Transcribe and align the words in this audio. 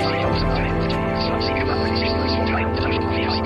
aliens. 0.00 0.42
Some 1.24 1.40
seek 1.42 1.62
about 1.62 1.80
the 1.82 1.90
distance 1.96 2.32
of 2.32 2.40
the 2.40 2.48
child's 2.50 2.80
life. 2.80 3.45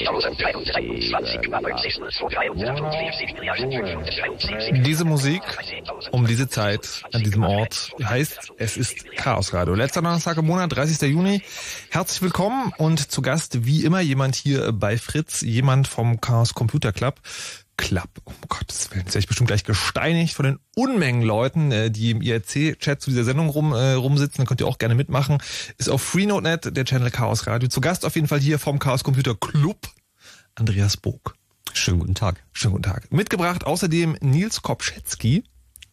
Diese 4.83 5.05
Musik 5.05 5.41
um 6.11 6.25
diese 6.25 6.49
Zeit 6.49 7.03
an 7.11 7.23
diesem 7.23 7.43
Ort 7.43 7.91
heißt, 8.03 8.53
es 8.57 8.77
ist 8.77 9.11
Chaos 9.15 9.53
Radio. 9.53 9.75
Letzter 9.75 10.01
Donnerstag 10.01 10.37
im 10.37 10.45
Monat, 10.45 10.75
30. 10.75 11.09
Juni. 11.09 11.41
Herzlich 11.89 12.21
willkommen 12.21 12.73
und 12.77 13.11
zu 13.11 13.21
Gast 13.21 13.65
wie 13.65 13.83
immer 13.85 14.01
jemand 14.01 14.35
hier 14.35 14.71
bei 14.71 14.97
Fritz, 14.97 15.41
jemand 15.41 15.87
vom 15.87 16.19
Chaos 16.19 16.53
Computer 16.53 16.91
Club. 16.91 17.19
Club, 17.81 18.09
um 18.25 18.35
Gottes 18.47 18.91
Willen, 18.91 19.01
jetzt 19.01 19.15
werde 19.15 19.23
ich 19.23 19.27
bestimmt 19.27 19.47
gleich 19.47 19.63
gesteinigt 19.63 20.35
von 20.35 20.45
den 20.45 20.59
Unmengen 20.75 21.23
Leuten, 21.23 21.71
äh, 21.71 21.89
die 21.89 22.11
im 22.11 22.21
IRC-Chat 22.21 23.01
zu 23.01 23.09
dieser 23.09 23.23
Sendung 23.23 23.49
rum, 23.49 23.73
äh, 23.73 23.93
rumsitzen. 23.93 24.43
Da 24.43 24.47
könnt 24.47 24.61
ihr 24.61 24.67
auch 24.67 24.77
gerne 24.77 24.93
mitmachen. 24.93 25.39
Ist 25.79 25.89
auf 25.89 26.03
FreeNote.net, 26.03 26.77
der 26.77 26.85
Channel 26.85 27.09
Chaos 27.09 27.47
Radio. 27.47 27.69
Zu 27.69 27.81
Gast 27.81 28.05
auf 28.05 28.13
jeden 28.13 28.27
Fall 28.27 28.39
hier 28.39 28.59
vom 28.59 28.77
Chaos 28.77 29.03
Computer 29.03 29.33
Club, 29.35 29.87
Andreas 30.53 30.95
Bog. 30.95 31.33
Schönen 31.73 31.97
guten 31.99 32.13
Tag. 32.13 32.43
Schönen 32.53 32.73
guten 32.73 32.83
Tag. 32.83 33.11
Mitgebracht 33.11 33.65
außerdem 33.65 34.15
Nils 34.21 34.61
Kopschetzky. 34.61 35.43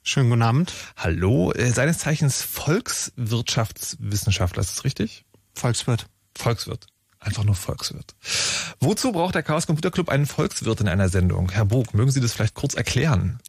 Schönen 0.03 0.29
guten 0.29 0.43
Abend. 0.43 0.75
Hallo, 0.97 1.53
äh, 1.53 1.71
seines 1.71 1.97
Zeichens 1.99 2.43
Volkswirtschaftswissenschaftler, 2.43 4.61
ist 4.61 4.77
das 4.77 4.85
richtig? 4.85 5.25
Volkswirt. 5.55 6.05
Volkswirt. 6.37 6.87
Einfach 7.21 7.45
nur 7.45 7.57
Volkswirt. 7.57 8.15
Wozu 8.81 9.11
braucht 9.11 9.35
der 9.35 9.43
Chaos 9.43 9.67
Computer 9.67 9.91
Club 9.91 10.09
einen 10.09 10.27
Volkswirt 10.27 10.81
in 10.81 10.89
einer 10.89 11.09
Sendung? 11.09 11.51
Herr 11.51 11.65
Bog, 11.65 11.93
mögen 11.93 12.13
Sie 12.13 12.21
das 12.21 12.33
vielleicht 12.33 12.55
kurz 12.55 12.75
erklären? 12.75 13.41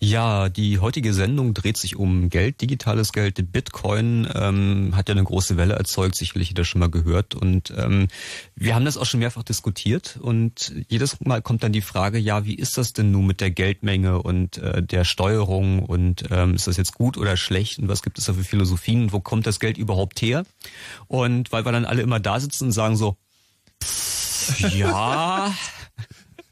Ja, 0.00 0.48
die 0.48 0.78
heutige 0.78 1.12
Sendung 1.12 1.54
dreht 1.54 1.76
sich 1.76 1.96
um 1.96 2.28
Geld, 2.28 2.60
digitales 2.60 3.12
Geld. 3.12 3.50
Bitcoin 3.50 4.28
ähm, 4.32 4.92
hat 4.94 5.08
ja 5.08 5.14
eine 5.14 5.24
große 5.24 5.56
Welle 5.56 5.74
erzeugt, 5.74 6.14
sicherlich 6.14 6.50
jeder 6.50 6.64
schon 6.64 6.78
mal 6.78 6.90
gehört. 6.90 7.34
Und 7.34 7.72
ähm, 7.76 8.06
wir 8.54 8.76
haben 8.76 8.84
das 8.84 8.96
auch 8.96 9.06
schon 9.06 9.18
mehrfach 9.18 9.42
diskutiert. 9.42 10.16
Und 10.22 10.72
jedes 10.88 11.18
Mal 11.20 11.42
kommt 11.42 11.64
dann 11.64 11.72
die 11.72 11.80
Frage, 11.80 12.18
ja, 12.18 12.44
wie 12.44 12.54
ist 12.54 12.78
das 12.78 12.92
denn 12.92 13.10
nun 13.10 13.26
mit 13.26 13.40
der 13.40 13.50
Geldmenge 13.50 14.22
und 14.22 14.58
äh, 14.58 14.84
der 14.84 15.02
Steuerung? 15.02 15.84
Und 15.84 16.26
ähm, 16.30 16.54
ist 16.54 16.68
das 16.68 16.76
jetzt 16.76 16.94
gut 16.94 17.16
oder 17.16 17.36
schlecht? 17.36 17.80
Und 17.80 17.88
was 17.88 18.02
gibt 18.02 18.18
es 18.18 18.26
da 18.26 18.34
für 18.34 18.44
Philosophien? 18.44 19.10
Wo 19.12 19.18
kommt 19.18 19.48
das 19.48 19.58
Geld 19.58 19.78
überhaupt 19.78 20.22
her? 20.22 20.44
Und 21.08 21.50
weil 21.50 21.64
wir 21.64 21.72
dann 21.72 21.84
alle 21.84 22.02
immer 22.02 22.20
da 22.20 22.38
sitzen 22.38 22.66
und 22.66 22.72
sagen 22.72 22.96
so, 22.96 23.16
pff, 23.82 24.60
ja... 24.76 25.52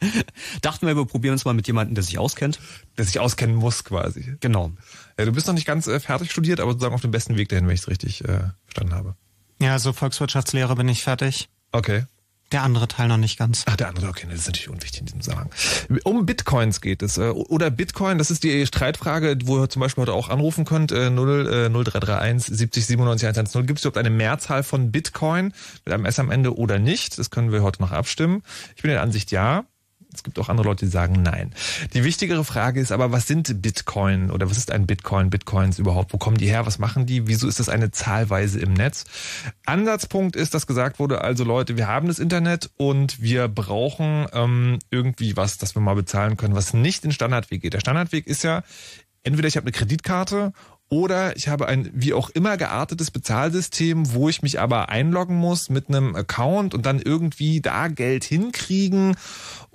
Dachten 0.63 0.87
wir, 0.87 0.97
wir 0.97 1.07
probieren 1.07 1.33
uns 1.33 1.45
mal 1.45 1.55
mit 1.55 1.67
jemandem, 1.67 1.95
der 1.95 2.05
sich 2.05 2.19
auskennt. 2.19 2.59
Der 2.99 3.05
sich 3.05 3.19
auskennen 3.19 3.57
muss 3.57 3.85
quasi. 3.85 4.37
Genau. 4.41 4.73
Ja, 5.19 5.25
du 5.25 5.33
bist 5.33 5.47
noch 5.47 5.55
nicht 5.55 5.67
ganz 5.67 5.87
äh, 5.87 6.01
fertig 6.01 6.31
studiert, 6.31 6.61
aber 6.61 6.73
sozusagen 6.73 6.95
auf 6.95 7.01
dem 7.01 7.11
besten 7.11 7.37
Weg 7.37 7.49
dahin, 7.49 7.67
wenn 7.67 7.75
ich 7.75 7.81
es 7.81 7.89
richtig 7.89 8.25
äh, 8.25 8.51
verstanden 8.65 8.95
habe. 8.95 9.17
Ja, 9.61 9.73
also 9.73 9.93
Volkswirtschaftslehre 9.93 10.77
bin 10.77 10.89
ich 10.89 11.03
fertig. 11.03 11.49
Okay. 11.73 12.05
Der 12.53 12.63
andere 12.63 12.87
Teil 12.87 13.09
noch 13.09 13.17
nicht 13.17 13.39
ganz. 13.39 13.65
Ach, 13.67 13.75
der 13.75 13.89
andere, 13.89 14.09
okay, 14.09 14.27
das 14.31 14.41
ist 14.41 14.47
natürlich 14.47 14.69
unwichtig 14.69 15.01
in 15.01 15.07
diesem 15.07 15.21
Zusammenhang. 15.21 15.51
Um 16.05 16.27
Bitcoins 16.27 16.81
geht 16.81 17.03
es. 17.03 17.19
Äh, 17.19 17.31
oder 17.31 17.71
Bitcoin, 17.71 18.19
das 18.19 18.31
ist 18.31 18.45
die 18.45 18.67
Streitfrage, 18.67 19.37
wo 19.45 19.59
ihr 19.59 19.69
zum 19.69 19.81
Beispiel 19.81 20.03
heute 20.03 20.13
auch 20.13 20.29
anrufen 20.29 20.65
könnt, 20.65 20.93
0, 20.93 20.99
äh, 21.49 21.69
0331 21.69 22.57
70 22.57 22.87
97 22.87 23.27
110. 23.29 23.67
Gibt 23.67 23.81
es 23.81 23.85
überhaupt 23.85 23.99
eine 23.99 24.11
Mehrzahl 24.11 24.63
von 24.63 24.93
Bitcoin 24.93 25.53
mit 25.85 25.93
einem 25.93 26.05
S 26.05 26.19
am 26.21 26.31
Ende 26.31 26.57
oder 26.57 26.79
nicht? 26.79 27.19
Das 27.19 27.31
können 27.31 27.51
wir 27.51 27.63
heute 27.63 27.83
noch 27.83 27.91
abstimmen. 27.91 28.43
Ich 28.77 28.83
bin 28.83 28.93
der 28.93 29.03
Ansicht 29.03 29.33
ja. 29.33 29.65
Es 30.17 30.23
gibt 30.23 30.39
auch 30.39 30.49
andere 30.49 30.67
Leute, 30.67 30.87
die 30.87 30.91
sagen 30.91 31.23
nein. 31.23 31.53
Die 31.95 32.03
wichtigere 32.05 32.45
Frage 32.45 32.81
ist 32.81 32.91
aber, 32.91 33.13
was 33.13 33.27
sind 33.27 33.63
Bitcoin 33.63 34.31
oder 34.31 34.51
was 34.51 34.57
ist 34.57 34.71
ein 34.71 34.87
Bitcoin? 34.87 35.31
Bitcoins 35.31 35.79
überhaupt? 35.79 36.13
Wo 36.13 36.19
kommen 36.19 36.39
die 36.39 36.49
her? 36.49 36.67
Was 36.67 36.79
machen 36.79 37.07
die? 37.07 37.27
Wieso 37.29 37.47
ist 37.47 37.61
das 37.61 37.69
eine 37.69 37.91
Zahlweise 37.91 38.59
im 38.61 38.73
Netz? 38.73 39.05
Ansatzpunkt 39.67 40.37
ist, 40.37 40.55
dass 40.55 40.67
gesagt 40.67 40.99
wurde, 40.99 41.21
also 41.21 41.45
Leute, 41.45 41.77
wir 41.77 41.87
haben 41.87 42.09
das 42.09 42.19
Internet 42.19 42.71
und 42.77 43.21
wir 43.21 43.49
brauchen 43.49 44.27
ähm, 44.33 44.79
irgendwie 44.91 45.37
was, 45.37 45.59
das 45.59 45.75
wir 45.75 45.83
mal 45.83 45.95
bezahlen 45.95 46.37
können, 46.37 46.55
was 46.55 46.73
nicht 46.73 47.05
den 47.05 47.13
Standardweg 47.13 47.63
geht. 47.63 47.75
Der 47.75 47.81
Standardweg 47.81 48.27
ist 48.27 48.43
ja, 48.43 48.63
entweder 49.23 49.49
ich 49.49 49.57
habe 49.57 49.65
eine 49.65 49.73
Kreditkarte 49.73 50.53
oder 50.89 51.37
ich 51.37 51.49
habe 51.49 51.67
ein 51.67 51.91
wie 51.93 52.13
auch 52.13 52.31
immer 52.31 52.57
geartetes 52.57 53.11
Bezahlsystem, 53.11 54.15
wo 54.15 54.29
ich 54.29 54.43
mich 54.43 54.61
aber 54.61 54.89
einloggen 54.89 55.37
muss 55.37 55.69
mit 55.69 55.89
einem 55.89 56.15
Account 56.15 56.75
und 56.75 56.87
dann 56.87 57.01
irgendwie 57.01 57.61
da 57.61 57.89
Geld 57.89 58.23
hinkriegen. 58.23 59.17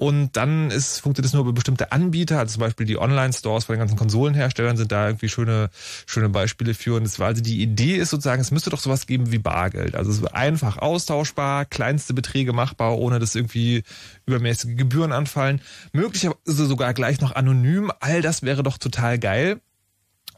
Und 0.01 0.36
dann 0.36 0.71
ist, 0.71 0.98
funktioniert 0.98 1.27
es 1.27 1.33
nur 1.33 1.44
über 1.44 1.53
bestimmte 1.53 1.92
Anbieter, 1.92 2.39
also 2.39 2.53
zum 2.53 2.62
Beispiel 2.62 2.88
die 2.88 2.98
Online-Stores 2.98 3.65
von 3.65 3.75
den 3.75 3.81
ganzen 3.81 3.98
Konsolenherstellern 3.98 4.75
sind 4.75 4.92
da 4.92 5.06
irgendwie 5.06 5.30
schöne, 5.30 5.69
schöne 6.07 6.27
Beispiele 6.30 6.74
für. 6.74 6.95
Und 6.95 7.03
es 7.03 7.19
war 7.19 7.27
also 7.27 7.44
die 7.44 7.62
Idee 7.62 7.98
ist 7.98 8.09
sozusagen, 8.09 8.42
es 8.42 8.50
müsste 8.50 8.71
doch 8.71 8.80
sowas 8.80 9.06
geben 9.06 9.31
wie 9.31 9.38
Bargeld. 9.38 9.94
Also 9.94 10.09
es 10.09 10.25
einfach 10.25 10.80
austauschbar, 10.80 11.65
kleinste 11.65 12.15
Beträge 12.15 12.51
machbar, 12.51 12.98
ohne 12.98 13.19
dass 13.19 13.36
irgendwie 13.36 13.83
übermäßige 14.25 14.75
Gebühren 14.75 15.12
anfallen. 15.12 15.62
Möglicherweise 15.94 16.65
sogar 16.65 16.95
gleich 16.95 17.21
noch 17.21 17.36
anonym. 17.36 17.92
All 18.00 18.24
das 18.24 18.42
wäre 18.42 18.63
doch 18.63 18.80
total 18.80 19.19
geil. 19.19 19.62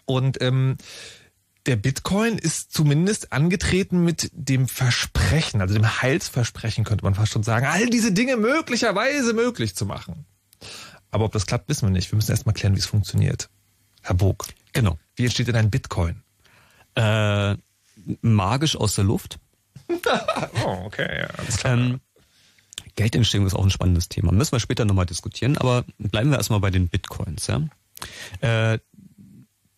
Und 0.04 0.42
ähm, 0.42 0.76
der 1.66 1.76
Bitcoin 1.78 2.38
ist 2.38 2.74
zumindest 2.74 3.32
angetreten 3.32 4.04
mit 4.04 4.30
dem 4.34 4.68
Versprechen, 4.68 5.62
also 5.62 5.74
dem 5.74 6.02
Heilsversprechen 6.02 6.84
könnte 6.84 7.06
man 7.06 7.16
fast 7.16 7.32
schon 7.32 7.44
sagen, 7.44 7.66
all 7.66 7.86
diese 7.88 8.12
Dinge 8.12 8.36
möglicherweise 8.36 9.34
möglich 9.34 9.76
zu 9.76 9.86
machen. 9.86 10.26
Aber 11.12 11.26
ob 11.26 11.32
das 11.32 11.46
klappt, 11.46 11.70
wissen 11.70 11.88
wir 11.88 11.92
nicht. 11.92 12.12
Wir 12.12 12.16
müssen 12.16 12.32
erst 12.32 12.46
mal 12.46 12.54
klären, 12.54 12.76
wie 12.76 12.80
es 12.80 12.86
funktioniert. 12.86 13.50
Herr 14.02 14.16
Bog. 14.16 14.48
Genau. 14.74 14.98
Wie 15.16 15.24
entsteht 15.24 15.48
denn 15.48 15.56
ein 15.56 15.70
Bitcoin? 15.70 16.24
Äh, 16.96 17.56
magisch 18.22 18.76
aus 18.76 18.96
der 18.96 19.06
Luft. 19.06 19.40
oh, 20.66 20.82
okay, 20.86 21.22
ja, 21.22 21.28
alles 21.38 21.58
klar. 21.58 21.74
Ähm, 21.76 22.02
Geldentstehung 22.96 23.46
ist 23.46 23.54
auch 23.54 23.64
ein 23.64 23.72
spannendes 23.72 24.10
Thema. 24.10 24.32
Müssen 24.32 24.52
wir 24.52 24.60
später 24.60 24.86
nochmal 24.86 25.06
diskutieren, 25.06 25.58
aber 25.58 25.86
bleiben 25.98 26.30
wir 26.30 26.38
erstmal 26.38 26.60
bei 26.60 26.72
den 26.72 26.90
Bitcoins. 26.90 27.48
Ja? 27.48 27.62
Äh, 28.42 28.80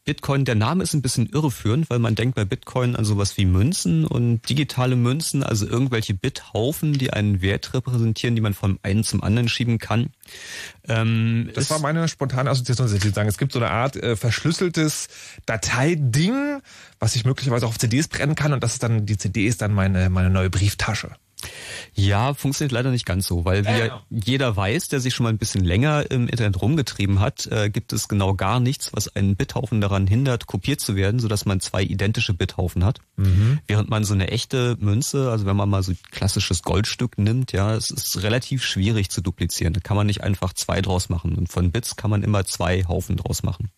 Bitcoin, 0.05 0.45
der 0.45 0.53
Name 0.53 0.83
ist 0.83 0.93
ein 0.93 1.01
bisschen 1.01 1.27
irreführend, 1.27 1.89
weil 1.89 1.97
man 1.97 2.13
denkt 2.13 2.35
bei 2.35 2.45
Bitcoin 2.45 2.95
an 2.95 3.05
sowas 3.05 3.37
wie 3.37 3.45
Münzen 3.45 4.05
und 4.05 4.47
digitale 4.47 4.95
Münzen, 4.95 5.41
also 5.41 5.65
irgendwelche 5.65 6.13
Bithaufen, 6.13 6.93
die 6.93 7.11
einen 7.11 7.41
Wert 7.41 7.73
repräsentieren, 7.73 8.35
die 8.35 8.41
man 8.41 8.53
vom 8.53 8.77
einen 8.83 9.03
zum 9.03 9.23
anderen 9.23 9.49
schieben 9.49 9.79
kann. 9.79 10.11
Ähm, 10.87 11.49
das 11.55 11.71
war 11.71 11.79
meine 11.79 12.07
spontane 12.07 12.51
Assoziation, 12.51 12.87
dass 12.87 13.03
ich 13.03 13.13
sagen. 13.15 13.27
Es 13.27 13.39
gibt 13.39 13.51
so 13.51 13.59
eine 13.59 13.71
Art 13.71 13.95
äh, 13.95 14.15
verschlüsseltes 14.15 15.07
Dateiding, 15.47 16.61
was 16.99 17.15
ich 17.15 17.25
möglicherweise 17.25 17.65
auch 17.65 17.69
auf 17.69 17.79
CDs 17.79 18.07
brennen 18.07 18.35
kann 18.35 18.53
und 18.53 18.63
das 18.63 18.73
ist 18.73 18.83
dann, 18.83 19.07
die 19.07 19.17
CD 19.17 19.47
ist 19.47 19.63
dann 19.63 19.73
meine, 19.73 20.11
meine 20.11 20.29
neue 20.29 20.51
Brieftasche. 20.51 21.15
Ja, 21.93 22.33
funktioniert 22.33 22.71
leider 22.71 22.91
nicht 22.91 23.05
ganz 23.05 23.27
so, 23.27 23.45
weil 23.45 23.65
wie 23.65 23.69
ja, 23.71 23.85
ja. 23.85 24.03
jeder 24.09 24.55
weiß, 24.55 24.89
der 24.89 24.99
sich 24.99 25.13
schon 25.13 25.25
mal 25.25 25.29
ein 25.29 25.37
bisschen 25.37 25.63
länger 25.63 26.09
im 26.11 26.27
Internet 26.27 26.61
rumgetrieben 26.61 27.19
hat, 27.19 27.47
äh, 27.47 27.69
gibt 27.69 27.93
es 27.93 28.07
genau 28.07 28.33
gar 28.33 28.59
nichts, 28.59 28.91
was 28.93 29.15
einen 29.15 29.35
Bithaufen 29.35 29.81
daran 29.81 30.07
hindert, 30.07 30.47
kopiert 30.47 30.81
zu 30.81 30.95
werden, 30.95 31.19
sodass 31.19 31.45
man 31.45 31.59
zwei 31.59 31.83
identische 31.83 32.33
Bithaufen 32.33 32.83
hat. 32.83 32.99
Mhm. 33.15 33.59
Während 33.67 33.89
man 33.89 34.03
so 34.03 34.13
eine 34.13 34.29
echte 34.29 34.75
Münze, 34.79 35.29
also 35.31 35.45
wenn 35.45 35.55
man 35.55 35.69
mal 35.69 35.83
so 35.83 35.93
klassisches 36.11 36.63
Goldstück 36.63 37.17
nimmt, 37.17 37.51
ja, 37.51 37.75
es 37.75 37.89
ist 37.89 38.23
relativ 38.23 38.63
schwierig 38.63 39.09
zu 39.09 39.21
duplizieren. 39.21 39.73
Da 39.73 39.79
kann 39.79 39.97
man 39.97 40.07
nicht 40.07 40.23
einfach 40.23 40.53
zwei 40.53 40.81
draus 40.81 41.09
machen. 41.09 41.35
Und 41.35 41.49
von 41.49 41.71
Bits 41.71 41.95
kann 41.95 42.09
man 42.09 42.23
immer 42.23 42.45
zwei 42.45 42.83
Haufen 42.85 43.17
draus 43.17 43.43
machen. 43.43 43.69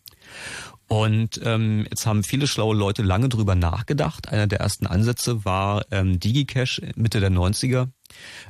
Und 0.88 1.42
ähm, 1.44 1.86
jetzt 1.90 2.06
haben 2.06 2.24
viele 2.24 2.48
schlaue 2.48 2.76
Leute 2.76 3.04
lange 3.04 3.30
drüber 3.30 3.56
nachgedacht. 3.56 4.30
Einer 4.30 4.48
der 4.48 4.62
ersten 4.62 4.88
Ansätze 4.88 5.44
war 5.44 5.86
ähm, 5.92 6.20
DigiCash 6.20 6.82
Mitte 6.96 7.20
der 7.20 7.32
90er. 7.32 7.90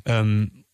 Ähm, 0.06 0.66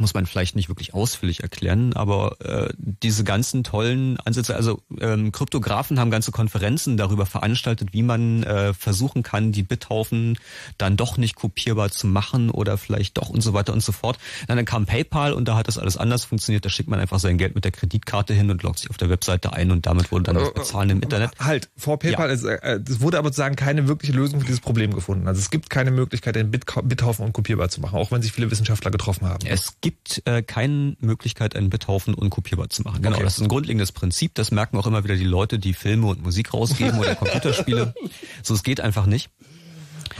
muss 0.00 0.14
man 0.14 0.26
vielleicht 0.26 0.56
nicht 0.56 0.68
wirklich 0.68 0.94
ausführlich 0.94 1.42
erklären, 1.42 1.92
aber 1.94 2.36
äh, 2.40 2.72
diese 2.78 3.24
ganzen 3.24 3.64
tollen 3.64 4.18
Ansätze, 4.20 4.54
also 4.54 4.82
ähm, 5.00 5.32
Kryptografen 5.32 5.98
haben 5.98 6.10
ganze 6.10 6.32
Konferenzen 6.32 6.96
darüber 6.96 7.26
veranstaltet, 7.26 7.92
wie 7.92 8.02
man 8.02 8.42
äh, 8.42 8.74
versuchen 8.74 9.22
kann, 9.22 9.52
die 9.52 9.62
Bithaufen 9.62 10.38
dann 10.78 10.96
doch 10.96 11.16
nicht 11.16 11.36
kopierbar 11.36 11.90
zu 11.90 12.06
machen 12.06 12.50
oder 12.50 12.78
vielleicht 12.78 13.18
doch 13.18 13.28
und 13.28 13.40
so 13.40 13.52
weiter 13.52 13.72
und 13.72 13.82
so 13.82 13.92
fort. 13.92 14.18
Dann, 14.48 14.64
kam 14.64 14.86
PayPal 14.86 15.32
und 15.32 15.46
da 15.46 15.56
hat 15.56 15.68
das 15.68 15.78
alles 15.78 15.96
anders 15.96 16.24
funktioniert. 16.24 16.64
Da 16.64 16.70
schickt 16.70 16.88
man 16.88 16.98
einfach 16.98 17.20
sein 17.20 17.38
Geld 17.38 17.54
mit 17.54 17.64
der 17.64 17.72
Kreditkarte 17.72 18.34
hin 18.34 18.50
und 18.50 18.62
loggt 18.62 18.80
sich 18.80 18.90
auf 18.90 18.96
der 18.96 19.10
Webseite 19.10 19.52
ein 19.52 19.70
und 19.70 19.86
damit 19.86 20.10
wurde 20.10 20.24
dann 20.24 20.36
das 20.36 20.52
Bezahlen 20.52 20.90
im 20.90 21.02
Internet. 21.02 21.30
Halt, 21.38 21.68
vor 21.76 21.98
PayPal, 21.98 22.28
ja. 22.28 22.34
ist, 22.34 22.44
äh, 22.44 22.80
es 22.88 23.00
wurde 23.00 23.18
aber 23.18 23.28
sozusagen 23.28 23.56
keine 23.56 23.86
wirkliche 23.88 24.12
Lösung 24.12 24.40
für 24.40 24.46
dieses 24.46 24.60
Problem 24.60 24.94
gefunden. 24.94 25.28
Also 25.28 25.40
es 25.40 25.50
gibt 25.50 25.70
keine 25.70 25.90
Möglichkeit, 25.90 26.36
den 26.36 26.50
Bithaufen 26.50 27.24
unkopierbar 27.24 27.68
zu 27.68 27.80
machen, 27.80 27.96
auch 27.96 28.10
wenn 28.10 28.22
sich 28.22 28.32
viele 28.32 28.50
Wissenschaftler 28.50 28.90
getroffen 28.90 29.28
haben. 29.28 29.46
Es 29.46 29.80
gibt 29.86 30.22
äh, 30.26 30.42
keine 30.42 30.96
Möglichkeit, 30.98 31.54
einen 31.54 31.70
Bithaufen 31.70 32.12
unkopierbar 32.12 32.70
zu 32.70 32.82
machen. 32.82 33.02
Genau, 33.02 33.14
okay. 33.14 33.24
das 33.24 33.36
ist 33.36 33.42
ein 33.42 33.48
grundlegendes 33.48 33.92
Prinzip. 33.92 34.34
Das 34.34 34.50
merken 34.50 34.76
auch 34.78 34.86
immer 34.88 35.04
wieder 35.04 35.14
die 35.14 35.22
Leute, 35.22 35.60
die 35.60 35.74
Filme 35.74 36.08
und 36.08 36.24
Musik 36.24 36.52
rausgeben 36.52 36.98
oder 36.98 37.14
Computerspiele. 37.14 37.94
So, 38.42 38.54
es 38.54 38.64
geht 38.64 38.80
einfach 38.80 39.06
nicht. 39.06 39.30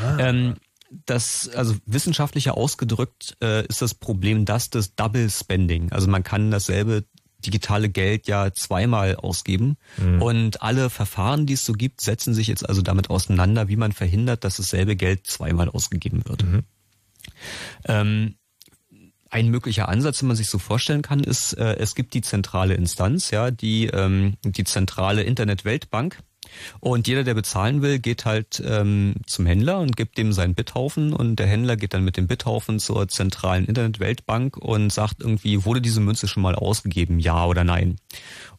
Ah. 0.01 0.19
Ähm, 0.21 0.55
das, 1.05 1.49
also 1.49 1.75
wissenschaftlicher 1.85 2.57
ausgedrückt, 2.57 3.37
äh, 3.43 3.67
ist 3.67 3.83
das 3.83 3.95
Problem 3.95 4.45
das 4.45 4.71
des 4.71 4.95
Double 4.95 5.29
Spending. 5.29 5.91
Also 5.91 6.07
man 6.07 6.23
kann 6.23 6.53
dasselbe 6.53 7.05
digitale 7.45 7.89
Geld 7.89 8.29
ja 8.29 8.53
zweimal 8.53 9.17
ausgeben. 9.17 9.79
Mhm. 9.97 10.23
Und 10.23 10.63
alle 10.63 10.91
Verfahren, 10.91 11.47
die 11.47 11.55
es 11.55 11.65
so 11.65 11.73
gibt, 11.73 12.03
setzen 12.03 12.35
sich 12.35 12.47
jetzt 12.47 12.69
also 12.69 12.83
damit 12.83 13.11
auseinander, 13.11 13.67
wie 13.67 13.77
man 13.77 13.91
verhindert, 13.91 14.45
dass 14.45 14.59
dasselbe 14.59 14.95
Geld 14.95 15.27
zweimal 15.27 15.69
ausgegeben 15.69 16.23
wird. 16.25 16.45
Mhm. 16.45 16.63
Ähm, 17.89 18.35
ein 19.31 19.49
möglicher 19.49 19.89
Ansatz, 19.89 20.19
den 20.19 20.29
man 20.29 20.37
sich 20.37 20.49
so 20.49 20.59
vorstellen 20.59 21.03
kann, 21.03 21.21
ist, 21.21 21.55
äh, 21.55 21.77
es 21.77 21.95
gibt 21.95 22.15
die 22.15 22.23
zentrale 22.23 22.75
Instanz, 22.75 23.31
ja, 23.31 23.51
die 23.51 23.87
ähm, 23.87 24.35
die 24.45 24.65
zentrale 24.65 25.23
Internet-Weltbank. 25.23 26.19
Und 26.81 27.09
jeder, 27.09 27.25
der 27.25 27.35
bezahlen 27.35 27.83
will, 27.83 27.99
geht 27.99 28.25
halt 28.25 28.63
ähm, 28.65 29.17
zum 29.27 29.47
Händler 29.47 29.81
und 29.81 29.97
gibt 29.97 30.17
dem 30.17 30.33
seinen 30.33 30.55
Bithaufen 30.55 31.13
und 31.13 31.37
der 31.37 31.47
Händler 31.47 31.77
geht 31.77 31.93
dann 31.93 32.05
mit 32.05 32.17
dem 32.17 32.29
Bithaufen 32.29 32.79
zur 32.79 33.09
zentralen 33.09 33.67
Internet-Weltbank 33.67 34.57
und 34.57 34.93
sagt 34.93 35.23
irgendwie, 35.23 35.65
wurde 35.65 35.81
diese 35.81 36.01
Münze 36.01 36.29
schon 36.29 36.43
mal 36.43 36.55
ausgegeben, 36.55 37.19
ja 37.19 37.45
oder 37.47 37.65
nein? 37.65 37.97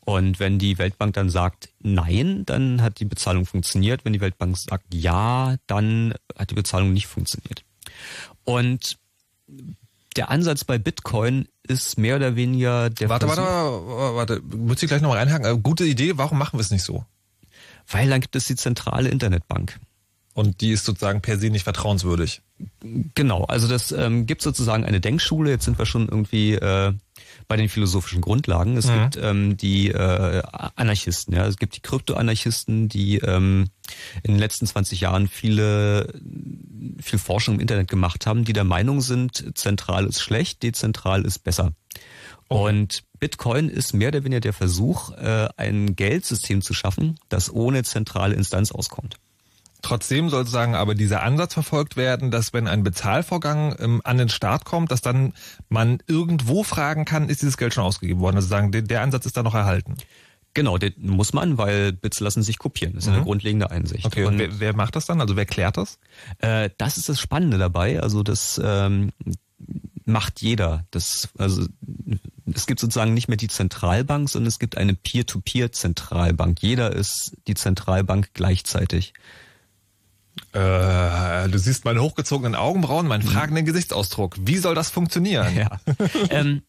Und 0.01 0.39
wenn 0.39 0.59
die 0.59 0.77
Weltbank 0.77 1.13
dann 1.13 1.29
sagt 1.29 1.69
nein, 1.79 2.43
dann 2.45 2.81
hat 2.81 2.99
die 2.99 3.05
Bezahlung 3.05 3.45
funktioniert. 3.45 4.05
Wenn 4.05 4.13
die 4.13 4.21
Weltbank 4.21 4.57
sagt 4.57 4.93
ja, 4.93 5.55
dann 5.67 6.13
hat 6.37 6.51
die 6.51 6.55
Bezahlung 6.55 6.93
nicht 6.93 7.07
funktioniert. 7.07 7.63
Und 8.43 8.97
der 10.17 10.29
Ansatz 10.29 10.63
bei 10.63 10.77
Bitcoin 10.77 11.47
ist 11.63 11.97
mehr 11.97 12.15
oder 12.15 12.35
weniger 12.35 12.89
der 12.89 13.09
Warte, 13.09 13.27
Versuch, 13.27 13.43
warte, 13.43 14.15
warte, 14.15 14.57
muss 14.57 14.81
ich 14.81 14.89
gleich 14.89 15.01
nochmal 15.01 15.19
reinhaken. 15.19 15.63
Gute 15.63 15.85
Idee, 15.85 16.17
warum 16.17 16.37
machen 16.37 16.57
wir 16.57 16.61
es 16.61 16.71
nicht 16.71 16.83
so? 16.83 17.05
Weil 17.89 18.09
dann 18.09 18.21
gibt 18.21 18.35
es 18.35 18.45
die 18.45 18.55
zentrale 18.55 19.09
Internetbank. 19.09 19.79
Und 20.33 20.61
die 20.61 20.71
ist 20.71 20.85
sozusagen 20.85 21.21
per 21.21 21.39
se 21.39 21.49
nicht 21.49 21.63
vertrauenswürdig. 21.63 22.41
Genau, 23.15 23.45
also 23.45 23.67
das 23.67 23.91
ähm, 23.91 24.27
gibt 24.27 24.41
sozusagen 24.41 24.85
eine 24.85 25.01
Denkschule. 25.01 25.49
Jetzt 25.49 25.65
sind 25.65 25.79
wir 25.79 25.85
schon 25.85 26.07
irgendwie 26.07 26.53
äh, 26.53 26.93
bei 27.47 27.55
den 27.55 27.69
philosophischen 27.69 28.21
Grundlagen. 28.21 28.77
Es 28.77 28.87
mhm. 28.87 29.01
gibt 29.01 29.17
ähm, 29.17 29.57
die 29.57 29.89
äh, 29.89 30.43
Anarchisten, 30.75 31.33
ja, 31.33 31.45
es 31.47 31.57
gibt 31.57 31.75
die 31.75 31.81
Kryptoanarchisten, 31.81 32.89
die 32.89 33.17
ähm, 33.17 33.69
in 34.23 34.33
den 34.33 34.39
letzten 34.39 34.65
20 34.65 35.01
Jahren 35.01 35.27
viele 35.27 36.13
viel 37.01 37.19
Forschung 37.19 37.55
im 37.55 37.61
Internet 37.61 37.87
gemacht 37.87 38.25
haben, 38.25 38.43
die 38.43 38.53
der 38.53 38.63
Meinung 38.63 39.01
sind, 39.01 39.57
zentral 39.57 40.05
ist 40.05 40.21
schlecht, 40.21 40.63
dezentral 40.63 41.25
ist 41.25 41.39
besser. 41.39 41.73
Oh. 42.49 42.67
Und 42.67 43.03
Bitcoin 43.19 43.69
ist 43.69 43.93
mehr 43.93 44.09
oder 44.09 44.23
weniger 44.23 44.39
der 44.39 44.53
Versuch, 44.53 45.11
äh, 45.11 45.49
ein 45.57 45.95
Geldsystem 45.95 46.61
zu 46.61 46.73
schaffen, 46.73 47.19
das 47.29 47.51
ohne 47.51 47.83
zentrale 47.83 48.35
Instanz 48.35 48.71
auskommt. 48.71 49.17
Trotzdem 49.81 50.29
soll 50.29 50.41
sozusagen 50.41 50.75
aber 50.75 50.95
dieser 50.95 51.23
Ansatz 51.23 51.53
verfolgt 51.53 51.97
werden, 51.97 52.31
dass 52.31 52.53
wenn 52.53 52.67
ein 52.67 52.83
Bezahlvorgang 52.83 53.75
ähm, 53.79 54.01
an 54.03 54.17
den 54.17 54.29
Start 54.29 54.65
kommt, 54.65 54.91
dass 54.91 55.01
dann 55.01 55.33
man 55.69 55.99
irgendwo 56.07 56.63
fragen 56.63 57.05
kann, 57.05 57.29
ist 57.29 57.41
dieses 57.41 57.57
Geld 57.57 57.73
schon 57.73 57.83
ausgegeben 57.83 58.19
worden? 58.19 58.37
Also 58.37 58.47
sagen, 58.47 58.71
der, 58.71 58.81
der 58.81 59.01
Ansatz 59.01 59.25
ist 59.25 59.37
da 59.37 59.43
noch 59.43 59.55
erhalten. 59.55 59.95
Genau, 60.53 60.79
den 60.79 60.93
muss 60.97 61.33
man, 61.33 61.59
weil 61.59 61.93
Bits 61.93 62.19
lassen 62.19 62.41
sich 62.41 62.57
kopieren. 62.57 62.95
Das 62.95 63.03
ist 63.03 63.09
mhm. 63.09 63.17
eine 63.17 63.23
grundlegende 63.25 63.69
Einsicht. 63.69 64.05
Okay, 64.05 64.25
und, 64.25 64.39
wer, 64.39 64.59
wer, 64.59 64.75
macht 64.75 64.95
das 64.95 65.05
dann? 65.05 65.21
Also 65.21 65.35
wer 65.35 65.45
klärt 65.45 65.77
das? 65.77 65.99
Äh, 66.39 66.71
das 66.79 66.97
ist 66.97 67.09
das 67.09 67.19
Spannende 67.19 67.59
dabei. 67.59 68.01
Also 68.01 68.23
das 68.23 68.59
ähm, 68.63 69.11
macht 70.05 70.41
jeder. 70.41 70.85
Das, 70.89 71.29
also 71.37 71.67
es 72.51 72.65
gibt 72.65 72.79
sozusagen 72.79 73.13
nicht 73.13 73.27
mehr 73.27 73.37
die 73.37 73.49
Zentralbank, 73.49 74.29
sondern 74.29 74.47
es 74.47 74.57
gibt 74.57 74.77
eine 74.77 74.95
Peer-to-Peer-Zentralbank. 74.95 76.61
Jeder 76.61 76.91
ist 76.91 77.37
die 77.47 77.53
Zentralbank 77.53 78.31
gleichzeitig. 78.33 79.13
Äh, 80.57 81.49
du 81.49 81.59
siehst 81.59 81.85
meine 81.85 82.01
hochgezogenen 82.01 82.55
Augenbrauen, 82.55 83.07
meinen 83.07 83.23
mhm. 83.23 83.29
fragenden 83.29 83.65
Gesichtsausdruck. 83.65 84.35
Wie 84.39 84.57
soll 84.57 84.73
das 84.73 84.89
funktionieren? 84.89 85.55
Ja. 85.55 85.79
ähm, 86.31 86.63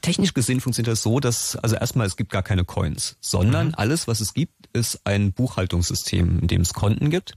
technisch 0.00 0.34
gesehen 0.34 0.60
funktioniert 0.60 0.92
das 0.92 1.02
so, 1.02 1.20
dass, 1.20 1.54
also 1.56 1.76
erstmal, 1.76 2.06
es 2.06 2.16
gibt 2.16 2.32
gar 2.32 2.42
keine 2.42 2.64
Coins, 2.64 3.16
sondern 3.20 3.68
mhm. 3.68 3.74
alles, 3.76 4.08
was 4.08 4.20
es 4.20 4.34
gibt, 4.34 4.52
ist 4.72 5.02
ein 5.04 5.32
Buchhaltungssystem, 5.32 6.40
in 6.40 6.48
dem 6.48 6.62
es 6.62 6.74
Konten 6.74 7.10
gibt. 7.10 7.34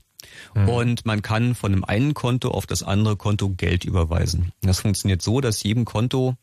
Mhm. 0.54 0.68
Und 0.68 1.06
man 1.06 1.22
kann 1.22 1.54
von 1.54 1.70
dem 1.70 1.84
einen 1.84 2.14
Konto 2.14 2.50
auf 2.50 2.66
das 2.66 2.82
andere 2.82 3.16
Konto 3.16 3.50
Geld 3.50 3.84
überweisen. 3.84 4.52
Das 4.62 4.80
funktioniert 4.80 5.22
so, 5.22 5.40
dass 5.40 5.62
jedem 5.62 5.84
Konto 5.84 6.34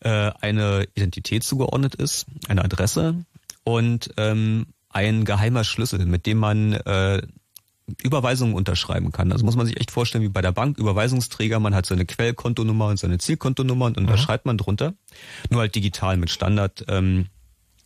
äh, 0.00 0.32
eine 0.40 0.86
Identität 0.94 1.44
zugeordnet 1.44 1.94
ist, 1.94 2.26
eine 2.46 2.62
Adresse 2.62 3.24
und 3.64 4.10
ähm, 4.18 4.66
ein 4.90 5.24
geheimer 5.24 5.64
Schlüssel, 5.64 6.04
mit 6.04 6.26
dem 6.26 6.36
man 6.36 6.74
äh, 6.74 7.22
Überweisungen 8.02 8.54
unterschreiben 8.54 9.12
kann. 9.12 9.32
Also 9.32 9.44
muss 9.44 9.56
man 9.56 9.66
sich 9.66 9.78
echt 9.78 9.90
vorstellen, 9.90 10.22
wie 10.24 10.28
bei 10.28 10.42
der 10.42 10.52
Bank, 10.52 10.78
Überweisungsträger, 10.78 11.58
man 11.60 11.74
hat 11.74 11.86
seine 11.86 12.06
Quellkontonummer 12.06 12.86
und 12.86 12.98
seine 12.98 13.18
Zielkontonummer 13.18 13.86
und 13.86 13.98
unterschreibt 13.98 14.46
man 14.46 14.56
drunter. 14.56 14.94
Nur 15.50 15.60
halt 15.60 15.74
digital 15.74 16.16
mit 16.16 16.30
Standard 16.30 16.84
ähm, 16.88 17.26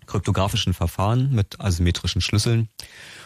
kryptografischen 0.07 0.73
Verfahren, 0.73 1.35
mit 1.35 1.61
asymmetrischen 1.61 2.21
Schlüsseln. 2.21 2.69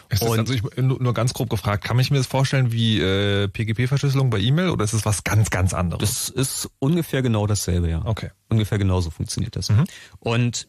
Ist 0.09 0.23
das 0.23 0.39
also 0.39 0.53
ich, 0.53 0.63
nur 0.77 1.13
ganz 1.13 1.33
grob 1.33 1.49
gefragt, 1.49 1.85
kann 1.85 1.97
ich 1.99 2.11
mir 2.11 2.17
das 2.17 2.27
vorstellen 2.27 2.71
wie 2.71 2.99
äh, 2.99 3.47
PGP-Verschlüsselung 3.47 4.29
bei 4.29 4.39
E-Mail 4.39 4.69
oder 4.69 4.83
ist 4.83 4.93
es 4.93 5.05
was 5.05 5.23
ganz, 5.23 5.49
ganz 5.49 5.73
anderes? 5.73 6.01
Das 6.01 6.29
ist 6.29 6.69
ungefähr 6.79 7.21
genau 7.21 7.47
dasselbe, 7.47 7.89
ja. 7.89 8.01
Okay. 8.03 8.31
Ungefähr 8.49 8.77
genauso 8.77 9.09
funktioniert 9.09 9.55
das. 9.55 9.69
Mhm. 9.69 9.85
Und 10.19 10.67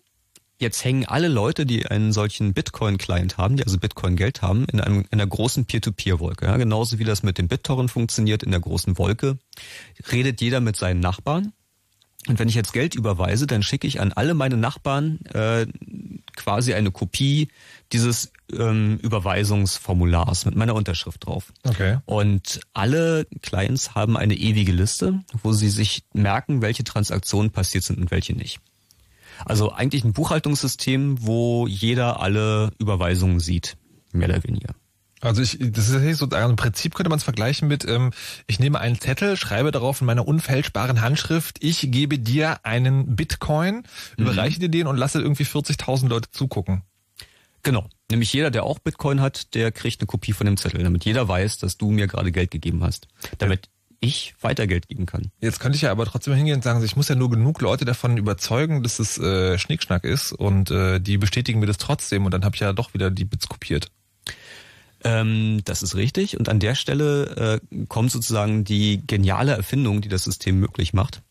Jetzt 0.63 0.85
hängen 0.85 1.07
alle 1.07 1.27
Leute, 1.27 1.67
die 1.67 1.87
einen 1.87 2.13
solchen 2.13 2.55
Bitcoin-Client 2.55 3.37
haben, 3.37 3.57
die 3.57 3.65
also 3.65 3.79
Bitcoin-Geld 3.79 4.43
haben, 4.43 4.65
in, 4.67 4.81
einem, 4.81 5.01
in 5.01 5.07
einer 5.11 5.27
großen 5.27 5.65
Peer-to-Peer-Wolke. 5.65 6.47
Ja, 6.47 6.57
genauso 6.57 7.01
wie 7.01 7.05
das 7.05 7.25
mit 7.25 7.37
dem 7.37 7.49
BitTorrent 7.49 7.91
funktioniert 7.91 8.45
in 8.45 8.53
der 8.53 8.61
großen 8.61 8.97
Wolke, 8.97 9.39
redet 10.13 10.41
jeder 10.41 10.61
mit 10.61 10.77
seinen 10.77 11.01
Nachbarn. 11.01 11.53
Und 12.29 12.39
wenn 12.39 12.49
ich 12.49 12.55
jetzt 12.55 12.73
Geld 12.73 12.95
überweise, 12.95 13.49
dann 13.49 13.65
schicke 13.65 13.89
ich 13.89 14.01
an 14.01 14.13
alle 14.13 14.35
meine 14.35 14.57
Nachbarn 14.57 15.19
äh, 15.35 15.67
quasi 16.37 16.75
eine 16.75 16.93
Kopie 16.93 17.49
dieses 17.93 18.31
ähm, 18.53 19.01
Überweisungsformulars 19.03 20.45
mit 20.45 20.55
meiner 20.55 20.77
Unterschrift 20.77 21.27
drauf. 21.27 21.53
Okay. 21.65 21.99
Und 22.05 22.61
alle 22.73 23.27
Clients 23.43 23.97
haben 23.97 24.17
eine 24.17 24.37
ewige 24.37 24.71
Liste, 24.71 25.23
wo 25.43 25.53
sie 25.53 25.71
sich 25.71 26.05
merken, 26.13 26.63
welche 26.63 26.85
Transaktionen 26.85 27.51
passiert 27.51 27.83
sind 27.83 27.99
und 27.99 28.13
welche 28.13 28.35
nicht. 28.35 28.61
Also 29.45 29.73
eigentlich 29.73 30.05
ein 30.05 30.13
Buchhaltungssystem, 30.13 31.27
wo 31.27 31.67
jeder 31.67 32.21
alle 32.21 32.73
Überweisungen 32.79 33.41
sieht, 33.41 33.77
mehr 34.13 34.29
oder 34.29 34.43
weniger. 34.45 34.75
Also 35.23 35.41
ich, 35.41 35.57
das 35.61 35.89
ist 35.89 36.19
so, 36.19 36.27
im 36.27 36.57
Prinzip 36.57 36.95
könnte 36.95 37.09
man 37.09 37.19
es 37.19 37.23
vergleichen 37.25 37.69
mit, 37.69 37.87
ähm, 37.87 38.11
ich 38.49 38.59
nehme 38.59 38.81
einen 38.81 38.99
Zettel, 38.99 39.37
schreibe 39.37 39.71
darauf 39.71 40.01
in 40.01 40.07
meiner 40.07 40.27
unfälschbaren 40.27 41.01
Handschrift, 41.01 41.59
ich 41.61 41.93
gebe 41.93 42.19
dir 42.19 42.67
einen 42.67 43.15
Bitcoin, 43.15 43.85
mhm. 44.17 44.25
überreiche 44.25 44.59
dir 44.59 44.69
den 44.69 44.89
und 44.89 44.97
lasse 44.97 45.21
irgendwie 45.21 45.45
40.000 45.45 46.09
Leute 46.09 46.31
zugucken. 46.33 46.83
Genau. 47.63 47.89
Nämlich 48.11 48.33
jeder, 48.33 48.51
der 48.51 48.65
auch 48.65 48.81
Bitcoin 48.81 49.21
hat, 49.21 49.55
der 49.55 49.71
kriegt 49.71 50.01
eine 50.01 50.09
Kopie 50.09 50.33
von 50.33 50.47
dem 50.47 50.57
Zettel, 50.57 50.83
damit 50.83 51.05
jeder 51.05 51.29
weiß, 51.29 51.59
dass 51.59 51.79
du 51.79 51.93
mir 51.93 52.09
gerade 52.09 52.33
Geld 52.33 52.51
gegeben 52.51 52.83
hast. 52.83 53.07
Damit 53.39 53.69
ich 54.03 54.35
weiter 54.41 54.67
Geld 54.67 54.89
geben 54.89 55.07
kann. 55.07 55.31
Jetzt 55.41 55.61
könnte 55.61 55.77
ich 55.77 55.83
ja 55.83 55.91
aber 55.91 56.05
trotzdem 56.05 56.35
hingehen 56.35 56.57
und 56.57 56.65
sagen, 56.65 56.85
ich 56.85 56.97
muss 56.97 57.09
ja 57.09 57.15
nur 57.15 57.31
genug 57.31 57.63
Leute 57.63 57.85
davon 57.85 58.17
überzeugen, 58.17 58.83
dass 58.83 58.99
es 58.99 59.17
äh, 59.19 59.59
Schnickschnack 59.59 60.05
ist 60.05 60.33
und 60.33 60.71
äh, 60.71 61.01
die 61.01 61.19
bestätigen 61.19 61.61
mir 61.61 61.67
das 61.67 61.79
trotzdem 61.79 62.27
und 62.27 62.33
dann 62.33 62.45
habe 62.45 62.55
ich 62.57 62.61
ja 62.61 62.73
doch 62.73 62.93
wieder 62.95 63.11
die 63.11 63.25
Bits 63.25 63.49
kopiert. 63.49 63.89
Ähm, 65.05 65.63
das 65.65 65.83
ist 65.83 65.95
richtig 65.95 66.39
und 66.39 66.49
an 66.49 66.59
der 66.59 66.75
Stelle 66.75 67.61
äh, 67.73 67.85
kommt 67.87 68.11
sozusagen 68.11 68.65
die 68.65 69.07
geniale 69.07 69.53
Erfindung, 69.53 70.01
die 70.01 70.09
das 70.09 70.25
System 70.25 70.59
möglich 70.59 70.93
macht. 70.93 71.23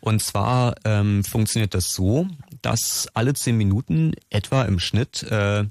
Und 0.00 0.22
zwar 0.22 0.74
ähm, 0.84 1.24
funktioniert 1.24 1.74
das 1.74 1.92
so, 1.92 2.26
dass 2.62 3.08
alle 3.14 3.34
zehn 3.34 3.56
Minuten 3.56 4.12
etwa 4.30 4.62
im 4.62 4.78
Schnitt 4.78 5.22
äh, 5.24 5.64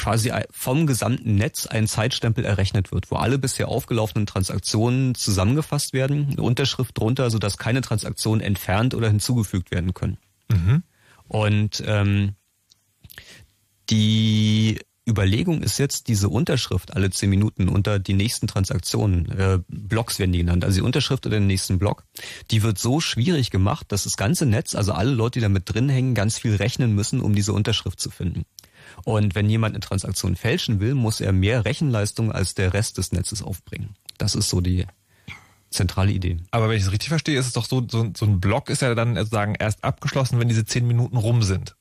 quasi 0.00 0.32
vom 0.50 0.86
gesamten 0.86 1.34
Netz 1.34 1.66
ein 1.66 1.86
Zeitstempel 1.86 2.42
errechnet 2.42 2.90
wird, 2.90 3.10
wo 3.10 3.16
alle 3.16 3.38
bisher 3.38 3.68
aufgelaufenen 3.68 4.24
Transaktionen 4.24 5.14
zusammengefasst 5.14 5.92
werden, 5.92 6.28
eine 6.30 6.42
Unterschrift 6.42 6.96
drunter, 6.96 7.28
sodass 7.30 7.58
keine 7.58 7.82
Transaktionen 7.82 8.40
entfernt 8.40 8.94
oder 8.94 9.08
hinzugefügt 9.08 9.70
werden 9.70 9.92
können. 9.92 10.16
Mhm. 10.48 10.82
Und 11.28 11.82
ähm, 11.86 12.32
die 13.90 14.80
Überlegung 15.06 15.62
ist 15.62 15.76
jetzt, 15.76 16.08
diese 16.08 16.30
Unterschrift 16.30 16.94
alle 16.96 17.10
zehn 17.10 17.28
Minuten 17.28 17.68
unter 17.68 17.98
die 17.98 18.14
nächsten 18.14 18.46
Transaktionen, 18.46 19.30
äh, 19.32 19.58
Blocks 19.68 20.18
werden 20.18 20.32
die 20.32 20.38
genannt, 20.38 20.64
also 20.64 20.76
die 20.76 20.86
Unterschrift 20.86 21.26
oder 21.26 21.36
den 21.36 21.46
nächsten 21.46 21.78
Block, 21.78 22.04
die 22.50 22.62
wird 22.62 22.78
so 22.78 23.00
schwierig 23.00 23.50
gemacht, 23.50 23.92
dass 23.92 24.04
das 24.04 24.16
ganze 24.16 24.46
Netz, 24.46 24.74
also 24.74 24.92
alle 24.92 25.10
Leute, 25.10 25.40
die 25.40 25.42
da 25.42 25.50
mit 25.50 25.72
drin 25.72 25.90
hängen, 25.90 26.14
ganz 26.14 26.38
viel 26.38 26.56
rechnen 26.56 26.94
müssen, 26.94 27.20
um 27.20 27.34
diese 27.34 27.52
Unterschrift 27.52 28.00
zu 28.00 28.08
finden. 28.08 28.46
Und 29.04 29.34
wenn 29.34 29.48
jemand 29.48 29.74
eine 29.74 29.80
Transaktion 29.80 30.36
fälschen 30.36 30.80
will, 30.80 30.94
muss 30.94 31.20
er 31.20 31.32
mehr 31.32 31.64
Rechenleistung 31.64 32.32
als 32.32 32.54
der 32.54 32.72
Rest 32.72 32.98
des 32.98 33.12
Netzes 33.12 33.42
aufbringen. 33.42 33.94
Das 34.18 34.34
ist 34.34 34.48
so 34.48 34.60
die 34.60 34.86
zentrale 35.70 36.12
Idee. 36.12 36.38
Aber 36.50 36.68
wenn 36.68 36.76
ich 36.76 36.84
es 36.84 36.92
richtig 36.92 37.08
verstehe, 37.08 37.38
ist 37.38 37.46
es 37.46 37.52
doch 37.52 37.64
so, 37.64 37.86
so, 37.88 38.10
so 38.16 38.26
ein 38.26 38.40
Block 38.40 38.70
ist 38.70 38.82
ja 38.82 38.94
dann 38.94 39.16
sozusagen 39.16 39.54
erst 39.54 39.84
abgeschlossen, 39.84 40.38
wenn 40.38 40.48
diese 40.48 40.64
zehn 40.64 40.86
Minuten 40.86 41.16
rum 41.16 41.42
sind. 41.42 41.76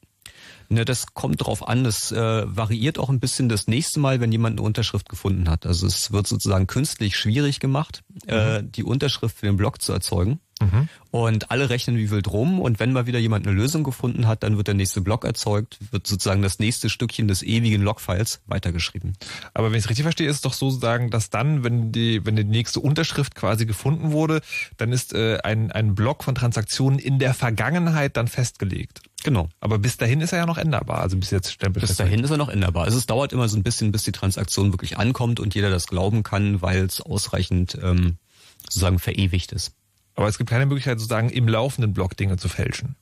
Ne, 0.72 0.86
das 0.86 1.16
kommt 1.16 1.44
drauf 1.44 1.68
an. 1.68 1.84
Das 1.84 2.12
äh, 2.12 2.44
variiert 2.46 3.00
auch 3.00 3.10
ein 3.10 3.20
bisschen 3.20 3.50
das 3.50 3.66
nächste 3.66 4.00
Mal, 4.00 4.22
wenn 4.22 4.32
jemand 4.32 4.60
eine 4.60 4.62
Unterschrift 4.62 5.10
gefunden 5.10 5.50
hat. 5.50 5.66
Also 5.66 5.88
es 5.88 6.12
wird 6.12 6.28
sozusagen 6.28 6.68
künstlich 6.68 7.18
schwierig 7.18 7.60
gemacht, 7.60 8.04
äh, 8.28 8.62
mhm. 8.62 8.68
äh, 8.68 8.70
die 8.70 8.84
Unterschrift 8.84 9.40
für 9.40 9.48
den 9.48 9.58
Block 9.58 9.82
zu 9.82 9.92
erzeugen. 9.92 10.40
Mhm. 10.60 10.90
Und 11.12 11.52
alle 11.52 11.70
rechnen 11.70 11.98
wie 11.98 12.12
wild 12.12 12.32
rum 12.32 12.60
und 12.60 12.80
wenn 12.80 12.94
mal 12.94 13.08
wieder 13.08 13.20
jemand 13.20 13.48
eine 13.48 13.56
Lösung 13.56 13.84
gefunden 13.84 14.28
hat, 14.28 14.44
dann 14.44 14.58
wird 14.58 14.68
der 14.68 14.76
nächste 14.76 15.02
Block 15.02 15.26
erzeugt, 15.26 15.80
wird 15.92 16.06
sozusagen 16.06 16.42
das 16.42 16.60
nächste 16.60 16.90
Stückchen 16.90 17.28
des 17.28 17.42
ewigen 17.42 17.82
Logfiles 17.82 18.42
weitergeschrieben. 18.46 19.14
Aber 19.54 19.72
wenn 19.72 19.78
ich 19.78 19.86
es 19.86 19.90
richtig 19.90 20.04
verstehe, 20.04 20.30
ist 20.30 20.38
es 20.38 20.42
doch 20.42 20.54
so 20.54 20.70
sagen, 20.70 21.10
dass 21.10 21.30
dann, 21.30 21.64
wenn 21.64 21.92
die, 21.92 22.26
wenn 22.26 22.36
die 22.36 22.44
nächste 22.44 22.80
Unterschrift 22.80 23.36
quasi 23.36 23.66
gefunden 23.66 24.12
wurde, 24.12 24.42
dann 24.78 24.92
ist 24.92 25.14
äh, 25.14 25.40
ein, 25.44 25.72
ein 25.72 25.96
Block 25.96 26.24
von 26.24 26.36
Transaktionen 26.36 27.00
in 27.00 27.20
der 27.20 27.34
Vergangenheit 27.34 28.18
dann 28.18 28.28
festgelegt. 28.28 29.02
Genau. 29.24 29.50
Aber 29.60 29.80
bis 29.80 29.98
dahin 29.98 30.22
ist 30.22 30.32
er 30.32 30.40
ja 30.40 30.46
noch 30.46 30.58
änderbar. 30.58 31.00
Also 31.00 31.18
bis 31.18 31.32
jetzt 31.32 31.52
Stempel. 31.52 31.82
Bis 31.82 31.96
dahin 31.96 32.24
ist 32.24 32.30
er 32.30 32.38
noch 32.38 32.50
änderbar. 32.50 32.86
Also 32.86 32.98
es 32.98 33.06
dauert 33.06 33.34
immer 33.34 33.50
so 33.50 33.58
ein 33.58 33.64
bisschen, 33.64 33.92
bis 33.92 34.04
die 34.04 34.12
Transaktion 34.12 34.72
wirklich 34.72 34.98
ankommt 34.98 35.40
und 35.40 35.56
jeder 35.56 35.70
das 35.70 35.88
glauben 35.88 36.24
kann, 36.24 36.62
weil 36.62 36.84
es 36.84 37.02
ausreichend 37.02 37.78
ähm, 37.82 38.18
sozusagen 38.64 39.00
verewigt 39.00 39.52
ist. 39.52 39.74
Aber 40.20 40.28
es 40.28 40.38
gibt 40.38 40.50
keine 40.50 40.66
Möglichkeit, 40.66 41.00
sozusagen 41.00 41.30
im 41.30 41.48
laufenden 41.48 41.94
Block 41.94 42.18
Dinge 42.18 42.36
zu 42.36 42.50
fälschen. 42.50 42.98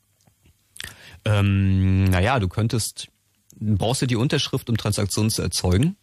Ähm, 1.25 2.03
naja, 2.03 2.39
du 2.39 2.47
könntest, 2.47 3.07
brauchst 3.59 4.03
du 4.03 4.05
die 4.05 4.15
Unterschrift, 4.15 4.69
um 4.69 4.77
Transaktionen 4.77 5.31
zu 5.31 5.41
erzeugen. 5.41 5.97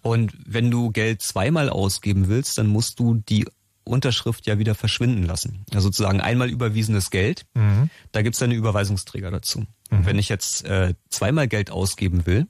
Und 0.00 0.32
wenn 0.46 0.70
du 0.70 0.92
Geld 0.92 1.22
zweimal 1.22 1.70
ausgeben 1.70 2.28
willst, 2.28 2.56
dann 2.56 2.68
musst 2.68 3.00
du 3.00 3.14
die 3.14 3.48
Unterschrift 3.82 4.46
ja 4.46 4.56
wieder 4.56 4.76
verschwinden 4.76 5.24
lassen. 5.24 5.64
Also 5.72 5.88
sozusagen 5.88 6.20
einmal 6.20 6.50
überwiesenes 6.50 7.10
Geld, 7.10 7.46
mhm. 7.54 7.90
da 8.12 8.22
gibt's 8.22 8.38
dann 8.38 8.50
einen 8.50 8.58
Überweisungsträger 8.60 9.32
dazu. 9.32 9.66
Mhm. 9.90 10.06
Wenn 10.06 10.18
ich 10.20 10.28
jetzt 10.28 10.64
äh, 10.66 10.94
zweimal 11.10 11.48
Geld 11.48 11.72
ausgeben 11.72 12.26
will, 12.26 12.46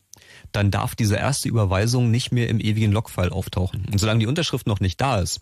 dann 0.52 0.70
darf 0.70 0.94
diese 0.94 1.16
erste 1.16 1.48
Überweisung 1.48 2.10
nicht 2.10 2.32
mehr 2.32 2.50
im 2.50 2.60
ewigen 2.60 2.92
Logfile 2.92 3.32
auftauchen. 3.32 3.86
Und 3.90 3.98
solange 3.98 4.20
die 4.20 4.26
Unterschrift 4.26 4.66
noch 4.66 4.80
nicht 4.80 5.00
da 5.00 5.20
ist, 5.20 5.40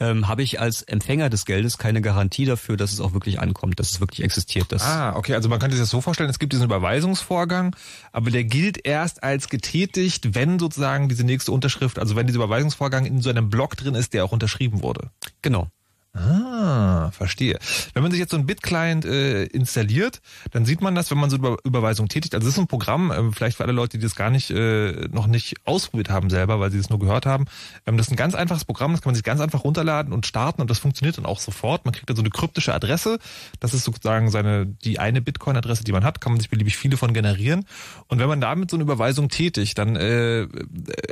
ähm, 0.00 0.26
habe 0.26 0.42
ich 0.42 0.60
als 0.60 0.82
Empfänger 0.82 1.30
des 1.30 1.44
Geldes 1.44 1.78
keine 1.78 2.00
Garantie 2.00 2.46
dafür, 2.46 2.76
dass 2.76 2.92
es 2.92 3.00
auch 3.00 3.12
wirklich 3.12 3.38
ankommt, 3.38 3.78
dass 3.78 3.90
es 3.90 4.00
wirklich 4.00 4.24
existiert. 4.24 4.72
Dass 4.72 4.82
ah, 4.82 5.14
okay, 5.14 5.34
also 5.34 5.48
man 5.48 5.58
könnte 5.58 5.76
sich 5.76 5.82
das 5.82 5.90
so 5.90 6.00
vorstellen, 6.00 6.30
es 6.30 6.38
gibt 6.38 6.52
diesen 6.52 6.64
Überweisungsvorgang, 6.64 7.76
aber 8.12 8.30
der 8.30 8.44
gilt 8.44 8.84
erst 8.86 9.22
als 9.22 9.48
getätigt, 9.48 10.34
wenn 10.34 10.58
sozusagen 10.58 11.08
diese 11.08 11.24
nächste 11.24 11.52
Unterschrift, 11.52 11.98
also 11.98 12.16
wenn 12.16 12.26
dieser 12.26 12.38
Überweisungsvorgang 12.38 13.04
in 13.04 13.20
so 13.20 13.30
einem 13.30 13.50
Block 13.50 13.76
drin 13.76 13.94
ist, 13.94 14.14
der 14.14 14.24
auch 14.24 14.32
unterschrieben 14.32 14.82
wurde. 14.82 15.10
Genau. 15.42 15.68
Ah, 16.12 17.12
verstehe. 17.12 17.56
Wenn 17.94 18.02
man 18.02 18.10
sich 18.10 18.18
jetzt 18.18 18.32
so 18.32 18.36
ein 18.36 18.44
Bit-Client 18.44 19.04
äh, 19.04 19.44
installiert, 19.44 20.20
dann 20.50 20.64
sieht 20.64 20.80
man 20.80 20.96
das, 20.96 21.08
wenn 21.12 21.18
man 21.18 21.30
so 21.30 21.36
Über 21.36 21.56
Überweisung 21.62 22.08
tätigt. 22.08 22.34
Also 22.34 22.48
das 22.48 22.54
ist 22.54 22.60
ein 22.60 22.66
Programm, 22.66 23.12
äh, 23.12 23.30
vielleicht 23.30 23.56
für 23.58 23.62
alle 23.62 23.72
Leute, 23.72 23.96
die 23.96 24.02
das 24.02 24.16
gar 24.16 24.30
nicht 24.30 24.50
äh, 24.50 25.08
noch 25.12 25.28
nicht 25.28 25.54
ausprobiert 25.64 26.10
haben 26.10 26.28
selber, 26.28 26.58
weil 26.58 26.72
sie 26.72 26.78
es 26.78 26.90
nur 26.90 26.98
gehört 26.98 27.26
haben. 27.26 27.44
Ähm, 27.86 27.96
das 27.96 28.08
ist 28.08 28.12
ein 28.12 28.16
ganz 28.16 28.34
einfaches 28.34 28.64
Programm, 28.64 28.90
das 28.90 29.02
kann 29.02 29.10
man 29.10 29.14
sich 29.14 29.22
ganz 29.22 29.40
einfach 29.40 29.62
runterladen 29.62 30.12
und 30.12 30.26
starten 30.26 30.60
und 30.60 30.68
das 30.68 30.80
funktioniert 30.80 31.16
dann 31.16 31.26
auch 31.26 31.38
sofort. 31.38 31.84
Man 31.84 31.94
kriegt 31.94 32.10
dann 32.10 32.16
so 32.16 32.22
eine 32.22 32.30
kryptische 32.30 32.74
Adresse. 32.74 33.20
Das 33.60 33.72
ist 33.72 33.84
sozusagen 33.84 34.30
seine 34.30 34.66
die 34.66 34.98
eine 34.98 35.20
Bitcoin-Adresse, 35.20 35.84
die 35.84 35.92
man 35.92 36.02
hat, 36.02 36.20
kann 36.20 36.32
man 36.32 36.40
sich 36.40 36.50
beliebig 36.50 36.76
viele 36.76 36.96
von 36.96 37.14
generieren. 37.14 37.66
Und 38.08 38.18
wenn 38.18 38.28
man 38.28 38.40
damit 38.40 38.68
so 38.70 38.76
eine 38.76 38.82
Überweisung 38.82 39.28
tätigt, 39.28 39.78
dann 39.78 39.94
äh, 39.94 40.48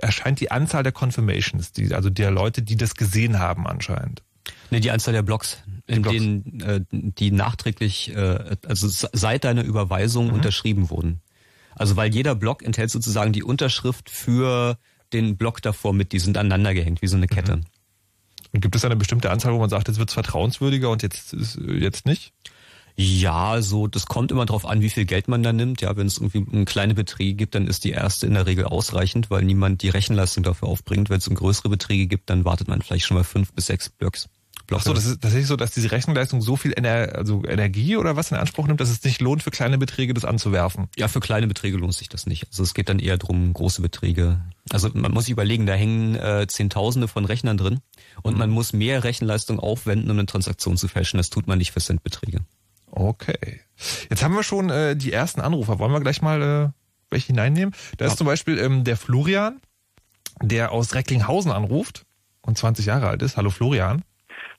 erscheint 0.02 0.40
die 0.40 0.50
Anzahl 0.50 0.82
der 0.82 0.92
Confirmations, 0.92 1.70
die, 1.70 1.94
also 1.94 2.10
der 2.10 2.32
Leute, 2.32 2.62
die 2.62 2.76
das 2.76 2.96
gesehen 2.96 3.38
haben 3.38 3.68
anscheinend. 3.68 4.22
Nee, 4.70 4.80
die 4.80 4.90
Anzahl 4.90 5.14
der 5.14 5.22
Blocks, 5.22 5.62
in 5.86 6.02
Blocks. 6.02 6.16
denen 6.16 6.60
äh, 6.60 6.80
die 6.90 7.30
nachträglich, 7.30 8.14
äh, 8.14 8.56
also 8.66 8.88
seit 8.88 9.44
deiner 9.44 9.64
Überweisung 9.64 10.28
mhm. 10.28 10.34
unterschrieben 10.34 10.90
wurden. 10.90 11.20
Also 11.74 11.96
weil 11.96 12.12
jeder 12.12 12.34
Block 12.34 12.62
enthält 12.62 12.90
sozusagen 12.90 13.32
die 13.32 13.42
Unterschrift 13.42 14.10
für 14.10 14.78
den 15.12 15.36
Block 15.36 15.62
davor 15.62 15.94
mit, 15.94 16.12
die 16.12 16.18
sind 16.18 16.36
aneinander 16.36 16.74
gehängt, 16.74 17.02
wie 17.02 17.06
so 17.06 17.16
eine 17.16 17.26
mhm. 17.26 17.34
Kette. 17.34 17.56
Mhm. 17.56 17.64
Und 18.52 18.60
gibt 18.60 18.76
es 18.76 18.84
eine 18.84 18.96
bestimmte 18.96 19.30
Anzahl, 19.30 19.52
wo 19.52 19.58
man 19.58 19.70
sagt, 19.70 19.88
jetzt 19.88 19.98
wird 19.98 20.10
es 20.10 20.14
vertrauenswürdiger 20.14 20.90
und 20.90 21.02
jetzt 21.02 21.32
ist, 21.34 21.58
jetzt 21.58 22.06
nicht? 22.06 22.32
Ja, 22.96 23.62
so 23.62 23.86
das 23.86 24.06
kommt 24.06 24.32
immer 24.32 24.44
drauf 24.44 24.66
an, 24.66 24.80
wie 24.80 24.90
viel 24.90 25.04
Geld 25.04 25.28
man 25.28 25.44
da 25.44 25.52
nimmt. 25.52 25.80
Ja, 25.82 25.96
wenn 25.96 26.08
es 26.08 26.18
irgendwie 26.18 26.64
kleine 26.64 26.94
Beträge 26.94 27.34
gibt, 27.34 27.54
dann 27.54 27.68
ist 27.68 27.84
die 27.84 27.92
erste 27.92 28.26
in 28.26 28.34
der 28.34 28.46
Regel 28.46 28.64
ausreichend, 28.64 29.30
weil 29.30 29.44
niemand 29.44 29.82
die 29.82 29.88
Rechenleistung 29.88 30.42
dafür 30.42 30.66
aufbringt. 30.66 31.08
Wenn 31.08 31.18
es 31.18 31.28
um 31.28 31.36
größere 31.36 31.68
Beträge 31.68 32.08
gibt, 32.08 32.28
dann 32.28 32.44
wartet 32.44 32.66
man 32.66 32.82
vielleicht 32.82 33.06
schon 33.06 33.16
mal 33.16 33.22
fünf 33.22 33.52
bis 33.52 33.66
sechs 33.66 33.88
Blocks. 34.68 34.82
Ach 34.82 34.88
so, 34.88 34.94
das 34.94 35.06
ist 35.06 35.22
tatsächlich 35.22 35.48
so, 35.48 35.56
dass 35.56 35.72
diese 35.72 35.90
Rechenleistung 35.90 36.42
so 36.42 36.54
viel 36.54 36.72
Ener 36.72 37.14
also 37.14 37.42
Energie 37.44 37.96
oder 37.96 38.16
was 38.16 38.30
in 38.30 38.36
Anspruch 38.36 38.66
nimmt, 38.66 38.80
dass 38.80 38.90
es 38.90 39.02
nicht 39.02 39.20
lohnt, 39.20 39.42
für 39.42 39.50
kleine 39.50 39.78
Beträge 39.78 40.14
das 40.14 40.24
anzuwerfen. 40.24 40.88
Ja, 40.96 41.08
für 41.08 41.20
kleine 41.20 41.48
Beträge 41.48 41.78
lohnt 41.78 41.94
sich 41.94 42.08
das 42.08 42.26
nicht. 42.26 42.46
Also 42.48 42.62
es 42.62 42.74
geht 42.74 42.88
dann 42.88 42.98
eher 42.98 43.16
drum 43.16 43.52
große 43.52 43.80
Beträge. 43.82 44.40
Also 44.70 44.90
man 44.92 45.10
muss 45.10 45.24
sich 45.24 45.32
überlegen, 45.32 45.64
da 45.64 45.72
hängen 45.72 46.14
äh, 46.14 46.46
Zehntausende 46.46 47.08
von 47.08 47.24
Rechnern 47.24 47.56
drin 47.56 47.80
und 48.22 48.34
mhm. 48.34 48.38
man 48.38 48.50
muss 48.50 48.74
mehr 48.74 49.04
Rechenleistung 49.04 49.58
aufwenden, 49.58 50.10
um 50.10 50.18
eine 50.18 50.26
Transaktion 50.26 50.76
zu 50.76 50.86
fälschen. 50.86 51.16
Das 51.16 51.30
tut 51.30 51.46
man 51.46 51.58
nicht 51.58 51.72
für 51.72 51.80
Centbeträge. 51.80 52.40
Okay. 52.90 53.60
Jetzt 54.10 54.22
haben 54.22 54.34
wir 54.34 54.42
schon 54.42 54.68
äh, 54.68 54.96
die 54.96 55.12
ersten 55.12 55.40
Anrufer. 55.40 55.78
Wollen 55.78 55.92
wir 55.92 56.00
gleich 56.00 56.20
mal 56.20 56.42
äh, 56.42 56.68
welche 57.10 57.28
hineinnehmen? 57.28 57.74
Da 57.96 58.04
ist 58.04 58.12
ja. 58.12 58.16
zum 58.18 58.26
Beispiel 58.26 58.58
ähm, 58.58 58.84
der 58.84 58.98
Florian, 58.98 59.60
der 60.42 60.72
aus 60.72 60.94
Recklinghausen 60.94 61.52
anruft 61.52 62.04
und 62.42 62.58
20 62.58 62.84
Jahre 62.84 63.08
alt 63.08 63.22
ist. 63.22 63.38
Hallo 63.38 63.50
Florian. 63.50 64.02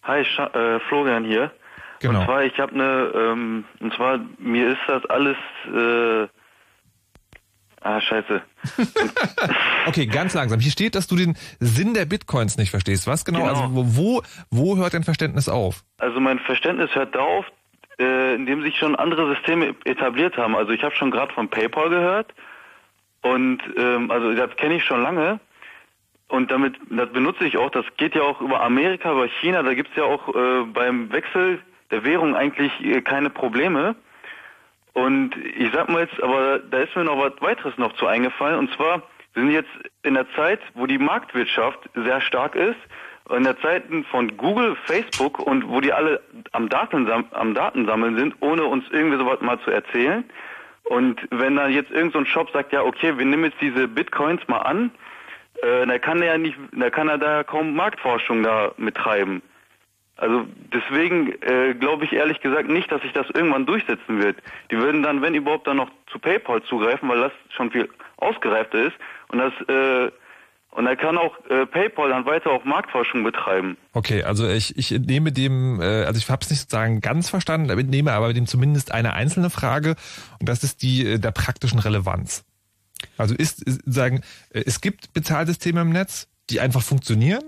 Hi, 0.10 0.26
Sch 0.26 0.40
äh, 0.40 0.80
Florian 0.88 1.24
hier. 1.24 1.52
Genau. 2.00 2.22
Und 2.22 2.26
zwar, 2.26 2.44
ich 2.44 2.60
habe 2.60 2.74
eine, 2.74 3.12
ähm, 3.14 3.66
und 3.80 3.94
zwar, 3.94 4.20
mir 4.40 4.72
ist 4.72 4.80
das 4.88 5.06
alles, 5.06 5.38
äh, 5.72 6.28
ah, 7.82 8.02
scheiße. 8.02 8.42
okay, 9.86 10.08
ganz 10.08 10.34
langsam. 10.34 10.60
Hier 10.62 10.72
steht, 10.72 10.96
dass 10.96 11.06
du 11.06 11.16
den 11.16 11.38
Sinn 11.60 11.94
der 11.94 12.06
Bitcoins 12.06 12.58
nicht 12.58 12.72
verstehst. 12.72 13.06
Was 13.06 13.24
genau? 13.24 13.42
genau. 13.42 13.50
Also, 13.50 13.70
wo, 13.72 14.24
wo 14.50 14.78
hört 14.78 14.96
dein 14.96 15.04
Verständnis 15.04 15.48
auf? 15.48 15.84
Also, 16.00 16.20
mein 16.20 16.40
Verständnis 16.40 16.90
hört 16.96 17.14
da 17.14 17.20
auf, 17.20 17.46
äh, 18.00 18.34
indem 18.34 18.64
sich 18.64 18.80
schon 18.80 18.96
andere 18.96 19.36
Systeme 19.36 19.76
etabliert 19.86 20.38
haben. 20.38 20.56
Also, 20.56 20.72
ich 20.72 20.82
habe 20.82 20.96
schon 20.96 21.12
gerade 21.12 21.32
von 21.36 21.50
PayPal 21.50 21.92
gehört. 21.92 22.34
Und, 23.22 23.60
ähm, 23.78 24.10
also, 24.10 24.34
das 24.34 24.56
kenne 24.56 24.78
ich 24.78 24.84
schon 24.86 25.04
lange. 25.04 25.40
Und 26.30 26.52
damit, 26.52 26.76
das 26.90 27.10
benutze 27.12 27.46
ich 27.46 27.58
auch, 27.58 27.72
das 27.72 27.86
geht 27.98 28.16
ja 28.16 28.22
auch 28.22 28.40
über 28.40 28.62
Amerika, 28.62 29.12
über 29.12 29.28
China, 29.42 29.64
da 29.64 29.74
gibt's 29.74 29.96
ja 29.96 30.04
auch 30.04 30.30
äh, 30.34 30.64
beim 30.66 31.12
Wechsel 31.12 31.60
der 31.90 32.06
Währung 32.06 32.36
eigentlich 32.36 32.72
äh, 32.86 33.02
keine 33.02 33.32
Probleme. 33.32 33.96
Und 34.94 35.36
ich 35.38 35.72
sag 35.74 35.90
mal 35.90 36.02
jetzt, 36.02 36.22
aber 36.22 36.60
da 36.60 36.80
ist 36.80 36.96
mir 36.96 37.04
noch 37.04 37.18
was 37.18 37.34
weiteres 37.42 37.78
noch 37.78 37.94
zu 37.94 38.06
eingefallen. 38.06 38.60
Und 38.60 38.72
zwar, 38.74 39.02
wir 39.34 39.44
sind 39.44 39.52
jetzt 39.52 39.70
in 40.04 40.14
der 40.14 40.30
Zeit, 40.36 40.60
wo 40.76 40.86
die 40.86 41.00
Marktwirtschaft 41.00 41.90
sehr 41.96 42.22
stark 42.22 42.56
ist, 42.56 42.78
in 43.36 43.44
der 43.44 43.60
Zeit 43.62 43.84
von 44.12 44.38
Google, 44.38 44.76
Facebook 44.86 45.40
und 45.40 45.68
wo 45.68 45.82
die 45.82 45.94
alle 45.94 46.22
am, 46.52 46.70
Daten, 46.70 47.08
am 47.32 47.54
Datensammeln 47.54 48.18
sind, 48.18 48.36
ohne 48.40 48.66
uns 48.66 48.86
irgendwie 48.92 49.18
sowas 49.18 49.42
mal 49.42 49.60
zu 49.62 49.72
erzählen. 49.72 50.24
Und 50.84 51.22
wenn 51.32 51.56
da 51.56 51.68
jetzt 51.68 51.92
irgendein 51.92 52.26
so 52.26 52.32
Shop 52.32 52.52
sagt, 52.52 52.74
ja, 52.74 52.84
okay, 52.84 53.18
wir 53.18 53.26
nehmen 53.26 53.46
jetzt 53.46 53.62
diese 53.62 53.88
Bitcoins 53.88 54.48
mal 54.48 54.60
an, 54.60 54.92
äh, 55.62 55.86
da 55.86 56.00
kann 56.00 56.22
er 56.22 56.34
ja 56.34 56.38
nicht, 56.38 56.56
da 56.72 56.90
kann 56.90 57.10
er 57.10 57.18
da 57.18 57.44
kaum 57.44 57.76
Marktforschung 57.76 58.44
da 58.44 58.72
mittreiben. 58.78 59.42
Also 60.20 60.46
deswegen 60.74 61.32
äh, 61.42 61.74
glaube 61.74 62.04
ich 62.04 62.12
ehrlich 62.12 62.42
gesagt 62.42 62.68
nicht, 62.68 62.92
dass 62.92 63.02
sich 63.02 63.14
das 63.14 63.28
irgendwann 63.34 63.66
durchsetzen 63.66 64.22
wird. 64.22 64.38
Die 64.70 64.78
würden 64.78 65.02
dann, 65.02 65.22
wenn 65.22 65.34
überhaupt, 65.34 65.66
dann 65.66 65.78
noch 65.78 65.90
zu 66.12 66.20
PayPal 66.20 66.62
zugreifen, 66.64 67.08
weil 67.08 67.22
das 67.22 67.32
schon 67.56 67.72
viel 67.72 67.90
ausgereifter 68.18 68.88
ist 68.88 68.96
und 69.30 69.40
das 69.40 69.54
äh, 69.70 70.12
und 70.72 70.86
er 70.86 70.96
kann 70.96 71.18
auch 71.18 71.36
äh, 71.50 71.66
PayPal 71.66 72.10
dann 72.10 72.26
weiter 72.26 72.52
auch 72.52 72.64
Marktforschung 72.64 73.24
betreiben. 73.24 73.76
Okay, 73.94 74.24
also 74.24 74.48
ich, 74.48 74.78
ich 74.78 74.92
nehme 74.92 75.32
dem, 75.32 75.82
äh, 75.82 76.04
also 76.04 76.20
ich 76.20 76.30
habe 76.30 76.44
es 76.44 76.50
nicht 76.50 76.60
sozusagen 76.60 77.02
ganz 77.02 77.30
verstanden, 77.30 77.76
nehme 77.90 78.12
aber 78.12 78.34
dem 78.34 78.46
zumindest 78.46 78.92
eine 78.92 79.14
einzelne 79.14 79.50
Frage 79.50 79.96
und 80.40 80.48
das 80.48 80.64
ist 80.64 80.84
die 80.84 81.06
äh, 81.06 81.18
der 81.18 81.32
praktischen 81.32 81.80
Relevanz. 81.80 82.46
Also 83.18 83.36
ist, 83.36 83.62
ist 83.64 83.82
sagen, 83.86 84.22
äh, 84.52 84.64
es 84.66 84.82
gibt 84.82 85.14
Bezahlsysteme 85.14 85.82
im 85.82 85.90
Netz, 85.90 86.28
die 86.50 86.60
einfach 86.60 86.82
funktionieren 86.82 87.44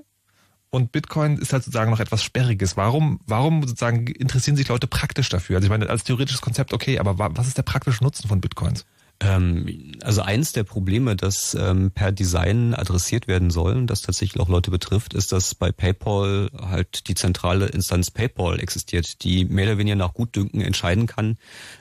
und 0.71 0.93
Bitcoin 0.93 1.37
ist 1.37 1.51
halt 1.51 1.63
sozusagen 1.63 1.91
noch 1.91 1.99
etwas 1.99 2.23
Sperriges. 2.23 2.77
Warum, 2.77 3.19
warum 3.27 3.61
sozusagen 3.67 4.07
interessieren 4.07 4.55
sich 4.55 4.69
Leute 4.69 4.87
praktisch 4.87 5.27
dafür? 5.27 5.57
Also 5.57 5.65
ich 5.65 5.69
meine, 5.69 5.89
als 5.89 6.05
theoretisches 6.05 6.41
Konzept 6.41 6.73
okay, 6.73 6.97
aber 6.97 7.19
was 7.35 7.47
ist 7.47 7.57
der 7.57 7.63
praktische 7.63 8.03
Nutzen 8.03 8.29
von 8.29 8.39
Bitcoins? 8.39 8.85
Ähm, 9.21 9.93
also 10.01 10.21
eins 10.21 10.51
der 10.51 10.63
Probleme, 10.63 11.15
das 11.15 11.53
ähm, 11.53 11.91
per 11.91 12.11
Design 12.11 12.73
adressiert 12.73 13.27
werden 13.27 13.51
soll 13.51 13.75
und 13.75 13.87
das 13.87 14.01
tatsächlich 14.01 14.41
auch 14.41 14.49
Leute 14.49 14.71
betrifft, 14.71 15.13
ist, 15.13 15.31
dass 15.31 15.53
bei 15.53 15.71
PayPal 15.71 16.49
halt 16.59 17.07
die 17.07 17.13
zentrale 17.13 17.67
Instanz 17.67 18.09
PayPal 18.09 18.59
existiert, 18.59 19.23
die 19.23 19.45
mehr 19.45 19.67
oder 19.67 19.77
weniger 19.77 19.95
nach 19.95 20.13
Gutdünken 20.13 20.61
entscheiden 20.61 21.05
kann, 21.05 21.37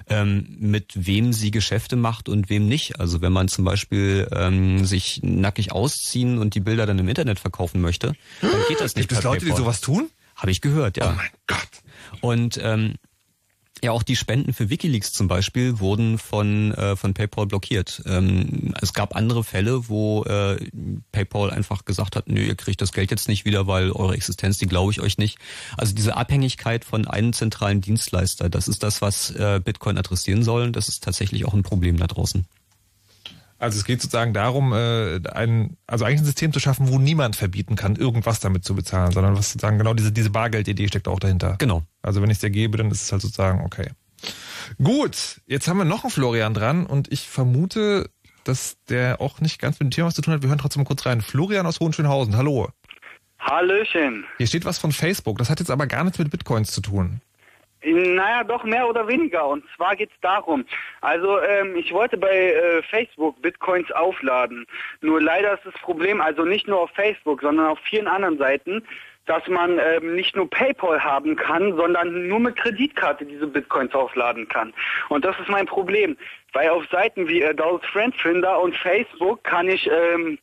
ähm, 0.09 0.57
mit 0.59 0.93
wem 0.95 1.33
sie 1.33 1.51
Geschäfte 1.51 1.97
macht 1.97 2.29
und 2.29 2.51
wem 2.51 2.69
nicht. 2.69 3.01
Also 3.01 3.23
wenn 3.23 3.33
man 3.33 3.49
zum 3.49 3.65
Beispiel 3.65 4.29
ähm, 4.33 4.85
sich 4.85 5.21
nackig 5.23 5.73
ausziehen 5.73 6.39
und 6.39 6.55
die 6.55 6.61
Bilder 6.61 6.85
dann 6.85 6.99
im 6.99 7.09
Internet 7.09 7.41
verkaufen 7.41 7.81
möchte, 7.81 8.15
dann 8.43 8.51
geht 8.69 8.81
das 8.81 8.95
nicht. 8.95 9.09
Gibt 9.09 9.19
es 9.19 9.25
Leute, 9.25 9.47
PayPal. 9.47 9.57
die 9.57 9.63
sowas 9.63 9.81
tun? 9.81 10.11
Habe 10.37 10.51
ich 10.51 10.61
gehört, 10.61 10.99
ja. 10.99 11.11
Oh 11.11 11.17
mein 11.17 11.31
Gott. 11.47 11.69
Und 12.21 12.59
ähm, 12.63 12.95
ja, 13.83 13.93
auch 13.93 14.03
die 14.03 14.17
Spenden 14.17 14.53
für 14.53 14.69
WikiLeaks 14.69 15.13
zum 15.13 15.27
Beispiel 15.27 15.81
wurden 15.81 16.19
von, 16.19 16.73
äh, 16.75 16.97
von 16.97 17.15
PayPal 17.15 17.47
blockiert. 17.47 18.03
Ähm, 18.07 18.75
es 18.81 18.93
gab 18.93 19.17
andere 19.17 19.43
Fälle, 19.43 19.89
wo 19.89 20.23
äh, 20.25 20.57
PayPal 21.13 21.51
einfach 21.51 21.85
gesagt 21.85 22.17
hat, 22.17 22.29
nö, 22.29 22.43
ihr 22.43 22.57
kriegt 22.57 22.83
das 22.83 22.93
Geld 22.93 23.11
jetzt 23.11 23.29
nicht 23.29 23.45
wieder, 23.45 23.67
weil 23.67 23.91
eure 23.93 24.15
Existenz, 24.15 24.59
die 24.59 24.67
glaube 24.67 24.93
ich 24.93 25.01
euch 25.01 25.17
nicht. 25.17 25.39
Also 25.79 25.95
diese 25.95 26.17
Abhängigkeit 26.17 26.85
von 26.85 27.07
einem 27.07 27.33
zentralen 27.33 27.81
Dienstleister, 27.81 28.51
das 28.51 28.69
ist 28.69 28.83
das, 28.83 29.01
was 29.01 29.31
äh, 29.31 29.61
Bitcoin 29.65 29.97
adressieren 29.97 30.43
soll. 30.43 30.73
Das 30.73 30.89
ist 30.89 31.03
tatsächlich 31.03 31.47
auch 31.47 31.55
ein 31.55 31.63
Problem 31.63 31.97
da 31.97 32.07
draußen. 32.07 32.45
Also 33.61 33.79
es 33.79 33.85
geht 33.85 34.01
sozusagen 34.01 34.33
darum, 34.33 34.73
äh, 34.73 35.21
ein, 35.35 35.77
also 35.87 36.07
eigentlich 36.07 36.23
ein 36.23 36.25
System 36.25 36.51
zu 36.51 36.61
schaffen, 36.61 36.89
wo 36.89 36.99
niemand 36.99 37.37
verbieten 37.37 37.77
kann, 37.77 37.95
irgendwas 37.95 38.41
damit 38.41 38.65
zu 38.65 38.75
bezahlen, 38.75 39.13
sondern 39.13 39.37
was 39.37 39.53
sozusagen 39.53 39.77
genau 39.77 39.93
diese, 39.93 40.13
diese 40.13 40.31
Bargeldidee 40.31 40.89
steckt 40.89 41.07
auch 41.07 41.21
dahinter. 41.21 41.57
Genau. 41.59 41.83
Also 42.01 42.23
wenn 42.23 42.31
ich 42.31 42.37
es 42.37 42.41
dir 42.41 42.49
gebe, 42.49 42.79
dann 42.79 42.91
ist 42.91 43.03
es 43.03 43.13
halt 43.13 43.21
sozusagen 43.21 43.61
okay. 43.61 43.91
Gut, 44.83 45.43
jetzt 45.47 45.69
haben 45.69 45.77
wir 45.77 45.85
noch 45.85 46.05
einen 46.05 46.11
Florian 46.11 46.55
dran 46.55 46.87
und 46.87 47.13
ich 47.13 47.29
vermute, 47.29 48.09
dass 48.45 48.79
der 48.89 49.21
auch 49.21 49.41
nicht 49.41 49.61
ganz 49.61 49.79
mit 49.79 49.89
dem 49.89 49.91
Thema 49.91 50.09
was 50.09 50.15
zu 50.15 50.23
tun 50.23 50.33
hat. 50.33 50.41
Wir 50.41 50.49
hören 50.49 50.59
trotzdem 50.59 50.83
mal 50.83 50.87
kurz 50.87 51.05
rein. 51.05 51.21
Florian 51.21 51.67
aus 51.67 51.81
Hohenschönhausen, 51.81 52.39
hallo. 52.39 52.71
Hallöchen. 53.41 54.25
Hier 54.39 54.47
steht 54.47 54.65
was 54.65 54.79
von 54.79 54.93
Facebook. 54.93 55.37
Das 55.37 55.51
hat 55.51 55.61
jetzt 55.61 55.71
aber 55.71 55.87
gar 55.87 56.05
nichts 56.05 56.19
mit 56.19 56.31
Bitcoins 56.31 56.71
zu 56.73 56.81
tun. 56.81 57.21
Naja, 57.83 58.45
doch 58.45 58.65
mehr 58.65 58.89
oder 58.89 59.09
weniger. 59.09 59.47
Und 59.47 59.65
zwar 59.77 59.97
geht's 59.97 60.19
darum. 60.21 60.65
Also 61.01 61.41
ähm, 61.41 61.77
ich 61.77 61.93
wollte 61.93 62.19
bei 62.19 62.53
äh, 62.53 62.83
Facebook 62.83 63.41
Bitcoins 63.41 63.91
aufladen. 63.93 64.67
Nur 65.01 65.21
leider 65.21 65.55
ist 65.55 65.65
das 65.65 65.75
Problem, 65.81 66.21
also 66.21 66.45
nicht 66.45 66.69
nur 66.69 66.81
auf 66.81 66.91
Facebook, 66.91 67.41
sondern 67.41 67.67
auf 67.67 67.79
vielen 67.81 68.07
anderen 68.07 68.37
Seiten, 68.39 68.83
dass 69.27 69.47
man 69.47 69.79
ähm, 69.79 70.15
nicht 70.15 70.35
nur 70.35 70.51
PayPal 70.51 71.03
haben 71.03 71.37
kann, 71.37 71.77
sondern 71.77 72.27
nur 72.27 72.41
mit 72.41 72.57
Kreditkarte 72.57 73.25
diese 73.25 73.47
Bitcoins 73.47 73.95
aufladen 73.95 74.49
kann. 74.49 74.75
Und 75.09 75.25
das 75.25 75.39
ist 75.39 75.49
mein 75.49 75.67
Problem, 75.67 76.17
weil 76.53 76.69
auf 76.71 76.85
Seiten 76.91 77.29
wie 77.29 77.45
Adult 77.45 77.85
Friend 77.87 78.15
Finder 78.17 78.61
und 78.61 78.77
Facebook 78.77 79.45
kann 79.45 79.69
ich 79.69 79.89
ähm, 79.89 80.39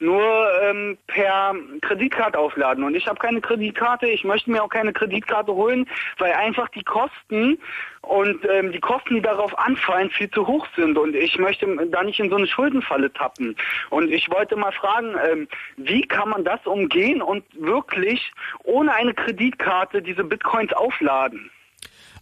nur 0.00 0.48
ähm, 0.62 0.98
per 1.06 1.54
Kreditkarte 1.82 2.38
aufladen. 2.38 2.84
Und 2.84 2.94
ich 2.94 3.06
habe 3.06 3.18
keine 3.18 3.40
Kreditkarte, 3.40 4.06
ich 4.06 4.24
möchte 4.24 4.50
mir 4.50 4.62
auch 4.62 4.68
keine 4.68 4.92
Kreditkarte 4.92 5.52
holen, 5.52 5.86
weil 6.18 6.32
einfach 6.32 6.68
die 6.70 6.82
Kosten 6.82 7.58
und 8.00 8.44
ähm, 8.50 8.72
die 8.72 8.80
Kosten, 8.80 9.14
die 9.16 9.20
darauf 9.20 9.56
anfallen, 9.58 10.10
viel 10.10 10.30
zu 10.30 10.46
hoch 10.46 10.66
sind. 10.74 10.96
Und 10.96 11.14
ich 11.14 11.38
möchte 11.38 11.66
da 11.90 12.02
nicht 12.02 12.18
in 12.18 12.30
so 12.30 12.36
eine 12.36 12.46
Schuldenfalle 12.46 13.12
tappen. 13.12 13.54
Und 13.90 14.10
ich 14.10 14.30
wollte 14.30 14.56
mal 14.56 14.72
fragen, 14.72 15.14
ähm, 15.30 15.48
wie 15.76 16.02
kann 16.02 16.30
man 16.30 16.44
das 16.44 16.64
umgehen 16.64 17.20
und 17.20 17.44
wirklich 17.58 18.32
ohne 18.64 18.94
eine 18.94 19.12
Kreditkarte 19.12 20.00
diese 20.00 20.24
Bitcoins 20.24 20.72
aufladen? 20.72 21.50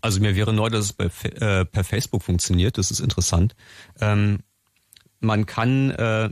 Also 0.01 0.21
mir 0.21 0.35
wäre 0.37 0.53
neu, 0.53 0.69
dass 0.69 0.87
es 0.87 0.93
bei, 0.93 1.05
äh, 1.05 1.65
per 1.65 1.85
Facebook 1.85 2.23
funktioniert. 2.23 2.77
Das 2.77 2.91
ist 2.91 3.01
interessant. 3.01 3.55
Ähm, 4.01 4.41
man 5.21 5.47
kann 5.47 5.91
äh, 5.91 6.31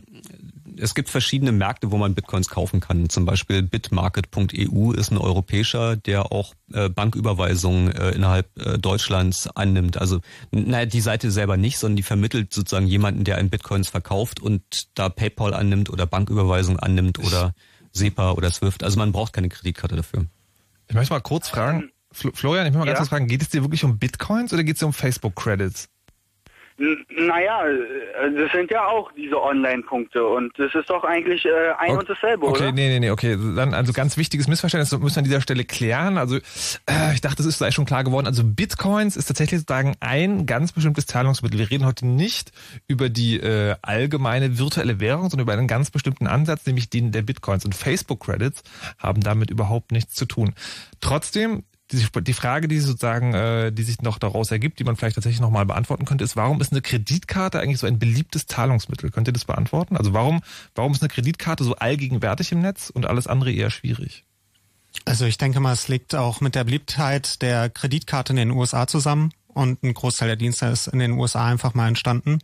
es 0.78 0.94
gibt 0.94 1.08
verschiedene 1.08 1.52
Märkte, 1.52 1.90
wo 1.90 1.96
man 1.96 2.14
Bitcoins 2.14 2.48
kaufen 2.48 2.80
kann. 2.80 3.08
Zum 3.08 3.24
Beispiel 3.24 3.62
bitmarket.eu 3.62 4.92
ist 4.92 5.10
ein 5.10 5.18
europäischer, 5.18 5.96
der 5.96 6.32
auch 6.32 6.54
äh, 6.72 6.88
Banküberweisungen 6.88 7.92
äh, 7.92 8.10
innerhalb 8.10 8.48
äh, 8.58 8.78
Deutschlands 8.78 9.48
annimmt. 9.48 9.98
Also 9.98 10.20
naja, 10.50 10.86
die 10.86 11.00
Seite 11.00 11.30
selber 11.30 11.56
nicht, 11.56 11.78
sondern 11.78 11.96
die 11.96 12.02
vermittelt 12.02 12.52
sozusagen 12.52 12.86
jemanden, 12.86 13.24
der 13.24 13.38
einen 13.38 13.50
Bitcoins 13.50 13.88
verkauft 13.88 14.40
und 14.40 14.88
da 14.94 15.08
PayPal 15.08 15.54
annimmt 15.54 15.90
oder 15.90 16.06
Banküberweisung 16.06 16.78
annimmt 16.78 17.18
oder 17.18 17.52
SEPA 17.92 18.32
oder 18.32 18.50
SWIFT. 18.50 18.84
Also 18.84 18.98
man 18.98 19.12
braucht 19.12 19.32
keine 19.32 19.48
Kreditkarte 19.48 19.96
dafür. 19.96 20.26
Ich 20.88 20.94
möchte 20.94 21.12
mal 21.12 21.20
kurz 21.20 21.48
fragen, 21.48 21.90
Florian, 22.12 22.66
ich 22.66 22.72
möchte 22.72 22.78
mal 22.78 22.86
ganz 22.86 22.98
kurz 22.98 23.08
fragen, 23.08 23.26
geht 23.26 23.42
es 23.42 23.50
dir 23.50 23.62
wirklich 23.62 23.84
um 23.84 23.98
Bitcoins 23.98 24.52
oder 24.52 24.64
geht 24.64 24.76
es 24.76 24.80
dir 24.80 24.86
um 24.86 24.92
Facebook-Credits? 24.92 25.88
Naja, 26.78 27.66
äh, 27.66 28.32
das 28.36 28.52
sind 28.52 28.70
ja 28.70 28.86
auch 28.86 29.10
diese 29.12 29.40
Online-Punkte 29.40 30.26
und 30.26 30.52
das 30.58 30.74
ist 30.74 30.90
doch 30.90 31.04
eigentlich 31.04 31.46
äh, 31.46 31.48
ein 31.78 31.92
okay. 31.92 31.98
und 31.98 32.10
dasselbe, 32.10 32.46
okay, 32.46 32.64
oder? 32.64 32.72
nee, 32.72 32.88
nee, 32.88 33.00
nee, 33.00 33.10
okay. 33.10 33.38
Dann 33.56 33.72
also 33.72 33.94
ganz 33.94 34.18
wichtiges 34.18 34.46
Missverständnis 34.46 34.92
müssen 34.92 35.16
wir 35.16 35.18
an 35.18 35.24
dieser 35.24 35.40
Stelle 35.40 35.64
klären. 35.64 36.18
Also 36.18 36.36
äh, 36.36 37.14
ich 37.14 37.22
dachte, 37.22 37.38
das 37.38 37.46
ist 37.46 37.58
gleich 37.58 37.74
schon 37.74 37.86
klar 37.86 38.04
geworden. 38.04 38.26
Also 38.26 38.42
Bitcoins 38.44 39.16
ist 39.16 39.26
tatsächlich 39.26 39.60
sozusagen 39.60 39.96
ein 40.00 40.44
ganz 40.44 40.72
bestimmtes 40.72 41.06
Zahlungsmittel. 41.06 41.58
Wir 41.58 41.70
reden 41.70 41.86
heute 41.86 42.06
nicht 42.06 42.52
über 42.88 43.08
die 43.08 43.40
äh, 43.40 43.76
allgemeine 43.80 44.58
virtuelle 44.58 45.00
Währung, 45.00 45.30
sondern 45.30 45.46
über 45.46 45.54
einen 45.54 45.68
ganz 45.68 45.90
bestimmten 45.90 46.26
Ansatz, 46.26 46.66
nämlich 46.66 46.90
den 46.90 47.10
der 47.10 47.22
Bitcoins. 47.22 47.64
Und 47.64 47.74
Facebook-Credits 47.74 48.62
haben 48.98 49.22
damit 49.22 49.50
überhaupt 49.50 49.92
nichts 49.92 50.14
zu 50.14 50.26
tun. 50.26 50.54
Trotzdem 51.00 51.62
die, 51.92 52.04
die 52.22 52.32
Frage, 52.32 52.68
die 52.68 52.80
sozusagen, 52.80 53.34
äh, 53.34 53.72
die 53.72 53.82
sich 53.82 54.02
noch 54.02 54.18
daraus 54.18 54.50
ergibt, 54.50 54.78
die 54.78 54.84
man 54.84 54.96
vielleicht 54.96 55.14
tatsächlich 55.14 55.40
nochmal 55.40 55.66
beantworten 55.66 56.04
könnte, 56.04 56.24
ist, 56.24 56.36
warum 56.36 56.60
ist 56.60 56.72
eine 56.72 56.82
Kreditkarte 56.82 57.60
eigentlich 57.60 57.78
so 57.78 57.86
ein 57.86 57.98
beliebtes 57.98 58.46
Zahlungsmittel? 58.46 59.10
Könnt 59.10 59.28
ihr 59.28 59.32
das 59.32 59.44
beantworten? 59.44 59.96
Also 59.96 60.12
warum, 60.12 60.42
warum 60.74 60.92
ist 60.92 61.02
eine 61.02 61.08
Kreditkarte 61.08 61.64
so 61.64 61.76
allgegenwärtig 61.76 62.52
im 62.52 62.60
Netz 62.60 62.90
und 62.90 63.06
alles 63.06 63.26
andere 63.26 63.52
eher 63.52 63.70
schwierig? 63.70 64.24
Also 65.04 65.26
ich 65.26 65.38
denke 65.38 65.60
mal, 65.60 65.72
es 65.72 65.88
liegt 65.88 66.14
auch 66.14 66.40
mit 66.40 66.54
der 66.54 66.64
Beliebtheit 66.64 67.42
der 67.42 67.68
Kreditkarte 67.68 68.32
in 68.32 68.36
den 68.36 68.50
USA 68.50 68.86
zusammen 68.86 69.32
und 69.48 69.82
ein 69.82 69.94
Großteil 69.94 70.28
der 70.28 70.36
Dienste 70.36 70.66
ist 70.66 70.88
in 70.88 70.98
den 70.98 71.12
USA 71.12 71.46
einfach 71.46 71.74
mal 71.74 71.88
entstanden. 71.88 72.40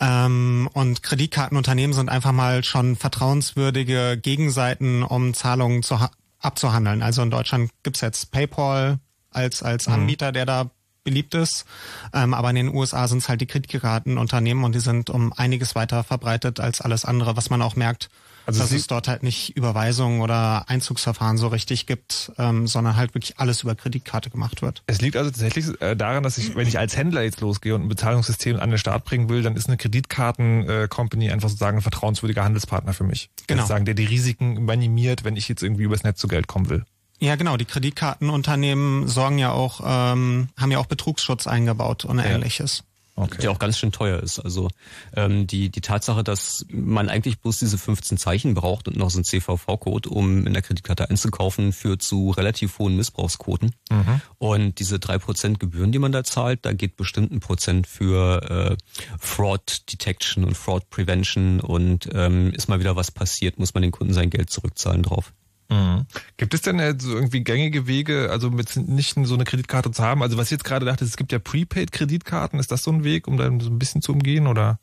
Ähm, 0.00 0.70
und 0.72 1.02
Kreditkartenunternehmen 1.02 1.94
sind 1.94 2.08
einfach 2.08 2.32
mal 2.32 2.64
schon 2.64 2.96
vertrauenswürdige 2.96 4.16
Gegenseiten, 4.16 5.02
um 5.02 5.34
Zahlungen 5.34 5.82
zu, 5.82 5.98
abzuhandeln. 6.40 7.02
Also 7.02 7.22
in 7.22 7.30
Deutschland 7.30 7.70
gibt's 7.82 8.00
jetzt 8.00 8.30
PayPal 8.30 8.98
als, 9.30 9.62
als 9.62 9.86
mhm. 9.86 9.94
Anbieter, 9.94 10.32
der 10.32 10.46
da 10.46 10.70
beliebt 11.04 11.34
ist. 11.34 11.64
Ähm, 12.12 12.34
aber 12.34 12.50
in 12.50 12.56
den 12.56 12.74
USA 12.74 13.08
sind 13.08 13.18
es 13.18 13.28
halt 13.28 13.40
die 13.40 13.46
Kreditkartenunternehmen 13.46 14.64
und 14.64 14.74
die 14.74 14.80
sind 14.80 15.10
um 15.10 15.32
einiges 15.32 15.74
weiter 15.74 16.04
verbreitet 16.04 16.60
als 16.60 16.80
alles 16.80 17.04
andere, 17.04 17.36
was 17.36 17.50
man 17.50 17.62
auch 17.62 17.76
merkt, 17.76 18.10
also 18.48 18.60
dass 18.60 18.72
es 18.72 18.86
dort 18.86 19.08
halt 19.08 19.22
nicht 19.22 19.56
Überweisungen 19.56 20.22
oder 20.22 20.68
Einzugsverfahren 20.68 21.36
so 21.36 21.48
richtig 21.48 21.86
gibt, 21.86 22.32
ähm, 22.38 22.66
sondern 22.66 22.96
halt 22.96 23.14
wirklich 23.14 23.38
alles 23.38 23.62
über 23.62 23.74
Kreditkarte 23.74 24.30
gemacht 24.30 24.62
wird. 24.62 24.82
Es 24.86 25.02
liegt 25.02 25.16
also 25.16 25.30
tatsächlich 25.30 25.80
äh, 25.82 25.94
daran, 25.94 26.22
dass 26.22 26.38
ich, 26.38 26.56
wenn 26.56 26.66
ich 26.66 26.78
als 26.78 26.96
Händler 26.96 27.22
jetzt 27.22 27.42
losgehe 27.42 27.74
und 27.74 27.82
ein 27.82 27.88
Bezahlungssystem 27.88 28.58
an 28.58 28.70
den 28.70 28.78
Start 28.78 29.04
bringen 29.04 29.28
will, 29.28 29.42
dann 29.42 29.54
ist 29.54 29.68
eine 29.68 29.76
Kreditkarten-Company 29.76 31.30
einfach 31.30 31.50
sozusagen 31.50 31.78
ein 31.78 31.82
vertrauenswürdiger 31.82 32.42
Handelspartner 32.42 32.94
für 32.94 33.04
mich. 33.04 33.28
Genau. 33.46 33.62
Sozusagen, 33.62 33.84
der 33.84 33.94
die 33.94 34.06
Risiken 34.06 34.64
minimiert, 34.64 35.24
wenn 35.24 35.36
ich 35.36 35.48
jetzt 35.48 35.62
irgendwie 35.62 35.82
übers 35.82 36.02
Netz 36.02 36.18
zu 36.18 36.26
Geld 36.26 36.46
kommen 36.46 36.70
will. 36.70 36.84
Ja, 37.20 37.36
genau. 37.36 37.56
Die 37.56 37.64
Kreditkartenunternehmen 37.64 39.08
sorgen 39.08 39.38
ja 39.38 39.50
auch, 39.50 39.80
ähm, 39.84 40.48
haben 40.56 40.70
ja 40.70 40.78
auch 40.78 40.86
Betrugsschutz 40.86 41.46
eingebaut 41.46 42.04
und 42.04 42.18
ja. 42.18 42.24
ähnliches. 42.24 42.84
Okay. 43.18 43.38
Der 43.42 43.50
auch 43.50 43.58
ganz 43.58 43.76
schön 43.76 43.90
teuer 43.90 44.20
ist. 44.22 44.38
Also 44.38 44.68
ähm, 45.16 45.48
die, 45.48 45.70
die 45.70 45.80
Tatsache, 45.80 46.22
dass 46.22 46.64
man 46.70 47.08
eigentlich 47.08 47.40
bloß 47.40 47.58
diese 47.58 47.76
15 47.76 48.16
Zeichen 48.16 48.54
braucht 48.54 48.86
und 48.86 48.96
noch 48.96 49.10
so 49.10 49.18
ein 49.18 49.24
CVV-Code, 49.24 50.08
um 50.08 50.46
in 50.46 50.52
der 50.52 50.62
Kreditkarte 50.62 51.10
einzukaufen, 51.10 51.72
führt 51.72 52.00
zu 52.00 52.30
relativ 52.30 52.78
hohen 52.78 52.96
Missbrauchsquoten. 52.96 53.72
Mhm. 53.90 54.20
Und 54.38 54.78
diese 54.78 55.00
drei 55.00 55.18
Prozent 55.18 55.58
Gebühren, 55.58 55.90
die 55.90 55.98
man 55.98 56.12
da 56.12 56.22
zahlt, 56.22 56.64
da 56.64 56.72
geht 56.72 56.96
bestimmt 56.96 57.32
ein 57.32 57.40
Prozent 57.40 57.88
für 57.88 58.76
äh, 58.78 59.16
Fraud 59.18 59.90
Detection 59.90 60.44
und 60.44 60.56
Fraud 60.56 60.88
Prevention 60.88 61.58
und 61.58 62.08
ähm, 62.12 62.52
ist 62.52 62.68
mal 62.68 62.78
wieder 62.78 62.94
was 62.94 63.10
passiert, 63.10 63.58
muss 63.58 63.74
man 63.74 63.82
den 63.82 63.90
Kunden 63.90 64.14
sein 64.14 64.30
Geld 64.30 64.50
zurückzahlen 64.50 65.02
drauf. 65.02 65.32
Mhm. 65.68 66.06
Gibt 66.36 66.54
es 66.54 66.62
denn 66.62 66.98
so 66.98 67.14
irgendwie 67.14 67.40
gängige 67.44 67.86
Wege, 67.86 68.28
also 68.30 68.50
mit 68.50 68.74
nicht 68.76 69.16
so 69.22 69.34
eine 69.34 69.44
Kreditkarte 69.44 69.90
zu 69.90 70.02
haben? 70.02 70.22
Also 70.22 70.38
was 70.38 70.46
ich 70.46 70.52
jetzt 70.52 70.64
gerade 70.64 70.86
dachte, 70.86 71.04
es 71.04 71.16
gibt 71.16 71.32
ja 71.32 71.38
Prepaid-Kreditkarten. 71.38 72.58
Ist 72.58 72.72
das 72.72 72.82
so 72.82 72.90
ein 72.90 73.04
Weg, 73.04 73.28
um 73.28 73.36
dann 73.36 73.60
so 73.60 73.70
ein 73.70 73.78
bisschen 73.78 74.00
zu 74.00 74.12
umgehen, 74.12 74.46
oder? 74.46 74.78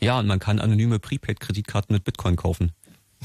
Ja, 0.00 0.18
und 0.18 0.26
man 0.26 0.38
kann 0.38 0.58
anonyme 0.58 0.98
Prepaid-Kreditkarten 0.98 1.94
mit 1.94 2.04
Bitcoin 2.04 2.36
kaufen. 2.36 2.72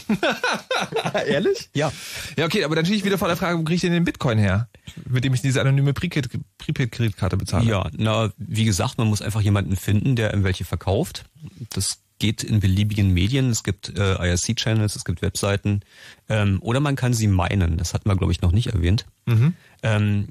Ehrlich? 1.28 1.70
Ja. 1.76 1.92
Ja, 2.38 2.46
okay, 2.46 2.64
aber 2.64 2.76
dann 2.76 2.86
stehe 2.86 2.98
ich 2.98 3.06
wieder 3.06 3.18
vor 3.18 3.28
der 3.28 3.38
Frage, 3.38 3.60
wo 3.60 3.64
kriege 3.64 3.76
ich 3.76 3.82
denn 3.82 3.92
den 3.92 4.06
Bitcoin 4.06 4.40
her? 4.40 4.70
Mit 5.08 5.24
dem 5.24 5.34
ich 5.34 5.42
diese 5.42 5.62
anonyme 5.62 5.94
Prepaid-Kreditkarte 5.94 7.38
bezahle. 7.38 7.66
Ja, 7.66 7.90
na, 7.96 8.32
wie 8.38 8.66
gesagt, 8.66 8.98
man 8.98 9.08
muss 9.08 9.22
einfach 9.22 9.42
jemanden 9.42 9.76
finden, 9.76 10.16
der 10.16 10.34
ihm 10.34 10.44
welche 10.44 10.66
verkauft. 10.66 11.26
Das 11.70 12.00
geht 12.24 12.42
in 12.42 12.62
beliebigen 12.62 13.14
Medien. 13.14 13.50
Es 13.50 13.64
gibt 13.64 13.98
äh, 13.98 14.14
IRC-Channels, 14.14 14.96
es 14.96 15.04
gibt 15.04 15.22
Webseiten. 15.22 15.82
Ähm, 16.30 16.60
oder 16.62 16.80
man 16.80 16.96
kann 16.96 17.14
sie 17.14 17.28
meinen. 17.28 17.76
Das 17.76 17.94
hatten 17.94 18.08
wir, 18.08 18.16
glaube 18.16 18.32
ich, 18.32 18.42
noch 18.42 18.54
nicht 18.54 18.68
erwähnt. 18.68 19.06
Mhm. 19.26 19.56
Ähm, 19.84 20.28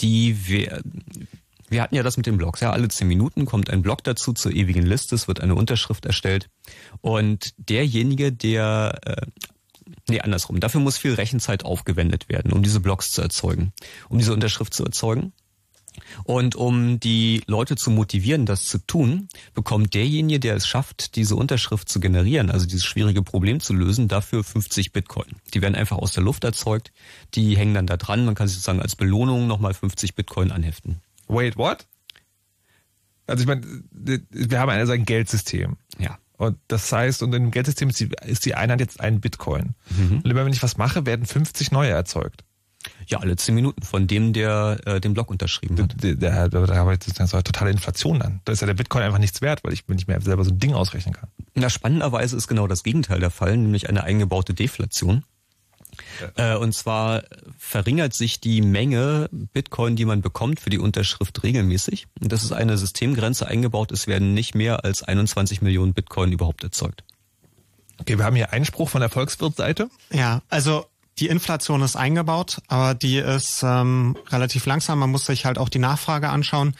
die 0.00 0.48
wir, 0.48 0.82
wir 1.68 1.82
hatten 1.82 1.94
ja 1.94 2.02
das 2.02 2.16
mit 2.16 2.24
den 2.24 2.38
Blogs. 2.38 2.60
Ja, 2.60 2.70
alle 2.70 2.88
zehn 2.88 3.08
Minuten 3.08 3.44
kommt 3.44 3.68
ein 3.68 3.82
Blog 3.82 4.04
dazu 4.04 4.32
zur 4.32 4.52
ewigen 4.52 4.86
Liste. 4.86 5.14
Es 5.14 5.28
wird 5.28 5.42
eine 5.42 5.54
Unterschrift 5.54 6.06
erstellt. 6.06 6.48
Und 7.02 7.52
derjenige, 7.58 8.32
der 8.32 8.98
äh, 9.04 9.26
Nee, 10.08 10.20
andersrum. 10.20 10.60
Dafür 10.60 10.80
muss 10.80 10.98
viel 10.98 11.14
Rechenzeit 11.14 11.64
aufgewendet 11.64 12.28
werden, 12.28 12.52
um 12.52 12.62
diese 12.62 12.80
Blogs 12.80 13.10
zu 13.10 13.22
erzeugen, 13.22 13.72
um 14.08 14.18
diese 14.18 14.32
Unterschrift 14.32 14.72
zu 14.74 14.84
erzeugen. 14.84 15.32
Und 16.24 16.54
um 16.54 17.00
die 17.00 17.42
Leute 17.46 17.76
zu 17.76 17.90
motivieren, 17.90 18.46
das 18.46 18.66
zu 18.66 18.78
tun, 18.78 19.28
bekommt 19.54 19.94
derjenige, 19.94 20.40
der 20.40 20.56
es 20.56 20.66
schafft, 20.66 21.16
diese 21.16 21.36
Unterschrift 21.36 21.88
zu 21.88 22.00
generieren, 22.00 22.50
also 22.50 22.66
dieses 22.66 22.84
schwierige 22.84 23.22
Problem 23.22 23.60
zu 23.60 23.72
lösen, 23.72 24.08
dafür 24.08 24.44
50 24.44 24.92
Bitcoin. 24.92 25.36
Die 25.54 25.62
werden 25.62 25.74
einfach 25.74 25.98
aus 25.98 26.12
der 26.12 26.22
Luft 26.22 26.44
erzeugt, 26.44 26.92
die 27.34 27.56
hängen 27.56 27.74
dann 27.74 27.86
da 27.86 27.96
dran, 27.96 28.24
man 28.24 28.34
kann 28.34 28.48
sich 28.48 28.56
sozusagen 28.56 28.80
als 28.80 28.96
Belohnung 28.96 29.46
nochmal 29.46 29.74
50 29.74 30.14
Bitcoin 30.14 30.50
anheften. 30.50 31.00
Wait, 31.28 31.56
what? 31.56 31.86
Also 33.26 33.40
ich 33.42 33.46
meine, 33.46 33.62
wir 33.90 34.60
haben 34.60 34.70
also 34.70 34.92
ein 34.92 35.04
Geldsystem. 35.04 35.76
Ja. 35.98 36.18
Und 36.36 36.58
das 36.68 36.92
heißt, 36.92 37.22
und 37.22 37.34
im 37.34 37.50
Geldsystem 37.50 37.88
ist 37.88 37.98
die, 37.98 38.10
ist 38.24 38.44
die 38.44 38.54
Einheit 38.54 38.80
jetzt 38.80 39.00
ein 39.00 39.20
Bitcoin. 39.20 39.74
Mhm. 39.90 40.20
Und 40.22 40.30
immer 40.30 40.44
wenn 40.44 40.52
ich 40.52 40.62
was 40.62 40.76
mache, 40.76 41.06
werden 41.06 41.24
50 41.24 41.72
neue 41.72 41.90
erzeugt. 41.90 42.44
Ja, 43.06 43.18
alle 43.18 43.36
zehn 43.36 43.54
Minuten 43.54 43.82
von 43.82 44.06
dem, 44.06 44.32
der 44.32 44.80
äh, 44.84 45.00
den 45.00 45.14
Blog 45.14 45.30
unterschrieben 45.30 45.80
hat. 45.80 45.94
Da, 46.02 46.14
da, 46.14 46.48
da, 46.48 46.66
da 46.66 46.74
habe 46.74 46.92
ich 46.94 46.98
das 46.98 47.30
so 47.30 47.36
eine 47.36 47.44
totale 47.44 47.70
Inflation 47.70 48.18
dann. 48.18 48.40
Da 48.44 48.52
ist 48.52 48.60
ja 48.60 48.66
der 48.66 48.74
Bitcoin 48.74 49.02
einfach 49.02 49.18
nichts 49.18 49.40
wert, 49.42 49.62
weil 49.62 49.72
ich 49.72 49.86
nicht 49.86 50.08
mehr 50.08 50.20
selber 50.20 50.44
so 50.44 50.50
ein 50.50 50.58
Ding 50.58 50.74
ausrechnen 50.74 51.14
kann. 51.14 51.28
Na, 51.54 51.70
spannenderweise 51.70 52.36
ist 52.36 52.48
genau 52.48 52.66
das 52.66 52.82
Gegenteil 52.82 53.20
der 53.20 53.30
Fall, 53.30 53.56
nämlich 53.56 53.88
eine 53.88 54.02
eingebaute 54.02 54.54
Deflation. 54.54 55.24
Ja. 56.36 56.54
Äh, 56.54 56.58
und 56.58 56.72
zwar 56.72 57.22
verringert 57.58 58.14
sich 58.14 58.40
die 58.40 58.60
Menge 58.60 59.28
Bitcoin, 59.30 59.96
die 59.96 60.04
man 60.04 60.20
bekommt 60.20 60.60
für 60.60 60.70
die 60.70 60.78
Unterschrift 60.78 61.42
regelmäßig. 61.42 62.06
Und 62.20 62.32
das 62.32 62.42
ist 62.42 62.52
eine 62.52 62.76
Systemgrenze 62.76 63.46
eingebaut. 63.46 63.92
Es 63.92 64.06
werden 64.06 64.34
nicht 64.34 64.54
mehr 64.54 64.84
als 64.84 65.02
21 65.02 65.62
Millionen 65.62 65.94
Bitcoin 65.94 66.32
überhaupt 66.32 66.64
erzeugt. 66.64 67.04
Okay, 67.98 68.18
wir 68.18 68.24
haben 68.24 68.36
hier 68.36 68.52
Einspruch 68.52 68.88
von 68.88 69.00
der 69.00 69.10
Volkswirtseite. 69.10 69.88
Ja, 70.12 70.42
also 70.48 70.86
die 71.18 71.28
Inflation 71.28 71.80
ist 71.82 71.96
eingebaut, 71.96 72.58
aber 72.68 72.94
die 72.94 73.16
ist 73.16 73.62
ähm, 73.62 74.16
relativ 74.28 74.66
langsam. 74.66 74.98
Man 74.98 75.10
muss 75.10 75.24
sich 75.24 75.46
halt 75.46 75.58
auch 75.58 75.70
die 75.70 75.78
Nachfrage 75.78 76.28
anschauen. 76.28 76.74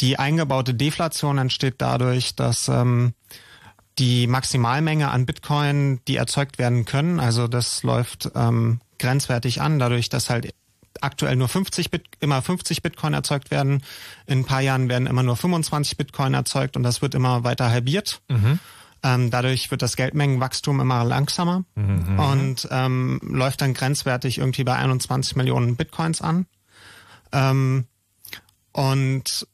Die 0.00 0.18
eingebaute 0.18 0.74
Deflation 0.74 1.38
entsteht 1.38 1.74
dadurch, 1.78 2.34
dass 2.34 2.68
ähm, 2.68 3.12
die 3.98 4.26
Maximalmenge 4.26 5.10
an 5.10 5.26
Bitcoin, 5.26 6.00
die 6.08 6.16
erzeugt 6.16 6.58
werden 6.58 6.86
können, 6.86 7.20
also 7.20 7.48
das 7.48 7.82
läuft 7.82 8.30
ähm, 8.34 8.80
grenzwertig 8.98 9.60
an, 9.60 9.78
dadurch, 9.78 10.08
dass 10.08 10.30
halt 10.30 10.54
aktuell 11.00 11.36
nur 11.36 11.48
50 11.48 11.90
Bit, 11.90 12.04
immer 12.20 12.40
50 12.40 12.82
Bitcoin 12.82 13.12
erzeugt 13.12 13.50
werden. 13.50 13.82
In 14.26 14.40
ein 14.40 14.44
paar 14.44 14.60
Jahren 14.60 14.88
werden 14.88 15.06
immer 15.06 15.22
nur 15.22 15.36
25 15.36 15.96
Bitcoin 15.96 16.34
erzeugt 16.34 16.76
und 16.76 16.82
das 16.82 17.02
wird 17.02 17.14
immer 17.14 17.44
weiter 17.44 17.70
halbiert. 17.70 18.22
Mhm. 18.28 18.58
Ähm, 19.04 19.30
dadurch 19.30 19.70
wird 19.70 19.82
das 19.82 19.96
Geldmengenwachstum 19.96 20.80
immer 20.80 21.04
langsamer 21.04 21.64
mhm. 21.74 22.18
und 22.18 22.68
ähm, 22.70 23.20
läuft 23.22 23.60
dann 23.60 23.74
grenzwertig 23.74 24.38
irgendwie 24.38 24.64
bei 24.64 24.76
21 24.76 25.34
Millionen 25.34 25.76
Bitcoins 25.76 26.22
an. 26.22 26.46
Ähm, 27.32 27.86
und 28.72 29.46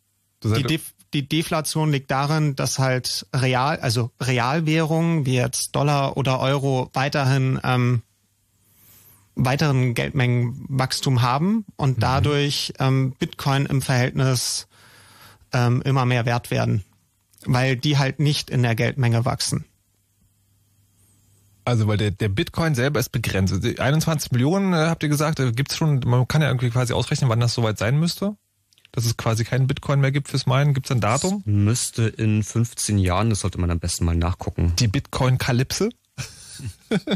die, 0.44 0.62
Def 0.62 0.92
die 1.14 1.26
Deflation 1.26 1.90
liegt 1.90 2.10
darin, 2.10 2.54
dass 2.54 2.78
halt 2.78 3.26
real, 3.34 3.78
also 3.80 4.10
Realwährungen 4.20 5.24
wie 5.24 5.36
jetzt 5.36 5.74
Dollar 5.74 6.16
oder 6.16 6.40
Euro 6.40 6.90
weiterhin 6.92 7.58
ähm, 7.64 8.02
weiteren 9.34 9.94
Geldmengenwachstum 9.94 11.22
haben 11.22 11.64
und 11.76 11.96
mhm. 11.96 12.00
dadurch 12.00 12.74
ähm, 12.78 13.14
Bitcoin 13.18 13.66
im 13.66 13.80
Verhältnis 13.80 14.66
ähm, 15.52 15.80
immer 15.82 16.04
mehr 16.04 16.26
wert 16.26 16.50
werden, 16.50 16.84
weil 17.44 17.76
die 17.76 17.98
halt 17.98 18.20
nicht 18.20 18.50
in 18.50 18.62
der 18.62 18.74
Geldmenge 18.74 19.24
wachsen. 19.24 19.64
Also 21.64 21.86
weil 21.86 21.98
der, 21.98 22.10
der 22.10 22.30
Bitcoin 22.30 22.74
selber 22.74 22.98
ist 22.98 23.10
begrenzt. 23.10 23.54
21 23.78 24.32
Millionen 24.32 24.72
äh, 24.72 24.86
habt 24.88 25.02
ihr 25.02 25.10
gesagt, 25.10 25.38
äh, 25.38 25.52
gibt's 25.52 25.76
schon, 25.76 26.00
man 26.06 26.26
kann 26.26 26.40
ja 26.40 26.48
irgendwie 26.48 26.70
quasi 26.70 26.94
ausrechnen, 26.94 27.28
wann 27.28 27.40
das 27.40 27.52
soweit 27.52 27.78
sein 27.78 27.98
müsste? 28.00 28.36
Dass 28.90 29.04
es 29.04 29.18
quasi 29.18 29.44
keinen 29.44 29.66
Bitcoin 29.66 30.00
mehr 30.00 30.10
gibt 30.10 30.28
fürs 30.28 30.46
Meinen. 30.46 30.72
Gibt 30.72 30.86
es 30.86 30.92
ein 30.92 31.02
Datum? 31.02 31.42
Das 31.44 31.52
müsste 31.52 32.04
in 32.04 32.42
15 32.42 32.96
Jahren, 32.96 33.28
das 33.28 33.40
sollte 33.40 33.60
man 33.60 33.70
am 33.70 33.80
besten 33.80 34.06
mal 34.06 34.16
nachgucken. 34.16 34.72
Die 34.78 34.88
Bitcoin-Kalypse? 34.88 35.90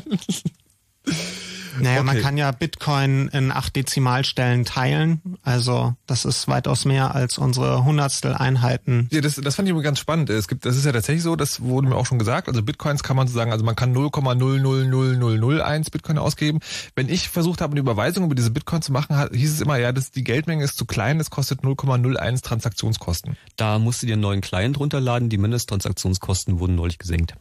Naja, 1.80 2.00
okay. 2.00 2.04
man 2.04 2.20
kann 2.20 2.36
ja 2.36 2.50
Bitcoin 2.50 3.28
in 3.28 3.52
acht 3.52 3.74
Dezimalstellen 3.76 4.64
teilen. 4.64 5.20
Also 5.42 5.94
das 6.06 6.24
ist 6.24 6.48
weitaus 6.48 6.84
mehr 6.84 7.14
als 7.14 7.38
unsere 7.38 7.84
Hundertstel 7.84 8.34
Einheiten. 8.34 9.08
Ja, 9.12 9.20
das, 9.20 9.36
das 9.36 9.54
fand 9.54 9.68
ich 9.68 9.82
ganz 9.82 9.98
spannend. 9.98 10.30
Es 10.30 10.48
gibt, 10.48 10.64
das 10.66 10.76
ist 10.76 10.84
ja 10.84 10.92
tatsächlich 10.92 11.22
so, 11.22 11.36
das 11.36 11.60
wurde 11.60 11.88
mir 11.88 11.96
auch 11.96 12.06
schon 12.06 12.18
gesagt. 12.18 12.48
Also 12.48 12.62
Bitcoins 12.62 13.02
kann 13.02 13.16
man 13.16 13.26
so 13.26 13.34
sagen, 13.34 13.52
also 13.52 13.64
man 13.64 13.76
kann 13.76 13.94
0,00001 13.94 15.90
Bitcoin 15.90 16.18
ausgeben. 16.18 16.60
Wenn 16.94 17.08
ich 17.08 17.28
versucht 17.28 17.60
habe, 17.60 17.72
eine 17.72 17.80
Überweisung 17.80 18.24
über 18.24 18.34
diese 18.34 18.50
Bitcoin 18.50 18.82
zu 18.82 18.92
machen, 18.92 19.16
hieß 19.32 19.52
es 19.52 19.60
immer, 19.60 19.76
ja, 19.76 19.92
das, 19.92 20.10
die 20.10 20.24
Geldmenge 20.24 20.64
ist 20.64 20.76
zu 20.76 20.84
klein, 20.84 21.20
es 21.20 21.30
kostet 21.30 21.60
0,01 21.62 22.42
Transaktionskosten. 22.42 23.36
Da 23.56 23.78
musst 23.78 24.02
du 24.02 24.06
dir 24.06 24.14
einen 24.14 24.22
neuen 24.22 24.40
Client 24.40 24.78
runterladen. 24.78 25.28
Die 25.28 25.38
Mindesttransaktionskosten 25.38 26.58
wurden 26.58 26.74
neulich 26.74 26.98
gesenkt. 26.98 27.34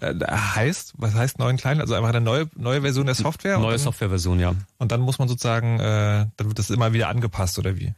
Äh, 0.00 0.14
heißt, 0.26 0.94
was 0.96 1.14
heißt 1.14 1.38
neuen 1.38 1.56
kleinen? 1.56 1.80
Also 1.80 1.94
einfach 1.94 2.10
eine 2.10 2.20
neue, 2.20 2.48
neue 2.56 2.82
Version 2.82 3.06
der 3.06 3.14
Software? 3.14 3.58
Neue 3.58 3.78
Softwareversion, 3.78 4.40
ja. 4.40 4.54
Und 4.78 4.92
dann 4.92 5.00
muss 5.00 5.18
man 5.18 5.28
sozusagen, 5.28 5.80
äh, 5.80 6.26
dann 6.36 6.48
wird 6.48 6.58
das 6.58 6.70
immer 6.70 6.92
wieder 6.92 7.08
angepasst, 7.08 7.58
oder 7.58 7.76
wie? 7.76 7.94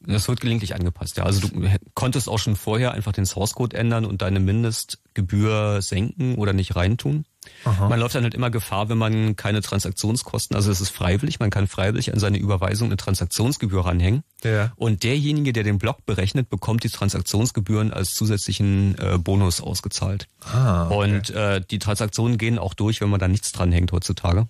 Das 0.00 0.28
wird 0.28 0.40
gelegentlich 0.40 0.74
angepasst, 0.74 1.18
ja. 1.18 1.24
Also 1.24 1.46
du 1.46 1.68
konntest 1.94 2.28
auch 2.28 2.38
schon 2.38 2.56
vorher 2.56 2.92
einfach 2.92 3.12
den 3.12 3.26
Source 3.26 3.52
Code 3.54 3.76
ändern 3.76 4.06
und 4.06 4.22
deine 4.22 4.40
Mindestgebühr 4.40 5.82
senken 5.82 6.36
oder 6.36 6.54
nicht 6.54 6.74
reintun. 6.74 7.26
Aha. 7.64 7.88
Man 7.88 8.00
läuft 8.00 8.14
dann 8.14 8.24
halt 8.24 8.34
immer 8.34 8.50
Gefahr, 8.50 8.88
wenn 8.88 8.98
man 8.98 9.36
keine 9.36 9.60
Transaktionskosten, 9.60 10.56
also 10.56 10.70
es 10.70 10.80
ist 10.80 10.90
freiwillig, 10.90 11.40
man 11.40 11.50
kann 11.50 11.68
freiwillig 11.68 12.12
an 12.12 12.18
seine 12.18 12.38
Überweisung 12.38 12.88
eine 12.88 12.96
Transaktionsgebühr 12.96 13.84
ranhängen. 13.84 14.22
Ja. 14.42 14.72
Und 14.76 15.02
derjenige, 15.02 15.52
der 15.52 15.62
den 15.62 15.78
Block 15.78 16.06
berechnet, 16.06 16.48
bekommt 16.48 16.84
die 16.84 16.88
Transaktionsgebühren 16.88 17.92
als 17.92 18.14
zusätzlichen 18.14 18.96
äh, 18.98 19.18
Bonus 19.18 19.60
ausgezahlt. 19.60 20.26
Ah, 20.40 20.86
okay. 20.86 20.94
Und 20.94 21.30
äh, 21.30 21.60
die 21.70 21.78
Transaktionen 21.78 22.38
gehen 22.38 22.58
auch 22.58 22.74
durch, 22.74 23.00
wenn 23.00 23.10
man 23.10 23.20
da 23.20 23.28
nichts 23.28 23.52
dranhängt 23.52 23.92
heutzutage. 23.92 24.46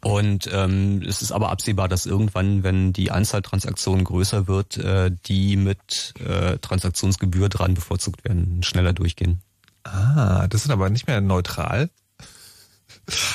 Und 0.00 0.48
ähm, 0.52 1.02
es 1.06 1.22
ist 1.22 1.32
aber 1.32 1.50
absehbar, 1.50 1.88
dass 1.88 2.06
irgendwann, 2.06 2.62
wenn 2.62 2.92
die 2.92 3.10
Anzahl 3.10 3.42
Transaktionen 3.42 4.04
größer 4.04 4.46
wird, 4.46 4.76
äh, 4.76 5.10
die 5.26 5.56
mit 5.56 6.14
äh, 6.20 6.58
Transaktionsgebühr 6.58 7.48
dran 7.48 7.74
bevorzugt 7.74 8.24
werden, 8.24 8.62
schneller 8.62 8.92
durchgehen. 8.92 9.40
Ah, 9.84 10.46
das 10.48 10.64
ist 10.64 10.70
aber 10.70 10.90
nicht 10.90 11.06
mehr 11.06 11.20
neutral. 11.20 11.90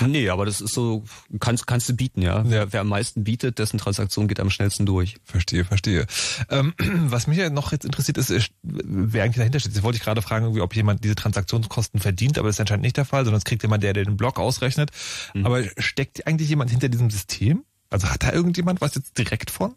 Nee, 0.05 0.29
aber 0.29 0.45
das 0.45 0.61
ist 0.61 0.73
so, 0.73 1.03
kannst, 1.39 1.67
kannst 1.67 1.87
du 1.89 1.95
bieten, 1.95 2.21
ja. 2.21 2.43
Wer, 2.45 2.73
wer 2.73 2.81
am 2.81 2.87
meisten 2.87 3.23
bietet, 3.23 3.59
dessen 3.59 3.77
Transaktion 3.77 4.27
geht 4.27 4.39
am 4.39 4.49
schnellsten 4.49 4.85
durch. 4.85 5.17
Verstehe, 5.23 5.63
verstehe. 5.63 6.07
Ähm, 6.49 6.73
was 7.05 7.27
mich 7.27 7.37
ja 7.37 7.49
noch 7.49 7.71
jetzt 7.71 7.85
interessiert 7.85 8.17
ist, 8.17 8.31
ist, 8.31 8.51
wer 8.63 9.23
eigentlich 9.23 9.37
dahinter 9.37 9.59
steht. 9.59 9.73
Jetzt 9.73 9.83
wollte 9.83 9.97
ich 9.97 10.03
gerade 10.03 10.21
fragen, 10.21 10.59
ob 10.59 10.75
jemand 10.75 11.03
diese 11.03 11.15
Transaktionskosten 11.15 11.99
verdient, 11.99 12.37
aber 12.37 12.47
das 12.47 12.55
ist 12.55 12.61
anscheinend 12.61 12.83
nicht 12.83 12.97
der 12.97 13.05
Fall, 13.05 13.25
sondern 13.25 13.37
es 13.37 13.45
kriegt 13.45 13.61
jemand, 13.61 13.83
der, 13.83 13.93
der 13.93 14.05
den 14.05 14.17
Block 14.17 14.39
ausrechnet. 14.39 14.89
Mhm. 15.33 15.45
Aber 15.45 15.63
steckt 15.77 16.25
eigentlich 16.25 16.49
jemand 16.49 16.71
hinter 16.71 16.89
diesem 16.89 17.11
System? 17.11 17.63
Also 17.91 18.09
hat 18.09 18.23
da 18.23 18.33
irgendjemand 18.33 18.81
was 18.81 18.95
jetzt 18.95 19.17
direkt 19.17 19.51
von? 19.51 19.75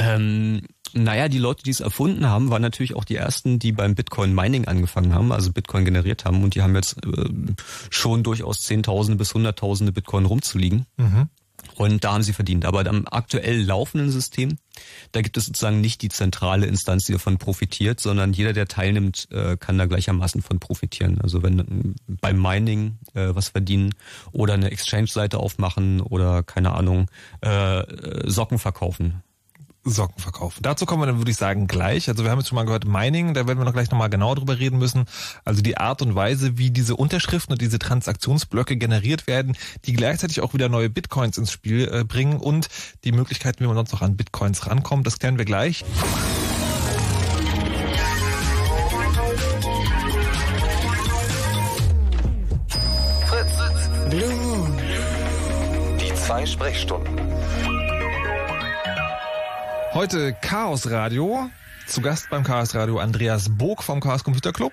Ähm, 0.00 0.62
naja, 0.92 1.28
die 1.28 1.38
Leute, 1.38 1.62
die 1.62 1.70
es 1.70 1.80
erfunden 1.80 2.26
haben, 2.26 2.50
waren 2.50 2.62
natürlich 2.62 2.96
auch 2.96 3.04
die 3.04 3.16
ersten, 3.16 3.58
die 3.58 3.72
beim 3.72 3.94
Bitcoin 3.94 4.34
Mining 4.34 4.66
angefangen 4.66 5.14
haben, 5.14 5.30
also 5.30 5.52
Bitcoin 5.52 5.84
generiert 5.84 6.24
haben 6.24 6.42
und 6.42 6.54
die 6.54 6.62
haben 6.62 6.74
jetzt 6.74 6.96
äh, 7.04 7.28
schon 7.90 8.22
durchaus 8.22 8.62
Zehntausende 8.62 9.16
bis 9.16 9.34
Hunderttausende 9.34 9.92
Bitcoin 9.92 10.24
rumzuliegen. 10.24 10.86
Mhm. 10.96 11.28
Und 11.76 12.04
da 12.04 12.14
haben 12.14 12.22
sie 12.22 12.32
verdient. 12.32 12.64
Aber 12.64 12.86
am 12.86 13.06
aktuell 13.10 13.62
laufenden 13.62 14.10
System, 14.10 14.56
da 15.12 15.20
gibt 15.20 15.36
es 15.36 15.46
sozusagen 15.46 15.80
nicht 15.80 16.02
die 16.02 16.08
zentrale 16.08 16.66
Instanz, 16.66 17.04
die 17.04 17.12
davon 17.12 17.38
profitiert, 17.38 18.00
sondern 18.00 18.32
jeder, 18.32 18.52
der 18.52 18.66
teilnimmt, 18.66 19.28
äh, 19.30 19.56
kann 19.56 19.78
da 19.78 19.86
gleichermaßen 19.86 20.42
von 20.42 20.58
profitieren. 20.58 21.20
Also 21.20 21.42
wenn 21.42 21.58
äh, 21.58 22.14
beim 22.20 22.40
Mining 22.40 22.98
äh, 23.14 23.34
was 23.34 23.50
verdienen 23.50 23.94
oder 24.32 24.54
eine 24.54 24.70
Exchange-Seite 24.70 25.38
aufmachen 25.38 26.00
oder 26.00 26.42
keine 26.42 26.72
Ahnung, 26.72 27.06
Socken 28.26 28.58
verkaufen 28.58 29.22
Socken 29.84 30.20
verkaufen. 30.20 30.62
Dazu 30.62 30.84
kommen 30.84 31.02
wir 31.02 31.06
dann, 31.06 31.18
würde 31.18 31.30
ich 31.30 31.36
sagen, 31.36 31.66
gleich. 31.66 32.08
Also 32.08 32.22
wir 32.22 32.30
haben 32.30 32.38
jetzt 32.38 32.48
schon 32.48 32.56
mal 32.56 32.64
gehört, 32.64 32.84
Mining, 32.84 33.32
da 33.32 33.46
werden 33.46 33.58
wir 33.58 33.64
noch 33.64 33.72
gleich 33.72 33.90
nochmal 33.90 34.10
genau 34.10 34.34
drüber 34.34 34.58
reden 34.58 34.78
müssen. 34.78 35.06
Also 35.44 35.62
die 35.62 35.78
Art 35.78 36.02
und 36.02 36.14
Weise, 36.14 36.58
wie 36.58 36.70
diese 36.70 36.96
Unterschriften 36.96 37.52
und 37.54 37.62
diese 37.62 37.78
Transaktionsblöcke 37.78 38.76
generiert 38.76 39.26
werden, 39.26 39.56
die 39.86 39.94
gleichzeitig 39.94 40.42
auch 40.42 40.52
wieder 40.52 40.68
neue 40.68 40.90
Bitcoins 40.90 41.38
ins 41.38 41.50
Spiel 41.50 41.88
äh, 41.92 42.04
bringen 42.04 42.38
und 42.38 42.68
die 43.04 43.12
Möglichkeiten, 43.12 43.64
wie 43.64 43.66
man 43.66 43.76
sonst 43.76 43.92
noch 43.92 44.02
an 44.02 44.16
Bitcoins 44.16 44.66
rankommt, 44.66 45.06
das 45.06 45.18
klären 45.18 45.38
wir 45.38 45.46
gleich. 45.46 45.84
Fritz. 53.26 53.90
Blue. 54.10 54.68
Die 55.98 56.14
zwei 56.14 56.44
Sprechstunden. 56.44 57.39
Heute 59.92 60.34
Chaos 60.40 60.88
Radio. 60.88 61.50
Zu 61.88 62.00
Gast 62.00 62.30
beim 62.30 62.44
Chaos 62.44 62.76
Radio 62.76 63.00
Andreas 63.00 63.48
Bog 63.58 63.82
vom 63.82 63.98
Chaos 64.00 64.22
Computer 64.22 64.52
Club. 64.52 64.72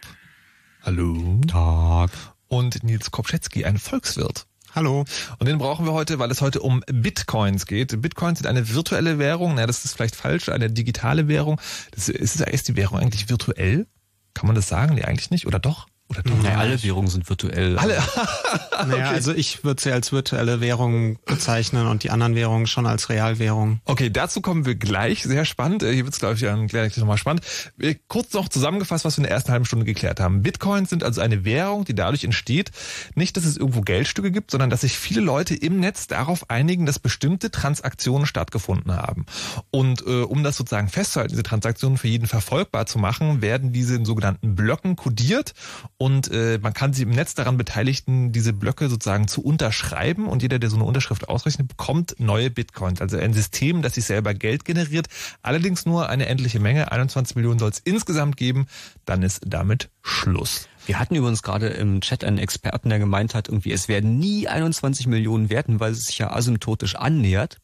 Hallo. 0.83 1.41
Tag. 1.47 2.11
Und 2.47 2.83
Nils 2.83 3.09
Kopschetzky, 3.09 3.65
ein 3.65 3.79
Volkswirt. 3.79 4.45
Hallo. 4.75 5.05
Und 5.39 5.47
den 5.47 5.57
brauchen 5.57 5.87
wir 5.87 5.93
heute, 5.93 6.19
weil 6.19 6.29
es 6.29 6.41
heute 6.41 6.59
um 6.59 6.83
Bitcoins 6.85 7.65
geht. 7.65 7.99
Bitcoins 7.99 8.37
sind 8.39 8.47
eine 8.47 8.69
virtuelle 8.69 9.17
Währung. 9.17 9.55
Na, 9.55 9.65
das 9.65 9.85
ist 9.85 9.95
vielleicht 9.95 10.15
falsch, 10.15 10.49
eine 10.49 10.69
digitale 10.69 11.27
Währung. 11.27 11.59
Das 11.91 12.09
ist, 12.09 12.39
ist 12.39 12.67
die 12.67 12.75
Währung 12.75 12.99
eigentlich 12.99 13.27
virtuell? 13.27 13.87
Kann 14.35 14.45
man 14.45 14.55
das 14.55 14.69
sagen? 14.69 14.93
Nee, 14.93 15.03
eigentlich 15.03 15.31
nicht. 15.31 15.47
Oder 15.47 15.57
doch? 15.57 15.87
Oder 16.09 16.23
doch? 16.23 16.41
Naja, 16.41 16.57
alle 16.57 16.81
Währungen 16.81 17.09
sind 17.09 17.27
virtuell. 17.29 17.77
Alle? 17.77 17.97
okay. 18.71 18.87
Naja, 18.87 19.09
also 19.09 19.33
ich 19.33 19.63
würde 19.63 19.81
sie 19.81 19.91
als 19.91 20.11
virtuelle 20.11 20.61
Währung 20.61 21.17
bezeichnen 21.25 21.87
und 21.87 22.03
die 22.03 22.11
anderen 22.11 22.35
Währungen 22.35 22.67
schon 22.67 22.85
als 22.85 23.09
Realwährung. 23.09 23.81
Okay, 23.85 24.09
dazu 24.09 24.41
kommen 24.41 24.65
wir 24.65 24.75
gleich. 24.75 25.23
Sehr 25.23 25.45
spannend. 25.45 25.83
Hier 25.83 26.05
wird 26.05 26.13
es, 26.13 26.19
glaube 26.19 26.35
ich, 26.35 26.69
gleich 26.69 26.97
nochmal 26.97 27.17
spannend. 27.17 27.41
Kurz 28.07 28.33
noch 28.33 28.49
zusammengefasst, 28.49 29.05
was 29.05 29.17
wir 29.17 29.23
in 29.23 29.23
der 29.23 29.31
ersten 29.31 29.51
halben 29.51 29.65
Stunde 29.65 29.85
geklärt 29.85 30.19
haben. 30.19 30.41
Bitcoins 30.43 30.89
sind 30.89 31.03
also 31.03 31.21
eine 31.21 31.43
Währung, 31.43 31.85
die 31.85 31.95
dadurch 31.95 32.23
entsteht, 32.23 32.71
nicht, 33.15 33.35
dass 33.35 33.45
es 33.45 33.57
irgendwo 33.57 33.81
Geldstücke 33.81 34.31
gibt, 34.31 34.51
sondern 34.51 34.69
dass 34.69 34.81
sich 34.81 34.97
viele 34.97 35.21
Leute 35.21 35.55
im 35.55 35.79
Netz 35.79 36.07
darauf 36.07 36.49
einigen, 36.49 36.85
dass 36.85 36.99
bestimmte 36.99 37.51
Transaktionen 37.51 38.25
stattgefunden 38.25 38.95
haben. 38.95 39.25
Und 39.71 40.01
äh, 40.05 40.21
um 40.21 40.43
das 40.43 40.57
sozusagen 40.57 40.87
festzuhalten, 40.87 41.31
diese 41.31 41.43
Transaktionen 41.43 41.97
für 41.97 42.07
jeden 42.07 42.27
verfolgbar 42.27 42.85
zu 42.85 42.99
machen, 42.99 43.41
werden 43.41 43.73
diese 43.73 43.95
in 43.95 44.05
sogenannten 44.05 44.55
Blöcken 44.55 44.95
kodiert 44.95 45.53
und 45.99 46.29
äh, 46.31 46.59
man 46.61 46.73
kann 46.73 46.93
sich 46.93 47.03
im 47.03 47.09
Netz 47.09 47.33
daran 47.33 47.57
beteiligen, 47.57 48.31
diese 48.31 48.53
Blöcke 48.53 48.87
sozusagen 48.87 49.27
zu 49.27 49.41
unterschreiben 49.41 50.27
und 50.27 50.43
jeder, 50.43 50.59
der 50.59 50.69
so 50.69 50.75
eine 50.75 50.85
Unterschrift 50.85 51.27
ausrechnet, 51.27 51.69
bekommt 51.69 52.15
neue 52.19 52.51
Bitcoins. 52.51 53.01
Also 53.01 53.17
ein 53.17 53.33
System, 53.33 53.81
das 53.81 53.95
sich 53.95 54.05
selber 54.05 54.35
Geld 54.35 54.63
generiert, 54.63 55.07
allerdings 55.41 55.87
nur 55.87 56.09
eine 56.09 56.27
endliche 56.27 56.59
Menge, 56.59 56.91
21 56.91 57.35
Millionen 57.35 57.57
soll 57.57 57.71
es 57.71 57.79
insgesamt 57.79 58.37
geben, 58.37 58.67
dann 59.05 59.23
ist 59.23 59.41
damit 59.47 59.89
Schluss. 60.03 60.67
Wir 60.85 60.99
hatten 60.99 61.15
übrigens 61.15 61.41
gerade 61.41 61.67
im 61.67 61.99
Chat 62.01 62.23
einen 62.23 62.37
Experten, 62.37 62.89
der 62.89 62.99
gemeint 62.99 63.33
hat, 63.33 63.49
irgendwie 63.49 63.71
es 63.71 63.87
werden 63.87 64.19
nie 64.19 64.47
21 64.47 65.07
Millionen 65.07 65.49
werden, 65.49 65.79
weil 65.79 65.91
es 65.91 66.05
sich 66.05 66.19
ja 66.19 66.31
asymptotisch 66.31 66.95
annähert. 66.95 67.57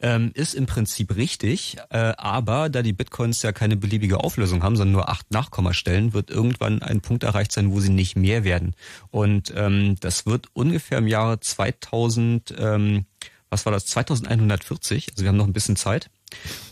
Ähm, 0.00 0.30
ist 0.34 0.54
im 0.54 0.66
Prinzip 0.66 1.16
richtig, 1.16 1.76
äh, 1.90 2.12
aber 2.16 2.68
da 2.68 2.82
die 2.82 2.92
Bitcoins 2.92 3.42
ja 3.42 3.52
keine 3.52 3.76
beliebige 3.76 4.20
Auflösung 4.20 4.62
haben, 4.62 4.76
sondern 4.76 4.92
nur 4.92 5.08
acht 5.08 5.30
Nachkommastellen, 5.30 6.12
wird 6.12 6.30
irgendwann 6.30 6.82
ein 6.82 7.00
Punkt 7.00 7.24
erreicht 7.24 7.52
sein, 7.52 7.72
wo 7.72 7.80
sie 7.80 7.90
nicht 7.90 8.16
mehr 8.16 8.44
werden. 8.44 8.74
Und 9.10 9.52
ähm, 9.56 9.96
das 10.00 10.26
wird 10.26 10.48
ungefähr 10.52 10.98
im 10.98 11.08
Jahre 11.08 11.40
2000, 11.40 12.54
ähm, 12.58 13.06
was 13.50 13.64
war 13.66 13.72
das, 13.72 13.86
2140, 13.86 15.10
also 15.12 15.22
wir 15.22 15.28
haben 15.28 15.36
noch 15.36 15.46
ein 15.46 15.52
bisschen 15.52 15.76
Zeit, 15.76 16.10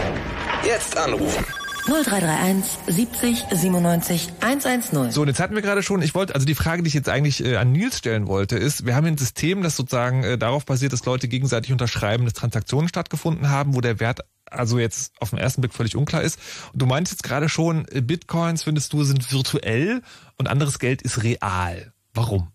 Jetzt 0.65 0.97
anrufen. 0.97 1.45
0331 1.87 2.65
70 2.87 3.45
97 3.51 4.33
110. 4.41 5.11
So, 5.11 5.21
und 5.21 5.29
jetzt 5.29 5.39
hatten 5.39 5.55
wir 5.55 5.61
gerade 5.61 5.83
schon, 5.83 6.01
ich 6.01 6.15
wollte, 6.15 6.35
also 6.35 6.47
die 6.47 6.55
Frage, 6.55 6.83
die 6.83 6.89
ich 6.89 6.95
jetzt 6.95 7.11
eigentlich 7.11 7.45
äh, 7.45 7.57
an 7.57 7.73
Nils 7.73 7.99
stellen 7.99 8.27
wollte, 8.27 8.57
ist, 8.57 8.87
wir 8.87 8.97
haben 8.97 9.07
ein 9.07 9.19
System, 9.19 9.63
das 9.63 9.77
sozusagen 9.77 10.25
äh, 10.25 10.39
darauf 10.39 10.65
basiert, 10.65 10.95
dass 10.95 11.05
Leute 11.05 11.29
gegenseitig 11.29 11.73
unterschreiben, 11.73 12.25
dass 12.25 12.33
Transaktionen 12.33 12.89
stattgefunden 12.89 13.51
haben, 13.51 13.75
wo 13.75 13.83
der 13.83 14.01
Wert 14.01 14.21
also 14.51 14.79
jetzt 14.79 15.13
auf 15.21 15.31
den 15.31 15.39
ersten 15.39 15.61
Blick 15.61 15.75
völlig 15.75 15.97
unklar 15.97 16.23
ist. 16.23 16.39
Und 16.73 16.81
du 16.81 16.87
meinst 16.87 17.13
jetzt 17.13 17.23
gerade 17.23 17.51
schon, 17.51 17.87
äh, 17.91 18.01
Bitcoins, 18.01 18.63
findest 18.63 18.93
du, 18.95 19.05
sind 19.05 19.31
virtuell 19.31 20.01
und 20.39 20.49
anderes 20.49 20.79
Geld 20.79 21.03
ist 21.03 21.23
real. 21.23 21.93
Warum? 22.15 22.54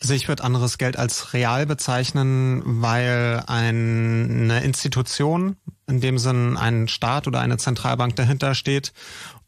Also 0.00 0.14
ich 0.14 0.28
würde 0.28 0.44
anderes 0.44 0.78
Geld 0.78 0.96
als 0.96 1.32
real 1.34 1.66
bezeichnen, 1.66 2.62
weil 2.64 3.42
eine 3.46 4.62
Institution, 4.62 5.56
in 5.88 6.00
dem 6.00 6.18
Sinn 6.18 6.56
ein 6.56 6.86
Staat 6.86 7.26
oder 7.26 7.40
eine 7.40 7.56
Zentralbank 7.56 8.14
dahinter 8.14 8.54
steht 8.54 8.92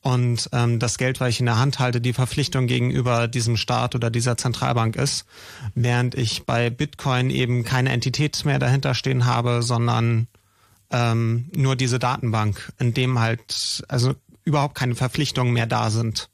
und 0.02 0.48
ähm, 0.52 0.78
das 0.78 0.96
Geld, 0.96 1.20
was 1.20 1.28
ich 1.30 1.40
in 1.40 1.46
der 1.46 1.58
Hand 1.58 1.78
halte, 1.78 2.00
die 2.00 2.14
Verpflichtung 2.14 2.66
gegenüber 2.66 3.28
diesem 3.28 3.56
Staat 3.56 3.94
oder 3.94 4.10
dieser 4.10 4.36
Zentralbank 4.36 4.96
ist, 4.96 5.26
während 5.74 6.14
ich 6.14 6.46
bei 6.46 6.70
Bitcoin 6.70 7.30
eben 7.30 7.64
keine 7.64 7.90
Entität 7.90 8.44
mehr 8.44 8.58
dahinter 8.58 8.94
stehen 8.94 9.26
habe, 9.26 9.62
sondern 9.62 10.26
ähm, 10.90 11.50
nur 11.54 11.76
diese 11.76 11.98
Datenbank, 11.98 12.72
in 12.78 12.94
dem 12.94 13.18
halt 13.18 13.84
also 13.88 14.14
überhaupt 14.42 14.74
keine 14.74 14.94
Verpflichtungen 14.94 15.52
mehr 15.52 15.66
da 15.66 15.90
sind. 15.90 16.29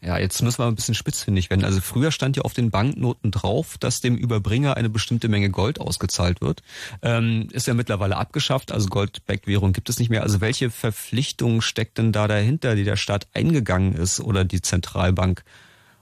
Ja, 0.00 0.16
jetzt 0.16 0.40
müssen 0.42 0.60
wir 0.60 0.66
ein 0.66 0.76
bisschen 0.76 0.94
spitzfindig 0.94 1.50
werden. 1.50 1.64
Also 1.64 1.80
früher 1.80 2.12
stand 2.12 2.36
ja 2.36 2.42
auf 2.42 2.54
den 2.54 2.70
Banknoten 2.70 3.32
drauf, 3.32 3.78
dass 3.78 4.00
dem 4.00 4.16
Überbringer 4.16 4.76
eine 4.76 4.88
bestimmte 4.88 5.28
Menge 5.28 5.50
Gold 5.50 5.80
ausgezahlt 5.80 6.40
wird. 6.40 6.62
Ähm, 7.02 7.48
ist 7.50 7.66
ja 7.66 7.74
mittlerweile 7.74 8.16
abgeschafft, 8.16 8.70
also 8.70 8.88
Goldback-Währung 8.88 9.72
gibt 9.72 9.88
es 9.88 9.98
nicht 9.98 10.08
mehr. 10.08 10.22
Also 10.22 10.40
welche 10.40 10.70
Verpflichtung 10.70 11.62
steckt 11.62 11.98
denn 11.98 12.12
da 12.12 12.28
dahinter, 12.28 12.76
die 12.76 12.84
der 12.84 12.96
Staat 12.96 13.26
eingegangen 13.34 13.92
ist 13.92 14.20
oder 14.20 14.44
die 14.44 14.62
Zentralbank, 14.62 15.42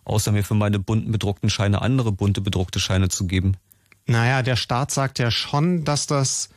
außer 0.05 0.31
mir 0.31 0.45
für 0.45 0.55
meine 0.55 0.79
bunten 0.79 1.11
bedruckten 1.11 1.49
Scheine 1.49 1.81
andere 1.81 2.13
bunte 2.13 2.43
bedruckte 2.43 2.81
Scheine 2.81 3.09
zu 3.09 3.27
geben? 3.27 3.57
Naja, 4.05 4.43
der 4.43 4.57
Staat 4.57 4.91
sagt 4.91 5.19
ja 5.19 5.31
schon, 5.31 5.85
dass 5.85 6.07
das 6.07 6.51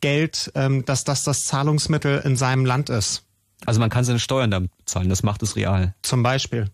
Geld, 0.00 0.52
ähm, 0.54 0.84
dass 0.84 1.04
das 1.04 1.24
das 1.24 1.44
Zahlungsmittel 1.44 2.20
in 2.24 2.36
seinem 2.36 2.66
Land 2.66 2.90
ist. 2.90 3.23
Also 3.66 3.80
man 3.80 3.90
kann 3.90 4.04
seine 4.04 4.18
Steuern 4.18 4.50
damit 4.50 4.76
bezahlen, 4.76 5.08
das 5.08 5.22
macht 5.22 5.42
es 5.42 5.56
real. 5.56 5.94
Zum 6.02 6.22
Beispiel. 6.22 6.70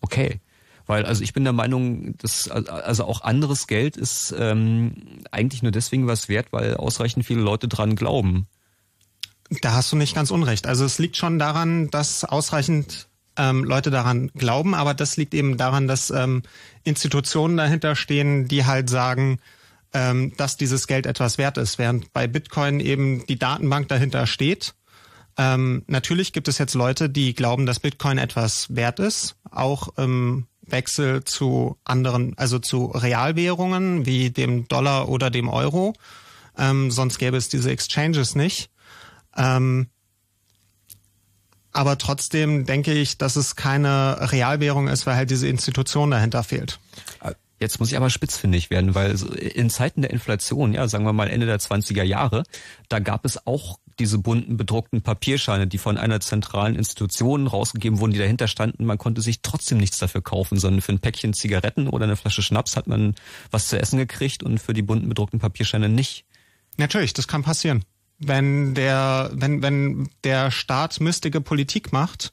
Okay. 0.00 0.40
Weil, 0.86 1.06
also 1.06 1.22
ich 1.22 1.32
bin 1.32 1.44
der 1.44 1.54
Meinung, 1.54 2.16
dass 2.18 2.50
also 2.50 3.04
auch 3.04 3.22
anderes 3.22 3.66
Geld 3.66 3.96
ist 3.96 4.34
ähm, 4.38 5.22
eigentlich 5.30 5.62
nur 5.62 5.72
deswegen 5.72 6.06
was 6.06 6.28
wert, 6.28 6.48
weil 6.50 6.76
ausreichend 6.76 7.24
viele 7.24 7.40
Leute 7.40 7.68
dran 7.68 7.96
glauben. 7.96 8.46
Da 9.62 9.72
hast 9.72 9.92
du 9.92 9.96
nicht 9.96 10.14
ganz 10.14 10.30
unrecht. 10.30 10.66
Also 10.66 10.84
es 10.84 10.98
liegt 10.98 11.16
schon 11.16 11.38
daran, 11.38 11.90
dass 11.90 12.24
ausreichend 12.24 13.08
ähm, 13.36 13.64
Leute 13.64 13.90
daran 13.90 14.30
glauben, 14.34 14.74
aber 14.74 14.92
das 14.94 15.16
liegt 15.16 15.32
eben 15.32 15.56
daran, 15.56 15.88
dass 15.88 16.10
ähm, 16.10 16.42
Institutionen 16.84 17.56
dahinter 17.56 17.96
stehen, 17.96 18.46
die 18.46 18.66
halt 18.66 18.90
sagen, 18.90 19.38
ähm, 19.94 20.34
dass 20.36 20.56
dieses 20.58 20.86
Geld 20.86 21.06
etwas 21.06 21.38
wert 21.38 21.56
ist, 21.56 21.78
während 21.78 22.12
bei 22.12 22.26
Bitcoin 22.26 22.80
eben 22.80 23.26
die 23.26 23.38
Datenbank 23.38 23.88
dahinter 23.88 24.26
steht 24.26 24.74
ähm, 25.36 25.84
natürlich 25.86 26.32
gibt 26.32 26.48
es 26.48 26.58
jetzt 26.58 26.74
Leute, 26.74 27.10
die 27.10 27.34
glauben, 27.34 27.66
dass 27.66 27.80
Bitcoin 27.80 28.18
etwas 28.18 28.74
wert 28.74 29.00
ist, 29.00 29.36
auch 29.50 29.96
im 29.98 30.46
Wechsel 30.62 31.24
zu 31.24 31.76
anderen, 31.84 32.36
also 32.38 32.58
zu 32.58 32.86
Realwährungen 32.86 34.06
wie 34.06 34.30
dem 34.30 34.68
Dollar 34.68 35.08
oder 35.08 35.30
dem 35.30 35.48
Euro. 35.48 35.94
Ähm, 36.56 36.90
sonst 36.90 37.18
gäbe 37.18 37.36
es 37.36 37.48
diese 37.48 37.70
Exchanges 37.70 38.34
nicht. 38.34 38.70
Ähm, 39.36 39.88
aber 41.72 41.98
trotzdem 41.98 42.66
denke 42.66 42.92
ich, 42.92 43.18
dass 43.18 43.34
es 43.34 43.56
keine 43.56 44.30
Realwährung 44.32 44.86
ist, 44.86 45.06
weil 45.06 45.16
halt 45.16 45.30
diese 45.30 45.48
Institution 45.48 46.12
dahinter 46.12 46.44
fehlt. 46.44 46.78
Jetzt 47.58 47.80
muss 47.80 47.90
ich 47.90 47.96
aber 47.96 48.10
spitzfindig 48.10 48.70
werden, 48.70 48.94
weil 48.94 49.16
in 49.36 49.70
Zeiten 49.70 50.02
der 50.02 50.10
Inflation, 50.10 50.72
ja, 50.72 50.86
sagen 50.86 51.04
wir 51.04 51.12
mal 51.12 51.28
Ende 51.28 51.46
der 51.46 51.58
20er 51.58 52.04
Jahre, 52.04 52.44
da 52.88 53.00
gab 53.00 53.24
es 53.24 53.46
auch 53.46 53.78
diese 53.98 54.18
bunten 54.18 54.56
bedruckten 54.56 55.02
Papierscheine, 55.02 55.66
die 55.66 55.78
von 55.78 55.98
einer 55.98 56.20
zentralen 56.20 56.74
Institution 56.74 57.46
rausgegeben 57.46 58.00
wurden, 58.00 58.12
die 58.12 58.18
dahinter 58.18 58.48
standen. 58.48 58.84
Man 58.84 58.98
konnte 58.98 59.20
sich 59.20 59.42
trotzdem 59.42 59.78
nichts 59.78 59.98
dafür 59.98 60.22
kaufen, 60.22 60.58
sondern 60.58 60.82
für 60.82 60.92
ein 60.92 61.00
Päckchen 61.00 61.34
Zigaretten 61.34 61.88
oder 61.88 62.04
eine 62.04 62.16
Flasche 62.16 62.42
Schnaps 62.42 62.76
hat 62.76 62.86
man 62.86 63.14
was 63.50 63.68
zu 63.68 63.78
essen 63.78 63.98
gekriegt 63.98 64.42
und 64.42 64.58
für 64.58 64.72
die 64.74 64.82
bunten 64.82 65.08
bedruckten 65.08 65.40
Papierscheine 65.40 65.88
nicht. 65.88 66.24
Natürlich, 66.76 67.12
das 67.12 67.28
kann 67.28 67.42
passieren. 67.42 67.84
Wenn 68.18 68.74
der, 68.74 69.30
wenn, 69.32 69.62
wenn 69.62 70.08
der 70.22 70.50
Staat 70.50 71.00
mystige 71.00 71.40
Politik 71.40 71.92
macht, 71.92 72.32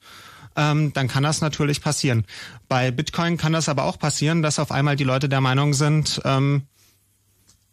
ähm, 0.56 0.94
dann 0.94 1.08
kann 1.08 1.24
das 1.24 1.42
natürlich 1.42 1.82
passieren. 1.82 2.26
Bei 2.68 2.92
Bitcoin 2.92 3.38
kann 3.38 3.54
das 3.54 3.70
aber 3.70 3.84
auch 3.84 3.98
passieren, 3.98 4.42
dass 4.42 4.60
auf 4.60 4.72
einmal 4.72 4.96
die 4.96 5.04
Leute 5.04 5.30
der 5.30 5.42
Meinung 5.42 5.74
sind, 5.74 6.22
ähm, 6.26 6.64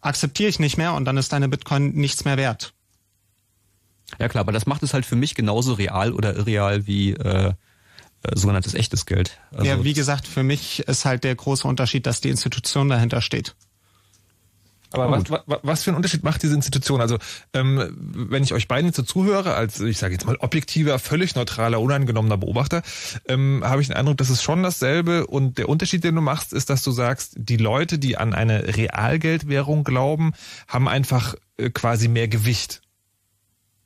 akzeptiere 0.01 0.49
ich 0.49 0.59
nicht 0.59 0.77
mehr 0.77 0.93
und 0.93 1.05
dann 1.05 1.17
ist 1.17 1.33
deine 1.33 1.49
Bitcoin 1.49 1.93
nichts 1.93 2.25
mehr 2.25 2.37
wert. 2.37 2.73
Ja 4.17 4.27
klar, 4.27 4.41
aber 4.41 4.51
das 4.51 4.65
macht 4.65 4.83
es 4.83 4.93
halt 4.93 5.05
für 5.05 5.15
mich 5.15 5.35
genauso 5.35 5.73
real 5.73 6.13
oder 6.13 6.35
irreal 6.35 6.87
wie 6.87 7.13
äh, 7.13 7.53
äh, 8.23 8.37
sogenanntes 8.37 8.73
echtes 8.73 9.05
Geld. 9.05 9.39
Also 9.51 9.65
ja, 9.65 9.83
wie 9.83 9.93
gesagt, 9.93 10.27
für 10.27 10.43
mich 10.43 10.81
ist 10.81 11.05
halt 11.05 11.23
der 11.23 11.35
große 11.35 11.67
Unterschied, 11.67 12.05
dass 12.05 12.19
die 12.19 12.29
Institution 12.29 12.89
dahinter 12.89 13.21
steht. 13.21 13.55
Aber 14.91 15.11
was, 15.11 15.29
was, 15.29 15.59
was 15.61 15.83
für 15.83 15.91
einen 15.91 15.97
Unterschied 15.97 16.23
macht 16.23 16.41
diese 16.41 16.55
Institution? 16.55 16.99
Also 16.99 17.17
ähm, 17.53 17.95
wenn 17.95 18.43
ich 18.43 18.53
euch 18.53 18.67
beiden 18.67 18.87
jetzt 18.87 18.95
so 18.95 19.03
zuhöre, 19.03 19.53
als 19.53 19.79
ich 19.79 19.99
sage 19.99 20.13
jetzt 20.13 20.25
mal 20.25 20.35
objektiver, 20.37 20.97
völlig 20.97 21.35
neutraler, 21.35 21.79
unangenommener 21.79 22.37
Beobachter, 22.37 22.81
ähm, 23.27 23.61
habe 23.63 23.81
ich 23.81 23.87
den 23.87 23.95
Eindruck, 23.95 24.17
das 24.17 24.31
ist 24.31 24.41
schon 24.41 24.63
dasselbe. 24.63 25.27
Und 25.27 25.59
der 25.59 25.69
Unterschied, 25.69 26.03
den 26.03 26.15
du 26.15 26.21
machst, 26.21 26.53
ist, 26.53 26.69
dass 26.71 26.81
du 26.81 26.91
sagst, 26.91 27.35
die 27.37 27.57
Leute, 27.57 27.99
die 27.99 28.17
an 28.17 28.33
eine 28.33 28.75
Realgeldwährung 28.75 29.83
glauben, 29.83 30.33
haben 30.67 30.87
einfach 30.87 31.35
äh, 31.57 31.69
quasi 31.69 32.07
mehr 32.07 32.27
Gewicht. 32.27 32.81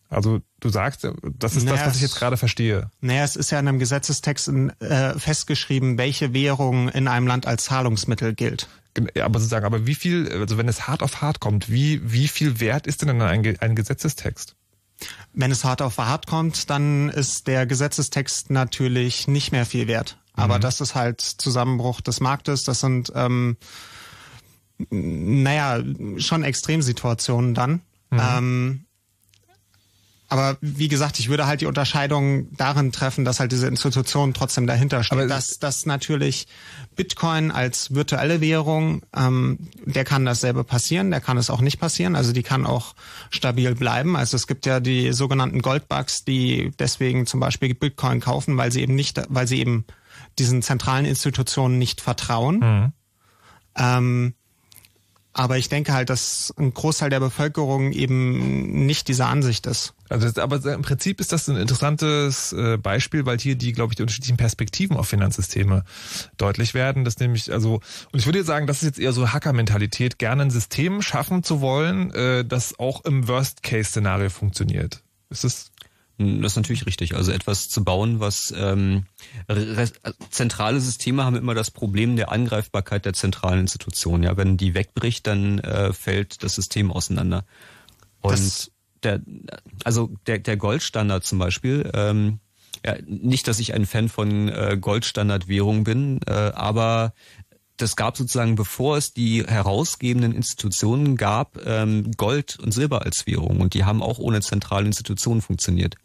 Also 0.10 0.42
du 0.60 0.70
sagst, 0.70 1.08
das 1.24 1.56
ist 1.56 1.64
naja, 1.64 1.78
das, 1.78 1.88
was 1.88 1.96
ich 1.96 2.02
jetzt 2.04 2.16
gerade 2.16 2.38
verstehe. 2.38 2.90
Naja, 3.02 3.24
es 3.24 3.36
ist 3.36 3.50
ja 3.50 3.60
in 3.60 3.68
einem 3.68 3.80
Gesetzestext 3.80 4.48
in, 4.48 4.70
äh, 4.80 5.18
festgeschrieben, 5.18 5.98
welche 5.98 6.34
Währung 6.34 6.90
in 6.90 7.08
einem 7.08 7.28
Land 7.28 7.48
als 7.48 7.66
Zahlungsmittel 7.66 8.34
gilt. 8.36 8.68
Ja, 9.16 9.26
aber 9.26 9.40
sozusagen, 9.40 9.66
aber 9.66 9.88
wie 9.88 9.96
viel, 9.96 10.32
also 10.32 10.58
wenn 10.58 10.68
es 10.68 10.88
hart 10.88 11.02
auf 11.02 11.22
hart 11.22 11.40
kommt, 11.40 11.72
wie, 11.72 12.00
wie 12.04 12.28
viel 12.28 12.60
wert 12.60 12.86
ist 12.86 13.02
denn 13.02 13.22
ein, 13.22 13.58
ein 13.60 13.76
Gesetzestext? 13.76 14.56
Wenn 15.34 15.52
es 15.52 15.64
hart 15.64 15.82
auf 15.82 15.98
hart 15.98 16.28
kommt, 16.28 16.70
dann 16.70 17.10
ist 17.10 17.48
der 17.48 17.66
Gesetzestext 17.66 18.52
natürlich 18.52 19.28
nicht 19.28 19.52
mehr 19.52 19.66
viel 19.66 19.88
wert. 19.88 20.20
Aber 20.34 20.58
mhm. 20.58 20.62
das 20.62 20.82
ist 20.82 20.96
halt 20.96 21.22
Zusammenbruch 21.22 22.02
des 22.02 22.20
Marktes. 22.20 22.64
Das 22.64 22.80
sind, 22.80 23.12
ähm, 23.16 23.58
naja, 24.90 25.82
schon 26.18 26.44
Extremsituationen 26.44 27.54
dann. 27.54 27.82
Mhm. 28.12 28.20
Ähm, 28.20 28.83
aber 30.34 30.58
wie 30.62 30.88
gesagt, 30.88 31.20
ich 31.20 31.30
würde 31.30 31.46
halt 31.46 31.62
die 31.62 31.68
Unterscheidung 31.68 32.48
darin 32.58 32.92
treffen, 32.92 33.24
dass 33.24 33.40
halt 33.40 33.52
diese 33.52 33.68
Institution 33.68 34.34
trotzdem 34.34 34.66
dahinter 34.66 35.04
steht. 35.04 35.12
Aber 35.12 35.28
dass, 35.28 35.60
dass 35.60 35.86
natürlich 35.86 36.48
Bitcoin 36.96 37.52
als 37.52 37.94
virtuelle 37.94 38.42
Währung, 38.42 39.04
ähm, 39.16 39.60
der 39.86 40.04
kann 40.04 40.26
dasselbe 40.26 40.64
passieren, 40.64 41.12
der 41.12 41.22
kann 41.22 41.38
es 41.38 41.52
auch 41.52 41.62
nicht 41.62 41.80
passieren. 41.80 42.16
Also 42.16 42.34
die 42.34 42.42
kann 42.42 42.66
auch 42.66 42.96
stabil 43.30 43.76
bleiben. 43.76 44.16
Also 44.16 44.36
es 44.36 44.48
gibt 44.48 44.66
ja 44.66 44.80
die 44.80 45.14
sogenannten 45.14 45.62
Goldbugs, 45.62 46.26
die 46.26 46.72
deswegen 46.80 47.28
zum 47.28 47.40
Beispiel 47.40 47.76
Bitcoin 47.76 48.20
kaufen, 48.20 48.58
weil 48.58 48.72
sie 48.72 48.82
eben 48.82 48.96
nicht, 48.96 49.22
weil 49.30 49.48
sie 49.48 49.60
eben 49.60 49.86
diesen 50.40 50.64
zentralen 50.64 51.06
Institutionen 51.06 51.78
nicht 51.78 52.02
vertrauen. 52.02 52.58
Mhm. 52.58 52.94
Ähm, 53.78 54.34
aber 55.34 55.58
ich 55.58 55.68
denke 55.68 55.94
halt, 55.94 56.10
dass 56.12 56.54
ein 56.58 56.74
Großteil 56.74 57.10
der 57.10 57.20
Bevölkerung 57.20 57.92
eben 57.92 58.86
nicht 58.86 59.08
dieser 59.08 59.28
Ansicht 59.28 59.66
ist. 59.66 59.96
Also, 60.10 60.42
aber 60.42 60.64
im 60.72 60.84
Prinzip 60.84 61.20
ist 61.20 61.32
das 61.32 61.50
ein 61.50 61.58
interessantes 61.58 62.54
äh, 62.54 62.78
Beispiel, 62.78 63.26
weil 63.26 63.40
hier 63.40 63.56
die, 63.56 63.72
glaube 63.72 63.92
ich, 63.92 63.96
die 63.96 64.04
unterschiedlichen 64.04 64.38
Perspektiven 64.38 64.96
auf 64.96 65.08
Finanzsysteme 65.08 65.86
deutlich 66.38 66.76
werden. 66.76 67.04
Das 67.04 67.18
nämlich, 67.18 67.52
also, 67.52 67.82
und 68.12 68.20
ich 68.20 68.28
würde 68.28 68.44
sagen, 68.44 68.68
das 68.68 68.78
ist 68.78 68.84
jetzt 68.84 69.00
eher 69.00 69.12
so 69.12 69.32
Hacker-Mentalität, 69.34 70.20
gerne 70.20 70.44
ein 70.44 70.52
System 70.52 71.02
schaffen 71.02 71.42
zu 71.42 71.62
wollen, 71.62 72.14
äh, 72.14 72.46
das 72.46 72.78
auch 72.78 73.04
im 73.04 73.28
Worst-Case-Szenario 73.28 74.30
funktioniert. 74.30 75.02
Ist 75.32 75.44
hm, 75.44 75.73
das 76.18 76.54
ist 76.54 76.56
natürlich 76.58 76.86
richtig. 76.86 77.16
Also 77.16 77.32
etwas 77.32 77.70
zu 77.70 77.84
bauen, 77.84 78.20
was 78.20 78.54
ähm, 78.56 79.06
zentrale 80.30 80.80
Systeme 80.80 81.24
haben 81.26 81.36
immer 81.36 81.56
das 81.56 81.72
Problem 81.72 82.16
der 82.16 82.32
Angreifbarkeit 82.32 83.06
der 83.06 83.14
zentralen 83.14 83.62
Institutionen. 83.62 84.24
Ja, 84.24 84.38
wenn 84.38 84.58
die 84.58 84.74
wegbricht, 84.74 85.26
dann 85.28 85.60
äh, 85.60 85.92
fällt 85.92 86.44
das 86.44 86.56
System 86.56 86.92
auseinander. 86.92 87.46
Und 88.22 88.34
das 88.34 88.72
der, 89.04 89.22
also 89.84 90.12
der, 90.28 90.40
der 90.40 90.58
Goldstandard 90.58 91.26
zum 91.26 91.40
Beispiel. 91.40 91.90
Ähm, 91.94 92.40
ja, 92.86 92.96
nicht, 93.06 93.48
dass 93.48 93.60
ich 93.60 93.74
ein 93.74 93.86
Fan 93.86 94.10
von 94.10 94.50
äh, 94.50 94.78
Goldstandardwährung 94.80 95.84
bin, 95.84 96.20
äh, 96.26 96.32
aber 96.32 97.14
das 97.78 97.96
gab 97.96 98.18
sozusagen, 98.18 98.56
bevor 98.56 98.98
es 98.98 99.14
die 99.14 99.44
herausgebenden 99.46 100.34
Institutionen 100.34 101.16
gab, 101.16 101.60
ähm, 101.66 102.12
Gold 102.18 102.60
und 102.60 102.72
Silber 102.72 103.04
als 103.04 103.26
Währung. 103.26 103.62
Und 103.62 103.74
die 103.74 103.84
haben 103.84 104.04
auch 104.04 104.20
ohne 104.20 104.42
zentrale 104.42 104.86
Institutionen 104.86 105.42
funktioniert. 105.42 105.96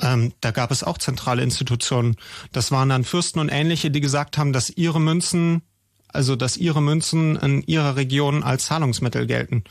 Ähm, 0.00 0.32
da 0.40 0.50
gab 0.50 0.70
es 0.70 0.84
auch 0.84 0.98
zentrale 0.98 1.42
Institutionen. 1.42 2.16
Das 2.52 2.70
waren 2.70 2.88
dann 2.88 3.04
Fürsten 3.04 3.40
und 3.40 3.48
ähnliche, 3.48 3.90
die 3.90 4.00
gesagt 4.00 4.38
haben, 4.38 4.52
dass 4.52 4.70
ihre 4.70 5.00
Münzen, 5.00 5.62
also 6.08 6.36
dass 6.36 6.56
ihre 6.56 6.82
Münzen 6.82 7.36
in 7.36 7.62
ihrer 7.62 7.96
Region 7.96 8.42
als 8.42 8.66
Zahlungsmittel 8.66 9.26
gelten. 9.26 9.64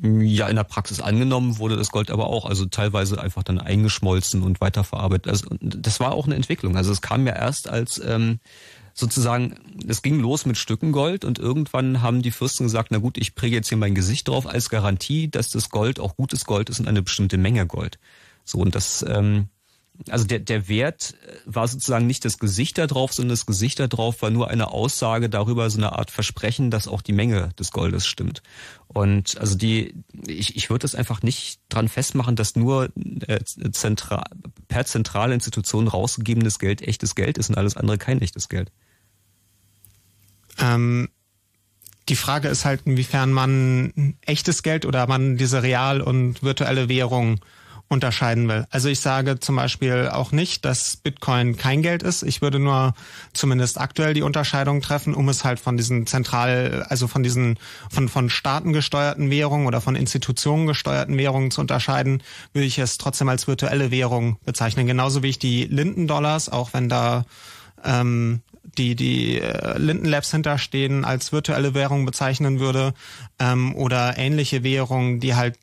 Ja, 0.00 0.46
in 0.46 0.54
der 0.54 0.64
Praxis 0.64 1.00
angenommen 1.00 1.58
wurde 1.58 1.76
das 1.76 1.90
Gold 1.90 2.12
aber 2.12 2.28
auch, 2.28 2.46
also 2.46 2.66
teilweise 2.66 3.20
einfach 3.20 3.42
dann 3.42 3.58
eingeschmolzen 3.58 4.42
und 4.42 4.60
weiterverarbeitet. 4.60 5.26
Also 5.26 5.48
das 5.60 5.98
war 5.98 6.12
auch 6.12 6.26
eine 6.26 6.36
Entwicklung. 6.36 6.76
Also 6.76 6.92
es 6.92 7.02
kam 7.02 7.26
ja 7.26 7.34
erst 7.34 7.68
als 7.68 8.00
ähm, 8.04 8.38
sozusagen, 8.98 9.54
es 9.86 10.02
ging 10.02 10.18
los 10.18 10.44
mit 10.44 10.56
Stücken 10.56 10.92
Gold 10.92 11.24
und 11.24 11.38
irgendwann 11.38 12.02
haben 12.02 12.22
die 12.22 12.30
Fürsten 12.30 12.64
gesagt, 12.64 12.90
na 12.90 12.98
gut, 12.98 13.16
ich 13.16 13.34
präge 13.34 13.56
jetzt 13.56 13.68
hier 13.68 13.78
mein 13.78 13.94
Gesicht 13.94 14.28
drauf 14.28 14.46
als 14.46 14.70
Garantie, 14.70 15.30
dass 15.30 15.50
das 15.50 15.70
Gold 15.70 16.00
auch 16.00 16.16
gutes 16.16 16.44
Gold 16.44 16.68
ist 16.68 16.80
und 16.80 16.88
eine 16.88 17.02
bestimmte 17.02 17.38
Menge 17.38 17.66
Gold. 17.66 17.98
So, 18.44 18.58
und 18.58 18.74
das, 18.74 19.04
ähm, 19.08 19.48
also 20.08 20.24
der, 20.24 20.40
der 20.40 20.68
Wert 20.68 21.14
war 21.44 21.68
sozusagen 21.68 22.06
nicht 22.06 22.24
das 22.24 22.38
Gesicht 22.38 22.78
da 22.78 22.86
drauf, 22.86 23.12
sondern 23.12 23.30
das 23.30 23.46
Gesicht 23.46 23.78
da 23.78 23.86
drauf 23.86 24.22
war 24.22 24.30
nur 24.30 24.48
eine 24.48 24.72
Aussage 24.72 25.28
darüber, 25.28 25.68
so 25.70 25.78
eine 25.78 25.92
Art 25.92 26.10
Versprechen, 26.10 26.70
dass 26.70 26.88
auch 26.88 27.02
die 27.02 27.12
Menge 27.12 27.50
des 27.58 27.70
Goldes 27.70 28.06
stimmt. 28.06 28.42
Und 28.88 29.38
also 29.38 29.56
die, 29.56 29.94
ich, 30.26 30.56
ich 30.56 30.70
würde 30.70 30.82
das 30.82 30.94
einfach 30.94 31.22
nicht 31.22 31.60
dran 31.68 31.88
festmachen, 31.88 32.36
dass 32.36 32.56
nur 32.56 32.90
äh, 33.26 33.40
zentral, 33.44 34.24
per 34.66 34.84
zentrale 34.86 35.34
Institution 35.34 35.86
rausgegebenes 35.86 36.58
Geld 36.58 36.82
echtes 36.82 37.14
Geld 37.14 37.38
ist 37.38 37.50
und 37.50 37.58
alles 37.58 37.76
andere 37.76 37.98
kein 37.98 38.20
echtes 38.20 38.48
Geld. 38.48 38.72
Ähm, 40.58 41.08
die 42.08 42.16
Frage 42.16 42.48
ist 42.48 42.64
halt, 42.64 42.82
inwiefern 42.84 43.32
man 43.32 44.14
echtes 44.24 44.62
Geld 44.62 44.86
oder 44.86 45.06
man 45.06 45.36
diese 45.36 45.62
real 45.62 46.00
und 46.00 46.42
virtuelle 46.42 46.88
Währung 46.88 47.40
unterscheiden 47.88 48.48
will. 48.48 48.66
Also 48.70 48.88
ich 48.88 49.00
sage 49.00 49.40
zum 49.40 49.56
Beispiel 49.56 50.10
auch 50.12 50.30
nicht, 50.30 50.64
dass 50.66 50.96
Bitcoin 50.98 51.56
kein 51.56 51.80
Geld 51.80 52.02
ist. 52.02 52.22
Ich 52.22 52.42
würde 52.42 52.58
nur 52.58 52.94
zumindest 53.32 53.80
aktuell 53.80 54.12
die 54.12 54.22
Unterscheidung 54.22 54.82
treffen, 54.82 55.14
um 55.14 55.28
es 55.30 55.42
halt 55.42 55.58
von 55.58 55.78
diesen 55.78 56.06
zentral, 56.06 56.84
also 56.88 57.08
von 57.08 57.22
diesen 57.22 57.58
von 57.90 58.08
von 58.10 58.28
Staaten 58.28 58.74
gesteuerten 58.74 59.30
Währungen 59.30 59.66
oder 59.66 59.80
von 59.80 59.96
Institutionen 59.96 60.66
gesteuerten 60.66 61.16
Währungen 61.16 61.50
zu 61.50 61.62
unterscheiden, 61.62 62.22
würde 62.52 62.66
ich 62.66 62.78
es 62.78 62.98
trotzdem 62.98 63.30
als 63.30 63.46
virtuelle 63.46 63.90
Währung 63.90 64.36
bezeichnen. 64.44 64.86
Genauso 64.86 65.22
wie 65.22 65.30
ich 65.30 65.38
die 65.38 65.64
Linden-Dollars, 65.64 66.50
auch 66.50 66.74
wenn 66.74 66.90
da 66.90 67.24
ähm, 67.84 68.42
die 68.76 68.94
die 68.94 69.40
äh, 69.40 69.78
Linden 69.78 70.06
Labs 70.06 70.30
hinterstehen, 70.30 71.04
als 71.04 71.32
virtuelle 71.32 71.74
Währung 71.74 72.04
bezeichnen 72.04 72.60
würde 72.60 72.94
ähm, 73.38 73.74
oder 73.74 74.18
ähnliche 74.18 74.62
Währungen, 74.62 75.20
die 75.20 75.34
halt 75.34 75.58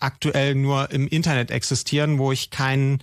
aktuell 0.00 0.54
nur 0.54 0.90
im 0.90 1.08
Internet 1.08 1.50
existieren, 1.50 2.18
wo 2.18 2.32
ich 2.32 2.50
kein 2.50 3.02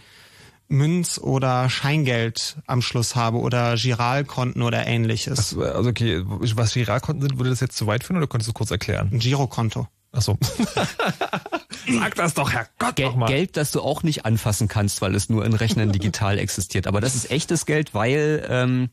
Münz- 0.67 1.19
oder 1.19 1.69
Scheingeld 1.69 2.57
am 2.65 2.81
Schluss 2.81 3.15
habe 3.15 3.37
oder 3.37 3.75
Giralkonten 3.75 4.61
oder 4.61 4.85
ähnliches. 4.87 5.57
Also 5.57 5.89
okay, 5.89 6.23
was 6.25 6.73
Giralkonten 6.73 7.21
sind, 7.21 7.37
würde 7.37 7.49
das 7.49 7.59
jetzt 7.59 7.77
zu 7.77 7.87
weit 7.87 8.03
führen 8.03 8.17
oder 8.17 8.27
könntest 8.27 8.49
du 8.49 8.53
kurz 8.53 8.71
erklären? 8.71 9.09
Ein 9.11 9.19
Girokonto. 9.19 9.87
Ach 10.11 10.21
so. 10.21 10.37
Sag 11.87 12.15
das 12.15 12.33
doch, 12.35 12.51
Herr 12.51 12.67
Gott, 12.77 12.95
Gel 12.95 13.11
mal. 13.13 13.25
Geld, 13.25 13.57
das 13.57 13.71
du 13.71 13.81
auch 13.81 14.03
nicht 14.03 14.25
anfassen 14.25 14.67
kannst, 14.67 15.01
weil 15.01 15.15
es 15.15 15.29
nur 15.29 15.43
in 15.43 15.53
Rechnern 15.53 15.91
digital 15.91 16.37
existiert. 16.37 16.87
Aber 16.87 17.01
das 17.01 17.15
ist 17.15 17.31
echtes 17.31 17.65
Geld, 17.65 17.93
weil 17.93 18.45
ähm, 18.47 18.89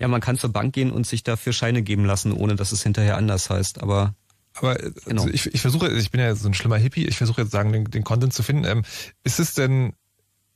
ja 0.00 0.08
man 0.08 0.20
kann 0.20 0.38
zur 0.38 0.52
Bank 0.52 0.72
gehen 0.74 0.90
und 0.90 1.06
sich 1.06 1.22
dafür 1.22 1.52
Scheine 1.52 1.82
geben 1.82 2.04
lassen, 2.04 2.32
ohne 2.32 2.56
dass 2.56 2.72
es 2.72 2.82
hinterher 2.82 3.16
anders 3.16 3.50
heißt. 3.50 3.82
Aber 3.82 4.14
aber 4.54 4.82
äh, 4.82 4.92
genau. 5.04 5.22
also 5.22 5.34
ich, 5.34 5.52
ich 5.54 5.60
versuche, 5.60 5.90
ich 5.90 6.10
bin 6.10 6.20
ja 6.20 6.34
so 6.34 6.48
ein 6.48 6.54
schlimmer 6.54 6.76
Hippie, 6.76 7.06
ich 7.06 7.16
versuche 7.16 7.42
jetzt 7.42 7.52
sagen, 7.52 7.72
den, 7.72 7.84
den 7.84 8.04
Content 8.04 8.32
zu 8.32 8.42
finden. 8.42 8.64
Ähm, 8.64 8.82
ist 9.24 9.40
es 9.40 9.54
denn, 9.54 9.94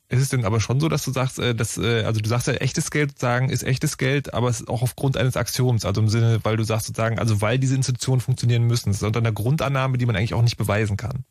ist 0.08 0.20
es 0.20 0.28
denn 0.28 0.44
aber 0.44 0.60
schon 0.60 0.80
so, 0.80 0.88
dass 0.88 1.04
du 1.04 1.12
sagst, 1.12 1.38
äh, 1.38 1.54
dass, 1.54 1.78
äh, 1.78 2.02
also 2.04 2.20
du 2.20 2.28
sagst 2.28 2.46
ja, 2.46 2.54
echtes 2.54 2.90
Geld 2.90 3.18
sagen 3.18 3.48
ist 3.48 3.62
echtes 3.62 3.96
Geld, 3.96 4.34
aber 4.34 4.48
es 4.48 4.60
ist 4.60 4.68
auch 4.68 4.82
aufgrund 4.82 5.16
eines 5.16 5.36
Axioms, 5.36 5.84
also 5.84 6.00
im 6.00 6.08
Sinne, 6.08 6.40
weil 6.42 6.56
du 6.56 6.64
sagst 6.64 6.86
sozusagen, 6.86 7.18
also 7.18 7.40
weil 7.40 7.58
diese 7.58 7.74
Institutionen 7.74 8.20
funktionieren 8.20 8.64
müssen. 8.64 8.90
Es 8.90 8.96
ist 8.96 9.02
unter 9.02 9.20
einer 9.20 9.32
Grundannahme, 9.32 9.98
die 9.98 10.06
man 10.06 10.16
eigentlich 10.16 10.34
auch 10.34 10.42
nicht 10.42 10.56
beweisen 10.56 10.96
kann. 10.96 11.24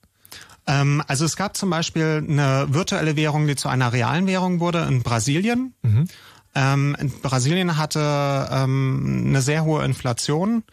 Ähm, 0.67 1.03
also 1.07 1.25
es 1.25 1.35
gab 1.35 1.55
zum 1.55 1.69
Beispiel 1.69 2.25
eine 2.27 2.67
virtuelle 2.69 3.15
Währung, 3.15 3.47
die 3.47 3.55
zu 3.55 3.69
einer 3.69 3.93
realen 3.93 4.25
Währung 4.27 4.59
wurde 4.59 4.83
in 4.89 5.03
Brasilien. 5.03 5.75
Mhm. 5.83 6.07
Ähm, 6.55 6.95
Brasilien 7.21 7.77
hatte 7.77 8.47
ähm, 8.51 9.25
eine 9.27 9.41
sehr 9.41 9.65
hohe 9.65 9.83
Inflation 9.83 10.63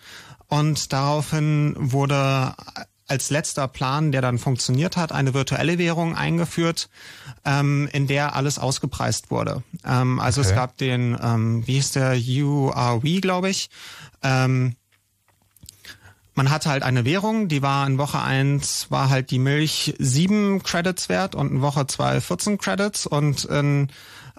und 0.48 0.92
daraufhin 0.92 1.74
wurde 1.76 2.54
als 3.08 3.30
letzter 3.30 3.68
Plan, 3.68 4.10
der 4.10 4.22
dann 4.22 4.38
funktioniert 4.38 4.96
hat, 4.96 5.12
eine 5.12 5.34
virtuelle 5.34 5.76
Währung 5.76 6.16
eingeführt, 6.16 6.88
ähm, 7.44 7.88
in 7.92 8.06
der 8.06 8.34
alles 8.36 8.58
ausgepreist 8.58 9.30
wurde. 9.30 9.62
Ähm, 9.84 10.18
also 10.18 10.40
okay. 10.40 10.50
es 10.50 10.56
gab 10.56 10.78
den, 10.78 11.18
ähm, 11.22 11.66
wie 11.66 11.74
hieß 11.74 11.92
der, 11.92 12.16
URW, 12.16 13.20
glaube 13.20 13.50
ich. 13.50 13.68
Ähm, 14.22 14.76
man 16.34 16.50
hatte 16.50 16.70
halt 16.70 16.82
eine 16.82 17.04
Währung, 17.04 17.48
die 17.48 17.60
war 17.60 17.86
in 17.86 17.98
Woche 17.98 18.22
eins 18.22 18.86
war 18.90 19.10
halt 19.10 19.30
die 19.30 19.38
Milch 19.38 19.94
sieben 19.98 20.62
Credits 20.62 21.10
wert 21.10 21.34
und 21.34 21.50
in 21.50 21.60
Woche 21.60 21.86
zwei 21.86 22.20
14 22.20 22.56
Credits 22.56 23.06
und 23.06 23.44
in 23.44 23.88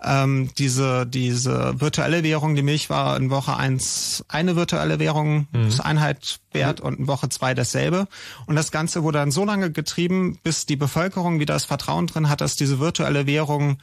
ähm, 0.04 0.50
diese, 0.58 1.06
diese 1.06 1.80
virtuelle 1.80 2.24
Währung, 2.24 2.56
die 2.56 2.64
Milch 2.64 2.90
war 2.90 3.18
in 3.18 3.30
Woche 3.30 3.56
eins 3.56 4.24
eine 4.28 4.56
virtuelle 4.56 5.00
Währung, 5.00 5.48
mhm. 5.52 5.66
das 5.66 5.80
Einheit 5.80 6.40
wert 6.52 6.82
und 6.82 7.00
in 7.00 7.08
Woche 7.08 7.30
zwei 7.30 7.54
dasselbe. 7.54 8.08
Und 8.46 8.56
das 8.56 8.72
Ganze 8.72 9.04
wurde 9.04 9.20
dann 9.20 9.32
so 9.32 9.46
lange 9.46 9.72
getrieben, 9.72 10.40
bis 10.44 10.66
die 10.66 10.76
Bevölkerung 10.76 11.40
wieder 11.40 11.54
das 11.54 11.66
Vertrauen 11.66 12.08
drin 12.08 12.30
hat, 12.30 12.42
dass 12.42 12.56
diese 12.56 12.80
virtuelle 12.80 13.26
Währung 13.28 13.78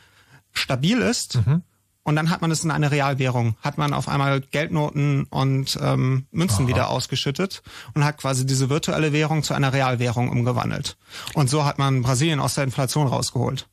stabil 0.52 0.98
ist. 0.98 1.46
Mhm. 1.46 1.62
Und 2.02 2.16
dann 2.16 2.30
hat 2.30 2.40
man 2.40 2.50
es 2.50 2.64
in 2.64 2.70
eine 2.70 2.90
Realwährung, 2.90 3.56
hat 3.62 3.76
man 3.76 3.92
auf 3.92 4.08
einmal 4.08 4.40
Geldnoten 4.40 5.24
und 5.24 5.78
ähm, 5.82 6.26
Münzen 6.30 6.64
Aha. 6.64 6.68
wieder 6.68 6.88
ausgeschüttet 6.88 7.62
und 7.94 8.04
hat 8.04 8.16
quasi 8.16 8.46
diese 8.46 8.70
virtuelle 8.70 9.12
Währung 9.12 9.42
zu 9.42 9.52
einer 9.52 9.72
Realwährung 9.72 10.30
umgewandelt. 10.30 10.96
Und 11.34 11.50
so 11.50 11.64
hat 11.64 11.78
man 11.78 12.02
Brasilien 12.02 12.40
aus 12.40 12.54
der 12.54 12.64
Inflation 12.64 13.06
rausgeholt. 13.06 13.68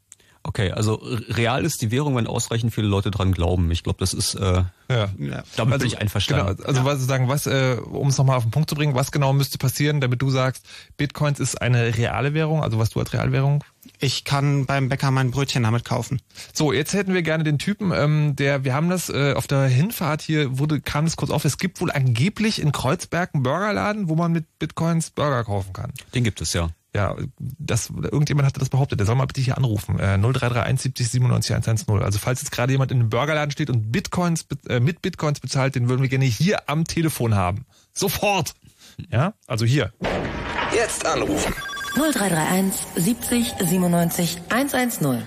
Okay, 0.48 0.72
also 0.72 1.02
real 1.04 1.66
ist 1.66 1.82
die 1.82 1.92
Währung, 1.92 2.16
wenn 2.16 2.26
ausreichend 2.26 2.74
viele 2.74 2.88
Leute 2.88 3.12
dran 3.12 3.34
glauben. 3.34 3.70
Ich 3.70 3.84
glaube, 3.84 4.00
das 4.00 4.14
ist, 4.14 4.34
äh, 4.36 4.64
ja. 4.90 5.10
damit 5.18 5.44
also, 5.58 5.78
bin 5.80 5.88
ich 5.88 6.00
einverstanden. 6.00 6.56
Genau, 6.56 6.68
also 6.68 6.80
ja. 6.80 6.86
was 6.86 7.06
sagen, 7.06 7.28
was, 7.28 7.48
äh, 7.48 7.76
um 7.84 8.08
es 8.08 8.18
nochmal 8.18 8.38
auf 8.38 8.44
den 8.44 8.52
Punkt 8.52 8.70
zu 8.70 8.76
bringen, 8.76 8.96
was 8.96 9.12
genau 9.12 9.34
müsste 9.34 9.58
passieren, 9.58 10.00
damit 10.00 10.22
du 10.22 10.30
sagst, 10.30 10.66
Bitcoins 10.96 11.42
ist 11.42 11.62
eine 11.62 11.98
reale 11.98 12.34
Währung, 12.34 12.64
also 12.64 12.80
was 12.80 12.92
du 12.92 13.00
als 13.02 13.12
Realwährung 13.12 13.62
ich 14.00 14.26
kann 14.26 14.66
beim 14.66 14.90
Bäcker 14.90 15.12
mein 15.12 15.32
Brötchen 15.32 15.64
damit 15.64 15.86
kaufen. 15.86 16.22
So, 16.54 16.74
jetzt 16.74 16.94
hätten 16.94 17.14
wir 17.14 17.22
gerne 17.22 17.44
den 17.44 17.58
Typen, 17.58 17.92
ähm, 17.92 18.36
der, 18.36 18.64
wir 18.64 18.74
haben 18.74 18.90
das 18.90 19.10
äh, 19.10 19.34
auf 19.34 19.48
der 19.48 19.64
Hinfahrt 19.64 20.22
hier, 20.22 20.60
wurde, 20.60 20.82
kam 20.82 21.06
das 21.06 21.16
kurz 21.16 21.32
auf, 21.32 21.46
es 21.46 21.58
gibt 21.58 21.82
wohl 21.82 21.92
angeblich 21.92 22.62
in 22.62 22.72
Kreuzberg 22.72 23.34
einen 23.34 23.44
Burgerladen, 23.44 24.10
wo 24.10 24.16
man 24.16 24.32
mit 24.32 24.46
Bitcoins 24.60 25.12
Burger 25.12 25.44
kaufen 25.44 25.74
kann. 25.74 25.94
Den 26.14 26.24
gibt 26.24 26.42
es 26.42 26.54
ja 26.54 26.70
ja, 26.98 27.16
das, 27.38 27.92
irgendjemand 27.92 28.48
hatte 28.48 28.60
das 28.60 28.70
behauptet, 28.70 29.00
der 29.00 29.06
soll 29.06 29.14
mal 29.14 29.28
bitte 29.28 29.40
hier 29.40 29.56
anrufen. 29.56 30.00
Äh, 30.00 30.18
0331 30.18 30.82
70 30.82 31.10
97 31.10 31.52
110. 31.56 32.02
Also 32.02 32.18
falls 32.18 32.42
jetzt 32.42 32.50
gerade 32.50 32.72
jemand 32.72 32.92
in 32.92 33.00
einem 33.00 33.10
Burgerladen 33.10 33.52
steht 33.52 33.70
und 33.70 33.92
Bitcoins 33.92 34.48
äh, 34.68 34.80
mit 34.80 35.04
Bitcoins 35.04 35.40
bezahlt, 35.40 35.76
den 35.76 35.90
würden 35.90 36.02
wir 36.02 36.10
gerne 36.10 36.26
hier 36.26 36.68
am 36.68 36.86
Telefon 36.86 37.36
haben. 37.36 37.68
Sofort! 37.94 38.56
Ja, 39.12 39.36
also 39.46 39.64
hier. 39.64 39.94
Jetzt 40.74 41.06
anrufen. 41.06 41.54
0331 41.94 42.88
70 42.96 43.54
97 43.60 44.38
110. 44.50 45.22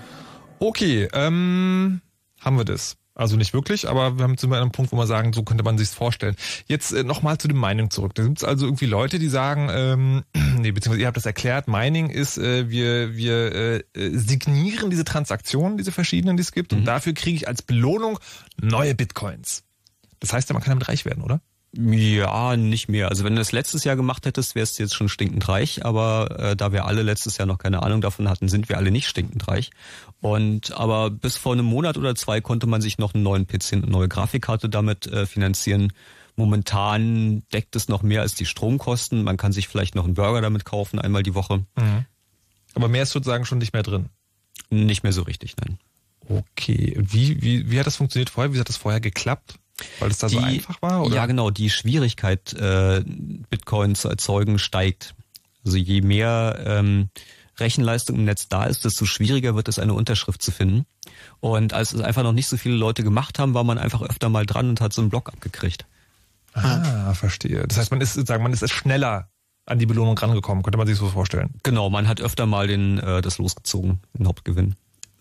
Okay, 0.59 1.07
ähm, 1.13 2.01
haben 2.41 2.57
wir 2.57 2.65
das. 2.65 2.97
Also 3.13 3.35
nicht 3.35 3.53
wirklich, 3.53 3.89
aber 3.89 4.17
wir 4.17 4.23
haben 4.23 4.37
zu 4.37 4.51
einem 4.51 4.71
Punkt, 4.71 4.91
wo 4.91 4.97
wir 4.97 5.05
sagen, 5.05 5.33
so 5.33 5.43
könnte 5.43 5.63
man 5.63 5.77
sich's 5.77 5.93
vorstellen. 5.93 6.35
Jetzt 6.67 6.91
äh, 6.91 7.03
nochmal 7.03 7.37
zu 7.37 7.47
den 7.47 7.59
Mining 7.59 7.89
zurück. 7.91 8.15
Da 8.15 8.23
gibt 8.23 8.37
es 8.37 8.43
also 8.43 8.65
irgendwie 8.65 8.85
Leute, 8.85 9.19
die 9.19 9.27
sagen, 9.27 9.69
ähm, 9.71 10.23
nee, 10.61 10.71
beziehungsweise 10.71 11.01
ihr 11.01 11.07
habt 11.07 11.17
das 11.17 11.25
erklärt, 11.25 11.67
Mining 11.67 12.09
ist, 12.09 12.37
äh, 12.37 12.69
wir, 12.69 13.15
wir 13.15 13.53
äh, 13.53 13.83
signieren 13.93 14.89
diese 14.89 15.03
Transaktionen, 15.03 15.77
diese 15.77 15.91
verschiedenen, 15.91 16.37
die 16.37 16.41
es 16.41 16.51
gibt, 16.51 16.71
mhm. 16.71 16.79
und 16.79 16.85
dafür 16.85 17.13
kriege 17.13 17.35
ich 17.35 17.47
als 17.47 17.61
Belohnung 17.61 18.19
neue 18.61 18.95
Bitcoins. 18.95 19.63
Das 20.19 20.33
heißt 20.33 20.49
ja, 20.49 20.53
man 20.53 20.63
kann 20.63 20.71
damit 20.71 20.87
reich 20.87 21.05
werden, 21.05 21.23
oder? 21.23 21.41
Ja, 21.73 22.57
nicht 22.57 22.89
mehr. 22.89 23.07
Also 23.07 23.23
wenn 23.23 23.33
du 23.33 23.39
das 23.39 23.53
letztes 23.53 23.85
Jahr 23.85 23.95
gemacht 23.95 24.25
hättest, 24.25 24.55
wärst 24.55 24.77
du 24.77 24.83
jetzt 24.83 24.93
schon 24.93 25.07
stinkend 25.07 25.47
reich, 25.47 25.85
aber 25.85 26.37
äh, 26.37 26.55
da 26.55 26.73
wir 26.73 26.85
alle 26.85 27.01
letztes 27.01 27.37
Jahr 27.37 27.45
noch 27.45 27.59
keine 27.59 27.81
Ahnung 27.81 28.01
davon 28.01 28.27
hatten, 28.27 28.49
sind 28.49 28.67
wir 28.67 28.77
alle 28.77 28.91
nicht 28.91 29.07
stinkend 29.07 29.47
reich. 29.47 29.71
Und 30.19 30.73
aber 30.73 31.09
bis 31.09 31.37
vor 31.37 31.53
einem 31.53 31.65
Monat 31.65 31.97
oder 31.97 32.13
zwei 32.15 32.41
konnte 32.41 32.67
man 32.67 32.81
sich 32.81 32.97
noch 32.97 33.13
einen 33.13 33.23
neuen 33.23 33.47
PC, 33.47 33.73
eine 33.73 33.87
neue 33.87 34.09
Grafikkarte 34.09 34.67
damit 34.67 35.07
äh, 35.07 35.25
finanzieren. 35.25 35.93
Momentan 36.41 37.43
deckt 37.53 37.75
es 37.75 37.87
noch 37.87 38.01
mehr 38.01 38.21
als 38.21 38.33
die 38.33 38.47
Stromkosten. 38.47 39.23
Man 39.23 39.37
kann 39.37 39.51
sich 39.51 39.67
vielleicht 39.67 39.93
noch 39.93 40.05
einen 40.05 40.15
Burger 40.15 40.41
damit 40.41 40.65
kaufen, 40.65 40.97
einmal 40.97 41.21
die 41.21 41.35
Woche. 41.35 41.59
Mhm. 41.75 42.05
Aber 42.73 42.87
mehr 42.87 43.03
ist 43.03 43.11
sozusagen 43.11 43.45
schon 43.45 43.59
nicht 43.59 43.73
mehr 43.73 43.83
drin. 43.83 44.09
Nicht 44.71 45.03
mehr 45.03 45.13
so 45.13 45.21
richtig, 45.21 45.53
nein. 45.57 45.77
Okay. 46.27 46.95
Wie, 46.97 47.39
wie, 47.43 47.69
wie 47.69 47.79
hat 47.79 47.85
das 47.85 47.97
funktioniert 47.97 48.31
vorher? 48.31 48.55
Wie 48.55 48.59
hat 48.59 48.69
das 48.69 48.77
vorher 48.77 48.99
geklappt? 48.99 49.59
Weil 49.99 50.09
es 50.09 50.17
da 50.17 50.29
die, 50.29 50.35
so 50.35 50.41
einfach 50.41 50.81
war? 50.81 51.03
Oder? 51.03 51.15
Ja, 51.15 51.25
genau. 51.27 51.51
Die 51.51 51.69
Schwierigkeit, 51.69 52.53
äh, 52.53 53.03
Bitcoin 53.51 53.93
zu 53.93 54.09
erzeugen, 54.09 54.57
steigt. 54.57 55.13
Also 55.63 55.77
je 55.77 56.01
mehr 56.01 56.59
ähm, 56.65 57.09
Rechenleistung 57.59 58.15
im 58.15 58.25
Netz 58.25 58.47
da 58.49 58.63
ist, 58.63 58.83
desto 58.83 59.05
schwieriger 59.05 59.55
wird 59.55 59.67
es, 59.67 59.77
eine 59.77 59.93
Unterschrift 59.93 60.41
zu 60.41 60.51
finden. 60.51 60.87
Und 61.39 61.73
als 61.73 61.93
es 61.93 62.01
einfach 62.01 62.23
noch 62.23 62.33
nicht 62.33 62.47
so 62.47 62.57
viele 62.57 62.75
Leute 62.75 63.03
gemacht 63.03 63.37
haben, 63.37 63.53
war 63.53 63.63
man 63.63 63.77
einfach 63.77 64.01
öfter 64.01 64.29
mal 64.29 64.47
dran 64.47 64.69
und 64.69 64.81
hat 64.81 64.91
so 64.91 65.01
einen 65.01 65.11
Block 65.11 65.29
abgekriegt. 65.29 65.85
Ah, 66.53 67.13
verstehe. 67.13 67.65
Das 67.67 67.77
heißt, 67.77 67.91
man 67.91 68.01
ist 68.01 68.13
sozusagen, 68.13 68.43
man 68.43 68.53
ist 68.53 68.69
schneller 68.69 69.29
an 69.65 69.79
die 69.79 69.85
Belohnung 69.85 70.17
rangekommen, 70.17 70.63
könnte 70.63 70.77
man 70.77 70.87
sich 70.87 70.97
so 70.97 71.07
vorstellen. 71.07 71.55
Genau, 71.63 71.89
man 71.89 72.07
hat 72.07 72.19
öfter 72.21 72.45
mal 72.45 72.67
den, 72.67 72.99
äh, 72.99 73.21
das 73.21 73.37
losgezogen, 73.37 74.01
den 74.17 74.27
Hauptgewinn. 74.27 74.75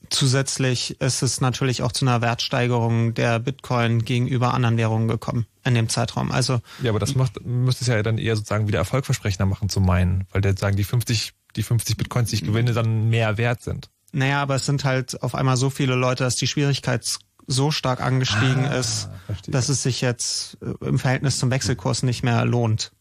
Zusätzlich 0.08 1.00
ist 1.00 1.22
es 1.22 1.40
natürlich 1.40 1.82
auch 1.82 1.92
zu 1.92 2.04
einer 2.04 2.20
Wertsteigerung 2.20 3.14
der 3.14 3.38
Bitcoin 3.38 4.04
gegenüber 4.04 4.54
anderen 4.54 4.76
Währungen 4.76 5.06
gekommen 5.06 5.46
in 5.64 5.74
dem 5.74 5.88
Zeitraum. 5.88 6.32
Also 6.32 6.60
ja, 6.82 6.90
aber 6.90 6.98
das 6.98 7.14
macht, 7.14 7.44
müsste 7.44 7.84
es 7.84 7.88
ja 7.88 8.02
dann 8.02 8.18
eher 8.18 8.34
sozusagen 8.34 8.66
wieder 8.66 8.78
erfolgversprechender 8.78 9.46
machen 9.46 9.68
zu 9.68 9.80
meinen, 9.80 10.26
weil 10.32 10.40
der 10.40 10.56
sagen 10.56 10.76
die 10.76 10.84
50 10.84 11.32
die 11.56 11.62
50 11.62 11.96
Bitcoins, 11.96 12.30
die 12.30 12.36
ich 12.36 12.44
gewinne, 12.44 12.72
dann 12.72 13.08
mehr 13.08 13.36
wert 13.36 13.62
sind. 13.62 13.90
Naja, 14.12 14.42
aber 14.42 14.56
es 14.56 14.66
sind 14.66 14.84
halt 14.84 15.22
auf 15.22 15.34
einmal 15.34 15.56
so 15.56 15.70
viele 15.70 15.94
Leute, 15.94 16.24
dass 16.24 16.36
die 16.36 16.46
Schwierigkeit 16.46 17.18
so 17.51 17.70
stark 17.70 18.01
angestiegen 18.01 18.64
ah, 18.64 18.76
ist, 18.76 19.11
verstehe. 19.26 19.53
dass 19.53 19.68
es 19.68 19.82
sich 19.82 20.01
jetzt 20.01 20.59
äh, 20.62 20.86
im 20.86 20.98
Verhältnis 20.98 21.38
zum 21.38 21.51
Wechselkurs 21.51 22.03
nicht 22.03 22.22
mehr 22.22 22.44
lohnt. 22.44 22.92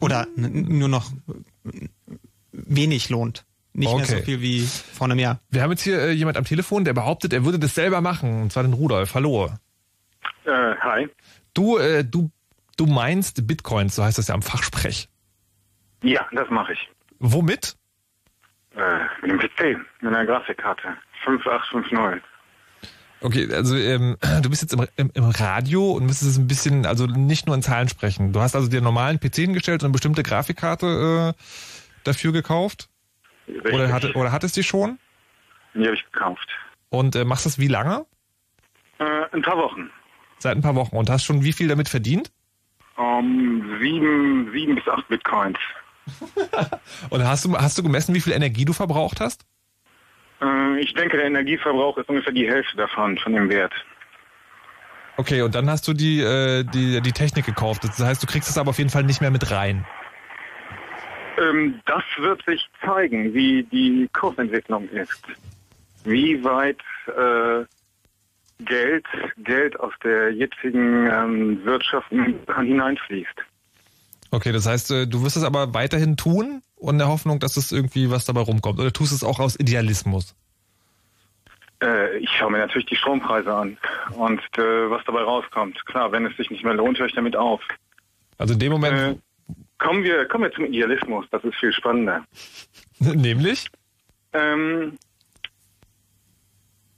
Oder 0.00 0.26
nur 0.36 0.88
noch 0.88 1.10
wenig 2.52 3.08
lohnt. 3.08 3.46
Nicht 3.72 3.88
okay. 3.88 3.96
mehr 3.96 4.06
so 4.06 4.16
viel 4.24 4.40
wie 4.40 4.60
vor 4.60 5.06
einem 5.06 5.18
Jahr. 5.18 5.40
Wir 5.50 5.62
haben 5.62 5.70
jetzt 5.70 5.82
hier 5.82 5.98
äh, 5.98 6.10
jemand 6.10 6.36
am 6.36 6.44
Telefon, 6.44 6.84
der 6.84 6.92
behauptet, 6.92 7.32
er 7.32 7.44
würde 7.44 7.58
das 7.58 7.74
selber 7.74 8.00
machen. 8.00 8.42
Und 8.42 8.52
zwar 8.52 8.62
den 8.62 8.74
Rudolf. 8.74 9.14
Hallo. 9.14 9.50
Äh, 10.44 10.74
hi. 10.76 11.08
Du, 11.54 11.78
äh, 11.78 12.04
du, 12.04 12.30
du 12.76 12.86
meinst 12.86 13.46
Bitcoins, 13.46 13.96
so 13.96 14.04
heißt 14.04 14.18
das 14.18 14.28
ja 14.28 14.34
am 14.34 14.42
Fachsprech. 14.42 15.08
Ja, 16.02 16.26
das 16.32 16.50
mache 16.50 16.74
ich. 16.74 16.88
Womit? 17.18 17.76
Äh, 18.76 19.04
mit 19.22 19.30
dem 19.30 19.38
PC, 19.38 19.78
mit 20.02 20.14
einer 20.14 20.26
Grafikkarte. 20.26 20.96
5850. 21.24 22.22
Okay, 23.24 23.48
also 23.54 23.74
ähm, 23.74 24.18
du 24.42 24.50
bist 24.50 24.60
jetzt 24.60 24.74
im, 24.74 24.86
im, 24.96 25.10
im 25.14 25.24
Radio 25.24 25.92
und 25.92 26.04
müsstest 26.04 26.32
es 26.32 26.36
ein 26.36 26.46
bisschen, 26.46 26.84
also 26.84 27.06
nicht 27.06 27.46
nur 27.46 27.54
in 27.54 27.62
Zahlen 27.62 27.88
sprechen. 27.88 28.34
Du 28.34 28.40
hast 28.40 28.54
also 28.54 28.68
dir 28.68 28.76
einen 28.76 28.84
normalen 28.84 29.18
PC 29.18 29.36
hingestellt 29.36 29.82
und 29.82 29.86
eine 29.86 29.92
bestimmte 29.92 30.22
Grafikkarte 30.22 31.34
äh, 31.34 31.42
dafür 32.04 32.32
gekauft? 32.32 32.90
Richtig. 33.48 33.72
Oder, 33.72 33.90
hatte, 33.90 34.12
oder 34.12 34.30
hattest 34.30 34.56
du 34.56 34.60
die 34.60 34.66
schon? 34.66 34.98
Die 35.72 35.86
habe 35.86 35.94
ich 35.94 36.04
gekauft. 36.12 36.46
Und 36.90 37.16
äh, 37.16 37.24
machst 37.24 37.46
das 37.46 37.58
wie 37.58 37.66
lange? 37.68 38.04
Äh, 38.98 39.04
ein 39.32 39.40
paar 39.40 39.56
Wochen. 39.56 39.90
Seit 40.38 40.54
ein 40.54 40.62
paar 40.62 40.74
Wochen. 40.74 40.94
Und 40.94 41.08
hast 41.08 41.24
schon 41.24 41.42
wie 41.42 41.54
viel 41.54 41.68
damit 41.68 41.88
verdient? 41.88 42.30
Um, 42.98 43.78
sieben, 43.80 44.50
sieben 44.52 44.74
bis 44.74 44.86
acht 44.86 45.08
Bitcoins. 45.08 45.58
und 47.08 47.26
hast 47.26 47.46
du, 47.46 47.56
hast 47.56 47.78
du 47.78 47.82
gemessen, 47.82 48.14
wie 48.14 48.20
viel 48.20 48.34
Energie 48.34 48.66
du 48.66 48.74
verbraucht 48.74 49.20
hast? 49.20 49.46
Äh, 50.44 50.80
ich 50.80 50.94
denke, 50.94 51.16
der 51.16 51.26
Energieverbrauch 51.26 51.96
ist 51.98 52.08
ungefähr 52.08 52.32
die 52.32 52.48
Hälfte 52.48 52.76
davon, 52.76 53.18
von 53.18 53.32
dem 53.32 53.48
Wert. 53.48 53.72
Okay, 55.16 55.42
und 55.42 55.54
dann 55.54 55.70
hast 55.70 55.86
du 55.86 55.92
die, 55.92 56.20
äh, 56.20 56.64
die, 56.64 57.00
die 57.00 57.12
Technik 57.12 57.46
gekauft. 57.46 57.84
Das 57.84 58.00
heißt, 58.00 58.22
du 58.22 58.26
kriegst 58.26 58.50
es 58.50 58.58
aber 58.58 58.70
auf 58.70 58.78
jeden 58.78 58.90
Fall 58.90 59.04
nicht 59.04 59.20
mehr 59.20 59.30
mit 59.30 59.50
rein. 59.50 59.86
Ähm, 61.38 61.80
das 61.86 62.02
wird 62.18 62.44
sich 62.44 62.68
zeigen, 62.84 63.32
wie 63.32 63.62
die 63.64 64.08
Kursentwicklung 64.12 64.88
ist. 64.88 65.22
Wie 66.04 66.42
weit 66.44 66.80
äh, 67.06 67.64
Geld, 68.64 69.06
Geld 69.38 69.78
aus 69.80 69.92
der 70.02 70.32
jetzigen 70.32 71.06
ähm, 71.06 71.64
Wirtschaft 71.64 72.08
hineinfließt. 72.08 73.44
Okay, 74.30 74.52
das 74.52 74.66
heißt, 74.66 74.90
äh, 74.90 75.06
du 75.06 75.22
wirst 75.22 75.36
es 75.36 75.44
aber 75.44 75.74
weiterhin 75.74 76.16
tun 76.16 76.62
und 76.84 76.98
der 76.98 77.08
Hoffnung, 77.08 77.40
dass 77.40 77.56
es 77.56 77.72
irgendwie 77.72 78.10
was 78.10 78.24
dabei 78.26 78.42
rumkommt. 78.42 78.78
Oder 78.78 78.92
tust 78.92 79.12
du 79.12 79.16
es 79.16 79.24
auch 79.24 79.40
aus 79.40 79.58
Idealismus? 79.58 80.36
Äh, 81.82 82.18
ich 82.18 82.30
schaue 82.30 82.52
mir 82.52 82.58
natürlich 82.58 82.86
die 82.86 82.96
Strompreise 82.96 83.52
an 83.52 83.78
und 84.16 84.40
äh, 84.58 84.90
was 84.90 85.02
dabei 85.04 85.22
rauskommt. 85.22 85.84
Klar, 85.86 86.12
wenn 86.12 86.26
es 86.26 86.36
sich 86.36 86.50
nicht 86.50 86.62
mehr 86.64 86.74
lohnt, 86.74 86.98
höre 86.98 87.06
ich 87.06 87.14
damit 87.14 87.36
auf. 87.36 87.62
Also 88.38 88.54
in 88.54 88.60
dem 88.60 88.72
Moment. 88.72 89.18
Äh, 89.18 89.54
kommen 89.78 90.04
wir, 90.04 90.26
kommen 90.26 90.44
wir 90.44 90.52
zum 90.52 90.66
Idealismus. 90.66 91.26
Das 91.30 91.42
ist 91.44 91.56
viel 91.56 91.72
spannender. 91.72 92.24
Nämlich? 92.98 93.68
Ähm, 94.32 94.98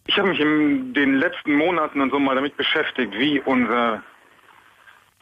ich 0.07 0.19
habe 0.19 0.29
mich 0.29 0.41
in 0.41 0.95
den 0.95 1.15
letzten 1.15 1.55
Monaten 1.55 2.01
und 2.01 2.11
so 2.11 2.19
mal 2.19 2.35
damit 2.35 2.57
beschäftigt, 2.57 3.13
wie 3.15 3.41
unser 3.41 4.03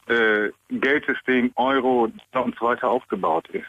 äh, 0.07 0.51
Geldsystem 0.71 1.53
Euro 1.57 2.11
und 2.33 2.57
so 2.59 2.67
weiter 2.67 2.89
aufgebaut 2.89 3.49
ist. 3.49 3.65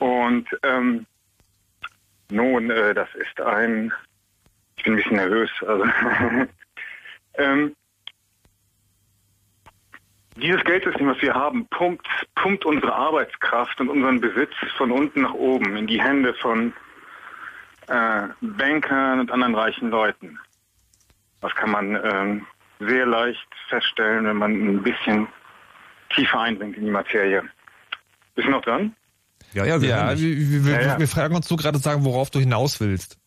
Und 0.00 0.48
ähm, 0.62 1.06
nun, 2.30 2.70
äh, 2.70 2.94
das 2.94 3.08
ist 3.14 3.40
ein, 3.40 3.92
ich 4.76 4.84
bin 4.84 4.94
ein 4.94 4.96
bisschen 4.96 5.16
nervös. 5.16 5.50
Also 5.66 5.84
ähm, 7.34 7.76
dieses 10.36 10.64
Geldsystem, 10.64 11.06
was 11.06 11.20
wir 11.20 11.34
haben, 11.34 11.66
pumpt, 11.68 12.06
pumpt 12.34 12.64
unsere 12.64 12.94
Arbeitskraft 12.94 13.78
und 13.80 13.90
unseren 13.90 14.20
Besitz 14.20 14.54
von 14.78 14.90
unten 14.90 15.20
nach 15.22 15.34
oben 15.34 15.76
in 15.76 15.86
die 15.86 16.02
Hände 16.02 16.32
von 16.34 16.72
äh, 17.88 18.28
Bankern 18.40 19.20
und 19.20 19.30
anderen 19.30 19.54
reichen 19.54 19.90
Leuten. 19.90 20.38
Das 21.42 21.54
kann 21.54 21.70
man 21.70 22.00
ähm, 22.02 22.46
sehr 22.78 23.04
leicht 23.04 23.46
feststellen, 23.68 24.24
wenn 24.24 24.36
man 24.36 24.52
ein 24.52 24.82
bisschen 24.82 25.28
tiefer 26.14 26.40
eindringt 26.40 26.76
in 26.78 26.86
die 26.86 26.90
Materie. 26.90 27.42
Bist 28.34 28.48
du 28.48 28.52
noch 28.52 28.62
dran? 28.62 28.96
Ja, 29.52 29.64
ja, 29.64 29.80
wir, 29.80 29.88
ja, 29.88 30.18
wir, 30.18 30.64
wir, 30.64 30.72
ja, 30.72 30.80
ja. 30.80 30.98
wir 30.98 31.08
fragen 31.08 31.34
uns 31.34 31.48
so 31.48 31.56
gerade 31.56 31.78
sagen, 31.78 32.04
worauf 32.04 32.30
du 32.30 32.38
hinaus 32.38 32.80
willst. 32.80 33.18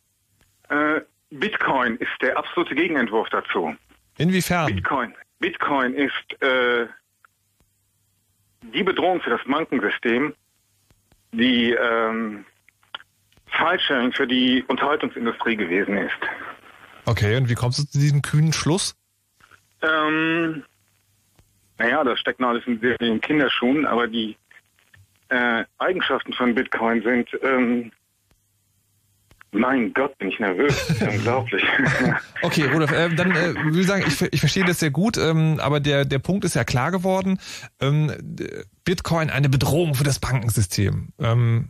Äh, 0.70 1.02
Bitcoin 1.32 1.98
ist 1.98 2.12
der 2.22 2.38
absolute 2.38 2.76
Gegenentwurf 2.76 3.28
dazu. 3.30 3.76
Inwiefern? 4.18 4.74
Bitcoin, 4.74 5.14
Bitcoin 5.40 5.94
ist 5.96 6.42
äh, 6.42 6.88
die 8.74 8.84
Bedrohung 8.84 9.22
für 9.22 9.32
das 9.32 9.42
Bankensystem, 9.46 10.34
die 11.34 11.72
ähm, 11.72 12.46
Fallsharing 13.48 14.14
für 14.14 14.28
die 14.28 14.64
Unterhaltungsindustrie 14.68 15.56
gewesen 15.56 15.98
ist. 15.98 16.18
Okay, 17.06 17.36
und 17.36 17.50
wie 17.50 17.56
kommst 17.56 17.80
du 17.80 17.84
zu 17.84 18.00
diesem 18.00 18.22
kühnen 18.22 18.54
Schluss? 18.54 18.96
Ähm, 19.82 20.64
naja, 21.78 22.04
das 22.04 22.20
steckt 22.20 22.40
noch 22.40 22.50
alles 22.50 22.66
in 22.66 22.80
den 22.80 23.20
Kinderschuhen, 23.20 23.86
aber 23.86 24.08
die 24.08 24.38
äh, 25.34 25.66
Eigenschaften 25.80 26.34
von 26.34 26.54
Bitcoin 26.54 27.02
sind, 27.02 27.30
ähm, 27.42 27.92
mein 29.52 29.94
Gott, 29.94 30.18
bin 30.18 30.30
ich 30.30 30.40
nervös. 30.40 30.90
Unglaublich. 31.02 31.64
okay, 32.42 32.66
Rudolf, 32.66 32.92
äh, 32.92 33.10
dann 33.16 33.32
äh, 33.32 33.54
würde 33.56 33.80
ich 33.80 33.88
sagen, 33.88 34.04
ich, 34.08 34.22
ich 34.22 34.40
verstehe 34.40 34.66
das 34.66 34.80
sehr 34.80 34.92
gut, 34.92 35.18
ähm, 35.18 35.60
aber 35.60 35.80
der, 35.80 36.06
der 36.06 36.20
Punkt 36.20 36.44
ist 36.44 36.56
ja 36.56 36.64
klar 36.64 36.92
geworden. 36.92 37.40
Ähm, 37.80 38.12
Bitcoin 38.84 39.30
eine 39.30 39.50
Bedrohung 39.50 39.96
für 39.96 40.04
das 40.04 40.20
Bankensystem. 40.20 41.10
Ähm, 41.20 41.70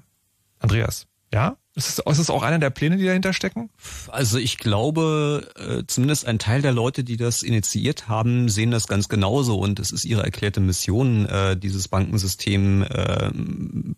Andreas, 0.59 1.07
ja? 1.33 1.57
Ist 1.75 1.89
es, 1.89 1.99
ist 1.99 2.19
es 2.19 2.29
auch 2.29 2.43
einer 2.43 2.59
der 2.59 2.69
Pläne, 2.69 2.97
die 2.97 3.05
dahinter 3.05 3.33
stecken? 3.33 3.71
Also 4.09 4.37
ich 4.37 4.57
glaube, 4.57 5.47
äh, 5.55 5.83
zumindest 5.87 6.27
ein 6.27 6.37
Teil 6.37 6.61
der 6.61 6.71
Leute, 6.71 7.03
die 7.03 7.17
das 7.17 7.41
initiiert 7.41 8.07
haben, 8.07 8.47
sehen 8.47 8.69
das 8.69 8.85
ganz 8.85 9.09
genauso 9.09 9.57
und 9.57 9.79
es 9.79 9.91
ist 9.91 10.05
ihre 10.05 10.23
erklärte 10.23 10.59
Mission, 10.59 11.25
äh, 11.25 11.57
dieses 11.57 11.87
Bankensystem 11.87 12.83
äh, 12.83 13.31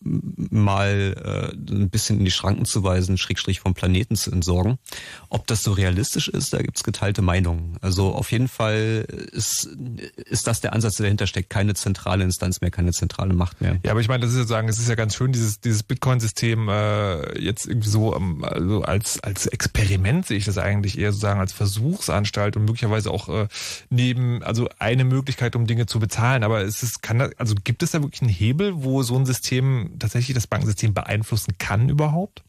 mal 0.06 1.52
äh, 1.52 1.74
ein 1.74 1.90
bisschen 1.90 2.20
in 2.20 2.26
die 2.26 2.32
Schranken 2.32 2.64
zu 2.64 2.84
weisen, 2.84 3.18
Schrägstrich 3.18 3.60
vom 3.60 3.74
Planeten 3.74 4.16
zu 4.16 4.32
entsorgen. 4.32 4.78
Ob 5.30 5.46
das 5.48 5.62
so 5.62 5.74
realistisch 5.74 6.30
ist, 6.30 6.54
da 6.54 6.62
gibt's 6.62 6.84
geteilte 6.84 7.22
Meinungen. 7.22 7.78
Also 7.82 8.14
auf 8.14 8.32
jeden 8.32 8.48
Fall 8.48 9.06
ist, 9.34 9.66
ist 10.16 10.48
das 10.48 10.62
der 10.62 10.72
Ansatz, 10.72 10.96
der 10.96 11.06
dahinter 11.06 11.28
steckt. 11.28 11.50
Keine 11.50 11.74
zentrale 11.74 12.24
Instanz 12.24 12.62
mehr, 12.62 12.72
keine 12.72 12.92
zentrale 12.92 13.34
Macht 13.34 13.60
mehr. 13.60 13.80
Ja, 13.84 13.92
aber 13.92 14.00
ich 14.00 14.08
meine, 14.08 14.22
das 14.22 14.32
ist 14.32 14.38
ja 14.38 14.46
sagen, 14.46 14.70
es 14.70 14.80
ist 14.80 14.88
ja 14.88 14.96
ganz 14.96 15.16
schön, 15.16 15.34
dieses, 15.34 15.60
dieses 15.60 15.84
Bitcoin-System 15.84 16.70
äh, 16.70 17.40
irgendwie 17.68 17.90
so 17.90 18.16
ähm, 18.16 18.44
also 18.44 18.82
als, 18.82 19.20
als 19.22 19.48
Experiment 19.48 20.26
sehe 20.26 20.38
ich 20.38 20.46
das 20.46 20.58
eigentlich 20.58 20.98
eher 20.98 21.12
sozusagen 21.12 21.40
als 21.40 21.54
Versuchsanstalt 21.54 22.56
und 22.56 22.66
möglicherweise 22.66 23.12
auch 23.12 23.30
äh, 23.30 23.48
neben, 23.90 24.44
also 24.44 24.70
eine 24.80 25.04
Möglichkeit, 25.04 25.56
um 25.56 25.68
Dinge 25.68 25.86
zu 25.86 26.00
bezahlen. 26.00 26.44
Aber 26.44 26.62
es 26.62 26.84
ist, 26.84 27.02
kann 27.02 27.20
das, 27.20 27.32
also 27.38 27.56
gibt 27.64 27.84
es 27.84 27.92
da 27.92 28.02
wirklich 28.02 28.22
einen 28.22 28.32
Hebel, 28.32 28.84
wo 28.84 29.04
so 29.04 29.16
ein 29.18 29.26
System 29.26 29.96
tatsächlich 30.00 30.36
das 30.36 30.48
Bankensystem 30.48 30.94
beeinflussen 30.94 31.56
kann 31.58 31.90
überhaupt? 31.90 32.44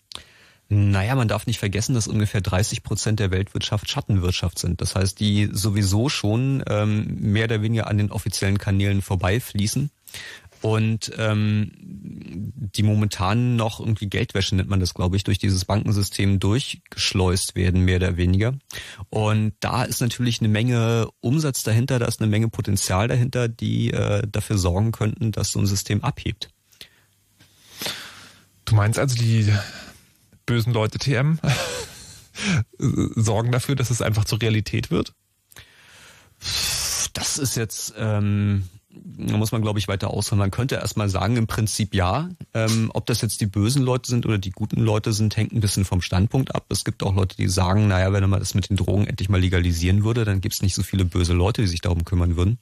Naja, 0.68 1.14
man 1.14 1.28
darf 1.28 1.46
nicht 1.46 1.60
vergessen, 1.60 1.94
dass 1.94 2.08
ungefähr 2.08 2.40
30 2.40 2.82
Prozent 2.82 3.20
der 3.20 3.30
Weltwirtschaft 3.30 3.88
Schattenwirtschaft 3.88 4.58
sind. 4.58 4.80
Das 4.80 4.96
heißt, 4.96 5.20
die 5.20 5.48
sowieso 5.52 6.08
schon 6.08 6.64
ähm, 6.68 7.18
mehr 7.20 7.44
oder 7.44 7.62
weniger 7.62 7.86
an 7.86 7.98
den 7.98 8.10
offiziellen 8.10 8.58
Kanälen 8.58 9.00
vorbeifließen. 9.00 9.90
Und 10.62 11.12
ähm, 11.18 11.72
die 11.76 12.82
momentan 12.82 13.56
noch 13.56 13.80
irgendwie 13.80 14.08
Geldwäsche 14.08 14.56
nennt 14.56 14.68
man 14.68 14.80
das, 14.80 14.94
glaube 14.94 15.16
ich, 15.16 15.24
durch 15.24 15.38
dieses 15.38 15.64
Bankensystem 15.64 16.38
durchgeschleust 16.40 17.54
werden, 17.54 17.84
mehr 17.84 17.96
oder 17.96 18.16
weniger. 18.16 18.54
Und 19.10 19.54
da 19.60 19.84
ist 19.84 20.00
natürlich 20.00 20.40
eine 20.40 20.48
Menge 20.48 21.08
Umsatz 21.20 21.62
dahinter, 21.62 21.98
da 21.98 22.06
ist 22.06 22.20
eine 22.20 22.30
Menge 22.30 22.48
Potenzial 22.48 23.08
dahinter, 23.08 23.48
die 23.48 23.90
äh, 23.92 24.26
dafür 24.30 24.58
sorgen 24.58 24.92
könnten, 24.92 25.32
dass 25.32 25.52
so 25.52 25.60
ein 25.60 25.66
System 25.66 26.02
abhebt. 26.02 26.50
Du 28.64 28.74
meinst 28.74 28.98
also, 28.98 29.14
die 29.14 29.52
bösen 30.44 30.72
Leute 30.72 30.98
TM 30.98 31.38
sorgen 32.78 33.52
dafür, 33.52 33.76
dass 33.76 33.90
es 33.90 34.02
einfach 34.02 34.24
zur 34.24 34.40
Realität 34.40 34.90
wird? 34.90 35.12
Das 37.12 37.38
ist 37.38 37.56
jetzt, 37.56 37.94
ähm, 37.96 38.68
da 39.02 39.36
muss 39.36 39.52
man, 39.52 39.62
glaube 39.62 39.78
ich, 39.78 39.88
weiter 39.88 40.10
ausholen. 40.10 40.38
Man 40.38 40.50
könnte 40.50 40.76
erstmal 40.76 41.08
sagen, 41.08 41.36
im 41.36 41.46
Prinzip 41.46 41.94
ja. 41.94 42.28
Ähm, 42.54 42.90
ob 42.94 43.06
das 43.06 43.20
jetzt 43.20 43.40
die 43.40 43.46
bösen 43.46 43.82
Leute 43.82 44.10
sind 44.10 44.26
oder 44.26 44.38
die 44.38 44.50
guten 44.50 44.80
Leute 44.80 45.12
sind, 45.12 45.36
hängt 45.36 45.52
ein 45.52 45.60
bisschen 45.60 45.84
vom 45.84 46.00
Standpunkt 46.00 46.54
ab. 46.54 46.66
Es 46.68 46.84
gibt 46.84 47.02
auch 47.02 47.14
Leute, 47.14 47.36
die 47.36 47.48
sagen, 47.48 47.88
naja, 47.88 48.12
wenn 48.12 48.28
man 48.28 48.40
das 48.40 48.54
mit 48.54 48.70
den 48.70 48.76
Drogen 48.76 49.06
endlich 49.06 49.28
mal 49.28 49.40
legalisieren 49.40 50.04
würde, 50.04 50.24
dann 50.24 50.40
gibt 50.40 50.54
es 50.54 50.62
nicht 50.62 50.74
so 50.74 50.82
viele 50.82 51.04
böse 51.04 51.32
Leute, 51.32 51.62
die 51.62 51.68
sich 51.68 51.80
darum 51.80 52.04
kümmern 52.04 52.36
würden. 52.36 52.58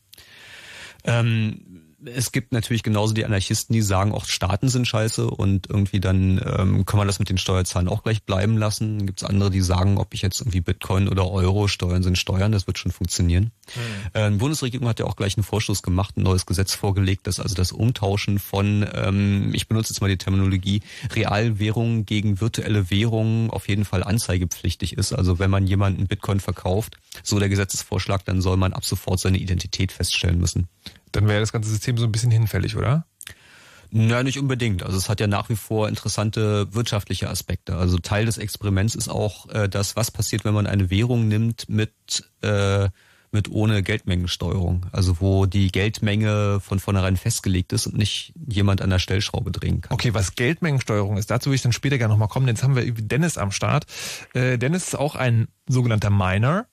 Ähm, 1.05 1.74
es 2.07 2.33
gibt 2.33 2.53
natürlich 2.53 2.83
genauso 2.83 3.15
die 3.15 3.25
Anarchisten, 3.25 3.73
die 3.73 3.83
sagen, 3.83 4.13
auch 4.13 4.25
Staaten 4.25 4.69
sind 4.69 4.87
scheiße 4.87 5.29
und 5.29 5.69
irgendwie 5.69 6.01
dann 6.01 6.41
ähm, 6.45 6.87
kann 6.87 6.99
man 6.99 7.07
das 7.07 7.19
mit 7.19 7.29
den 7.29 7.39
Steuerzahlen 7.39 7.89
auch 7.89 8.03
gleich 8.03 8.23
bleiben 8.23 8.57
lassen. 8.57 8.99
Dann 8.99 9.07
gibt 9.07 9.23
es 9.23 9.29
andere, 9.29 9.51
die 9.51 9.61
sagen, 9.61 9.99
ob 9.99 10.15
ich 10.15 10.23
jetzt 10.23 10.41
irgendwie 10.41 10.61
Bitcoin 10.61 11.09
oder 11.09 11.31
Euro, 11.31 11.69
Steuern 11.69 12.03
sind 12.03 12.19
Steuern, 12.19 12.53
das 12.53 12.67
wird 12.67 12.79
schon 12.79 12.93
funktionieren. 12.93 13.45
Mhm. 13.45 13.81
Ähm, 14.15 14.39
Bundesregierung 14.39 14.89
hat 14.89 15.01
ja 15.01 15.07
auch 15.07 15.17
gleich 15.17 15.37
einen 15.37 15.45
Vorschuss 15.45 15.83
gemacht, 15.83 16.17
ein 16.17 16.23
neues 16.23 16.47
Gesetz 16.47 16.75
vorgelegt, 16.75 17.27
dass 17.27 17.41
also 17.41 17.55
das 17.55 17.73
Umtauschen 17.73 18.39
von, 18.39 18.87
ähm, 18.95 19.51
ich 19.55 19.69
benutze 19.69 19.93
jetzt 19.93 20.01
mal 20.01 20.09
die 20.09 20.19
Terminologie, 20.19 20.83
Realwährungen 21.15 22.07
gegen 22.07 22.41
virtuelle 22.41 22.91
Währungen 22.91 23.51
auf 23.51 23.69
jeden 23.69 23.85
Fall 23.85 24.03
anzeigepflichtig 24.03 24.97
ist. 24.97 25.13
Also 25.13 25.39
wenn 25.39 25.51
man 25.51 25.67
jemanden 25.67 26.07
Bitcoin 26.07 26.41
verkauft, 26.41 26.97
so 27.23 27.39
der 27.39 27.49
Gesetzesvorschlag, 27.49 28.25
dann 28.25 28.41
soll 28.41 28.57
man 28.57 28.73
ab 28.73 28.85
sofort 28.85 29.21
seine 29.21 29.39
Identität 29.39 29.93
feststellen 29.93 30.39
müssen 30.39 30.69
dann 31.15 31.29
wäre 31.29 31.41
das 31.41 31.53
ganze 31.53 31.71
System 31.71 31.99
so 31.99 32.05
ein 32.05 32.13
bisschen 32.13 32.31
hinfällig, 32.31 32.77
oder? 32.77 33.07
Ja, 33.91 34.25
nicht 34.25 34.41
unbedingt. 34.41 34.83
Also 34.83 34.97
es 34.99 35.09
hat 35.09 35.21
ja 35.21 35.29
nach 35.29 35.49
wie 35.49 35.57
vor 35.57 35.89
interessante 35.89 36.75
wirtschaftliche 36.75 37.31
Aspekte. 37.31 37.77
Also 37.77 37.99
Teil 37.99 38.27
des 38.27 38.39
Experiments 38.39 38.97
ist 38.97 39.09
auch 39.09 39.49
äh, 39.51 39.69
das, 39.69 39.95
was 39.95 40.11
passiert, 40.11 40.45
wenn 40.45 40.55
man 40.55 40.67
eine 40.67 40.91
Währung 40.91 41.29
nimmt 41.29 41.69
mit 41.69 41.93
äh, 42.43 42.89
mit 43.35 43.51
ohne 43.51 43.83
Geldmengensteuerung. 43.83 44.87
Also 44.93 45.21
wo 45.21 45.45
die 45.45 45.71
Geldmenge 45.71 46.61
von 46.61 46.79
vornherein 46.79 47.17
festgelegt 47.17 47.73
ist 47.73 47.87
und 47.87 47.99
nicht 47.99 48.33
jemand 48.47 48.81
an 48.81 48.91
der 48.91 49.01
Stellschraube 49.01 49.51
drehen 49.51 49.81
kann. 49.81 49.93
Okay, 49.93 50.15
was 50.15 50.37
Geldmengensteuerung 50.37 51.19
ist, 51.19 51.31
dazu 51.31 51.51
will 51.51 51.57
ich 51.57 51.63
dann 51.63 51.73
später 51.73 51.99
gerne 51.99 52.15
nochmal 52.15 52.29
kommen. 52.29 52.49
Jetzt 52.49 52.63
haben 52.63 52.77
wir 52.77 52.91
Dennis 52.93 53.37
am 53.37 53.51
Start. 53.51 53.87
Äh, 54.33 54.57
Dennis 54.57 54.85
ist 54.85 54.95
auch 54.95 55.17
ein 55.17 55.49
sogenannter 55.69 56.11
Miner. 56.11 56.67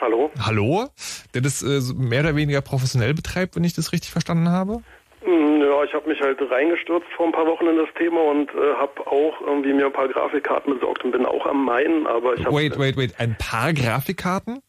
Hallo. 0.00 0.30
Hallo, 0.44 0.88
der 1.34 1.42
das 1.42 1.62
äh, 1.62 1.80
mehr 1.94 2.20
oder 2.20 2.36
weniger 2.36 2.62
professionell 2.62 3.12
betreibt, 3.14 3.56
wenn 3.56 3.64
ich 3.64 3.74
das 3.74 3.92
richtig 3.92 4.10
verstanden 4.10 4.48
habe? 4.48 4.82
Hm, 5.22 5.60
ja, 5.60 5.84
ich 5.84 5.92
habe 5.92 6.08
mich 6.08 6.20
halt 6.20 6.38
reingestürzt 6.50 7.06
vor 7.14 7.26
ein 7.26 7.32
paar 7.32 7.46
Wochen 7.46 7.66
in 7.66 7.76
das 7.76 7.88
Thema 7.98 8.22
und 8.22 8.50
äh, 8.50 8.74
habe 8.78 9.06
auch 9.06 9.40
irgendwie 9.42 9.74
mir 9.74 9.86
ein 9.86 9.92
paar 9.92 10.08
Grafikkarten 10.08 10.74
besorgt 10.74 11.04
und 11.04 11.12
bin 11.12 11.26
auch 11.26 11.44
am 11.44 11.64
Meinen, 11.64 12.06
aber 12.06 12.34
ich 12.34 12.44
habe... 12.44 12.56
Wait, 12.56 12.78
wait, 12.78 12.96
wait, 12.96 13.14
ein 13.18 13.36
paar 13.38 13.74
Grafikkarten? 13.74 14.62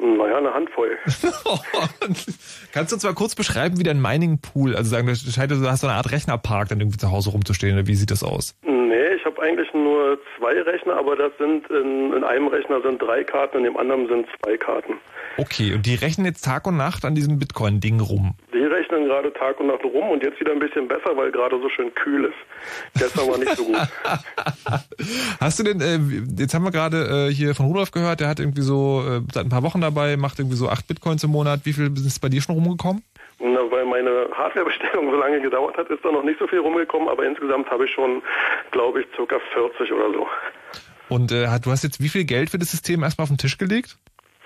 Naja, 0.00 0.38
eine 0.38 0.52
Handvoll. 0.52 0.98
Kannst 2.72 2.90
du 2.90 2.96
uns 2.96 3.04
mal 3.04 3.14
kurz 3.14 3.36
beschreiben, 3.36 3.78
wie 3.78 3.84
dein 3.84 4.02
Mining 4.02 4.40
Pool, 4.40 4.74
also 4.74 4.90
sagen, 4.90 5.06
du 5.06 5.70
hast 5.70 5.80
so 5.80 5.86
eine 5.86 5.96
Art 5.96 6.10
Rechnerpark 6.10 6.68
dann 6.68 6.80
irgendwie 6.80 6.98
zu 6.98 7.12
Hause 7.12 7.30
rumzustehen, 7.30 7.74
oder 7.74 7.86
wie 7.86 7.94
sieht 7.94 8.10
das 8.10 8.24
aus? 8.24 8.56
Nee, 8.62 9.14
ich 9.16 9.24
habe 9.24 9.40
eigentlich 9.40 9.72
nur 9.72 10.18
zwei 10.44 10.60
Rechner, 10.60 10.96
aber 10.96 11.16
das 11.16 11.32
sind 11.38 11.70
in, 11.70 12.12
in 12.12 12.22
einem 12.22 12.48
Rechner 12.48 12.82
sind 12.82 13.00
drei 13.00 13.24
Karten, 13.24 13.58
in 13.58 13.64
dem 13.64 13.76
anderen 13.78 14.06
sind 14.08 14.26
zwei 14.42 14.58
Karten. 14.58 14.94
Okay, 15.36 15.74
und 15.74 15.86
die 15.86 15.94
rechnen 15.94 16.26
jetzt 16.26 16.44
Tag 16.44 16.66
und 16.66 16.76
Nacht 16.76 17.04
an 17.04 17.14
diesem 17.14 17.38
Bitcoin-Ding 17.38 18.00
rum? 18.00 18.34
Die 18.52 18.58
rechnen 18.58 19.06
gerade 19.06 19.32
Tag 19.32 19.58
und 19.58 19.66
Nacht 19.66 19.82
rum 19.84 20.10
und 20.10 20.22
jetzt 20.22 20.38
wieder 20.38 20.52
ein 20.52 20.60
bisschen 20.60 20.86
besser, 20.86 21.16
weil 21.16 21.32
gerade 21.32 21.58
so 21.60 21.68
schön 21.68 21.92
kühl 21.94 22.26
ist. 22.26 22.98
Gestern 22.98 23.28
war 23.28 23.38
nicht 23.38 23.56
so 23.56 23.64
gut. 23.64 23.76
Hast 25.40 25.58
du 25.58 25.64
denn, 25.64 25.80
äh, 25.80 25.98
jetzt 26.40 26.54
haben 26.54 26.64
wir 26.64 26.70
gerade 26.70 27.28
äh, 27.28 27.32
hier 27.32 27.54
von 27.54 27.66
Rudolf 27.66 27.90
gehört, 27.90 28.20
der 28.20 28.28
hat 28.28 28.38
irgendwie 28.38 28.62
so 28.62 29.02
äh, 29.06 29.20
seit 29.32 29.46
ein 29.46 29.50
paar 29.50 29.64
Wochen 29.64 29.80
dabei, 29.80 30.16
macht 30.16 30.38
irgendwie 30.38 30.56
so 30.56 30.68
acht 30.68 30.86
Bitcoins 30.86 31.24
im 31.24 31.30
Monat. 31.30 31.60
Wie 31.64 31.72
viel 31.72 31.92
ist 31.96 32.20
bei 32.20 32.28
dir 32.28 32.40
schon 32.40 32.54
rumgekommen? 32.54 33.02
Na, 33.40 33.60
weil 33.70 33.84
meine 33.84 34.28
Hardwarebestellung 34.32 35.10
so 35.10 35.16
lange 35.16 35.40
gedauert 35.40 35.76
hat, 35.76 35.90
ist 35.90 36.04
da 36.04 36.12
noch 36.12 36.22
nicht 36.22 36.38
so 36.38 36.46
viel 36.46 36.60
rumgekommen, 36.60 37.08
aber 37.08 37.24
insgesamt 37.24 37.68
habe 37.70 37.86
ich 37.86 37.90
schon, 37.90 38.22
glaube 38.70 39.00
ich, 39.00 39.06
circa 39.16 39.40
40 39.52 39.92
oder 39.92 40.12
so. 40.12 40.26
Und 41.08 41.32
äh, 41.32 41.46
du 41.62 41.70
hast 41.70 41.82
jetzt 41.82 42.00
wie 42.00 42.08
viel 42.08 42.24
Geld 42.24 42.50
für 42.50 42.58
das 42.58 42.70
System 42.70 43.02
erstmal 43.02 43.24
auf 43.24 43.30
den 43.30 43.38
Tisch 43.38 43.58
gelegt? 43.58 43.96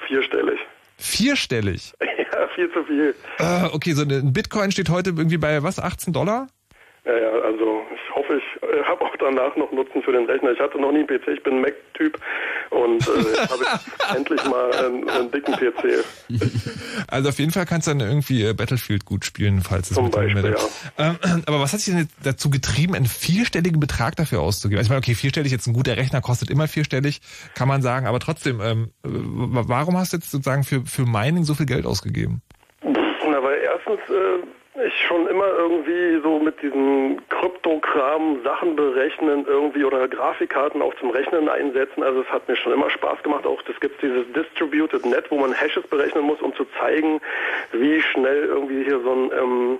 Vierstellig. 0.06 0.57
Vierstellig? 0.98 1.92
Ja, 2.30 2.46
viel 2.54 2.70
zu 2.72 2.84
viel. 2.84 3.14
Äh, 3.38 3.64
okay, 3.72 3.92
so 3.92 4.02
ein 4.02 4.32
Bitcoin 4.32 4.70
steht 4.70 4.90
heute 4.90 5.10
irgendwie 5.10 5.38
bei 5.38 5.62
was, 5.62 5.78
18 5.80 6.12
Dollar? 6.12 6.46
Ja, 7.04 7.16
ja, 7.16 7.30
also 7.30 7.82
ich 8.38 8.62
äh, 8.62 8.82
habe 8.84 9.04
auch 9.04 9.14
danach 9.18 9.54
noch 9.56 9.70
Nutzen 9.72 10.02
für 10.02 10.12
den 10.12 10.26
Rechner. 10.26 10.52
Ich 10.52 10.60
hatte 10.60 10.80
noch 10.80 10.92
nie 10.92 10.98
einen 10.98 11.06
PC, 11.06 11.28
ich 11.28 11.42
bin 11.42 11.56
ein 11.56 11.60
Mac-Typ 11.60 12.18
und 12.70 13.06
äh, 13.08 13.18
jetzt 13.18 13.50
habe 13.50 13.62
ich 13.62 14.16
endlich 14.16 14.44
mal 14.44 14.72
einen, 14.72 15.08
einen, 15.08 15.30
dicken 15.30 15.54
PC. 15.54 16.04
Also 17.10 17.30
auf 17.30 17.38
jeden 17.38 17.52
Fall 17.52 17.64
kannst 17.64 17.86
du 17.86 17.92
dann 17.92 18.00
irgendwie 18.00 18.44
äh, 18.44 18.52
Battlefield 18.52 19.04
gut 19.04 19.24
spielen, 19.24 19.60
falls 19.62 19.90
es 19.90 19.94
Zum 19.94 20.10
Beispiel, 20.10 20.54
ja. 20.98 21.14
Ähm, 21.22 21.42
aber 21.46 21.60
was 21.60 21.72
hat 21.72 21.80
dich 21.80 21.94
denn 21.94 22.08
dazu 22.22 22.50
getrieben, 22.50 22.94
einen 22.94 23.06
vierstelligen 23.06 23.80
Betrag 23.80 24.16
dafür 24.16 24.40
auszugeben? 24.40 24.78
Also 24.78 24.88
ich 24.88 24.90
meine, 24.90 24.98
okay, 24.98 25.14
vierstellig, 25.14 25.52
jetzt 25.52 25.66
ein 25.66 25.72
guter 25.72 25.96
Rechner 25.96 26.20
kostet 26.20 26.50
immer 26.50 26.68
vierstellig, 26.68 27.20
kann 27.54 27.68
man 27.68 27.82
sagen, 27.82 28.06
aber 28.06 28.18
trotzdem, 28.18 28.60
ähm, 28.60 28.90
warum 29.02 29.96
hast 29.96 30.12
du 30.12 30.18
jetzt 30.18 30.30
sozusagen 30.30 30.64
für, 30.64 30.84
für 30.84 31.06
Mining 31.06 31.44
so 31.44 31.54
viel 31.54 31.66
Geld 31.66 31.86
ausgegeben? 31.86 32.42
Na, 32.82 33.42
weil 33.42 33.58
erstens... 33.58 34.00
Äh, 34.10 34.57
ich 34.86 35.06
schon 35.06 35.26
immer 35.26 35.46
irgendwie 35.46 36.20
so 36.22 36.38
mit 36.38 36.60
diesem 36.62 37.18
Kryptokram 37.28 38.42
Sachen 38.44 38.76
berechnen 38.76 39.44
irgendwie 39.46 39.84
oder 39.84 40.08
Grafikkarten 40.08 40.82
auch 40.82 40.94
zum 40.96 41.10
Rechnen 41.10 41.48
einsetzen. 41.48 42.02
Also 42.02 42.20
es 42.20 42.28
hat 42.28 42.48
mir 42.48 42.56
schon 42.56 42.72
immer 42.72 42.90
Spaß 42.90 43.22
gemacht. 43.22 43.46
Auch 43.46 43.62
das 43.62 43.78
gibt 43.80 44.00
dieses 44.02 44.30
Distributed 44.32 45.04
Net, 45.06 45.30
wo 45.30 45.38
man 45.38 45.52
Hashes 45.52 45.86
berechnen 45.86 46.24
muss, 46.24 46.40
um 46.40 46.54
zu 46.54 46.64
zeigen, 46.78 47.20
wie 47.72 48.00
schnell 48.00 48.44
irgendwie 48.44 48.84
hier 48.84 49.00
so 49.00 49.12
ein 49.12 49.30
ähm, 49.32 49.78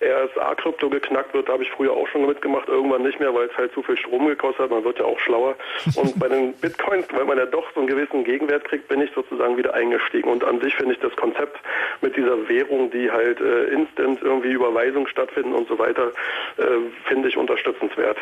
RSA-Krypto 0.00 0.88
geknackt 0.88 1.34
wird, 1.34 1.48
da 1.48 1.52
habe 1.52 1.62
ich 1.62 1.70
früher 1.70 1.92
auch 1.92 2.08
schon 2.08 2.26
mitgemacht, 2.26 2.68
irgendwann 2.68 3.02
nicht 3.02 3.20
mehr, 3.20 3.34
weil 3.34 3.48
es 3.48 3.56
halt 3.56 3.72
zu 3.74 3.82
viel 3.82 3.98
Strom 3.98 4.26
gekostet 4.26 4.64
hat, 4.64 4.70
man 4.70 4.84
wird 4.84 4.98
ja 4.98 5.04
auch 5.04 5.18
schlauer. 5.20 5.56
Und 5.94 6.18
bei 6.18 6.28
den 6.28 6.54
Bitcoins, 6.54 7.06
weil 7.12 7.24
man 7.24 7.36
ja 7.36 7.46
doch 7.46 7.64
so 7.74 7.80
einen 7.80 7.86
gewissen 7.86 8.24
Gegenwert 8.24 8.64
kriegt, 8.64 8.88
bin 8.88 9.02
ich 9.02 9.10
sozusagen 9.14 9.56
wieder 9.56 9.74
eingestiegen. 9.74 10.30
Und 10.30 10.42
an 10.44 10.60
sich 10.60 10.74
finde 10.74 10.94
ich 10.94 11.00
das 11.00 11.14
Konzept 11.16 11.58
mit 12.00 12.16
dieser 12.16 12.48
Währung, 12.48 12.90
die 12.90 13.10
halt 13.10 13.40
äh, 13.40 13.64
instant 13.66 14.20
irgendwie 14.22 14.52
Überweisung 14.52 15.06
stattfinden 15.06 15.54
und 15.54 15.68
so 15.68 15.78
weiter, 15.78 16.12
äh, 16.56 16.62
finde 17.06 17.28
ich 17.28 17.36
unterstützenswert. 17.36 18.16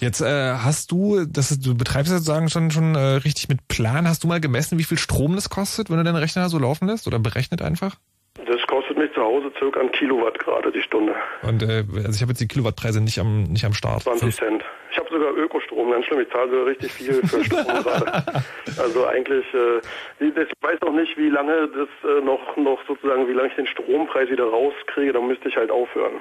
Jetzt 0.00 0.22
äh, 0.22 0.54
hast 0.54 0.90
du, 0.90 1.26
das 1.26 1.50
ist, 1.50 1.66
du 1.66 1.76
betreibst 1.76 2.10
sozusagen 2.10 2.48
schon 2.48 2.70
schon 2.70 2.94
äh, 2.94 3.16
richtig 3.16 3.48
mit 3.48 3.68
Plan, 3.68 4.08
hast 4.08 4.24
du 4.24 4.28
mal 4.28 4.40
gemessen, 4.40 4.78
wie 4.78 4.84
viel 4.84 4.98
Strom 4.98 5.34
das 5.34 5.50
kostet, 5.50 5.90
wenn 5.90 5.98
du 5.98 6.04
deinen 6.04 6.16
Rechner 6.16 6.48
so 6.48 6.58
laufen 6.58 6.88
lässt 6.88 7.06
oder 7.06 7.18
berechnet 7.18 7.62
einfach? 7.62 7.96
Das 8.34 8.66
kostet 8.66 8.96
mich 8.96 9.12
zu 9.12 9.20
Hause 9.20 9.52
circa 9.58 9.80
ein 9.80 9.92
Kilowatt 9.92 10.38
gerade 10.38 10.72
die 10.72 10.80
Stunde. 10.82 11.14
Und 11.42 11.62
äh, 11.62 11.84
also 11.96 12.10
ich 12.12 12.22
habe 12.22 12.32
jetzt 12.32 12.40
die 12.40 12.48
Kilowattpreise 12.48 13.00
nicht 13.00 13.18
am 13.18 13.44
nicht 13.44 13.64
am 13.64 13.74
Start. 13.74 14.02
20 14.02 14.34
Cent. 14.34 14.64
Sogar 15.12 15.34
Ökostrom, 15.36 15.90
ganz 15.90 16.06
schlimm. 16.06 16.20
Ich 16.20 16.30
zahle 16.30 16.50
sogar 16.50 16.66
richtig 16.66 16.92
viel 16.92 17.14
für 17.26 17.44
Strom 17.44 17.64
gerade. 17.66 18.42
Also 18.78 19.06
eigentlich, 19.06 19.44
äh, 19.52 20.24
ich 20.24 20.52
weiß 20.62 20.80
noch 20.80 20.94
nicht, 20.94 21.16
wie 21.18 21.28
lange 21.28 21.68
das 21.68 21.88
äh, 22.10 22.24
noch, 22.24 22.56
noch 22.56 22.78
sozusagen, 22.88 23.28
wie 23.28 23.32
lange 23.32 23.48
ich 23.48 23.54
den 23.56 23.66
Strompreis 23.66 24.30
wieder 24.30 24.44
rauskriege. 24.44 25.12
Dann 25.12 25.26
müsste 25.28 25.48
ich 25.48 25.56
halt 25.56 25.70
aufhören. 25.70 26.14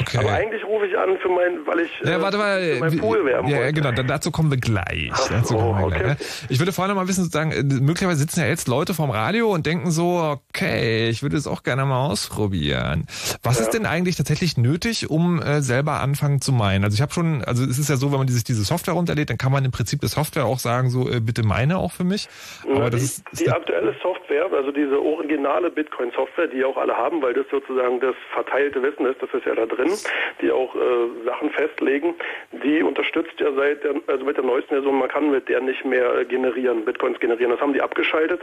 Okay. 0.00 0.18
Aber 0.18 0.32
eigentlich 0.32 0.64
rufe 0.64 0.86
ich 0.86 0.96
an 0.96 1.18
für 1.18 1.28
mein, 1.28 1.66
weil 1.66 1.80
ich 1.80 1.90
Ja, 2.02 2.16
äh, 2.16 2.22
warte 2.22 2.38
mal. 2.38 2.60
für 2.62 2.80
mein 2.80 2.98
Pool 2.98 3.24
werben 3.26 3.48
ja, 3.48 3.56
ja, 3.56 3.62
wollte. 3.64 3.74
genau, 3.74 3.92
dann 3.92 4.06
dazu 4.06 4.30
kommen 4.30 4.50
wir 4.50 4.58
gleich. 4.58 5.10
Ach 5.12 5.44
so, 5.44 5.54
wir 5.56 5.84
okay. 5.84 5.98
gleich 5.98 6.06
ne? 6.06 6.16
Ich 6.48 6.58
würde 6.58 6.72
vorher 6.72 6.94
noch 6.94 7.00
mal 7.00 7.08
wissen, 7.08 7.24
sozusagen, 7.24 7.50
möglicherweise 7.84 8.20
sitzen 8.20 8.40
ja 8.40 8.46
jetzt 8.46 8.68
Leute 8.68 8.94
vorm 8.94 9.10
Radio 9.10 9.52
und 9.52 9.66
denken 9.66 9.90
so, 9.90 10.38
okay, 10.48 11.08
ich 11.08 11.22
würde 11.22 11.36
es 11.36 11.46
auch 11.46 11.62
gerne 11.62 11.84
mal 11.84 12.06
ausprobieren. 12.06 13.06
Was 13.42 13.60
ist 13.60 13.70
denn 13.70 13.86
eigentlich 13.86 14.16
tatsächlich 14.16 14.56
nötig, 14.56 15.10
um 15.10 15.42
äh, 15.42 15.60
selber 15.60 16.00
anfangen 16.00 16.40
zu 16.40 16.52
meinen? 16.52 16.84
Also 16.84 16.94
ich 16.94 17.02
habe 17.02 17.12
schon, 17.12 17.44
also 17.44 17.64
es 17.64 17.78
ist 17.78 17.88
ja 17.90 17.96
so, 17.96 18.12
wenn 18.14 18.20
man 18.20 18.28
sich 18.28 18.44
diese 18.44 18.64
Software 18.64 18.94
runterlädt, 18.94 19.30
dann 19.30 19.38
kann 19.38 19.52
man 19.52 19.64
im 19.64 19.70
Prinzip 19.70 20.00
der 20.00 20.08
Software 20.08 20.44
auch 20.46 20.58
sagen, 20.58 20.90
so 20.90 21.08
äh, 21.08 21.20
bitte 21.20 21.42
meine 21.42 21.78
auch 21.78 21.92
für 21.92 22.04
mich. 22.04 22.28
Na, 22.66 22.76
Aber 22.76 22.90
das 22.90 23.00
die, 23.00 23.06
ist, 23.06 23.32
ist 23.32 23.46
die 23.46 23.50
aktuelle 23.50 23.94
Software, 24.02 24.50
also 24.52 24.70
diese 24.72 25.00
originale 25.00 25.70
Bitcoin-Software, 25.70 26.48
die 26.48 26.64
auch 26.64 26.76
alle 26.76 26.96
haben, 26.96 27.20
weil 27.22 27.34
das 27.34 27.46
sozusagen 27.50 28.00
das 28.00 28.14
verteilte 28.32 28.82
Wissen 28.82 29.06
ist, 29.06 29.20
das 29.22 29.32
ist 29.34 29.46
ja 29.46 29.54
da 29.54 29.66
drin, 29.66 29.90
die 30.40 30.50
auch 30.50 30.74
äh, 30.74 31.24
Sachen 31.24 31.50
festlegen, 31.50 32.14
die 32.64 32.82
unterstützt 32.82 33.38
ja 33.38 33.52
seit 33.52 33.84
der, 33.84 33.94
also 34.06 34.24
mit 34.24 34.36
der 34.36 34.44
neuesten 34.44 34.74
Version, 34.74 34.98
man 34.98 35.08
kann 35.08 35.30
mit 35.30 35.48
der 35.48 35.60
nicht 35.60 35.84
mehr 35.84 36.18
äh, 36.18 36.24
generieren, 36.24 36.84
Bitcoins 36.84 37.18
generieren. 37.20 37.50
Das 37.50 37.60
haben 37.60 37.72
die 37.72 37.82
abgeschaltet, 37.82 38.40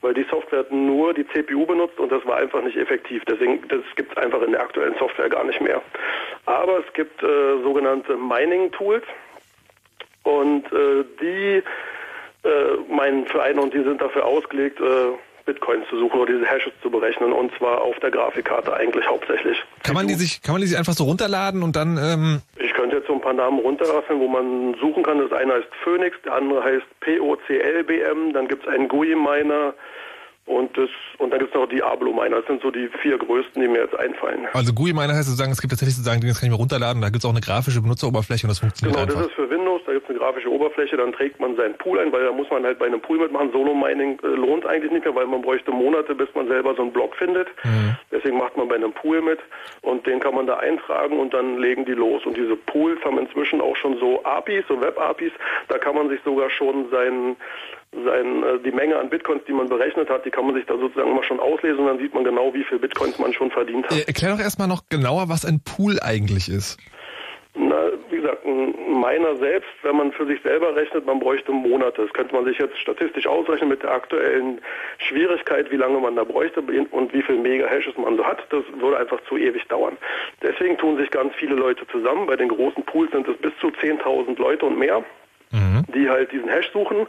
weil 0.00 0.14
die 0.14 0.26
Software 0.30 0.66
nur 0.70 1.14
die 1.14 1.26
CPU 1.28 1.66
benutzt 1.66 1.98
und 1.98 2.10
das 2.10 2.24
war 2.26 2.36
einfach 2.36 2.62
nicht 2.62 2.76
effektiv. 2.76 3.22
Deswegen, 3.26 3.66
das 3.68 3.80
gibt 3.96 4.12
es 4.12 4.18
einfach 4.22 4.42
in 4.42 4.52
der 4.52 4.60
aktuellen 4.60 4.94
Software 4.98 5.28
gar 5.28 5.44
nicht 5.44 5.60
mehr. 5.60 5.80
Aber 6.46 6.78
es 6.78 6.92
gibt 6.94 7.22
äh, 7.22 7.62
sogenannte 7.62 8.16
Mining-Tools 8.16 9.04
und 10.22 10.64
äh, 10.72 11.04
die 11.20 11.62
äh, 12.44 12.92
meinen 12.92 13.26
Vereine 13.26 13.60
und 13.60 13.74
die 13.74 13.82
sind 13.82 14.00
dafür 14.00 14.26
ausgelegt, 14.26 14.80
äh, 14.80 14.84
Bitcoins 15.44 15.88
zu 15.88 15.98
suchen 15.98 16.20
oder 16.20 16.32
diese 16.32 16.46
Hashes 16.46 16.72
zu 16.82 16.90
berechnen 16.90 17.32
und 17.32 17.52
zwar 17.58 17.80
auf 17.80 17.98
der 18.00 18.10
Grafikkarte 18.10 18.74
eigentlich 18.74 19.06
hauptsächlich. 19.08 19.56
kann 19.82 19.94
man 19.94 20.06
die 20.06 20.14
sich, 20.14 20.42
kann 20.42 20.54
man 20.54 20.60
die 20.60 20.68
sich 20.68 20.78
einfach 20.78 20.92
so 20.92 21.04
runterladen 21.04 21.62
und 21.62 21.74
dann, 21.74 21.98
ähm, 21.98 22.42
Ich 22.58 22.72
könnte 22.74 22.96
jetzt 22.96 23.08
so 23.08 23.14
ein 23.14 23.20
paar 23.20 23.32
Namen 23.32 23.58
runterrasseln, 23.58 24.20
wo 24.20 24.28
man 24.28 24.74
suchen 24.80 25.02
kann. 25.02 25.18
Das 25.18 25.32
eine 25.32 25.54
heißt 25.54 25.68
Phoenix, 25.82 26.16
der 26.24 26.34
andere 26.34 26.62
heißt 26.62 26.86
POCLBM, 27.00 28.32
dann 28.32 28.48
gibt 28.48 28.66
es 28.66 28.72
einen 28.72 28.88
GUI-Miner 28.88 29.74
und, 30.52 30.76
das, 30.76 30.88
und 31.18 31.30
dann 31.30 31.38
gibt 31.40 31.54
es 31.54 31.60
noch 31.60 31.68
Diablo-Miner. 31.68 32.36
Das 32.36 32.46
sind 32.46 32.62
so 32.62 32.70
die 32.70 32.88
vier 33.02 33.18
größten, 33.18 33.60
die 33.62 33.68
mir 33.68 33.80
jetzt 33.82 33.96
einfallen. 33.98 34.46
also 34.52 34.72
GUI 34.72 34.92
meiner 34.92 35.14
heißt 35.14 35.26
sozusagen, 35.26 35.52
es 35.52 35.60
gibt 35.60 35.72
tatsächlich 35.72 35.96
sozusagen, 35.96 36.20
Dinge, 36.20 36.32
das 36.32 36.40
kann 36.40 36.48
ich 36.48 36.52
mir 36.52 36.58
runterladen, 36.60 37.00
da 37.02 37.08
gibt 37.08 37.18
es 37.22 37.24
auch 37.24 37.30
eine 37.30 37.40
grafische 37.40 37.80
Benutzeroberfläche 37.80 38.46
und 38.46 38.50
das 38.50 38.58
funktioniert 38.60 38.94
Genau, 38.96 39.06
das 39.06 39.16
einfach. 39.16 39.28
ist 39.30 39.34
für 39.34 39.50
Windows, 39.50 39.80
da 39.86 39.92
gibt 39.92 40.04
es 40.04 40.10
eine 40.10 40.18
grafische 40.18 40.50
Oberfläche, 40.50 40.96
dann 40.96 41.12
trägt 41.12 41.40
man 41.40 41.56
seinen 41.56 41.74
Pool 41.78 41.98
ein, 41.98 42.12
weil 42.12 42.24
da 42.24 42.32
muss 42.32 42.50
man 42.50 42.64
halt 42.64 42.78
bei 42.78 42.86
einem 42.86 43.00
Pool 43.00 43.18
mitmachen. 43.18 43.50
Solo-Mining 43.52 44.20
äh, 44.22 44.26
lohnt 44.26 44.66
eigentlich 44.66 44.92
nicht 44.92 45.04
mehr, 45.04 45.14
weil 45.14 45.26
man 45.26 45.42
bräuchte 45.42 45.70
Monate, 45.70 46.14
bis 46.14 46.28
man 46.34 46.48
selber 46.48 46.74
so 46.74 46.82
einen 46.82 46.92
Block 46.92 47.14
findet. 47.16 47.48
Deswegen 48.10 48.38
macht 48.38 48.56
man 48.56 48.68
bei 48.68 48.74
einem 48.76 48.92
Pool 48.92 49.22
mit 49.22 49.38
und 49.80 50.06
den 50.06 50.20
kann 50.20 50.34
man 50.34 50.46
da 50.46 50.56
eintragen 50.58 51.18
und 51.18 51.32
dann 51.32 51.58
legen 51.58 51.84
die 51.84 51.92
los. 51.92 52.24
Und 52.26 52.36
diese 52.36 52.56
Pools 52.56 53.02
haben 53.04 53.18
inzwischen 53.18 53.60
auch 53.60 53.76
schon 53.76 53.98
so 53.98 54.22
APIs, 54.24 54.64
so 54.68 54.80
Web-APIs, 54.80 55.32
da 55.68 55.78
kann 55.78 55.94
man 55.94 56.08
sich 56.08 56.20
sogar 56.24 56.50
schon 56.50 56.88
sein, 56.90 57.36
sein, 57.92 58.42
äh, 58.42 58.58
die 58.64 58.72
Menge 58.72 58.98
an 58.98 59.10
Bitcoins, 59.10 59.42
die 59.46 59.52
man 59.52 59.68
berechnet 59.68 60.08
hat, 60.08 60.24
die 60.24 60.30
kann 60.30 60.46
man 60.46 60.54
sich 60.54 60.64
da 60.66 60.76
sozusagen 60.76 61.10
immer 61.10 61.24
schon 61.24 61.40
auslesen 61.40 61.80
und 61.80 61.86
dann 61.86 61.98
sieht 61.98 62.14
man 62.14 62.24
genau, 62.24 62.52
wie 62.54 62.64
viel 62.64 62.78
Bitcoins 62.78 63.18
man 63.18 63.32
schon 63.32 63.50
verdient 63.50 63.86
hat. 63.86 63.92
Äh, 63.92 64.04
Erklär 64.06 64.32
doch 64.32 64.40
erstmal 64.40 64.68
noch 64.68 64.88
genauer, 64.88 65.28
was 65.28 65.44
ein 65.44 65.60
Pool 65.62 66.00
eigentlich 66.00 66.48
ist. 66.48 66.78
Na, 67.54 67.90
wie 68.08 68.16
gesagt, 68.16 68.46
ein 68.46 68.98
Miner 68.98 69.36
selbst, 69.36 69.68
wenn 69.82 69.96
man 69.96 70.12
für 70.12 70.26
sich 70.26 70.40
selber 70.40 70.74
rechnet, 70.74 71.04
man 71.04 71.20
bräuchte 71.20 71.52
Monate. 71.52 72.00
Das 72.00 72.12
könnte 72.14 72.34
man 72.34 72.46
sich 72.46 72.56
jetzt 72.56 72.78
statistisch 72.78 73.26
ausrechnen 73.26 73.68
mit 73.68 73.82
der 73.82 73.90
aktuellen 73.90 74.62
Schwierigkeit, 74.96 75.70
wie 75.70 75.76
lange 75.76 76.00
man 76.00 76.16
da 76.16 76.24
bräuchte 76.24 76.62
und 76.62 77.12
wie 77.12 77.20
viel 77.20 77.36
Mega-Hashes 77.36 77.98
man 77.98 78.16
so 78.16 78.24
hat. 78.24 78.38
Das 78.48 78.64
würde 78.80 78.96
einfach 78.96 79.20
zu 79.28 79.36
ewig 79.36 79.66
dauern. 79.68 79.98
Deswegen 80.40 80.78
tun 80.78 80.96
sich 80.96 81.10
ganz 81.10 81.34
viele 81.34 81.54
Leute 81.54 81.86
zusammen. 81.88 82.26
Bei 82.26 82.36
den 82.36 82.48
großen 82.48 82.84
Pools 82.84 83.10
sind 83.10 83.28
es 83.28 83.36
bis 83.36 83.52
zu 83.60 83.66
10.000 83.66 84.40
Leute 84.40 84.64
und 84.64 84.78
mehr 84.78 85.04
die 85.94 86.08
halt 86.08 86.32
diesen 86.32 86.48
Hash 86.48 86.70
suchen 86.72 87.06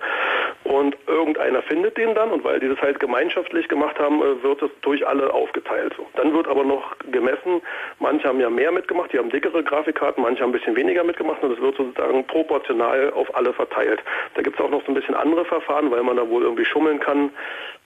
und 0.64 0.96
irgendeiner 1.08 1.62
findet 1.62 1.98
den 1.98 2.16
dann 2.16 2.32
und 2.32 2.44
weil 2.44 2.60
die 2.60 2.70
das 2.70 2.80
halt 2.80 3.00
gemeinschaftlich 3.00 3.68
gemacht 3.68 4.00
haben, 4.00 4.22
äh, 4.22 4.44
wird 4.44 4.62
es 4.62 4.72
durch 4.82 5.06
alle 5.06 5.34
aufgeteilt. 5.34 5.94
Dann 6.16 6.34
wird 6.34 6.48
aber 6.48 6.64
noch 6.64 6.96
gemessen, 7.12 7.62
manche 8.00 8.28
haben 8.28 8.40
ja 8.40 8.50
mehr 8.50 8.72
mitgemacht, 8.72 9.12
die 9.12 9.20
haben 9.20 9.30
dickere 9.30 9.64
Grafikkarten, 9.64 10.24
manche 10.24 10.42
haben 10.42 10.50
ein 10.50 10.54
bisschen 10.60 10.76
weniger 10.76 11.04
mitgemacht 11.04 11.44
und 11.44 11.52
es 11.52 11.62
wird 11.62 11.76
sozusagen 11.76 12.26
proportional 12.28 13.12
auf 13.14 13.36
alle 13.36 13.54
verteilt. 13.54 14.02
Da 14.36 14.42
gibt 14.42 14.60
es 14.60 14.66
auch 14.66 14.70
noch 14.70 14.86
so 14.86 14.92
ein 14.92 14.96
bisschen 14.96 15.16
andere 15.16 15.46
Verfahren, 15.46 15.92
weil 15.92 16.04
man 16.04 16.18
da 16.18 16.28
wohl 16.28 16.44
irgendwie 16.44 16.66
schummeln 16.66 17.00
kann. 17.00 17.32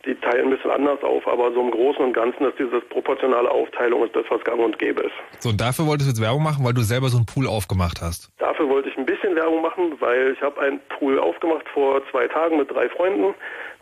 Die 0.05 0.15
teilen 0.15 0.45
ein 0.45 0.49
bisschen 0.51 0.71
anders 0.71 1.03
auf, 1.03 1.27
aber 1.27 1.51
so 1.51 1.59
im 1.59 1.71
Großen 1.71 2.03
und 2.03 2.13
Ganzen 2.13 2.45
ist 2.45 2.57
diese 2.59 2.79
proportionale 2.79 3.49
Aufteilung 3.49 4.05
ist 4.05 4.15
das, 4.15 4.23
was 4.29 4.41
gang 4.43 4.59
und 4.59 4.79
gäbe 4.79 5.01
ist. 5.01 5.13
So, 5.39 5.49
und 5.49 5.59
dafür 5.59 5.85
wolltest 5.87 6.07
du 6.07 6.11
jetzt 6.11 6.21
Werbung 6.21 6.43
machen, 6.43 6.63
weil 6.63 6.73
du 6.73 6.81
selber 6.81 7.09
so 7.09 7.17
einen 7.17 7.25
Pool 7.25 7.47
aufgemacht 7.47 7.99
hast. 8.01 8.31
Dafür 8.37 8.69
wollte 8.69 8.89
ich 8.89 8.97
ein 8.97 9.05
bisschen 9.05 9.35
Werbung 9.35 9.61
machen, 9.61 9.95
weil 9.99 10.31
ich 10.31 10.41
habe 10.41 10.61
einen 10.61 10.79
Pool 10.97 11.19
aufgemacht 11.19 11.67
vor 11.73 12.01
zwei 12.11 12.27
Tagen 12.27 12.57
mit 12.57 12.66
drei 12.67 12.89
Freunden. 12.89 13.33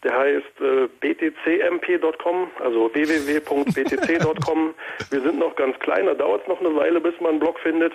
Der 0.04 0.18
heißt 0.18 0.62
äh, 0.62 0.88
btcmp.com, 1.00 2.52
also 2.60 2.94
www.btc.com. 2.94 4.74
wir 5.10 5.22
sind 5.22 5.40
noch 5.40 5.56
ganz 5.56 5.80
klein, 5.80 6.06
da 6.06 6.14
dauert 6.14 6.44
es 6.44 6.48
noch 6.48 6.60
eine 6.60 6.76
Weile, 6.76 7.02
bis 7.02 7.20
man 7.20 7.32
einen 7.32 7.40
Blog 7.40 7.60
findet. 7.60 7.94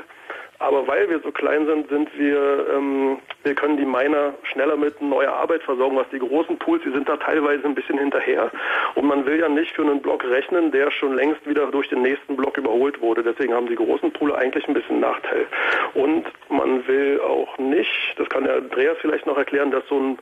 Aber 0.60 0.86
weil 0.86 1.08
wir 1.08 1.20
so 1.20 1.32
klein 1.32 1.64
sind, 1.64 1.88
sind 1.88 2.10
wir, 2.18 2.66
ähm, 2.74 3.18
wir 3.44 3.54
können 3.54 3.78
die 3.78 3.86
Miner 3.86 4.34
schneller 4.42 4.76
mit 4.76 5.00
neuer 5.00 5.32
Arbeit 5.32 5.62
versorgen, 5.62 5.96
was 5.96 6.08
die 6.10 6.18
großen 6.18 6.58
Pools, 6.58 6.82
die 6.84 6.92
sind 6.92 7.08
da 7.08 7.16
teilweise 7.16 7.64
ein 7.64 7.74
bisschen 7.74 7.98
hinterher. 7.98 8.50
Und 8.94 9.06
man 9.06 9.24
will 9.24 9.40
ja 9.40 9.48
nicht 9.48 9.74
für 9.74 9.82
einen 9.82 10.02
Block 10.02 10.22
rechnen, 10.22 10.70
der 10.70 10.90
schon 10.90 11.14
längst 11.14 11.48
wieder 11.48 11.66
durch 11.70 11.88
den 11.88 12.02
nächsten 12.02 12.36
Block 12.36 12.58
überholt 12.58 13.00
wurde. 13.00 13.22
Deswegen 13.22 13.54
haben 13.54 13.68
die 13.68 13.74
großen 13.74 14.12
Pooler 14.12 14.36
eigentlich 14.36 14.68
ein 14.68 14.74
bisschen 14.74 15.00
Nachteil. 15.00 15.46
Und 15.94 16.26
man 16.50 16.86
will 16.86 17.22
auch 17.22 17.56
nicht, 17.56 18.14
das 18.18 18.28
kann 18.28 18.44
der 18.44 18.56
Andreas 18.56 18.98
vielleicht 19.00 19.26
noch 19.26 19.38
erklären, 19.38 19.70
dass 19.70 19.86
so 19.88 19.98
ein 19.98 20.18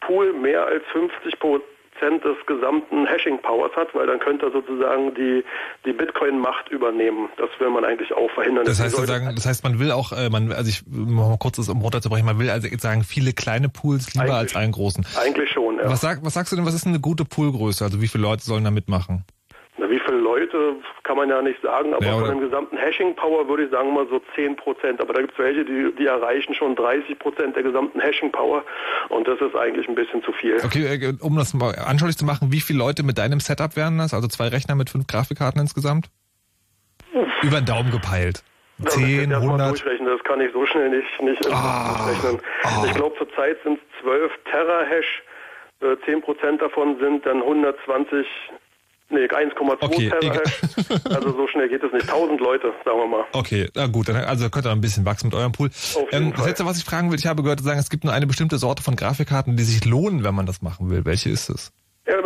Pool 0.00 0.32
mehr 0.32 0.64
als 0.64 0.84
50 0.86 1.38
Prozent 1.38 1.71
des 2.00 2.36
gesamten 2.46 3.06
Hashing-Powers 3.06 3.76
hat, 3.76 3.94
weil 3.94 4.06
dann 4.06 4.18
könnte 4.18 4.46
er 4.46 4.52
sozusagen 4.52 5.14
die, 5.14 5.44
die 5.84 5.92
Bitcoin-Macht 5.92 6.68
übernehmen. 6.70 7.28
Das 7.36 7.48
will 7.58 7.70
man 7.70 7.84
eigentlich 7.84 8.12
auch 8.12 8.30
verhindern. 8.32 8.64
Das 8.64 8.80
heißt, 8.80 8.96
sozusagen, 8.96 9.34
das 9.34 9.46
heißt, 9.46 9.62
man 9.62 9.78
will 9.78 9.92
auch, 9.92 10.12
äh, 10.12 10.28
man, 10.28 10.50
also 10.52 10.68
ich 10.68 10.82
mal 10.90 11.36
kurz 11.38 11.56
das 11.56 11.68
um 11.68 11.80
runterzubrechen, 11.80 12.26
man 12.26 12.38
will 12.38 12.50
also 12.50 12.68
sagen, 12.78 13.04
viele 13.04 13.32
kleine 13.32 13.68
Pools 13.68 14.14
lieber 14.14 14.24
Eigentlich- 14.24 14.34
als 14.36 14.56
einen 14.56 14.72
großen. 14.72 15.06
Eigentlich 15.20 15.50
schon, 15.50 15.76
ja. 15.78 15.88
Was, 15.88 16.00
sag, 16.00 16.24
was 16.24 16.34
sagst 16.34 16.52
du 16.52 16.56
denn, 16.56 16.66
was 16.66 16.74
ist 16.74 16.86
eine 16.86 17.00
gute 17.00 17.24
Poolgröße? 17.24 17.84
Also 17.84 18.00
wie 18.02 18.08
viele 18.08 18.22
Leute 18.22 18.42
sollen 18.42 18.64
da 18.64 18.70
mitmachen? 18.70 19.24
Na, 19.78 19.88
wie 19.88 20.00
viele 20.00 20.18
Leute 20.18 20.76
kann 21.04 21.16
man 21.16 21.28
ja 21.28 21.42
nicht 21.42 21.60
sagen, 21.62 21.94
aber 21.94 22.04
Ja, 22.04 22.12
von 22.18 22.28
dem 22.28 22.40
gesamten 22.40 22.76
Hashing-Power 22.76 23.48
würde 23.48 23.64
ich 23.64 23.70
sagen 23.70 23.92
mal 23.92 24.06
so 24.08 24.20
10 24.34 24.56
Prozent. 24.56 25.00
Aber 25.00 25.12
da 25.12 25.20
gibt 25.20 25.32
es 25.32 25.38
welche, 25.38 25.64
die, 25.64 25.92
die 25.98 26.06
erreichen 26.06 26.54
schon 26.54 26.76
30 26.76 27.18
Prozent 27.18 27.56
der 27.56 27.62
gesamten 27.64 28.00
Hashing-Power 28.00 28.64
und 29.08 29.26
das 29.26 29.40
ist 29.40 29.56
eigentlich 29.56 29.88
ein 29.88 29.94
bisschen 29.94 30.22
zu 30.22 30.32
viel. 30.32 30.56
Okay, 30.64 30.84
äh, 30.86 31.12
um 31.20 31.36
das 31.36 31.54
mal 31.54 31.74
anschaulich 31.74 32.16
zu 32.16 32.24
machen, 32.24 32.52
wie 32.52 32.60
viele 32.60 32.78
Leute 32.78 33.02
mit 33.02 33.18
deinem 33.18 33.40
Setup 33.40 33.74
wären 33.76 33.98
das? 33.98 34.14
Also 34.14 34.28
zwei 34.28 34.48
Rechner 34.48 34.74
mit 34.76 34.90
fünf 34.90 35.06
Grafikkarten 35.06 35.60
insgesamt? 35.60 36.06
Über 37.42 37.56
den 37.60 37.66
Daumen 37.66 37.90
gepeilt. 37.90 38.42
Da 38.78 38.84
müsste 38.84 39.00
ich 39.00 39.06
10, 39.18 39.30
erst 39.30 39.44
mal 39.44 39.60
100? 39.60 39.70
durchrechnen, 39.70 40.06
das 40.08 40.24
kann 40.24 40.40
ich 40.40 40.52
so 40.52 40.64
schnell 40.66 40.88
nicht, 40.90 41.22
nicht 41.22 41.46
Ah, 41.52 42.04
durchrechnen. 42.06 42.40
ah. 42.64 42.84
Ich 42.86 42.94
glaube 42.94 43.16
zurzeit 43.18 43.56
sind 43.64 43.78
es 43.78 44.02
12 44.02 44.32
Terahash, 44.50 45.22
äh, 45.80 45.96
10 46.06 46.22
Prozent 46.22 46.62
davon 46.62 46.98
sind 47.00 47.26
dann 47.26 47.42
120, 47.42 48.26
nee 49.12 49.26
1,2 49.26 49.76
Okay, 49.80 50.10
also 51.14 51.32
so 51.32 51.46
schnell 51.48 51.68
geht 51.68 51.82
es 51.82 51.92
nicht. 51.92 52.08
1000 52.08 52.40
Leute, 52.40 52.72
sagen 52.84 52.98
wir 52.98 53.06
mal. 53.06 53.24
Okay, 53.32 53.68
na 53.74 53.86
gut, 53.86 54.08
dann 54.08 54.16
also 54.16 54.48
könnt 54.50 54.66
ihr 54.66 54.72
ein 54.72 54.80
bisschen 54.80 55.04
wachsen 55.04 55.28
mit 55.28 55.34
eurem 55.34 55.52
Pool. 55.52 55.70
Ähm, 56.10 56.32
das 56.36 56.46
letzte, 56.46 56.66
was 56.66 56.78
ich 56.78 56.84
fragen 56.84 57.10
will, 57.10 57.18
ich 57.18 57.26
habe 57.26 57.42
gehört, 57.42 57.60
sagen, 57.60 57.78
es 57.78 57.90
gibt 57.90 58.04
nur 58.04 58.12
eine 58.12 58.26
bestimmte 58.26 58.58
Sorte 58.58 58.82
von 58.82 58.96
Grafikkarten, 58.96 59.56
die 59.56 59.62
sich 59.62 59.84
lohnen, 59.84 60.24
wenn 60.24 60.34
man 60.34 60.46
das 60.46 60.62
machen 60.62 60.90
will. 60.90 61.04
Welche 61.04 61.30
ist 61.30 61.48
es? 61.48 61.72
Ja, 62.06 62.18
äh, 62.18 62.22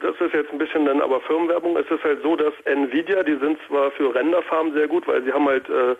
das 0.00 0.14
ist 0.18 0.32
jetzt 0.32 0.50
ein 0.50 0.58
bisschen 0.58 0.86
dann 0.86 1.02
aber 1.02 1.20
Firmenwerbung. 1.22 1.76
Es 1.76 1.90
ist 1.90 2.02
halt 2.02 2.22
so, 2.22 2.36
dass 2.36 2.54
Nvidia, 2.64 3.22
die 3.22 3.36
sind 3.38 3.58
zwar 3.68 3.90
für 3.92 4.14
Renderfarmen 4.14 4.72
sehr 4.72 4.88
gut, 4.88 5.06
weil 5.06 5.22
sie 5.24 5.32
haben 5.32 5.46
halt 5.46 5.68
äh, 5.68 5.94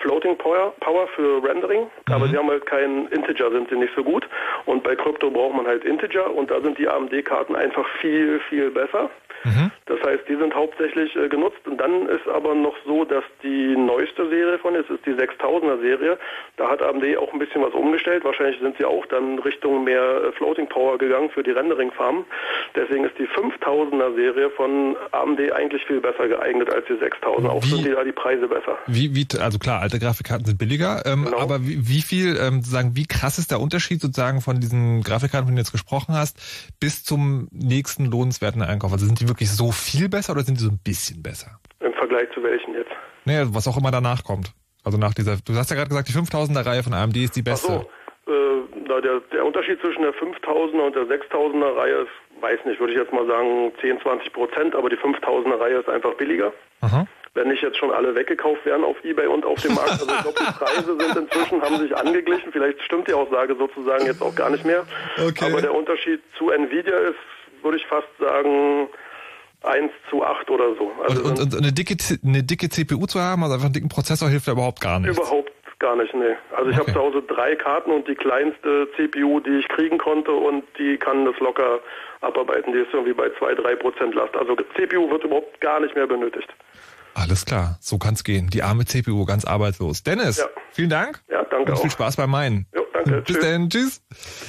Floating 0.00 0.36
Power, 0.38 0.74
Power 0.80 1.08
für 1.08 1.42
Rendering, 1.42 1.86
aber 2.06 2.28
sie 2.28 2.36
haben 2.36 2.48
halt 2.48 2.66
keinen 2.66 3.08
Integer, 3.08 3.50
sind 3.50 3.68
sie 3.68 3.76
nicht 3.76 3.92
so 3.96 4.04
gut. 4.04 4.28
Und 4.66 4.82
bei 4.84 4.94
Krypto 4.94 5.30
braucht 5.30 5.56
man 5.56 5.66
halt 5.66 5.84
Integer 5.84 6.32
und 6.32 6.50
da 6.50 6.60
sind 6.60 6.78
die 6.78 6.88
AMD-Karten 6.88 7.56
einfach 7.56 7.86
viel, 8.00 8.40
viel 8.48 8.70
besser. 8.70 9.10
Das 9.44 9.77
Das 9.88 10.00
heißt, 10.06 10.24
die 10.28 10.36
sind 10.36 10.54
hauptsächlich 10.54 11.14
äh, 11.16 11.28
genutzt. 11.28 11.66
Und 11.66 11.78
dann 11.78 12.06
ist 12.08 12.26
aber 12.28 12.54
noch 12.54 12.74
so, 12.86 13.04
dass 13.04 13.24
die 13.42 13.76
neueste 13.76 14.28
Serie 14.28 14.58
von 14.58 14.74
ist, 14.74 14.90
ist 14.90 15.04
die 15.06 15.12
6000er 15.12 15.80
Serie. 15.80 16.18
Da 16.56 16.68
hat 16.70 16.82
AMD 16.82 17.04
auch 17.18 17.32
ein 17.32 17.38
bisschen 17.38 17.62
was 17.62 17.72
umgestellt. 17.74 18.24
Wahrscheinlich 18.24 18.60
sind 18.60 18.76
sie 18.78 18.84
auch 18.84 19.06
dann 19.06 19.38
Richtung 19.40 19.84
mehr 19.84 20.02
äh, 20.28 20.32
Floating 20.32 20.68
Power 20.68 20.98
gegangen 20.98 21.30
für 21.30 21.42
die 21.42 21.50
Rendering-Farmen. 21.50 22.24
Deswegen 22.76 23.04
ist 23.04 23.18
die 23.18 23.26
5000er 23.28 24.14
Serie 24.14 24.50
von 24.50 24.96
AMD 25.12 25.52
eigentlich 25.52 25.84
viel 25.86 26.00
besser 26.00 26.28
geeignet 26.28 26.72
als 26.72 26.84
die 26.86 26.94
6000er. 26.94 27.48
Auch 27.48 27.62
Wie- 27.64 27.68
sind 27.68 27.86
die 27.86 27.90
da 27.92 28.04
die 28.04 28.12
Preise 28.12 28.46
besser. 28.48 28.78
Wie, 28.86 29.14
wie, 29.14 29.26
also 29.40 29.58
klar, 29.58 29.80
alte 29.80 29.98
Grafikkarten 29.98 30.44
sind 30.46 30.58
billiger, 30.58 31.02
ähm, 31.06 31.24
Genau. 31.24 31.38
aber 31.38 31.62
wie, 31.66 31.88
wie 31.88 32.00
viel, 32.02 32.36
ähm, 32.40 32.56
sozusagen, 32.60 32.96
wie 32.96 33.06
krass 33.06 33.38
ist 33.38 33.50
der 33.50 33.60
Unterschied 33.60 34.00
sozusagen 34.00 34.40
von 34.40 34.60
diesen 34.60 35.02
Grafikkarten, 35.02 35.46
von 35.46 35.54
denen 35.54 35.56
du 35.56 35.60
jetzt 35.62 35.72
gesprochen 35.72 36.14
hast, 36.14 36.38
bis 36.80 37.04
zum 37.04 37.48
nächsten 37.52 38.04
lohnenswerten 38.06 38.62
Einkauf? 38.62 38.92
Also 38.92 39.06
sind 39.06 39.20
die 39.20 39.28
wirklich 39.28 39.50
so 39.50 39.72
viel 39.78 40.08
besser 40.08 40.32
oder 40.32 40.42
sind 40.42 40.58
die 40.58 40.64
so 40.64 40.70
ein 40.70 40.80
bisschen 40.82 41.22
besser? 41.22 41.58
Im 41.80 41.92
Vergleich 41.94 42.28
zu 42.34 42.42
welchen 42.42 42.74
jetzt? 42.74 42.90
Naja, 43.24 43.46
was 43.48 43.66
auch 43.68 43.76
immer 43.76 43.90
danach 43.90 44.24
kommt. 44.24 44.52
Also 44.84 44.98
nach 44.98 45.14
dieser, 45.14 45.36
du 45.36 45.54
hast 45.54 45.70
ja 45.70 45.76
gerade 45.76 45.88
gesagt, 45.88 46.08
die 46.08 46.12
5000er 46.12 46.64
Reihe 46.64 46.82
von 46.82 46.94
AMD 46.94 47.16
ist 47.16 47.36
die 47.36 47.40
Ach 47.42 47.52
beste. 47.52 47.86
so, 48.26 48.32
äh, 48.32 49.00
der, 49.02 49.20
der 49.32 49.44
Unterschied 49.44 49.80
zwischen 49.80 50.02
der 50.02 50.14
5000er 50.14 50.86
und 50.86 50.96
der 50.96 51.04
6000er 51.04 51.76
Reihe 51.76 51.94
ist, 52.02 52.42
weiß 52.42 52.64
nicht, 52.64 52.80
würde 52.80 52.92
ich 52.92 52.98
jetzt 52.98 53.12
mal 53.12 53.26
sagen 53.26 53.72
10, 53.80 54.00
20 54.00 54.32
Prozent, 54.32 54.74
aber 54.74 54.88
die 54.88 54.96
5000er 54.96 55.60
Reihe 55.60 55.78
ist 55.78 55.88
einfach 55.88 56.14
billiger. 56.14 56.52
Aha. 56.80 57.06
Wenn 57.34 57.48
nicht 57.48 57.62
jetzt 57.62 57.76
schon 57.76 57.90
alle 57.90 58.14
weggekauft 58.14 58.64
werden 58.64 58.84
auf 58.84 58.96
Ebay 59.04 59.26
und 59.26 59.44
auf 59.44 59.60
dem 59.60 59.74
Markt. 59.74 59.90
Also 59.90 60.06
ich 60.06 60.22
glaube, 60.22 60.38
die 60.40 60.64
Preise 60.64 60.96
sind 60.98 61.16
inzwischen, 61.16 61.62
haben 61.62 61.76
sich 61.76 61.96
angeglichen. 61.96 62.50
Vielleicht 62.50 62.80
stimmt 62.82 63.06
die 63.08 63.12
Aussage 63.12 63.54
sozusagen 63.56 64.06
jetzt 64.06 64.22
auch 64.22 64.34
gar 64.34 64.50
nicht 64.50 64.64
mehr. 64.64 64.84
Okay. 65.18 65.44
Aber 65.44 65.60
der 65.60 65.74
Unterschied 65.74 66.20
zu 66.36 66.50
Nvidia 66.50 66.96
ist, 66.96 67.18
würde 67.62 67.76
ich 67.76 67.86
fast 67.86 68.08
sagen, 68.18 68.88
1 69.62 69.90
zu 70.10 70.22
8 70.24 70.50
oder 70.50 70.74
so. 70.76 70.90
Also 71.02 71.22
Und, 71.24 71.38
und, 71.40 71.54
und 71.54 71.62
eine 71.62 71.72
dicke, 71.72 71.96
eine 72.24 72.42
dicke 72.42 72.68
CPU 72.68 73.06
zu 73.06 73.20
haben, 73.20 73.42
also 73.42 73.54
einfach 73.54 73.66
einen 73.66 73.74
dicken 73.74 73.88
Prozessor 73.88 74.28
hilft 74.28 74.46
da 74.48 74.52
überhaupt 74.52 74.80
gar 74.80 75.00
nicht. 75.00 75.10
überhaupt 75.10 75.52
gar 75.80 75.96
nicht, 75.96 76.12
nee. 76.14 76.36
Also 76.56 76.70
ich 76.70 76.76
Okay. 76.80 76.90
habe 76.90 76.92
zu 76.92 76.98
Hause 77.00 77.22
drei 77.22 77.54
Karten 77.56 77.90
und 77.92 78.06
die 78.08 78.14
kleinste 78.14 78.88
CPU, 78.96 79.40
die 79.40 79.58
ich 79.60 79.68
kriegen 79.68 79.98
konnte 79.98 80.32
und 80.32 80.64
die 80.78 80.96
kann 80.96 81.24
das 81.24 81.38
locker 81.40 81.78
abarbeiten. 82.20 82.72
Die 82.72 82.80
ist 82.80 82.88
irgendwie 82.92 83.12
bei 83.14 83.30
2, 83.38 83.54
3 83.54 83.76
Prozent 83.76 84.14
Last. 84.14 84.34
Also 84.36 84.56
CPU 84.76 85.10
wird 85.10 85.24
überhaupt 85.24 85.60
gar 85.60 85.80
nicht 85.80 85.94
mehr 85.94 86.06
benötigt. 86.06 86.48
Alles 87.14 87.44
klar, 87.44 87.78
so 87.80 87.98
kann's 87.98 88.22
gehen. 88.22 88.48
Die 88.52 88.62
arme 88.62 88.84
CPU, 88.84 89.24
ganz 89.24 89.44
arbeitslos. 89.44 90.02
Dennis, 90.04 90.38
Ja. 90.38 90.46
vielen 90.70 90.90
Dank 90.90 91.20
Ja, 91.30 91.42
danke 91.44 91.72
und 91.72 91.78
viel 91.78 91.88
auch. 91.88 91.92
Spaß 91.92 92.16
beim 92.16 92.30
Meinen. 92.30 92.66
Jo, 92.74 92.82
danke. 93.04 93.22
Bis 93.22 93.36
Tschüss. 93.36 93.44
dann, 93.44 93.70
tschüss. 93.70 94.00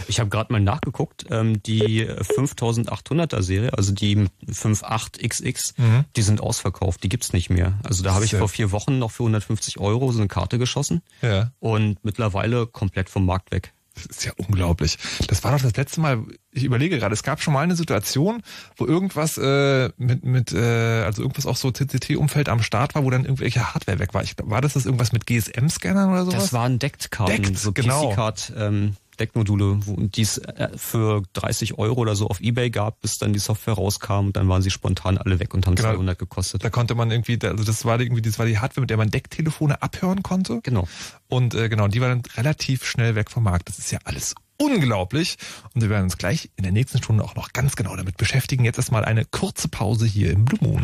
Ich 0.08 0.20
habe 0.20 0.30
gerade 0.30 0.52
mal 0.54 0.60
nachgeguckt, 0.60 1.26
ähm, 1.30 1.62
die 1.64 2.06
5800er 2.08 3.42
Serie, 3.42 3.74
also 3.74 3.92
die 3.94 4.28
58XX, 4.48 5.74
die 6.16 6.22
sind 6.22 6.42
ausverkauft, 6.42 7.04
die 7.04 7.10
gibt's 7.10 7.34
nicht 7.34 7.50
mehr. 7.50 7.80
Also 7.84 8.04
da 8.04 8.14
habe 8.14 8.26
ich 8.26 8.36
vor 8.36 8.50
vier 8.50 8.72
Wochen 8.72 9.00
noch 9.00 9.12
für 9.12 9.24
150 9.24 9.80
Euro 9.80 10.12
so 10.12 10.20
eine 10.20 10.28
Karte 10.28 10.58
geschossen 10.58 11.02
Ja. 11.22 11.52
und 11.60 12.04
mittlerweile 12.04 12.68
komplett 12.68 13.10
vom 13.10 13.26
Markt 13.26 13.52
weg. 13.52 13.74
Das 14.08 14.18
ist 14.18 14.26
ja 14.26 14.32
unglaublich. 14.38 14.98
Das 15.28 15.44
war 15.44 15.52
doch 15.52 15.62
das 15.62 15.76
letzte 15.76 16.02
Mal, 16.02 16.24
ich 16.52 16.64
überlege 16.64 16.98
gerade, 16.98 17.14
es 17.14 17.24
gab 17.24 17.42
schon 17.42 17.54
mal 17.54 17.62
eine 17.62 17.76
Situation, 17.76 18.42
wo 18.78 18.86
irgendwas 18.86 19.38
äh, 19.38 19.90
mit, 19.98 20.24
mit 20.24 20.54
äh, 20.54 21.04
also 21.04 21.22
irgendwas 21.22 21.46
auch 21.46 21.56
so 21.56 21.72
CCT-Umfeld 21.72 22.50
am 22.50 22.62
Start 22.62 22.96
war, 22.96 23.04
wo 23.04 23.10
dann 23.10 23.26
irgendwelche 23.26 23.74
Hardware 23.74 24.00
weg 24.00 24.14
war. 24.14 24.24
Ich, 24.24 24.36
war 24.42 24.62
das 24.62 24.74
das 24.74 24.86
irgendwas 24.86 25.12
mit 25.12 25.26
GSM-Scannern 25.26 26.10
oder 26.12 26.26
sowas? 26.26 26.44
Das 26.44 26.54
waren 26.54 26.80
Decked-Karten, 26.80 27.44
Deckt, 27.44 27.58
so 27.58 27.72
genau. 27.72 28.12
PC-Card 28.12 28.54
ähm, 28.58 28.96
Deckmodule, 29.20 29.80
die 29.86 30.22
es 30.22 30.38
äh, 30.40 30.70
für 30.76 31.24
30 31.34 31.78
Euro 31.78 32.00
oder 32.02 32.16
so 32.16 32.28
auf 32.28 32.40
Ebay 32.42 32.70
gab, 32.70 33.02
bis 33.02 33.18
dann 33.18 33.34
die 33.34 33.40
Software 33.40 33.74
rauskam 33.76 34.28
und 34.28 34.36
dann 34.38 34.48
waren 34.50 34.62
sie 34.62 34.72
spontan 34.72 35.18
alle 35.18 35.40
weg 35.40 35.54
und 35.54 35.66
haben 35.68 35.76
Genau. 35.76 35.90
200 35.94 36.18
gekostet. 36.18 36.64
da 36.64 36.70
konnte 36.70 36.96
man 36.96 37.12
irgendwie, 37.12 37.38
also 37.44 37.64
das 37.64 37.86
war 37.86 38.00
irgendwie, 38.00 38.22
das 38.22 38.40
war 38.40 38.46
die 38.46 38.58
Hardware, 38.60 38.82
mit 38.82 38.90
der 38.90 38.98
man 38.98 39.12
Decktelefone 39.12 39.82
abhören 39.82 40.24
konnte. 40.24 40.60
Genau. 40.64 40.88
Und 41.28 41.54
äh, 41.54 41.70
genau, 41.70 41.88
die 41.88 42.02
war 42.02 42.10
dann 42.10 42.22
relativ 42.38 42.86
schnell 42.86 43.16
weg 43.16 43.30
vom 43.30 43.44
Markt. 43.44 43.70
Das 43.70 43.78
ist 43.80 43.92
ja 43.92 44.00
alles 44.04 44.36
unglaublich. 44.58 45.38
Und 45.74 45.82
wir 45.82 45.90
werden 45.90 46.04
uns 46.04 46.18
gleich 46.18 46.50
in 46.58 46.64
der 46.64 46.72
nächsten 46.72 46.98
Stunde 46.98 47.24
auch 47.24 47.36
noch 47.36 47.54
ganz 47.54 47.76
genau 47.76 47.96
damit 47.96 48.18
beschäftigen. 48.18 48.66
Jetzt 48.66 48.78
erstmal 48.78 49.06
eine 49.06 49.26
kurze 49.26 49.68
Pause 49.70 50.06
hier 50.06 50.32
im 50.32 50.46
Blue 50.46 50.60
Moon. 50.62 50.84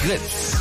Fritz. 0.00 0.56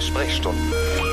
Sprechstunden. 0.00 1.05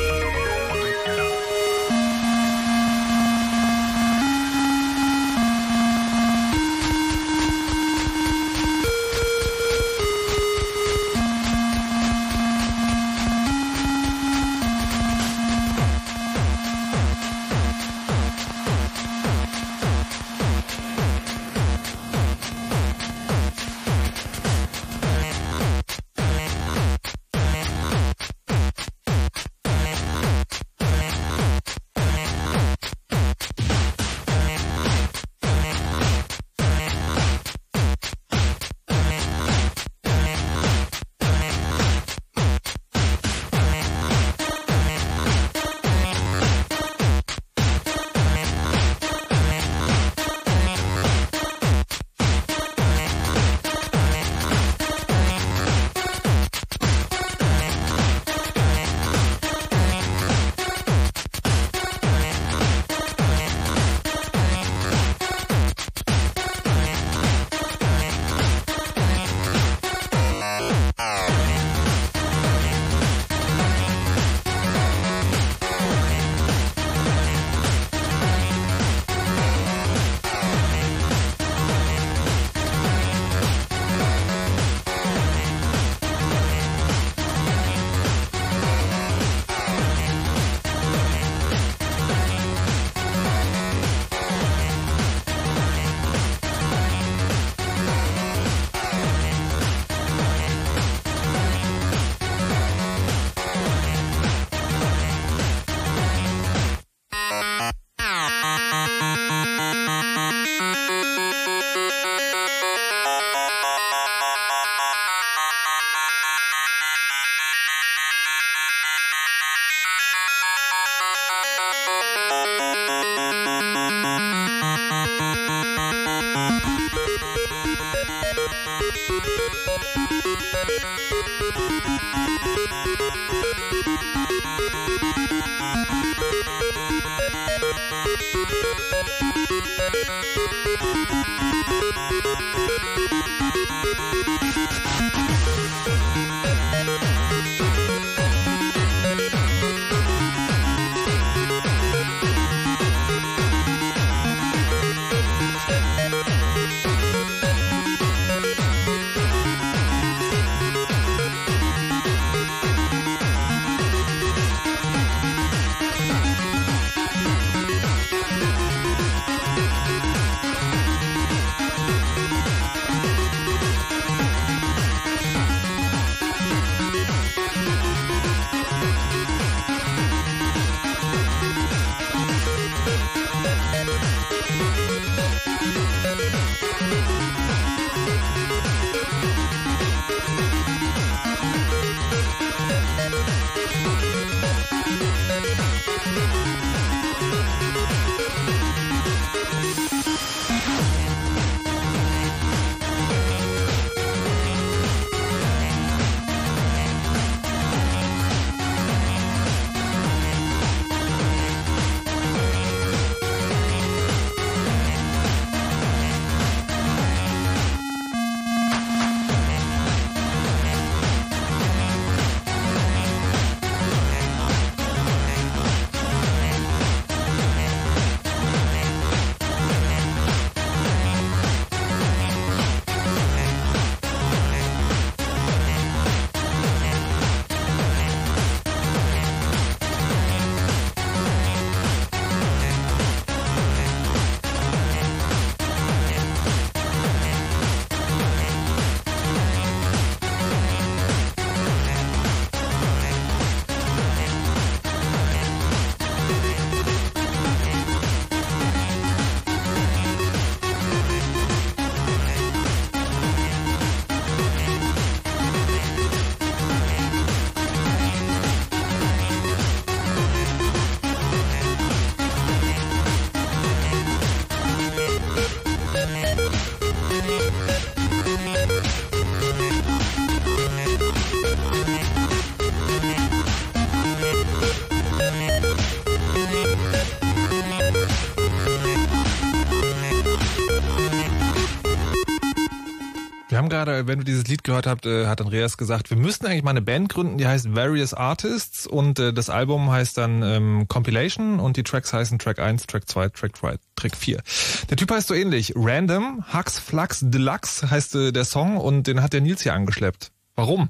Gerade, 293.86 294.08
wenn 294.08 294.20
du 294.20 294.26
dieses 294.26 294.46
Lied 294.48 294.64
gehört 294.64 294.88
habt, 294.88 295.06
äh, 295.06 295.28
hat 295.28 295.42
Andreas 295.42 295.78
gesagt, 295.78 296.10
wir 296.10 296.18
müssten 296.18 296.46
eigentlich 296.46 296.64
mal 296.64 296.72
eine 296.72 296.82
Band 296.82 297.10
gründen, 297.10 297.38
die 297.38 297.48
heißt 297.48 297.76
Various 297.76 298.14
Artists 298.14 298.88
und 298.88 299.20
äh, 299.20 299.34
das 299.34 299.50
Album 299.50 299.92
heißt 299.92 300.18
dann 300.18 300.42
ähm, 300.42 300.88
Compilation 300.88 301.60
und 301.60 301.76
die 301.76 301.84
Tracks 301.84 302.14
heißen 302.14 302.40
Track 302.40 302.60
1, 302.60 302.88
Track 302.88 303.10
2, 303.10 303.30
Track 303.30 303.54
3, 303.54 303.76
Track 303.96 304.16
4. 304.16 304.42
Der 304.90 304.98
Typ 304.98 305.12
heißt 305.12 305.28
so 305.28 305.34
ähnlich. 305.34 305.74
Random, 305.76 306.46
Hux 306.54 306.80
Flux 306.80 307.20
Deluxe 307.24 307.90
heißt 307.90 308.16
äh, 308.16 308.32
der 308.32 308.46
Song 308.46 308.78
und 308.78 309.08
den 309.08 309.22
hat 309.22 309.34
der 309.34 309.42
Nils 309.42 309.64
hier 309.64 309.74
angeschleppt. 309.74 310.32
Warum? 310.56 310.90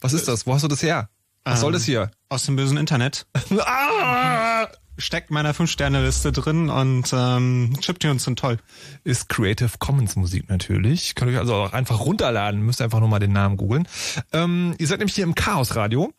Was 0.00 0.12
ist 0.12 0.26
das? 0.26 0.46
Wo 0.46 0.54
hast 0.54 0.64
du 0.64 0.68
das 0.68 0.82
her? 0.82 1.08
Was 1.44 1.54
ähm, 1.54 1.60
soll 1.60 1.72
das 1.72 1.84
hier? 1.84 2.10
Aus 2.28 2.44
dem 2.44 2.56
bösen 2.56 2.78
Internet. 2.78 3.26
ah! 3.60 4.66
Steckt 4.96 5.30
meiner 5.30 5.54
5-Sterne-Liste 5.54 6.32
drin 6.32 6.70
und 6.70 7.12
ähm, 7.12 7.74
Chiptunes 7.80 8.24
sind 8.24 8.38
toll. 8.38 8.58
Ist 9.04 9.28
Creative 9.28 9.70
Commons 9.78 10.16
Musik 10.16 10.48
natürlich. 10.48 11.14
Könnt 11.14 11.30
ihr 11.30 11.36
euch 11.36 11.40
also 11.40 11.54
auch 11.54 11.72
einfach 11.72 12.00
runterladen, 12.00 12.62
müsst 12.62 12.82
einfach 12.82 13.00
nur 13.00 13.08
mal 13.08 13.18
den 13.18 13.32
Namen 13.32 13.56
googeln. 13.56 13.88
Ähm, 14.32 14.74
ihr 14.78 14.86
seid 14.86 14.98
nämlich 14.98 15.14
hier 15.14 15.24
im 15.24 15.34
Chaos 15.34 15.76
Radio. 15.76 16.12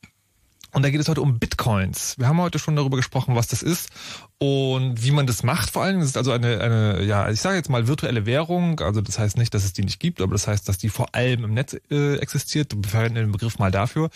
Und 0.76 0.84
da 0.84 0.90
geht 0.90 1.00
es 1.00 1.08
heute 1.08 1.22
um 1.22 1.40
Bitcoins. 1.40 2.16
Wir 2.20 2.28
haben 2.28 2.42
heute 2.42 2.60
schon 2.60 2.76
darüber 2.76 2.98
gesprochen, 2.98 3.34
was 3.34 3.48
das 3.48 3.64
ist 3.64 3.92
und 4.40 5.02
wie 5.02 5.12
man 5.12 5.26
das 5.26 5.42
macht 5.42 5.70
vor 5.70 5.84
allem. 5.84 6.02
Das 6.02 6.10
ist 6.10 6.18
also 6.18 6.34
eine, 6.34 6.60
eine 6.60 7.02
ja, 7.06 7.30
ich 7.30 7.40
sage 7.40 7.56
jetzt 7.56 7.70
mal 7.70 7.88
virtuelle 7.88 8.26
Währung. 8.26 8.82
Also 8.82 9.00
das 9.00 9.18
heißt 9.18 9.38
nicht, 9.38 9.54
dass 9.54 9.64
es 9.64 9.72
die 9.72 9.84
nicht 9.84 10.02
gibt, 10.02 10.20
aber 10.20 10.34
das 10.34 10.50
heißt, 10.50 10.68
dass 10.68 10.78
die 10.78 10.90
vor 10.90 11.16
allem 11.16 11.46
im 11.46 11.54
Netz 11.54 11.78
äh, 11.90 12.18
existiert. 12.18 12.76
Wir 12.76 12.90
verwenden 12.90 13.16
den 13.16 13.32
Begriff 13.32 13.58
mal 13.58 13.72
dafür. 13.72 14.10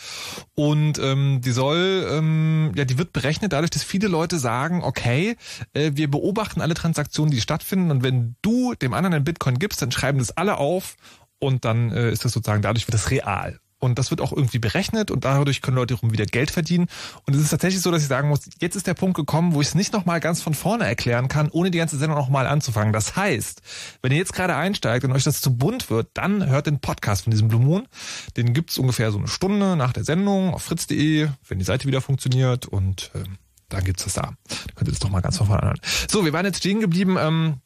Und 0.54 1.00
ähm, 1.00 1.40
die 1.40 1.52
soll, 1.52 2.06
ähm, 2.12 2.74
ja, 2.76 2.84
die 2.84 2.98
wird 2.98 3.14
berechnet 3.14 3.54
dadurch, 3.54 3.72
dass 3.72 3.86
viele 3.86 4.10
Leute 4.10 4.38
sagen, 4.38 4.84
okay, 4.84 5.38
äh, 5.72 5.92
wir 5.94 6.12
beobachten 6.12 6.60
alle 6.60 6.74
Transaktionen, 6.74 7.32
die 7.32 7.40
stattfinden 7.40 7.90
und 7.90 8.04
wenn 8.04 8.36
du 8.42 8.74
dem 8.74 8.94
anderen 8.94 9.14
einen 9.14 9.24
Bitcoin 9.24 9.60
gibst, 9.60 9.82
dann 9.82 9.94
schreiben 9.94 10.20
das 10.20 10.32
alle 10.32 10.58
auf 10.58 10.98
und 11.40 11.64
dann 11.64 11.94
äh, 11.94 12.12
ist 12.12 12.26
das 12.26 12.34
sozusagen, 12.34 12.62
dadurch 12.62 12.86
wird 12.86 12.96
das 12.96 13.12
real. 13.12 13.62
Und 13.80 13.98
das 13.98 14.12
wird 14.12 14.22
auch 14.22 14.34
irgendwie 14.34 14.60
berechnet 14.60 15.10
und 15.10 15.26
dadurch 15.26 15.62
können 15.62 15.78
Leute 15.78 15.94
rum 15.96 16.12
wieder 16.12 16.26
Geld 16.26 16.52
verdienen. 16.52 16.88
Und 17.26 17.36
es 17.36 17.42
ist 17.42 17.50
tatsächlich 17.50 17.82
so, 17.82 17.92
dass 17.92 18.02
ich 18.02 18.10
sagen 18.10 18.28
muss, 18.28 18.42
jetzt 18.60 18.76
ist 18.76 18.88
der 18.88 18.94
Punkt 18.94 19.16
gekommen, 19.16 19.54
wo 19.54 19.62
ich 19.62 19.70
es 19.70 19.76
nicht 19.76 19.94
nochmal 19.94 20.20
ganz 20.20 20.42
von 20.42 20.54
vorne 20.54 20.86
erklären 20.86 21.30
kann, 21.30 21.50
ohne 21.50 21.72
die 21.72 21.78
ganze 21.78 21.98
Sendung 21.98 22.18
nochmal 22.18 22.46
anzufangen. 22.46 22.92
Das 22.92 23.16
heißt, 23.16 23.62
wenn 24.02 24.12
ihr 24.12 24.18
jetzt 24.18 24.34
gerade 24.34 24.56
einsteigt 24.56 25.06
und 25.06 25.14
euch 25.14 25.24
das 25.24 25.40
zu 25.42 25.56
bunt 25.56 25.90
wird, 25.90 26.10
dann 26.14 26.46
hört 26.48 26.68
den 26.68 26.80
Podcast 26.80 27.24
von 27.24 27.32
diesem 27.32 27.48
Blue 27.48 27.62
Moon. 27.62 27.88
Den 28.36 28.54
gibt's 28.54 28.78
ungefähr 28.78 29.12
so 29.12 29.18
eine 29.18 29.28
Stunde 29.28 29.78
nach 29.78 29.94
der 29.94 30.04
Sendung 30.04 30.54
auf 30.54 30.64
fritz.de, 30.64 31.30
wenn 31.48 31.60
die 31.60 31.66
Seite 31.66 31.88
wieder 31.88 32.02
funktioniert 32.02 32.66
und 32.66 33.12
äh, 33.16 33.24
dann 33.70 33.84
gibt's 33.84 34.04
das 34.04 34.14
da. 34.14 34.22
Dann 34.24 34.76
könnt 34.76 34.90
ihr 34.90 34.92
das 34.92 35.00
doch 35.00 35.10
mal 35.10 35.22
ganz 35.22 35.38
von 35.38 35.48
vorne 35.48 35.62
anhören. 35.62 35.82
So, 36.10 36.26
wir 36.26 36.34
waren 36.34 36.46
jetzt 36.46 36.58
stehen 36.58 36.82
geblieben. 36.82 37.18
Ähm, 37.20 37.62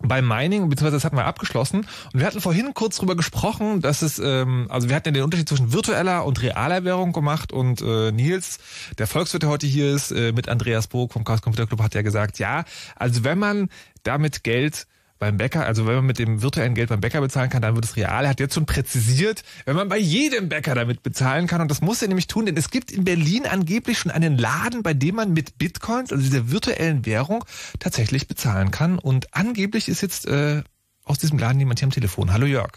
beim 0.00 0.26
Mining, 0.26 0.68
beziehungsweise 0.68 0.96
das 0.96 1.04
hatten 1.04 1.16
wir 1.16 1.24
abgeschlossen. 1.24 1.86
Und 2.12 2.20
wir 2.20 2.26
hatten 2.26 2.40
vorhin 2.40 2.72
kurz 2.74 2.96
drüber 2.96 3.16
gesprochen, 3.16 3.80
dass 3.80 4.02
es, 4.02 4.18
ähm, 4.18 4.66
also 4.70 4.88
wir 4.88 4.96
hatten 4.96 5.08
ja 5.08 5.12
den 5.12 5.24
Unterschied 5.24 5.48
zwischen 5.48 5.72
virtueller 5.72 6.24
und 6.24 6.40
realer 6.42 6.84
Währung 6.84 7.12
gemacht 7.12 7.52
und 7.52 7.80
äh, 7.82 8.12
Nils, 8.12 8.58
der 8.98 9.06
Volkswirt, 9.06 9.42
der 9.42 9.50
heute 9.50 9.66
hier 9.66 9.94
ist, 9.94 10.12
äh, 10.12 10.32
mit 10.32 10.48
Andreas 10.48 10.86
Burg 10.86 11.12
vom 11.12 11.24
Chaos 11.24 11.42
Computer 11.42 11.66
Club, 11.66 11.82
hat 11.82 11.94
ja 11.94 12.02
gesagt, 12.02 12.38
ja, 12.38 12.64
also 12.96 13.24
wenn 13.24 13.38
man 13.38 13.68
damit 14.02 14.44
Geld 14.44 14.86
beim 15.18 15.36
Bäcker, 15.36 15.66
also 15.66 15.86
wenn 15.86 15.96
man 15.96 16.06
mit 16.06 16.18
dem 16.18 16.42
virtuellen 16.42 16.74
Geld 16.74 16.90
beim 16.90 17.00
Bäcker 17.00 17.20
bezahlen 17.20 17.50
kann, 17.50 17.62
dann 17.62 17.74
wird 17.74 17.84
es 17.84 17.96
real. 17.96 18.24
Er 18.24 18.30
hat 18.30 18.40
jetzt 18.40 18.54
schon 18.54 18.66
präzisiert, 18.66 19.42
wenn 19.64 19.74
man 19.76 19.88
bei 19.88 19.98
jedem 19.98 20.48
Bäcker 20.48 20.74
damit 20.74 21.02
bezahlen 21.02 21.46
kann. 21.46 21.60
Und 21.60 21.70
das 21.70 21.80
muss 21.80 22.02
er 22.02 22.08
nämlich 22.08 22.26
tun, 22.26 22.46
denn 22.46 22.56
es 22.56 22.70
gibt 22.70 22.92
in 22.92 23.04
Berlin 23.04 23.46
angeblich 23.46 23.98
schon 23.98 24.12
einen 24.12 24.38
Laden, 24.38 24.82
bei 24.82 24.94
dem 24.94 25.16
man 25.16 25.32
mit 25.32 25.58
Bitcoins, 25.58 26.12
also 26.12 26.22
dieser 26.22 26.50
virtuellen 26.50 27.04
Währung, 27.04 27.44
tatsächlich 27.80 28.28
bezahlen 28.28 28.70
kann. 28.70 28.98
Und 28.98 29.34
angeblich 29.34 29.88
ist 29.88 30.02
jetzt 30.02 30.26
äh, 30.26 30.62
aus 31.04 31.18
diesem 31.18 31.38
Laden 31.38 31.58
jemand 31.58 31.80
hier 31.80 31.86
am 31.86 31.92
Telefon. 31.92 32.32
Hallo 32.32 32.46
Jörg. 32.46 32.72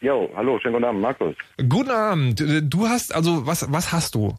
Jo, 0.00 0.30
hallo, 0.36 0.58
schönen 0.60 0.74
guten 0.74 0.84
Abend, 0.84 1.00
Markus. 1.00 1.34
Guten 1.68 1.90
Abend. 1.90 2.44
Du 2.72 2.88
hast, 2.88 3.14
also 3.14 3.46
was, 3.46 3.70
was 3.72 3.92
hast 3.92 4.14
du? 4.14 4.36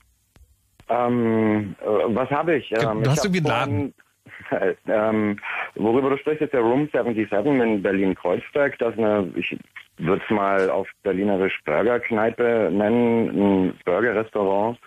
Ähm, 0.89 1.75
äh, 1.81 1.85
was 1.85 2.29
habe 2.29 2.57
ich? 2.57 2.71
Ähm, 2.71 3.03
du 3.03 3.09
hast 3.09 3.25
irgendwie 3.25 3.39
einen 3.39 3.47
Laden. 3.47 3.93
Ähm, 4.87 5.39
worüber 5.75 6.09
du 6.09 6.17
sprichst, 6.17 6.41
ist 6.41 6.53
der 6.53 6.61
Room 6.61 6.89
77 6.91 7.45
in 7.45 7.81
Berlin-Kreuzberg. 7.81 8.77
Das 8.79 8.93
ist 8.93 8.99
eine, 8.99 9.31
ich 9.35 9.57
würde 9.97 10.21
es 10.23 10.29
mal 10.29 10.69
auf 10.69 10.87
berlinerisch 11.03 11.59
Burgerkneipe 11.65 12.69
nennen, 12.71 13.29
ein 13.29 13.73
Burgerrestaurant 13.85 14.77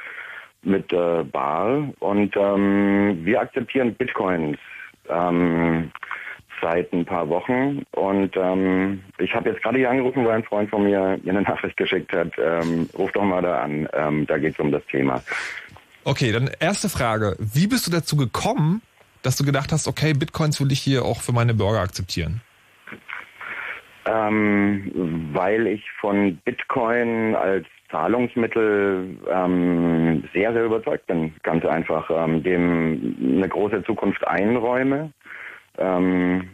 mit 0.63 0.93
äh, 0.93 1.25
Bar. 1.25 1.89
Und 2.01 2.37
ähm, 2.37 3.21
wir 3.25 3.41
akzeptieren 3.41 3.95
Bitcoins. 3.95 4.59
Ähm, 5.09 5.91
seit 6.61 6.93
ein 6.93 7.05
paar 7.05 7.29
Wochen 7.29 7.83
und 7.93 8.37
ähm, 8.37 9.03
ich 9.19 9.35
habe 9.35 9.51
jetzt 9.51 9.63
gerade 9.63 9.79
hier 9.79 9.91
angerufen, 9.91 10.25
weil 10.25 10.37
ein 10.37 10.45
Freund 10.45 10.71
von 10.71 10.85
mir 10.85 11.19
mir 11.23 11.31
eine 11.31 11.43
Nachricht 11.43 11.77
geschickt 11.77 12.13
hat. 12.13 12.33
Ähm, 12.39 12.89
ruf 12.97 13.13
doch 13.13 13.25
mal 13.25 13.43
da 13.43 13.61
an, 13.63 13.89
ähm, 13.93 14.27
da 14.27 14.39
geht 14.39 14.55
es 14.55 14.61
um 14.61 14.71
das 14.71 14.85
Thema. 14.87 15.23
Okay, 16.05 16.33
dann 16.33 16.51
erste 16.61 16.89
Frage. 16.89 17.37
Wie 17.39 17.67
bist 17.67 17.87
du 17.87 17.91
dazu 17.91 18.17
gekommen, 18.17 18.83
dass 19.23 19.37
du 19.37 19.45
gedacht 19.45 19.73
hast, 19.73 19.89
okay, 19.89 20.13
Bitcoins 20.15 20.61
will 20.61 20.73
ich 20.73 20.81
hier 20.81 21.05
auch 21.05 21.21
für 21.21 21.33
meine 21.33 21.55
Bürger 21.55 21.81
akzeptieren? 21.81 22.41
Ähm, 24.07 25.31
weil 25.33 25.67
ich 25.67 25.85
von 26.01 26.37
Bitcoin 26.45 27.35
als 27.35 27.67
Zahlungsmittel 27.91 29.19
ähm, 29.31 30.25
sehr, 30.33 30.53
sehr 30.53 30.65
überzeugt 30.65 31.07
bin, 31.07 31.35
ganz 31.43 31.65
einfach, 31.65 32.11
ähm, 32.11 32.43
dem 32.43 33.17
eine 33.21 33.49
große 33.49 33.83
Zukunft 33.85 34.27
einräume, 34.27 35.13
ähm, 35.79 36.49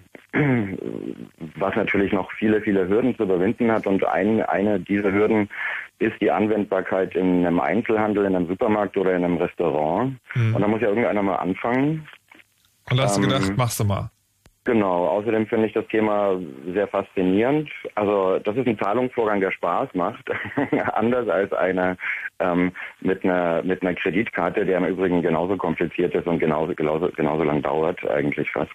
was 1.57 1.77
natürlich 1.77 2.13
noch 2.13 2.31
viele, 2.33 2.61
viele 2.61 2.89
Hürden 2.89 3.17
zu 3.17 3.25
überwinden 3.25 3.71
hat. 3.71 3.87
Und 3.87 4.05
ein, 4.07 4.43
eine 4.43 4.81
dieser 4.81 5.13
Hürden 5.13 5.49
ist 5.99 6.21
die 6.21 6.31
Anwendbarkeit 6.31 7.15
in 7.15 7.47
einem 7.47 7.61
Einzelhandel, 7.61 8.27
in 8.27 8.37
einem 8.37 8.49
Supermarkt 8.49 8.97
oder 8.97 9.15
in 9.15 9.25
einem 9.25 9.39
Restaurant. 9.39 10.17
Mhm. 10.35 10.55
Und 10.55 10.61
da 10.61 10.69
muss 10.69 10.81
ja 10.81 10.89
irgendeiner 10.89 11.23
mal 11.23 11.37
anfangen. 11.37 12.07
Und 12.91 12.97
da 12.97 13.05
hast 13.05 13.17
ähm, 13.17 13.23
du 13.23 13.29
gedacht, 13.29 13.57
machst 13.57 13.81
du 13.81 13.85
mal. 13.85 14.11
Genau, 14.67 15.07
außerdem 15.07 15.47
finde 15.47 15.69
ich 15.69 15.75
das 15.75 15.87
Thema 15.87 16.41
sehr 16.75 16.89
faszinierend. 16.89 17.71
Also 17.95 18.41
das 18.41 18.57
ist 18.57 18.67
ein 18.67 18.79
Zahlungsvorgang, 18.79 19.41
der 19.41 19.53
Spaß 19.53 19.91
macht, 19.95 20.29
anders 20.95 21.29
als 21.29 21.53
eine 21.53 21.97
ähm, 22.41 22.73
mit 23.01 23.25
einer 23.25 23.63
mit 23.63 23.83
einer 23.83 23.95
Kreditkarte, 23.95 24.67
der 24.67 24.79
im 24.79 24.87
Übrigen 24.87 25.23
genauso 25.23 25.57
kompliziert 25.57 26.17
ist 26.17 26.27
und 26.27 26.41
genauso 26.41 26.75
genauso, 26.75 27.09
genauso 27.15 27.45
lang 27.45 27.63
dauert 27.63 28.05
eigentlich 28.11 28.51
fast. 28.51 28.73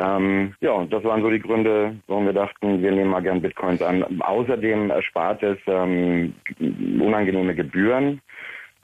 Ähm, 0.00 0.54
ja, 0.60 0.72
und 0.72 0.90
das 0.90 1.04
waren 1.04 1.20
so 1.20 1.28
die 1.28 1.38
Gründe, 1.38 1.96
warum 2.06 2.24
wir 2.24 2.32
dachten, 2.32 2.82
wir 2.82 2.90
nehmen 2.90 3.10
mal 3.10 3.22
gern 3.22 3.42
Bitcoins 3.42 3.82
an. 3.82 4.22
Außerdem 4.22 4.88
erspart 4.88 5.42
es 5.42 5.58
ähm, 5.66 6.34
unangenehme 6.58 7.54
Gebühren 7.54 8.22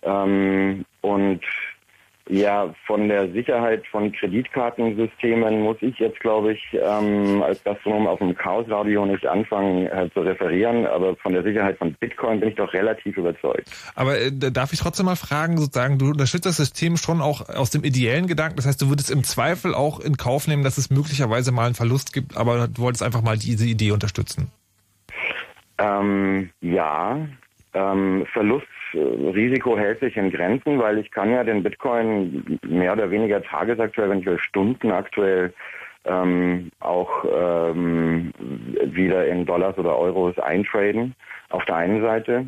ähm, 0.03 0.85
und 1.01 1.41
ja, 2.31 2.73
von 2.87 3.09
der 3.09 3.29
Sicherheit 3.33 3.85
von 3.89 4.13
Kreditkartensystemen 4.13 5.63
muss 5.63 5.79
ich 5.81 5.99
jetzt, 5.99 6.21
glaube 6.21 6.53
ich, 6.53 6.63
ähm, 6.73 7.43
als 7.43 7.63
Gastronom 7.65 8.07
auf 8.07 8.21
dem 8.21 8.37
Chaos-Radio 8.37 9.05
nicht 9.05 9.27
anfangen 9.27 9.89
äh, 9.89 10.09
zu 10.15 10.21
referieren, 10.21 10.87
aber 10.87 11.17
von 11.17 11.33
der 11.33 11.43
Sicherheit 11.43 11.77
von 11.79 11.93
Bitcoin 11.95 12.39
bin 12.39 12.51
ich 12.51 12.55
doch 12.55 12.73
relativ 12.73 13.17
überzeugt. 13.17 13.69
Aber 13.97 14.17
äh, 14.17 14.31
darf 14.31 14.73
ich 14.73 14.79
trotzdem 14.79 15.07
mal 15.07 15.17
fragen, 15.17 15.59
sozusagen, 15.59 15.99
du 15.99 16.11
unterstützt 16.11 16.47
das 16.47 16.57
System 16.57 16.97
schon 16.97 17.21
auch 17.21 17.49
aus 17.49 17.71
dem 17.71 17.83
ideellen 17.83 18.29
Gedanken, 18.29 18.57
das 18.57 18.67
heißt, 18.67 18.81
du 18.81 18.89
würdest 18.89 19.11
im 19.11 19.25
Zweifel 19.25 19.75
auch 19.75 19.99
in 19.99 20.17
Kauf 20.17 20.47
nehmen, 20.47 20.63
dass 20.63 20.79
es 20.79 20.89
möglicherweise 20.89 21.51
mal 21.51 21.67
einen 21.67 21.75
Verlust 21.75 22.13
gibt, 22.13 22.37
aber 22.37 22.69
du 22.69 22.83
wolltest 22.83 23.03
einfach 23.03 23.23
mal 23.23 23.39
diese 23.39 23.67
Idee 23.67 23.91
unterstützen. 23.91 24.53
Ähm, 25.79 26.51
ja, 26.61 27.19
ähm, 27.75 28.27
Verlustrisiko 28.91 29.77
hält 29.77 30.01
sich 30.01 30.17
in 30.17 30.31
Grenzen, 30.31 30.79
weil 30.79 30.99
ich 30.99 31.11
kann 31.11 31.31
ja 31.31 31.45
den 31.45 31.63
Bitcoin 31.63 32.59
mehr 32.67 32.93
oder 32.93 33.11
weniger 33.11 33.43
tagesaktuell, 33.43 34.11
wenn 34.11 34.21
ich 34.21 34.27
will, 34.27 34.39
stundenaktuell 34.39 35.53
ähm, 36.05 36.71
auch 36.81 37.25
ähm, 37.25 38.33
wieder 38.85 39.27
in 39.27 39.47
Dollars 39.47 39.77
oder 39.79 39.97
Euros 39.97 40.39
eintraden. 40.39 41.15
Auf 41.51 41.65
der 41.67 41.77
einen 41.77 42.01
Seite. 42.01 42.47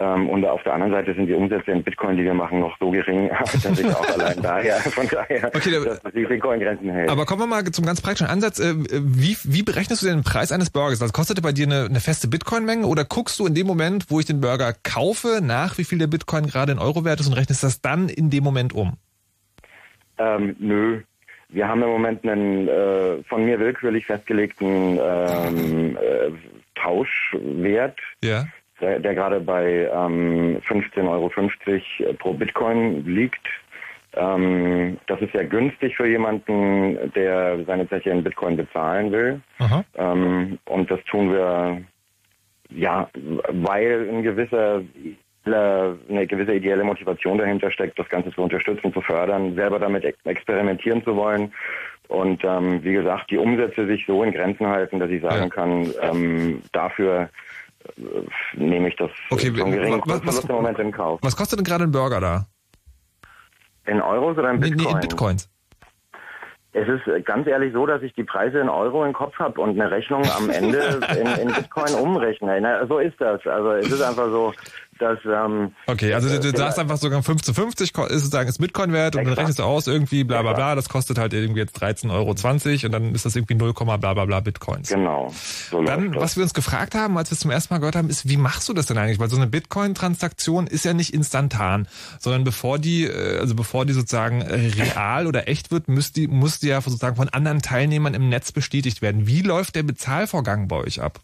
Ähm, 0.00 0.28
und 0.28 0.44
auf 0.44 0.62
der 0.62 0.74
anderen 0.74 0.92
Seite 0.92 1.12
sind 1.14 1.26
die 1.26 1.34
Umsätze 1.34 1.72
in 1.72 1.82
Bitcoin, 1.82 2.16
die 2.16 2.22
wir 2.22 2.34
machen, 2.34 2.60
noch 2.60 2.78
so 2.78 2.90
gering, 2.90 3.30
dass 3.40 3.64
ich 3.64 3.86
auch 3.86 4.08
allein 4.14 4.40
daher, 4.40 4.76
von 4.76 5.08
daher, 5.08 5.50
okay, 5.52 5.70
dass 5.72 6.00
das 6.00 6.12
die 6.12 6.24
Bitcoin-Grenzen 6.24 6.88
hält. 6.90 7.10
Aber 7.10 7.26
kommen 7.26 7.42
wir 7.42 7.46
mal 7.46 7.64
zum 7.64 7.84
ganz 7.84 8.00
praktischen 8.00 8.28
Ansatz. 8.28 8.60
Äh, 8.60 8.74
wie, 8.76 9.36
wie 9.42 9.64
berechnest 9.64 10.02
du 10.02 10.06
den 10.06 10.22
Preis 10.22 10.52
eines 10.52 10.70
Burgers? 10.70 11.02
Also 11.02 11.12
kostet 11.12 11.42
bei 11.42 11.50
dir 11.50 11.66
eine, 11.66 11.86
eine 11.86 11.98
feste 11.98 12.28
Bitcoin-Menge 12.28 12.86
oder 12.86 13.04
guckst 13.04 13.40
du 13.40 13.46
in 13.46 13.54
dem 13.54 13.66
Moment, 13.66 14.06
wo 14.08 14.20
ich 14.20 14.26
den 14.26 14.40
Burger 14.40 14.72
kaufe, 14.84 15.40
nach, 15.42 15.78
wie 15.78 15.84
viel 15.84 15.98
der 15.98 16.06
Bitcoin 16.06 16.46
gerade 16.46 16.70
in 16.70 16.78
Euro 16.78 17.04
wert 17.04 17.18
ist 17.18 17.26
und 17.26 17.34
rechnest 17.34 17.64
das 17.64 17.80
dann 17.80 18.08
in 18.08 18.30
dem 18.30 18.44
Moment 18.44 18.74
um? 18.74 18.92
Ähm, 20.18 20.54
nö, 20.60 21.00
wir 21.48 21.66
haben 21.66 21.82
im 21.82 21.88
Moment 21.88 22.24
einen 22.24 22.68
äh, 22.68 23.24
von 23.24 23.44
mir 23.44 23.58
willkürlich 23.58 24.06
festgelegten 24.06 25.00
ähm, 25.02 25.96
äh, 25.96 26.30
Tauschwert. 26.76 27.98
Ja 28.22 28.46
der, 28.80 28.98
der 29.00 29.14
gerade 29.14 29.40
bei 29.40 29.88
ähm, 29.92 30.58
15,50 30.68 31.08
Euro 31.08 31.30
pro 32.18 32.32
Bitcoin 32.32 33.04
liegt. 33.06 33.46
Ähm, 34.14 34.98
das 35.06 35.20
ist 35.20 35.32
sehr 35.32 35.44
günstig 35.44 35.96
für 35.96 36.06
jemanden, 36.06 37.12
der 37.14 37.64
seine 37.64 37.88
Zeche 37.88 38.10
in 38.10 38.24
Bitcoin 38.24 38.56
bezahlen 38.56 39.12
will. 39.12 39.40
Ähm, 39.96 40.58
und 40.64 40.90
das 40.90 41.02
tun 41.04 41.32
wir 41.32 41.82
ja, 42.70 43.08
weil 43.48 44.08
ein 44.10 44.22
gewisser 44.22 44.82
eine 45.46 46.26
gewisse 46.26 46.54
ideelle 46.54 46.84
Motivation 46.84 47.38
dahinter 47.38 47.70
steckt, 47.70 47.98
das 47.98 48.08
Ganze 48.10 48.30
zu 48.32 48.42
unterstützen, 48.42 48.92
zu 48.92 49.00
fördern, 49.00 49.54
selber 49.54 49.78
damit 49.78 50.04
experimentieren 50.24 51.02
zu 51.04 51.16
wollen. 51.16 51.52
Und 52.08 52.42
ähm, 52.44 52.82
wie 52.82 52.92
gesagt, 52.92 53.30
die 53.30 53.38
Umsätze 53.38 53.86
sich 53.86 54.04
so 54.06 54.22
in 54.22 54.32
Grenzen 54.32 54.66
halten, 54.66 54.98
dass 54.98 55.10
ich 55.10 55.22
sagen 55.22 55.44
ja. 55.44 55.48
kann, 55.48 55.90
ähm, 56.02 56.62
dafür 56.72 57.22
äh, 57.22 57.26
nehme 58.54 58.88
ich 58.88 58.96
das 58.96 59.10
okay, 59.30 59.52
so 59.54 59.64
geringen 59.64 60.02
was, 60.04 60.24
was, 60.26 60.44
im 60.44 60.54
Moment 60.54 60.78
in 60.78 60.92
Kauf. 60.92 61.20
Was 61.22 61.36
kostet 61.36 61.58
denn 61.58 61.64
gerade 61.64 61.84
ein 61.84 61.90
Burger 61.90 62.20
da? 62.20 62.46
In 63.86 64.00
Euros 64.00 64.36
oder 64.36 64.50
in 64.50 64.60
Bitcoin? 64.60 64.76
Nee, 64.76 64.84
nee 64.84 64.92
in 64.92 65.00
Bitcoins. 65.00 65.50
Es 66.72 66.86
ist 66.86 67.24
ganz 67.24 67.46
ehrlich 67.46 67.72
so, 67.72 67.86
dass 67.86 68.02
ich 68.02 68.12
die 68.12 68.24
Preise 68.24 68.58
in 68.58 68.68
Euro 68.68 69.04
im 69.04 69.14
Kopf 69.14 69.36
habe 69.38 69.60
und 69.60 69.70
eine 69.70 69.90
Rechnung 69.90 70.22
am 70.36 70.50
Ende 70.50 71.00
in, 71.18 71.48
in 71.48 71.54
Bitcoin 71.54 71.94
umrechne. 71.94 72.86
So 72.88 72.98
ist 72.98 73.18
das. 73.20 73.44
Also 73.46 73.72
es 73.72 73.90
ist 73.90 74.02
einfach 74.02 74.26
so, 74.26 74.52
dass... 74.98 75.18
Ähm, 75.24 75.72
okay, 75.86 76.14
also 76.14 76.28
du, 76.28 76.52
du 76.52 76.56
sagst 76.56 76.78
einfach 76.78 76.96
sogar 76.96 77.20
15,50 77.20 77.82
ist 77.82 78.20
sozusagen 78.20 78.48
ist 78.48 78.58
Bitcoin 78.58 78.92
wert 78.92 79.16
und 79.16 79.24
dann 79.24 79.34
rechnest 79.34 79.58
du 79.58 79.62
aus 79.62 79.86
irgendwie 79.86 80.24
bla 80.24 80.42
bla 80.42 80.52
bla, 80.52 80.74
das 80.74 80.88
kostet 80.88 81.18
halt 81.18 81.32
irgendwie 81.32 81.60
jetzt 81.60 81.80
13,20 81.82 82.10
Euro 82.12 82.86
und 82.86 82.92
dann 82.92 83.14
ist 83.14 83.24
das 83.24 83.36
irgendwie 83.36 83.54
0, 83.54 83.72
bla 83.72 83.96
bla 83.96 84.24
bla 84.24 84.40
Bitcoins. 84.40 84.88
Genau. 84.88 85.32
So 85.70 85.82
dann, 85.82 86.14
was 86.14 86.36
wir 86.36 86.42
uns 86.42 86.54
gefragt 86.54 86.94
haben, 86.94 87.16
als 87.16 87.30
wir 87.30 87.34
es 87.34 87.40
zum 87.40 87.50
ersten 87.50 87.74
Mal 87.74 87.78
gehört 87.78 87.96
haben, 87.96 88.10
ist, 88.10 88.28
wie 88.28 88.36
machst 88.36 88.68
du 88.68 88.74
das 88.74 88.86
denn 88.86 88.98
eigentlich? 88.98 89.18
Weil 89.18 89.30
so 89.30 89.36
eine 89.36 89.46
Bitcoin-Transaktion 89.46 90.66
ist 90.66 90.84
ja 90.84 90.94
nicht 90.94 91.14
instantan, 91.14 91.88
sondern 92.18 92.44
bevor 92.44 92.78
die, 92.78 93.04
äh, 93.04 93.38
also 93.38 93.54
bevor 93.54 93.86
die 93.86 93.92
sozusagen 93.92 94.42
real 94.42 95.26
oder 95.26 95.48
echt 95.48 95.70
wird, 95.70 95.88
muss 95.88 96.12
die, 96.12 96.28
muss 96.28 96.60
die 96.60 96.68
ja 96.68 96.80
sozusagen 96.80 97.16
von 97.16 97.28
anderen 97.28 97.62
Teilnehmern 97.62 98.14
im 98.14 98.28
Netz 98.28 98.52
bestätigt 98.52 99.02
werden. 99.02 99.26
Wie 99.26 99.42
läuft 99.42 99.74
der 99.74 99.82
Bezahlvorgang 99.82 100.68
bei 100.68 100.76
euch 100.76 101.00
ab? 101.00 101.20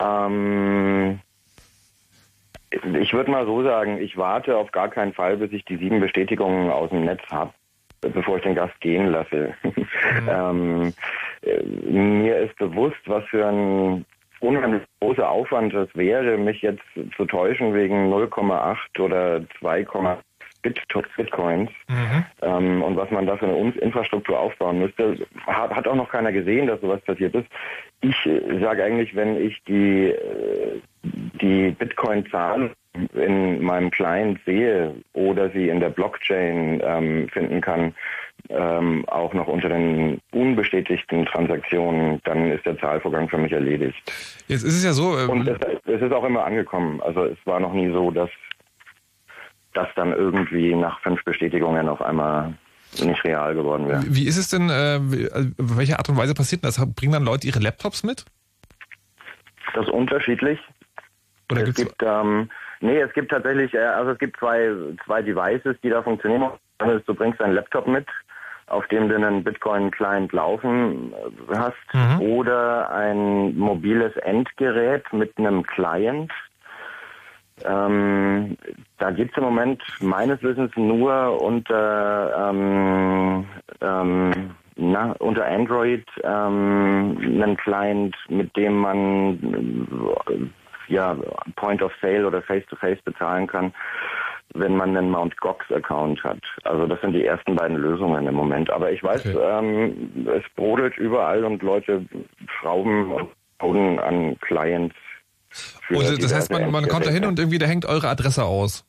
Ähm, 0.00 1.20
ich 3.00 3.12
würde 3.12 3.30
mal 3.30 3.46
so 3.46 3.62
sagen, 3.62 3.98
ich 3.98 4.16
warte 4.16 4.56
auf 4.56 4.72
gar 4.72 4.88
keinen 4.88 5.12
Fall, 5.12 5.36
bis 5.36 5.52
ich 5.52 5.64
die 5.64 5.76
sieben 5.76 6.00
Bestätigungen 6.00 6.70
aus 6.70 6.90
dem 6.90 7.04
Netz 7.04 7.22
habe, 7.30 7.52
bevor 8.00 8.36
ich 8.36 8.42
den 8.42 8.54
Gast 8.54 8.78
gehen 8.80 9.08
lasse. 9.08 9.54
Mhm. 9.62 9.88
ähm, 10.30 10.94
mir 12.22 12.38
ist 12.38 12.56
bewusst, 12.56 13.00
was 13.06 13.24
für 13.26 13.46
ein 13.46 14.04
unheimlich 14.40 14.82
großer 15.00 15.28
Aufwand 15.28 15.72
es 15.74 15.88
wäre, 15.94 16.36
mich 16.36 16.62
jetzt 16.62 16.82
zu 17.16 17.24
täuschen 17.24 17.74
wegen 17.74 18.12
0,8 18.12 19.00
oder 19.00 19.40
2, 19.60 19.84
Bit 20.64 20.80
Bitcoins 21.16 21.70
mhm. 21.88 22.24
ähm, 22.40 22.82
und 22.82 22.96
was 22.96 23.10
man 23.10 23.26
da 23.26 23.36
für 23.36 23.46
eine 23.46 23.70
Infrastruktur 23.72 24.38
aufbauen 24.38 24.78
müsste, 24.78 25.18
hat, 25.46 25.70
hat, 25.70 25.86
auch 25.86 25.94
noch 25.94 26.08
keiner 26.08 26.32
gesehen, 26.32 26.66
dass 26.66 26.80
sowas 26.80 27.02
passiert 27.02 27.34
ist. 27.34 27.46
Ich 28.00 28.26
äh, 28.26 28.60
sage 28.60 28.82
eigentlich, 28.82 29.14
wenn 29.14 29.36
ich 29.36 29.62
die, 29.64 30.08
äh, 30.08 30.80
die 31.04 31.70
Bitcoin-Zahlen 31.70 32.70
in 33.14 33.62
meinem 33.62 33.90
Client 33.90 34.38
sehe 34.46 34.94
oder 35.12 35.50
sie 35.50 35.68
in 35.68 35.80
der 35.80 35.90
Blockchain 35.90 36.80
ähm, 36.84 37.28
finden 37.28 37.60
kann, 37.60 37.94
ähm, 38.50 39.04
auch 39.08 39.34
noch 39.34 39.48
unter 39.48 39.68
den 39.68 40.20
unbestätigten 40.32 41.26
Transaktionen, 41.26 42.20
dann 42.24 42.50
ist 42.52 42.64
der 42.66 42.78
Zahlvorgang 42.78 43.28
für 43.28 43.38
mich 43.38 43.52
erledigt. 43.52 43.96
Jetzt 44.46 44.62
ist 44.64 44.76
es 44.76 44.84
ja 44.84 44.92
so. 44.92 45.18
Ähm 45.18 45.30
und 45.30 45.48
es, 45.48 45.58
es, 45.86 46.02
ist 46.02 46.12
auch 46.12 46.24
immer 46.24 46.44
angekommen. 46.44 47.00
Also 47.02 47.24
es 47.24 47.38
war 47.44 47.58
noch 47.58 47.72
nie 47.72 47.90
so, 47.90 48.10
dass 48.10 48.30
das 49.72 49.88
dann 49.96 50.12
irgendwie 50.12 50.74
nach 50.74 51.00
fünf 51.00 51.24
Bestätigungen 51.24 51.88
auf 51.88 52.00
einmal 52.00 52.54
nicht 53.02 53.24
real 53.24 53.54
geworden 53.54 53.88
wäre. 53.88 54.04
Wie 54.06 54.26
ist 54.26 54.36
es 54.36 54.48
denn, 54.48 54.70
äh, 54.70 55.28
also, 55.32 55.50
welche 55.58 55.98
Art 55.98 56.08
und 56.08 56.16
Weise 56.16 56.34
passiert 56.34 56.64
das? 56.64 56.80
Bringen 56.94 57.12
dann 57.12 57.24
Leute 57.24 57.46
ihre 57.48 57.58
Laptops 57.58 58.04
mit? 58.04 58.24
Das 59.74 59.86
ist 59.86 59.92
unterschiedlich. 59.92 60.60
Oder 61.50 61.62
es 61.62 61.74
gibt, 61.74 62.02
ähm, 62.02 62.48
nee, 62.80 63.00
es 63.00 63.12
gibt 63.12 63.30
tatsächlich, 63.30 63.74
äh, 63.74 63.78
also 63.78 64.12
es 64.12 64.18
gibt 64.18 64.38
zwei, 64.38 64.70
zwei 65.04 65.22
Devices, 65.22 65.76
die 65.82 65.90
da 65.90 66.02
funktionieren. 66.02 66.50
du 66.78 67.14
bringst 67.14 67.40
deinen 67.40 67.54
Laptop 67.54 67.86
mit, 67.86 68.06
auf 68.66 68.86
dem 68.88 69.08
du 69.08 69.16
einen 69.16 69.44
Bitcoin-Client 69.44 70.32
laufen 70.32 71.12
äh, 71.12 71.56
hast, 71.56 71.76
mhm. 71.92 72.20
oder 72.20 72.90
ein 72.90 73.56
mobiles 73.56 74.16
Endgerät 74.16 75.04
mit 75.12 75.36
einem 75.38 75.62
Client, 75.64 76.32
ähm, 77.62 78.56
da 78.98 79.10
gibt 79.10 79.30
es 79.32 79.36
im 79.36 79.44
Moment 79.44 79.82
meines 80.00 80.42
Wissens 80.42 80.72
nur 80.76 81.40
unter, 81.40 82.50
ähm, 82.50 83.46
ähm, 83.80 84.50
na, 84.76 85.12
unter 85.20 85.46
Android 85.46 86.04
ähm, 86.24 87.16
einen 87.20 87.56
Client, 87.56 88.16
mit 88.28 88.56
dem 88.56 88.76
man 88.76 89.38
ja, 90.88 91.16
Point 91.56 91.82
of 91.82 91.92
Sale 92.00 92.26
oder 92.26 92.42
Face-to-Face 92.42 92.98
-face 92.98 93.04
bezahlen 93.04 93.46
kann, 93.46 93.74
wenn 94.54 94.76
man 94.76 94.96
einen 94.96 95.10
Mount 95.10 95.36
Gox 95.40 95.70
Account 95.72 96.22
hat. 96.22 96.40
Also 96.64 96.86
das 96.86 97.00
sind 97.00 97.12
die 97.12 97.24
ersten 97.24 97.56
beiden 97.56 97.76
Lösungen 97.76 98.26
im 98.26 98.34
Moment. 98.34 98.70
Aber 98.70 98.92
ich 98.92 99.02
weiß, 99.02 99.26
okay. 99.26 99.38
ähm, 99.38 100.28
es 100.28 100.44
brodelt 100.54 100.96
überall 100.96 101.44
und 101.44 101.62
Leute 101.62 102.04
schrauben 102.58 103.12
und 103.12 103.28
bauen 103.58 103.98
an 103.98 104.38
Clients 104.40 104.94
und 105.90 106.22
das 106.22 106.34
heißt, 106.34 106.50
man, 106.50 106.70
man 106.70 106.88
kommt 106.88 107.06
da 107.06 107.10
hin 107.10 107.24
und 107.24 107.38
irgendwie 107.38 107.58
da 107.58 107.66
hängt 107.66 107.86
eure 107.86 108.08
Adresse 108.08 108.44
aus. 108.44 108.84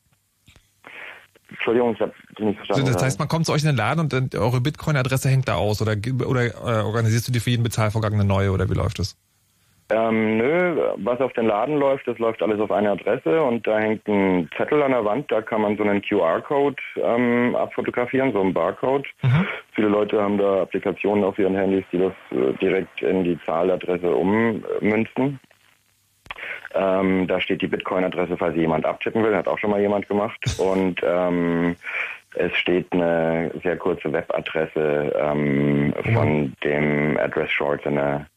Entschuldigung, 1.49 1.93
ich 1.93 2.01
habe 2.01 2.13
nicht 2.39 2.57
verstanden. 2.57 2.91
Das 2.91 3.03
heißt, 3.03 3.19
man 3.19 3.27
kommt 3.27 3.45
zu 3.45 3.53
euch 3.53 3.61
in 3.61 3.67
den 3.67 3.77
Laden 3.77 3.99
und 4.01 4.35
eure 4.35 4.61
Bitcoin-Adresse 4.61 5.29
hängt 5.29 5.47
da 5.47 5.55
aus 5.55 5.81
oder, 5.81 5.95
oder 6.25 6.45
äh, 6.45 6.83
organisierst 6.83 7.27
du 7.27 7.31
dir 7.31 7.39
für 7.39 7.51
jeden 7.51 7.63
Bezahlvorgang 7.63 8.13
eine 8.13 8.25
neue 8.25 8.51
oder 8.51 8.69
wie 8.69 8.73
läuft 8.73 8.99
das? 8.99 9.15
Ähm, 9.91 10.37
nö, 10.37 10.93
was 10.97 11.21
auf 11.21 11.33
den 11.33 11.45
Laden 11.45 11.77
läuft, 11.77 12.07
das 12.07 12.17
läuft 12.17 12.41
alles 12.41 12.59
auf 12.59 12.71
eine 12.71 12.89
Adresse 12.89 13.43
und 13.43 13.67
da 13.67 13.77
hängt 13.77 14.07
ein 14.07 14.49
Zettel 14.57 14.81
an 14.81 14.91
der 14.91 15.05
Wand, 15.05 15.31
da 15.31 15.43
kann 15.43 15.61
man 15.61 15.77
so 15.77 15.83
einen 15.83 16.01
QR-Code 16.01 16.81
ähm, 16.97 17.55
abfotografieren, 17.55 18.33
so 18.33 18.41
einen 18.41 18.53
Barcode. 18.53 19.05
Mhm. 19.21 19.47
Viele 19.73 19.89
Leute 19.89 20.19
haben 20.19 20.39
da 20.39 20.63
Applikationen 20.63 21.23
auf 21.23 21.37
ihren 21.37 21.55
Handys, 21.55 21.85
die 21.91 21.99
das 21.99 22.13
äh, 22.31 22.53
direkt 22.53 23.03
in 23.03 23.23
die 23.23 23.37
Zahladresse 23.45 24.09
ummünzen. 24.09 25.39
Ähm, 26.73 27.27
da 27.27 27.39
steht 27.39 27.61
die 27.61 27.67
Bitcoin-Adresse, 27.67 28.37
falls 28.37 28.55
jemand 28.55 28.85
abtippen 28.85 29.23
will, 29.23 29.35
hat 29.35 29.47
auch 29.47 29.59
schon 29.59 29.69
mal 29.69 29.81
jemand 29.81 30.07
gemacht. 30.07 30.39
Und 30.57 30.99
ähm, 31.03 31.75
es 32.35 32.53
steht 32.57 32.91
eine 32.91 33.51
sehr 33.63 33.77
kurze 33.77 34.11
Webadresse 34.11 35.13
ähm, 35.17 35.93
von 36.13 36.53
dem 36.63 37.17
Address 37.17 37.51
Short. 37.51 37.85
Eine, 37.87 38.27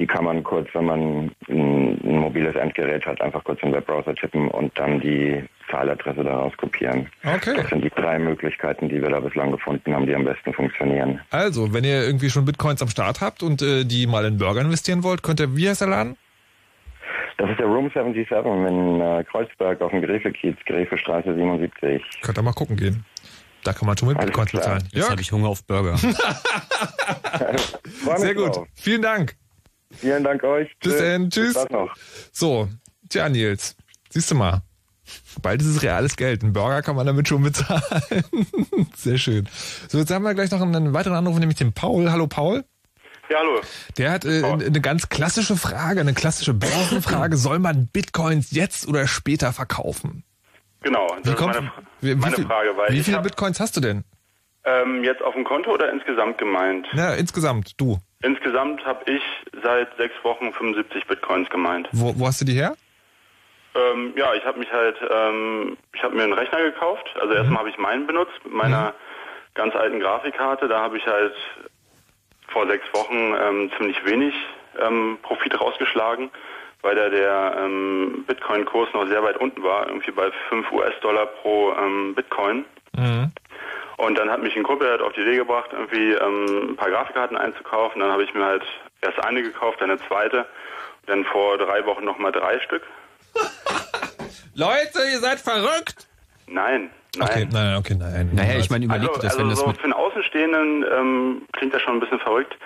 die 0.00 0.06
kann 0.06 0.24
man 0.24 0.42
kurz, 0.42 0.66
wenn 0.72 0.86
man 0.86 1.00
ein, 1.00 1.30
ein, 1.48 2.18
mobiles 2.18 2.56
Endgerät 2.56 3.04
hat, 3.04 3.20
einfach 3.20 3.44
kurz 3.44 3.62
im 3.62 3.72
Webbrowser 3.72 4.14
tippen 4.14 4.48
und 4.48 4.76
dann 4.78 4.98
die 5.00 5.44
Zahladresse 5.70 6.24
daraus 6.24 6.56
kopieren. 6.56 7.06
Okay. 7.22 7.54
Das 7.56 7.68
sind 7.68 7.84
die 7.84 7.90
drei 7.90 8.18
Möglichkeiten, 8.18 8.88
die 8.88 9.02
wir 9.02 9.10
da 9.10 9.20
bislang 9.20 9.52
gefunden 9.52 9.94
haben, 9.94 10.06
die 10.06 10.14
am 10.14 10.24
besten 10.24 10.54
funktionieren. 10.54 11.20
Also, 11.30 11.74
wenn 11.74 11.84
ihr 11.84 12.02
irgendwie 12.02 12.30
schon 12.30 12.46
Bitcoins 12.46 12.80
am 12.80 12.88
Start 12.88 13.20
habt 13.20 13.42
und 13.42 13.60
äh, 13.60 13.84
die 13.84 14.06
mal 14.06 14.24
in 14.24 14.38
Burger 14.38 14.62
investieren 14.62 15.04
wollt, 15.04 15.22
könnt 15.22 15.38
ihr, 15.38 15.54
wie 15.54 15.68
heißt 15.68 15.82
der 15.82 15.88
Laden? 15.88 16.16
Das 17.36 17.50
ist 17.50 17.58
der 17.58 17.66
Room 17.66 17.90
77 17.94 18.46
in 18.46 19.00
äh, 19.00 19.24
Kreuzberg 19.24 19.82
auf 19.82 19.90
dem 19.90 20.00
Gräfekiez, 20.02 20.56
Gräfestraße 20.64 21.34
77. 21.34 22.02
Könnt 22.22 22.38
ihr 22.38 22.42
mal 22.42 22.52
gucken 22.52 22.76
gehen. 22.76 23.04
Da 23.64 23.74
kann 23.74 23.86
man 23.86 23.98
schon 23.98 24.08
mit 24.08 24.18
Bitcoin 24.18 24.48
bezahlen. 24.50 24.88
Jetzt 24.92 25.10
habe 25.10 25.20
ich 25.20 25.30
Hunger 25.30 25.48
auf 25.48 25.62
Burger. 25.64 25.96
Sehr 28.16 28.34
gut. 28.34 28.60
Vielen 28.74 29.02
Dank. 29.02 29.36
Vielen 29.92 30.24
Dank 30.24 30.42
euch. 30.44 30.70
Bis 30.78 30.96
dann. 30.98 31.30
Tschüss. 31.30 31.56
So, 32.32 32.68
tja, 33.08 33.28
Nils. 33.28 33.76
Siehst 34.10 34.30
du 34.30 34.34
mal. 34.34 34.62
Bald 35.42 35.60
ist 35.60 35.68
es 35.68 35.82
reales 35.82 36.16
Geld. 36.16 36.42
Ein 36.42 36.52
Burger 36.52 36.82
kann 36.82 36.96
man 36.96 37.06
damit 37.06 37.28
schon 37.28 37.42
bezahlen. 37.42 37.82
Sehr 38.96 39.18
schön. 39.18 39.48
So, 39.88 39.98
jetzt 39.98 40.10
haben 40.10 40.22
wir 40.22 40.34
gleich 40.34 40.50
noch 40.50 40.60
einen 40.60 40.92
weiteren 40.92 41.16
Anruf, 41.16 41.38
nämlich 41.38 41.58
den 41.58 41.72
Paul. 41.72 42.10
Hallo, 42.10 42.26
Paul. 42.26 42.64
Ja, 43.28 43.38
hallo. 43.38 43.60
Der 43.96 44.10
hat 44.10 44.24
äh, 44.24 44.42
eine 44.44 44.80
ganz 44.80 45.08
klassische 45.08 45.56
Frage, 45.56 46.00
eine 46.00 46.14
klassische 46.14 46.54
Börsenfrage. 46.54 47.36
Soll 47.36 47.60
man 47.60 47.86
Bitcoins 47.86 48.50
jetzt 48.50 48.88
oder 48.88 49.06
später 49.06 49.52
verkaufen? 49.52 50.24
Genau, 50.82 51.06
das 51.22 51.26
wie 51.26 51.30
ist 51.30 51.40
meine, 51.40 51.72
wie, 52.00 52.14
meine 52.14 52.38
wie 52.38 52.42
Frage. 52.42 52.76
Weil 52.76 52.92
wie 52.92 53.00
viele 53.02 53.18
hab, 53.18 53.24
Bitcoins 53.24 53.60
hast 53.60 53.76
du 53.76 53.80
denn? 53.80 54.04
Ähm, 54.64 55.04
jetzt 55.04 55.22
auf 55.22 55.34
dem 55.34 55.44
Konto 55.44 55.70
oder 55.72 55.92
insgesamt 55.92 56.38
gemeint? 56.38 56.86
Ja, 56.92 57.14
insgesamt, 57.14 57.80
du. 57.80 57.98
Insgesamt 58.22 58.84
habe 58.84 59.10
ich 59.10 59.22
seit 59.62 59.96
sechs 59.96 60.14
Wochen 60.22 60.52
75 60.52 61.06
Bitcoins 61.06 61.48
gemeint. 61.48 61.88
Wo, 61.92 62.12
wo 62.18 62.26
hast 62.26 62.40
du 62.40 62.44
die 62.44 62.54
her? 62.54 62.76
Ähm, 63.74 64.12
ja, 64.16 64.34
ich 64.34 64.44
habe 64.44 64.58
mich 64.58 64.70
halt, 64.70 64.96
ähm, 65.10 65.76
ich 65.94 66.02
habe 66.02 66.16
mir 66.16 66.24
einen 66.24 66.32
Rechner 66.32 66.62
gekauft. 66.62 67.08
Also 67.14 67.28
mhm. 67.28 67.36
erstmal 67.36 67.58
habe 67.60 67.70
ich 67.70 67.78
meinen 67.78 68.06
benutzt 68.06 68.38
mit 68.44 68.52
meiner 68.52 68.88
mhm. 68.88 69.54
ganz 69.54 69.74
alten 69.74 70.00
Grafikkarte. 70.00 70.68
Da 70.68 70.80
habe 70.80 70.98
ich 70.98 71.06
halt 71.06 71.34
vor 72.48 72.66
sechs 72.66 72.84
Wochen 72.92 73.34
ähm, 73.40 73.70
ziemlich 73.76 74.04
wenig 74.04 74.34
ähm, 74.80 75.18
Profit 75.22 75.58
rausgeschlagen, 75.58 76.30
weil 76.82 76.96
da 76.96 77.08
der 77.08 77.56
ähm, 77.58 78.24
Bitcoin-Kurs 78.26 78.88
noch 78.92 79.06
sehr 79.06 79.22
weit 79.22 79.36
unten 79.36 79.62
war, 79.62 79.86
irgendwie 79.86 80.10
bei 80.10 80.30
5 80.48 80.70
US-Dollar 80.72 81.26
pro 81.26 81.72
ähm, 81.72 82.14
Bitcoin. 82.14 82.64
Mhm. 82.96 83.32
Und 84.00 84.16
dann 84.16 84.30
hat 84.30 84.42
mich 84.42 84.56
ein 84.56 84.62
Kumpel 84.62 84.88
halt 84.88 85.02
auf 85.02 85.12
die 85.12 85.20
Idee 85.20 85.36
gebracht, 85.36 85.70
irgendwie 85.72 86.12
ähm, 86.12 86.70
ein 86.70 86.76
paar 86.76 86.88
Grafikkarten 86.88 87.36
einzukaufen. 87.36 88.00
Dann 88.00 88.10
habe 88.10 88.24
ich 88.24 88.32
mir 88.32 88.46
halt 88.46 88.62
erst 89.02 89.22
eine 89.22 89.42
gekauft, 89.42 89.78
dann 89.82 89.90
eine 89.90 90.00
zweite, 90.08 90.46
dann 91.04 91.22
vor 91.26 91.58
drei 91.58 91.84
Wochen 91.84 92.04
nochmal 92.04 92.32
drei 92.32 92.58
Stück. 92.60 92.82
Leute, 94.54 95.00
ihr 95.12 95.18
seid 95.18 95.38
verrückt! 95.38 96.08
Nein, 96.46 96.90
nein. 97.14 97.28
Okay, 97.28 97.48
nein, 97.52 97.76
okay, 97.76 97.94
nein. 97.94 98.30
Naja, 98.32 98.58
ich 98.58 98.70
meine, 98.70 98.86
überleg 98.86 99.10
also, 99.10 99.20
das, 99.20 99.32
also 99.32 99.42
wenn 99.42 99.50
das 99.50 99.58
so 99.58 99.66
mit 99.66 99.76
für 99.76 99.84
einen 99.84 99.92
Außenstehenden 99.92 100.86
ähm, 100.90 101.42
klingt 101.52 101.74
das 101.74 101.82
schon 101.82 101.98
ein 101.98 102.00
bisschen 102.00 102.20
verrückt, 102.20 102.56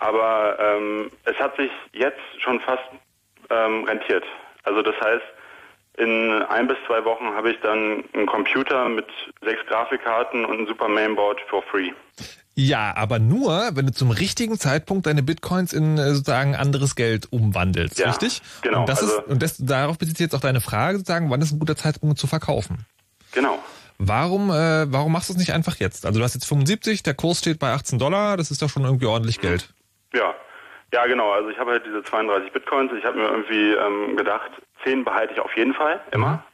aber 0.00 0.58
ähm, 0.58 1.12
es 1.24 1.38
hat 1.38 1.54
sich 1.56 1.70
jetzt 1.92 2.18
schon 2.38 2.58
fast 2.60 2.82
ähm, 3.48 3.84
rentiert. 3.84 4.24
Also 4.64 4.82
das 4.82 5.00
heißt, 5.00 5.24
in 6.00 6.42
ein 6.48 6.66
bis 6.66 6.76
zwei 6.86 7.04
Wochen 7.04 7.26
habe 7.34 7.50
ich 7.52 7.58
dann 7.60 8.04
einen 8.14 8.26
Computer 8.26 8.88
mit 8.88 9.06
sechs 9.42 9.60
Grafikkarten 9.68 10.44
und 10.44 10.60
ein 10.60 10.66
super 10.66 10.88
Mainboard 10.88 11.40
for 11.48 11.62
free. 11.70 11.92
Ja, 12.56 12.92
aber 12.96 13.18
nur, 13.18 13.70
wenn 13.74 13.86
du 13.86 13.92
zum 13.92 14.10
richtigen 14.10 14.58
Zeitpunkt 14.58 15.06
deine 15.06 15.22
Bitcoins 15.22 15.72
in 15.72 15.96
äh, 15.98 16.12
sozusagen 16.14 16.54
anderes 16.56 16.94
Geld 16.96 17.28
umwandelst, 17.30 17.98
Ja, 17.98 18.08
richtig? 18.10 18.42
genau, 18.62 18.80
Und, 18.80 18.88
das 18.88 19.02
also- 19.02 19.18
ist, 19.20 19.28
und 19.28 19.42
das, 19.42 19.56
darauf 19.58 19.98
bezieht 19.98 20.16
sich 20.18 20.24
jetzt 20.26 20.34
auch 20.34 20.40
deine 20.40 20.60
Frage, 20.60 20.98
sozusagen, 20.98 21.30
wann 21.30 21.40
ist 21.40 21.52
ein 21.52 21.58
guter 21.58 21.76
Zeitpunkt 21.76 22.18
zu 22.18 22.26
verkaufen? 22.26 22.84
Genau. 23.32 23.58
Warum, 23.98 24.50
äh, 24.50 24.90
warum 24.92 25.12
machst 25.12 25.28
du 25.28 25.34
es 25.34 25.38
nicht 25.38 25.52
einfach 25.52 25.76
jetzt? 25.76 26.06
Also 26.06 26.18
du 26.18 26.24
hast 26.24 26.34
jetzt 26.34 26.46
75, 26.46 27.02
der 27.02 27.14
Kurs 27.14 27.38
steht 27.38 27.58
bei 27.58 27.72
18 27.72 27.98
Dollar, 27.98 28.36
das 28.36 28.50
ist 28.50 28.62
doch 28.62 28.68
schon 28.70 28.84
irgendwie 28.84 29.06
ordentlich 29.06 29.40
Geld. 29.40 29.72
Ja, 30.12 30.34
ja 30.92 31.06
genau. 31.06 31.30
Also 31.32 31.50
ich 31.50 31.58
habe 31.58 31.70
halt 31.72 31.84
diese 31.86 32.02
32 32.02 32.52
Bitcoins. 32.52 32.90
Ich 32.98 33.04
habe 33.04 33.18
mir 33.18 33.26
irgendwie 33.28 33.72
ähm, 33.72 34.16
gedacht, 34.16 34.50
10 34.84 35.04
behalte 35.04 35.34
ich 35.34 35.40
auf 35.40 35.54
jeden 35.56 35.74
Fall 35.74 36.00
immer. 36.12 36.44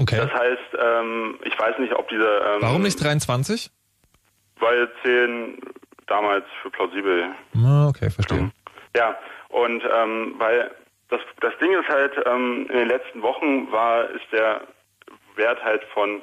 Okay. 0.00 0.16
Das 0.16 0.32
heißt, 0.32 0.78
ähm, 0.80 1.38
ich 1.44 1.58
weiß 1.58 1.78
nicht, 1.78 1.92
ob 1.94 2.08
diese... 2.08 2.24
Ähm, 2.24 2.58
Warum 2.60 2.82
nicht 2.82 3.02
23? 3.02 3.70
Weil 4.60 4.88
10 5.02 5.58
damals 6.06 6.44
für 6.62 6.70
plausibel 6.70 7.26
Ah, 7.56 7.88
Okay, 7.88 8.10
verstehe. 8.10 8.50
Ja, 8.96 9.16
und 9.48 9.82
ähm, 9.92 10.34
weil 10.38 10.70
das, 11.10 11.20
das 11.40 11.52
Ding 11.58 11.72
ist 11.72 11.88
halt, 11.88 12.12
ähm, 12.26 12.66
in 12.70 12.76
den 12.78 12.88
letzten 12.88 13.22
Wochen 13.22 13.70
war, 13.72 14.08
ist 14.10 14.24
der 14.32 14.62
Wert 15.36 15.62
halt 15.64 15.82
von 15.94 16.22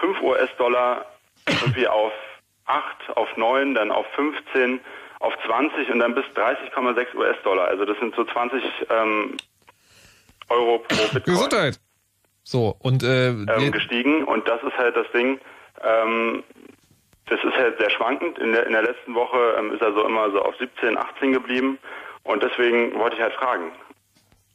5 0.00 0.20
US-Dollar 0.22 1.06
irgendwie 1.48 1.86
auf 1.88 2.12
8, 2.66 3.16
auf 3.16 3.28
9, 3.36 3.74
dann 3.74 3.90
auf 3.90 4.06
15, 4.14 4.80
auf 5.20 5.32
20 5.46 5.90
und 5.90 6.00
dann 6.00 6.14
bis 6.14 6.24
30,6 6.34 7.14
US-Dollar. 7.14 7.68
Also 7.68 7.84
das 7.84 7.98
sind 7.98 8.14
so 8.14 8.24
20 8.24 8.62
ähm, 8.90 9.36
Euro 10.48 10.78
pro 10.78 10.96
Bitcoin 11.12 11.34
Gesundheit. 11.34 11.80
So, 12.42 12.76
und 12.78 13.02
äh, 13.02 13.28
ähm, 13.30 13.72
gestiegen 13.72 14.24
und 14.24 14.46
das 14.46 14.62
ist 14.62 14.76
halt 14.78 14.96
das 14.96 15.06
Ding. 15.12 15.40
Ähm, 15.82 16.44
das 17.28 17.40
ist 17.42 17.54
halt 17.54 17.78
sehr 17.78 17.90
schwankend. 17.90 18.38
In 18.38 18.52
der, 18.52 18.66
in 18.66 18.72
der 18.72 18.82
letzten 18.82 19.14
Woche 19.14 19.56
ähm, 19.58 19.72
ist 19.72 19.82
er 19.82 19.92
so 19.92 20.06
immer 20.06 20.30
so 20.30 20.40
auf 20.40 20.54
17, 20.58 20.96
18 20.96 21.32
geblieben 21.32 21.78
und 22.22 22.42
deswegen 22.42 22.96
wollte 22.98 23.16
ich 23.16 23.22
halt 23.22 23.34
fragen, 23.34 23.72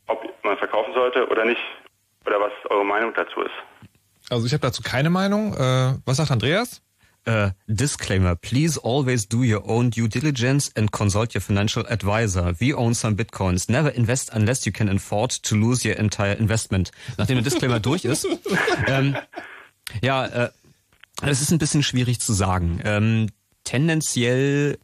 ob 0.08 0.24
man 0.44 0.58
verkaufen 0.58 0.94
sollte 0.94 1.28
oder 1.28 1.44
nicht 1.44 1.62
oder 2.26 2.40
was 2.40 2.52
eure 2.70 2.86
Meinung 2.86 3.14
dazu 3.14 3.42
ist. 3.42 3.52
also 4.30 4.46
ich 4.46 4.54
habe 4.54 4.62
dazu 4.62 4.82
keine 4.84 5.10
Meinung. 5.10 5.54
Äh, 5.54 5.96
was 6.06 6.18
sagt 6.18 6.32
Andreas? 6.32 6.82
Uh, 7.28 7.52
disclaimer, 7.68 8.36
please 8.36 8.78
always 8.78 9.28
do 9.28 9.44
your 9.44 9.62
own 9.70 9.92
due 9.92 10.08
diligence 10.08 10.72
and 10.76 10.92
consult 10.92 11.36
your 11.36 11.42
financial 11.42 11.86
advisor. 11.88 12.54
We 12.60 12.74
own 12.74 12.96
some 12.96 13.16
bitcoins. 13.16 13.70
Never 13.70 13.90
invest 13.90 14.32
unless 14.34 14.66
you 14.66 14.72
can 14.72 14.90
afford 14.90 15.30
to 15.44 15.56
lose 15.56 15.86
your 15.86 15.96
entire 15.98 16.34
investment. 16.34 16.92
Nachdem 17.18 17.36
der 17.36 17.44
Disclaimer 17.44 17.80
durch 17.82 18.06
ist. 18.06 18.28
Ähm, 18.88 19.16
ja, 20.02 20.26
äh, 20.26 20.50
es 21.22 21.42
ist 21.42 21.52
ein 21.52 21.60
bisschen 21.60 21.84
schwierig 21.84 22.20
zu 22.20 22.34
sagen. 22.34 22.80
Ähm, 22.84 23.30
tendenziell 23.64 24.80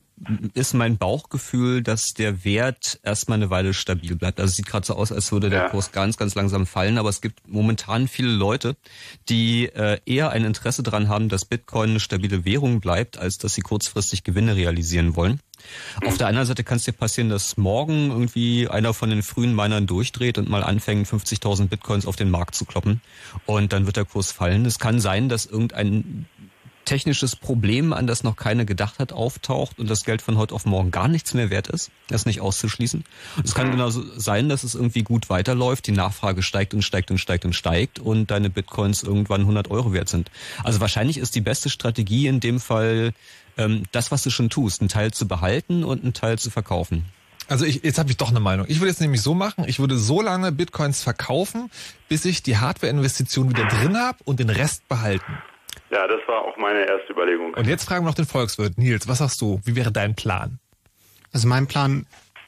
ist 0.53 0.73
mein 0.73 0.97
Bauchgefühl, 0.97 1.83
dass 1.83 2.13
der 2.13 2.43
Wert 2.43 2.99
erstmal 3.03 3.37
eine 3.37 3.49
Weile 3.49 3.73
stabil 3.73 4.15
bleibt. 4.15 4.39
Also 4.39 4.49
es 4.49 4.55
sieht 4.55 4.65
gerade 4.65 4.85
so 4.85 4.95
aus, 4.95 5.11
als 5.11 5.31
würde 5.31 5.49
der 5.49 5.63
Ja. 5.65 5.69
Kurs 5.69 5.91
ganz, 5.91 6.17
ganz 6.17 6.33
langsam 6.33 6.65
fallen, 6.65 6.97
aber 6.97 7.09
es 7.09 7.21
gibt 7.21 7.47
momentan 7.47 8.07
viele 8.07 8.31
Leute, 8.31 8.75
die 9.29 9.67
äh, 9.67 9.99
eher 10.05 10.31
ein 10.31 10.43
Interesse 10.43 10.81
daran 10.81 11.07
haben, 11.07 11.29
dass 11.29 11.45
Bitcoin 11.45 11.91
eine 11.91 11.99
stabile 11.99 12.45
Währung 12.45 12.79
bleibt, 12.79 13.17
als 13.17 13.37
dass 13.37 13.53
sie 13.53 13.61
kurzfristig 13.61 14.23
Gewinne 14.23 14.55
realisieren 14.55 15.15
wollen. 15.15 15.39
Auf 16.05 16.17
der 16.17 16.27
anderen 16.27 16.47
Seite 16.47 16.63
kann 16.63 16.77
es 16.77 16.83
dir 16.83 16.91
passieren, 16.91 17.29
dass 17.29 17.57
morgen 17.57 18.09
irgendwie 18.11 18.67
einer 18.67 18.93
von 18.93 19.09
den 19.09 19.23
frühen 19.23 19.55
Minern 19.55 19.87
durchdreht 19.87 20.37
und 20.37 20.49
mal 20.49 20.63
anfängt, 20.63 21.07
50.000 21.07 21.67
Bitcoins 21.67 22.05
auf 22.05 22.15
den 22.15 22.29
Markt 22.29 22.55
zu 22.55 22.65
kloppen 22.65 23.01
und 23.45 23.73
dann 23.73 23.85
wird 23.85 23.97
der 23.97 24.05
Kurs 24.05 24.31
fallen. 24.31 24.65
Es 24.65 24.77
kann 24.79 24.99
sein, 24.99 25.29
dass 25.29 25.45
irgendein 25.45 26.27
technisches 26.87 27.35
Problem, 27.35 27.93
an 27.93 28.07
das 28.07 28.23
noch 28.23 28.35
keiner 28.35 28.65
gedacht 28.65 28.97
hat, 28.97 29.13
auftaucht 29.13 29.77
und 29.77 29.89
das 29.89 30.03
Geld 30.03 30.21
von 30.21 30.37
heute 30.37 30.55
auf 30.55 30.65
morgen 30.65 30.89
gar 30.89 31.07
nichts 31.07 31.33
mehr 31.33 31.49
wert 31.49 31.67
ist. 31.67 31.91
Das 32.07 32.21
ist 32.21 32.25
nicht 32.25 32.41
auszuschließen. 32.41 33.03
Und 33.35 33.45
es 33.45 33.53
kann 33.53 33.69
genauso 33.69 34.03
sein, 34.17 34.49
dass 34.49 34.63
es 34.63 34.73
irgendwie 34.73 35.03
gut 35.03 35.29
weiterläuft, 35.29 35.85
die 35.85 35.91
Nachfrage 35.91 36.41
steigt 36.41 36.73
und 36.73 36.81
steigt 36.81 37.11
und 37.11 37.19
steigt 37.19 37.45
und 37.45 37.53
steigt 37.53 37.99
und 37.99 38.31
deine 38.31 38.49
Bitcoins 38.49 39.03
irgendwann 39.03 39.41
100 39.41 39.69
Euro 39.69 39.93
wert 39.93 40.09
sind. 40.09 40.31
Also 40.63 40.79
wahrscheinlich 40.79 41.17
ist 41.17 41.35
die 41.35 41.41
beste 41.41 41.69
Strategie 41.69 42.27
in 42.27 42.39
dem 42.39 42.59
Fall, 42.59 43.13
ähm, 43.57 43.83
das, 43.91 44.09
was 44.11 44.23
du 44.23 44.29
schon 44.29 44.49
tust, 44.49 44.81
einen 44.81 44.89
Teil 44.89 45.11
zu 45.11 45.27
behalten 45.27 45.83
und 45.83 46.03
einen 46.03 46.13
Teil 46.13 46.39
zu 46.39 46.49
verkaufen. 46.49 47.05
Also 47.49 47.65
ich, 47.65 47.83
jetzt 47.83 47.97
habe 47.97 48.09
ich 48.09 48.17
doch 48.17 48.29
eine 48.29 48.39
Meinung. 48.39 48.65
Ich 48.69 48.79
würde 48.79 48.89
jetzt 48.89 49.01
nämlich 49.01 49.21
so 49.21 49.33
machen, 49.33 49.65
ich 49.67 49.79
würde 49.79 49.97
so 49.97 50.21
lange 50.21 50.51
Bitcoins 50.51 51.01
verkaufen, 51.01 51.69
bis 52.09 52.25
ich 52.25 52.43
die 52.43 52.57
Hardware-Investition 52.57 53.49
wieder 53.49 53.65
drin 53.65 53.97
habe 53.97 54.17
und 54.25 54.39
den 54.39 54.49
Rest 54.49 54.87
behalten. 54.87 55.37
Ja, 55.89 56.07
das 56.07 56.19
war 56.27 56.41
auch 56.41 56.57
meine 56.57 56.79
erste 56.79 57.13
Überlegung. 57.13 57.53
Und 57.53 57.67
jetzt 57.67 57.85
fragen 57.85 58.03
wir 58.03 58.09
noch 58.09 58.15
den 58.15 58.25
Volkswirt. 58.25 58.77
Nils, 58.77 59.07
was 59.07 59.19
sagst 59.19 59.41
du? 59.41 59.61
Wie 59.63 59.75
wäre 59.75 59.91
dein 59.91 60.15
Plan? 60.15 60.59
Also 61.31 61.47
mein 61.47 61.67
Plan 61.67 62.05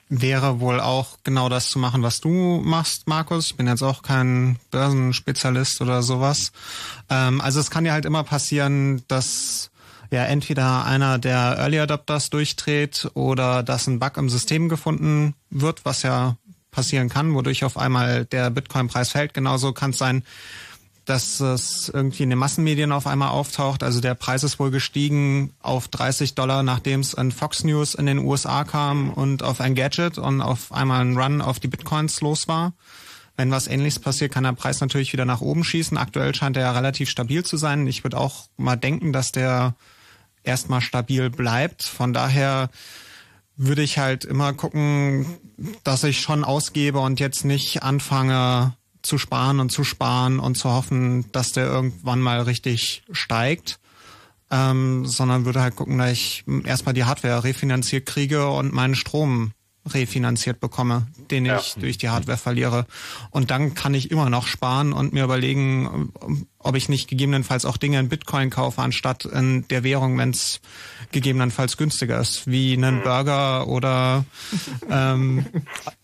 wäre 0.09 0.59
wohl 0.59 0.79
auch 0.79 1.19
genau 1.23 1.49
das 1.49 1.69
zu 1.69 1.79
machen, 1.79 2.01
was 2.01 2.19
du 2.19 2.61
machst, 2.63 3.07
Markus. 3.07 3.51
Ich 3.51 3.55
bin 3.55 3.67
jetzt 3.67 3.83
auch 3.83 4.01
kein 4.01 4.57
Börsenspezialist 4.71 5.81
oder 5.81 6.01
sowas. 6.01 6.51
Ähm, 7.09 7.39
also 7.39 7.59
es 7.59 7.69
kann 7.69 7.85
ja 7.85 7.93
halt 7.93 8.05
immer 8.05 8.23
passieren, 8.23 9.03
dass 9.07 9.69
ja 10.11 10.25
entweder 10.25 10.85
einer 10.85 11.19
der 11.19 11.57
Early 11.59 11.79
Adopters 11.79 12.31
durchdreht 12.31 13.09
oder 13.13 13.61
dass 13.61 13.87
ein 13.87 13.99
Bug 13.99 14.17
im 14.17 14.29
System 14.29 14.67
gefunden 14.67 15.35
wird, 15.51 15.85
was 15.85 16.01
ja 16.01 16.35
passieren 16.71 17.09
kann, 17.09 17.33
wodurch 17.35 17.63
auf 17.63 17.77
einmal 17.77 18.25
der 18.25 18.49
Bitcoin-Preis 18.49 19.11
fällt. 19.11 19.33
Genauso 19.33 19.73
kann 19.73 19.91
es 19.91 19.97
sein, 19.97 20.23
dass 21.09 21.39
es 21.39 21.89
irgendwie 21.89 22.21
in 22.21 22.29
den 22.29 22.37
Massenmedien 22.37 22.91
auf 22.91 23.07
einmal 23.07 23.29
auftaucht. 23.29 23.81
Also 23.81 23.99
der 23.99 24.13
Preis 24.13 24.43
ist 24.43 24.59
wohl 24.59 24.69
gestiegen 24.69 25.55
auf 25.59 25.87
30 25.87 26.35
Dollar, 26.35 26.61
nachdem 26.61 26.99
es 26.99 27.15
in 27.15 27.31
Fox 27.31 27.63
News 27.63 27.95
in 27.95 28.05
den 28.05 28.19
USA 28.19 28.63
kam 28.63 29.11
und 29.11 29.41
auf 29.41 29.59
ein 29.59 29.73
Gadget 29.73 30.19
und 30.19 30.41
auf 30.41 30.71
einmal 30.71 31.01
ein 31.01 31.17
Run 31.17 31.41
auf 31.41 31.59
die 31.59 31.67
Bitcoins 31.67 32.21
los 32.21 32.47
war. 32.47 32.73
Wenn 33.37 33.49
was 33.49 33.67
ähnliches 33.67 33.97
passiert, 33.97 34.31
kann 34.31 34.43
der 34.43 34.53
Preis 34.53 34.81
natürlich 34.81 35.11
wieder 35.11 35.25
nach 35.25 35.41
oben 35.41 35.63
schießen. 35.63 35.97
Aktuell 35.97 36.35
scheint 36.35 36.57
er 36.57 36.63
ja 36.63 36.71
relativ 36.73 37.09
stabil 37.09 37.43
zu 37.43 37.57
sein. 37.57 37.87
Ich 37.87 38.03
würde 38.03 38.17
auch 38.17 38.47
mal 38.57 38.75
denken, 38.75 39.11
dass 39.11 39.31
der 39.31 39.73
erstmal 40.43 40.81
stabil 40.81 41.31
bleibt. 41.31 41.81
Von 41.81 42.13
daher 42.13 42.69
würde 43.57 43.81
ich 43.81 43.97
halt 43.97 44.25
immer 44.25 44.53
gucken, 44.53 45.25
dass 45.83 46.03
ich 46.03 46.21
schon 46.21 46.43
ausgebe 46.43 46.99
und 46.99 47.19
jetzt 47.19 47.45
nicht 47.45 47.81
anfange 47.81 48.75
zu 49.01 49.17
sparen 49.17 49.59
und 49.59 49.71
zu 49.71 49.83
sparen 49.83 50.39
und 50.39 50.55
zu 50.55 50.69
hoffen, 50.69 51.31
dass 51.31 51.51
der 51.51 51.65
irgendwann 51.65 52.21
mal 52.21 52.41
richtig 52.41 53.03
steigt. 53.11 53.79
Ähm, 54.51 55.05
sondern 55.05 55.45
würde 55.45 55.61
halt 55.61 55.75
gucken, 55.75 55.99
dass 55.99 56.11
ich 56.11 56.43
erstmal 56.63 56.95
die 56.95 57.03
Hardware 57.03 57.43
refinanziert 57.43 58.07
kriege 58.07 58.49
und 58.49 58.73
meinen 58.73 58.95
Strom 58.95 59.51
refinanziert 59.87 60.59
bekomme, 60.59 61.07
den 61.31 61.45
Ja. 61.45 61.59
ich 61.59 61.75
durch 61.75 61.97
die 61.99 62.09
Hardware 62.09 62.37
verliere. 62.37 62.85
Und 63.29 63.51
dann 63.51 63.75
kann 63.75 63.93
ich 63.93 64.09
immer 64.11 64.29
noch 64.29 64.47
sparen 64.47 64.91
und 64.91 65.13
mir 65.13 65.23
überlegen, 65.23 66.11
ob 66.57 66.75
ich 66.75 66.89
nicht 66.89 67.07
gegebenenfalls 67.07 67.63
auch 67.65 67.77
Dinge 67.77 67.99
in 67.99 68.09
Bitcoin 68.09 68.49
kaufe, 68.49 68.81
anstatt 68.81 69.25
in 69.25 69.67
der 69.67 69.83
Währung, 69.83 70.17
wenn 70.17 70.31
es 70.31 70.61
gegebenenfalls 71.11 71.77
günstiger 71.77 72.19
ist, 72.19 72.47
wie 72.47 72.73
einen 72.73 73.03
Burger 73.03 73.67
oder 73.67 74.25
ähm, 74.89 75.45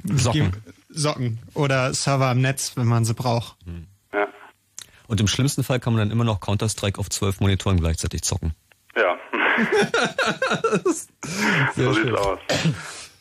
Socken. 0.03 0.51
Socken 0.95 1.39
oder 1.53 1.93
Server 1.93 2.31
im 2.31 2.41
Netz, 2.41 2.73
wenn 2.77 2.87
man 2.87 3.05
sie 3.05 3.13
braucht. 3.13 3.57
Ja. 4.13 4.27
Und 5.07 5.21
im 5.21 5.27
schlimmsten 5.27 5.63
Fall 5.63 5.79
kann 5.79 5.93
man 5.93 5.99
dann 6.01 6.11
immer 6.11 6.23
noch 6.23 6.39
Counter-Strike 6.39 6.99
auf 6.99 7.09
zwölf 7.09 7.39
Monitoren 7.39 7.79
gleichzeitig 7.79 8.23
zocken. 8.23 8.53
Ja. 8.95 9.17
so 11.75 11.93
schön. 11.93 12.05
sieht's 12.05 12.17
aus. 12.19 12.39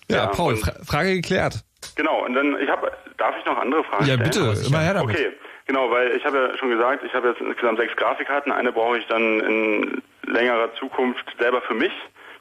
Ja, 0.09 0.16
Ja, 0.16 0.26
Paul, 0.28 0.56
Fra 0.56 0.72
Frage 0.84 1.14
geklärt. 1.16 1.64
Genau, 1.96 2.24
und 2.24 2.34
dann, 2.34 2.59
ich 2.60 2.68
habe, 2.68 2.90
darf 3.18 3.34
ich 3.38 3.44
noch 3.44 3.59
andere 3.59 3.84
Fragen 3.84 4.06
Ja, 4.06 4.14
stellen? 4.14 4.30
bitte, 4.52 4.66
immer 4.66 4.80
her 4.80 4.94
damit. 4.94 5.14
Okay, 5.14 5.32
genau, 5.66 5.90
weil 5.90 6.12
ich 6.16 6.24
habe 6.24 6.48
ja 6.52 6.59
schon 6.59 6.70
gesagt, 6.70 7.05
ich 7.05 7.12
habe 7.14 7.28
jetzt 7.28 7.40
insgesamt 7.40 7.78
sechs 7.78 7.94
Grafikkarten. 7.96 8.52
Eine 8.52 8.72
brauche 8.72 8.98
ich 8.98 9.06
dann 9.06 9.40
in 9.40 10.02
längerer 10.26 10.74
Zukunft 10.78 11.24
selber 11.38 11.60
für 11.62 11.74
mich, 11.74 11.92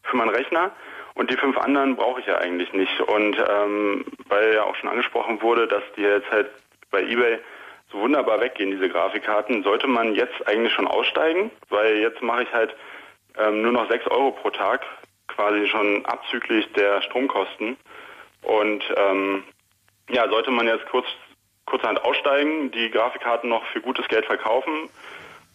für 0.04 0.16
meinen 0.18 0.30
Rechner. 0.30 0.72
Und 1.16 1.30
die 1.30 1.38
fünf 1.38 1.58
anderen 1.58 1.96
brauche 1.96 2.20
ich 2.20 2.26
ja 2.26 2.38
eigentlich 2.38 2.74
nicht. 2.74 3.00
Und 3.02 3.38
ähm, 3.38 4.06
weil 4.28 4.54
ja 4.54 4.64
auch 4.64 4.76
schon 4.76 4.90
angesprochen 4.90 5.42
wurde, 5.42 5.68
dass 5.68 5.84
die 5.96 6.02
jetzt 6.02 6.30
halt 6.32 6.50
bei 6.92 7.04
eBay 7.04 7.40
so 7.92 8.00
wunderbar 8.00 8.40
weggehen, 8.40 8.72
diese 8.72 8.90
Grafikkarten, 8.90 9.64
sollte 9.64 9.88
man 9.88 10.16
jetzt 10.16 10.48
eigentlich 10.48 10.74
schon 10.74 10.88
aussteigen, 10.88 11.52
weil 11.70 11.98
jetzt 11.98 12.22
mache 12.22 12.44
ich 12.44 12.54
halt 12.54 12.76
ähm, 13.38 13.62
nur 13.62 13.72
noch 13.72 13.90
sechs 13.90 14.08
Euro 14.08 14.32
pro 14.32 14.50
Tag, 14.50 14.82
quasi 15.28 15.68
schon 15.68 16.06
abzüglich 16.06 16.72
der 16.74 17.02
Stromkosten. 17.04 17.78
Und 18.42 18.84
ähm, 18.98 19.44
ja, 20.10 20.28
sollte 20.28 20.52
man 20.52 20.68
jetzt 20.68 20.86
kurz 20.88 21.08
kurzerhand 21.66 22.04
aussteigen, 22.04 22.72
die 22.72 22.92
Grafikkarten 22.92 23.50
noch 23.50 23.66
für 23.68 23.80
gutes 23.80 24.08
Geld 24.10 24.26
verkaufen 24.26 24.90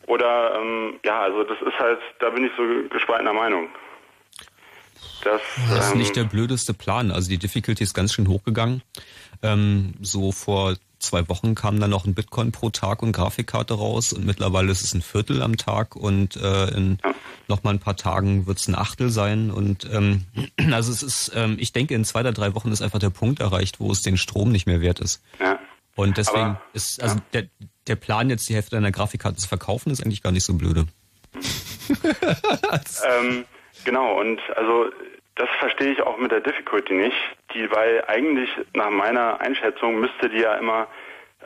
oder 0.06 0.58
ähm, 0.58 0.98
ja, 1.04 1.20
also 1.20 1.44
das 1.44 1.60
ist 1.60 1.78
halt, 1.78 2.00
da 2.18 2.30
bin 2.30 2.46
ich 2.46 2.52
so 2.56 2.62
gespaltener 2.88 3.34
Meinung. 3.34 3.68
Das, 5.24 5.40
das 5.68 5.86
ist 5.86 5.92
ähm, 5.92 5.98
nicht 5.98 6.16
der 6.16 6.24
blödeste 6.24 6.74
Plan. 6.74 7.10
Also 7.10 7.28
die 7.28 7.38
Difficulty 7.38 7.82
ist 7.82 7.94
ganz 7.94 8.12
schön 8.12 8.28
hochgegangen. 8.28 8.82
Ähm, 9.42 9.94
so 10.00 10.32
vor 10.32 10.76
zwei 10.98 11.28
Wochen 11.28 11.54
kam 11.54 11.78
dann 11.80 11.90
noch 11.90 12.06
ein 12.06 12.14
Bitcoin 12.14 12.52
pro 12.52 12.70
Tag 12.70 13.02
und 13.02 13.12
Grafikkarte 13.12 13.74
raus 13.74 14.12
und 14.12 14.26
mittlerweile 14.26 14.72
ist 14.72 14.82
es 14.82 14.94
ein 14.94 15.02
Viertel 15.02 15.42
am 15.42 15.56
Tag 15.56 15.96
und 15.96 16.36
äh, 16.36 16.68
in 16.70 16.98
ja. 17.04 17.14
noch 17.46 17.62
mal 17.62 17.70
ein 17.70 17.78
paar 17.78 17.96
Tagen 17.96 18.46
wird 18.46 18.58
es 18.58 18.68
ein 18.68 18.74
Achtel 18.74 19.10
sein 19.10 19.50
und 19.50 19.88
ähm, 19.92 20.24
also 20.72 20.92
es 20.92 21.02
ist, 21.02 21.32
ähm, 21.34 21.56
ich 21.60 21.72
denke 21.72 21.94
in 21.94 22.04
zwei 22.04 22.20
oder 22.20 22.32
drei 22.32 22.54
Wochen 22.54 22.72
ist 22.72 22.82
einfach 22.82 22.98
der 22.98 23.10
Punkt 23.10 23.40
erreicht, 23.40 23.80
wo 23.80 23.92
es 23.92 24.02
den 24.02 24.16
Strom 24.16 24.50
nicht 24.50 24.66
mehr 24.66 24.80
wert 24.80 25.00
ist. 25.00 25.22
Ja. 25.40 25.58
Und 25.94 26.16
deswegen 26.16 26.40
Aber, 26.40 26.62
ist 26.72 27.02
also 27.02 27.16
ja. 27.16 27.22
der, 27.32 27.48
der 27.86 27.96
Plan 27.96 28.30
jetzt 28.30 28.48
die 28.48 28.54
Hälfte 28.54 28.76
deiner 28.76 28.92
Grafikkarte 28.92 29.36
zu 29.36 29.48
verkaufen 29.48 29.90
ist 29.90 30.02
eigentlich 30.02 30.22
gar 30.22 30.32
nicht 30.32 30.44
so 30.44 30.54
blöde. 30.54 30.86
ähm, 31.88 33.44
genau 33.84 34.18
und 34.18 34.40
also 34.56 34.90
das 35.38 35.48
verstehe 35.60 35.92
ich 35.92 36.02
auch 36.02 36.18
mit 36.18 36.32
der 36.32 36.40
Difficulty 36.40 36.94
nicht, 36.94 37.16
die, 37.54 37.70
weil 37.70 38.04
eigentlich 38.08 38.50
nach 38.74 38.90
meiner 38.90 39.40
Einschätzung 39.40 40.00
müsste 40.00 40.28
die 40.28 40.40
ja 40.40 40.54
immer 40.54 40.88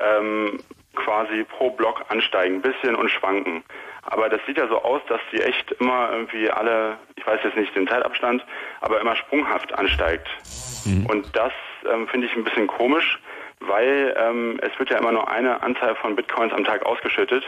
ähm, 0.01 0.59
quasi 0.95 1.45
pro 1.45 1.71
Block 1.71 2.05
ansteigen, 2.09 2.57
ein 2.57 2.63
bisschen 2.63 2.95
und 2.95 3.11
schwanken. 3.11 3.63
Aber 4.03 4.29
das 4.29 4.41
sieht 4.47 4.59
ja 4.59 4.67
so 4.67 4.83
aus, 4.83 5.01
dass 5.09 5.21
die 5.31 5.41
echt 5.41 5.73
immer 5.73 6.11
irgendwie 6.11 6.51
alle, 6.51 6.99
ich 7.17 7.27
weiß 7.27 7.41
jetzt 7.45 7.57
nicht 7.57 7.75
den 7.77 7.87
Zeitabstand, 7.87 8.45
aber 8.81 9.01
immer 9.01 9.15
sprunghaft 9.15 9.73
ansteigt. 9.75 10.27
Mhm. 10.85 11.07
Und 11.07 11.37
das 11.37 11.53
ähm, 11.91 12.09
finde 12.09 12.27
ich 12.27 12.35
ein 12.35 12.45
bisschen 12.45 12.67
komisch, 12.67 13.21
weil 13.61 14.15
ähm, 14.19 14.59
es 14.63 14.77
wird 14.79 14.91
ja 14.91 14.99
immer 14.99 15.13
nur 15.13 15.31
eine 15.31 15.63
Anzahl 15.63 15.95
von 15.97 16.17
Bitcoins 16.17 16.53
am 16.53 16.65
Tag 16.65 16.85
ausgeschüttet. 16.85 17.45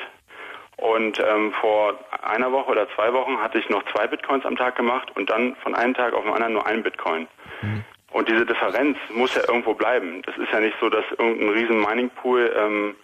Und 0.77 1.21
ähm, 1.21 1.53
vor 1.61 1.95
einer 2.23 2.51
Woche 2.53 2.73
oder 2.73 2.89
zwei 2.95 3.13
Wochen 3.13 3.39
hatte 3.39 3.59
ich 3.59 3.69
noch 3.69 3.83
zwei 3.93 4.07
Bitcoins 4.07 4.45
am 4.45 4.57
Tag 4.57 4.77
gemacht 4.77 5.09
und 5.17 5.31
dann 5.31 5.57
von 5.57 5.75
einem 5.75 5.95
Tag 5.95 6.15
auf 6.15 6.25
den 6.25 6.33
anderen 6.33 6.55
nur 6.55 6.67
einen 6.67 6.83
Bitcoin. 6.83 7.29
Mhm. 7.63 7.85
Und 8.11 8.29
diese 8.29 8.47
Differenz 8.47 8.97
muss 9.13 9.35
ja 9.35 9.43
irgendwo 9.49 9.75
bleiben. 9.75 10.23
Das 10.23 10.37
ist 10.37 10.53
ja 10.53 10.61
nicht 10.61 10.77
so, 10.81 10.89
dass 10.89 11.05
irgendein 11.19 11.49
riesen 11.49 11.81
Mining 11.81 12.11
Pool 12.11 12.53
ähm, 12.57 12.95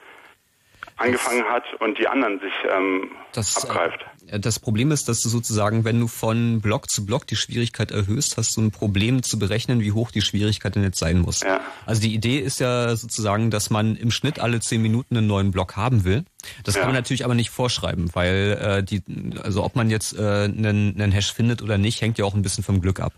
angefangen 1.01 1.45
hat 1.45 1.65
und 1.81 1.99
die 1.99 2.07
anderen 2.07 2.41
sich 2.41 2.53
ähm, 2.71 3.11
das, 3.33 3.65
abgreift. 3.65 4.05
Äh, 4.27 4.39
das 4.39 4.59
Problem 4.59 4.91
ist, 4.91 5.09
dass 5.09 5.23
du 5.23 5.29
sozusagen, 5.29 5.85
wenn 5.85 5.99
du 5.99 6.09
von 6.09 6.61
Block 6.61 6.91
zu 6.91 7.07
Block 7.07 7.27
die 7.27 7.37
Schwierigkeit 7.37 7.91
erhöhst, 7.91 8.37
hast 8.37 8.57
du 8.57 8.61
ein 8.61 8.71
Problem 8.71 9.23
zu 9.23 9.39
berechnen, 9.39 9.81
wie 9.81 9.93
hoch 9.93 10.11
die 10.11 10.21
Schwierigkeit 10.21 10.75
denn 10.75 10.83
jetzt 10.83 10.99
sein 10.99 11.21
muss. 11.21 11.41
Ja. 11.41 11.61
Also 11.87 12.03
die 12.03 12.15
Idee 12.15 12.39
ist 12.39 12.61
ja 12.61 12.95
sozusagen, 12.97 13.51
dass 13.51 13.71
man 13.71 13.97
im 13.97 14.11
Schnitt 14.11 14.39
alle 14.39 14.61
zehn 14.61 14.83
Minuten 14.83 15.17
einen 15.17 15.27
neuen 15.27 15.51
Block 15.51 15.77
haben 15.77 16.05
will. 16.05 16.25
Das 16.65 16.75
ja. 16.75 16.83
kann 16.83 16.91
man 16.91 16.97
natürlich 16.97 17.25
aber 17.25 17.35
nicht 17.35 17.51
vorschreiben, 17.51 18.11
weil 18.13 18.59
äh, 18.61 18.83
die, 18.83 19.03
also 19.43 19.65
ob 19.65 19.77
man 19.77 19.89
jetzt 19.89 20.19
äh, 20.19 20.45
einen, 20.45 21.01
einen 21.01 21.13
Hash 21.13 21.33
findet 21.33 21.63
oder 21.63 21.79
nicht, 21.79 22.03
hängt 22.03 22.19
ja 22.19 22.27
auch 22.27 22.35
ein 22.35 22.43
bisschen 22.43 22.63
vom 22.63 22.81
Glück 22.81 23.01
ab. 23.01 23.15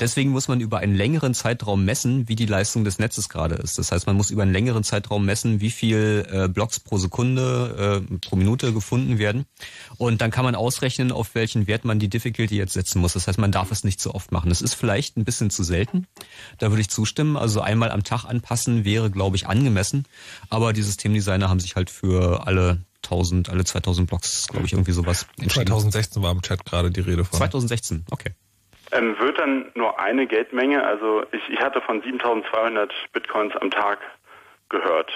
Deswegen 0.00 0.30
muss 0.30 0.48
man 0.48 0.60
über 0.60 0.78
einen 0.78 0.94
längeren 0.94 1.34
Zeitraum 1.34 1.84
messen, 1.84 2.28
wie 2.28 2.36
die 2.36 2.46
Leistung 2.46 2.84
des 2.84 2.98
Netzes 2.98 3.28
gerade 3.28 3.56
ist. 3.56 3.78
Das 3.78 3.92
heißt, 3.92 4.06
man 4.06 4.16
muss 4.16 4.30
über 4.30 4.42
einen 4.42 4.52
längeren 4.52 4.84
Zeitraum 4.84 5.24
messen, 5.24 5.60
wie 5.60 5.70
viel 5.70 6.26
äh, 6.30 6.48
Blocks 6.48 6.80
pro 6.80 6.98
Sekunde, 6.98 8.02
äh, 8.10 8.18
pro 8.18 8.36
Minute 8.36 8.72
gefunden 8.72 9.18
werden. 9.18 9.46
Und 9.98 10.20
dann 10.20 10.30
kann 10.30 10.44
man 10.44 10.54
ausrechnen, 10.54 11.12
auf 11.12 11.34
welchen 11.34 11.66
Wert 11.66 11.84
man 11.84 11.98
die 11.98 12.08
Difficulty 12.08 12.56
jetzt 12.56 12.74
setzen 12.74 13.00
muss. 13.00 13.14
Das 13.14 13.26
heißt, 13.28 13.38
man 13.38 13.52
darf 13.52 13.70
es 13.70 13.84
nicht 13.84 14.00
zu 14.00 14.14
oft 14.14 14.32
machen. 14.32 14.48
Das 14.48 14.62
ist 14.62 14.74
vielleicht 14.74 15.16
ein 15.16 15.24
bisschen 15.24 15.50
zu 15.50 15.62
selten. 15.62 16.06
Da 16.58 16.70
würde 16.70 16.80
ich 16.80 16.90
zustimmen. 16.90 17.36
Also 17.36 17.60
einmal 17.60 17.90
am 17.90 18.04
Tag 18.04 18.24
anpassen 18.24 18.84
wäre, 18.84 19.10
glaube 19.10 19.36
ich, 19.36 19.46
angemessen. 19.46 20.04
Aber 20.50 20.72
die 20.72 20.82
Systemdesigner 20.82 21.48
haben 21.48 21.60
sich 21.60 21.76
halt 21.76 21.90
für 21.90 22.46
alle 22.46 22.80
1000, 23.04 23.50
alle 23.50 23.64
2000 23.64 24.08
Blocks, 24.08 24.48
glaube 24.48 24.66
ich, 24.66 24.72
irgendwie 24.72 24.92
sowas 24.92 25.26
entschieden. 25.38 25.66
2016 25.66 26.22
war 26.22 26.32
im 26.32 26.42
Chat 26.42 26.64
gerade 26.64 26.90
die 26.90 27.00
Rede 27.00 27.24
von. 27.24 27.38
2016, 27.38 28.04
okay. 28.10 28.32
Ähm, 28.92 29.18
wird 29.18 29.38
dann 29.38 29.66
nur 29.74 29.98
eine 29.98 30.26
Geldmenge, 30.26 30.84
also 30.84 31.24
ich, 31.32 31.42
ich 31.50 31.60
hatte 31.60 31.80
von 31.80 32.02
7200 32.02 32.92
Bitcoins 33.12 33.54
am 33.56 33.70
Tag 33.70 33.98
gehört. 34.68 35.10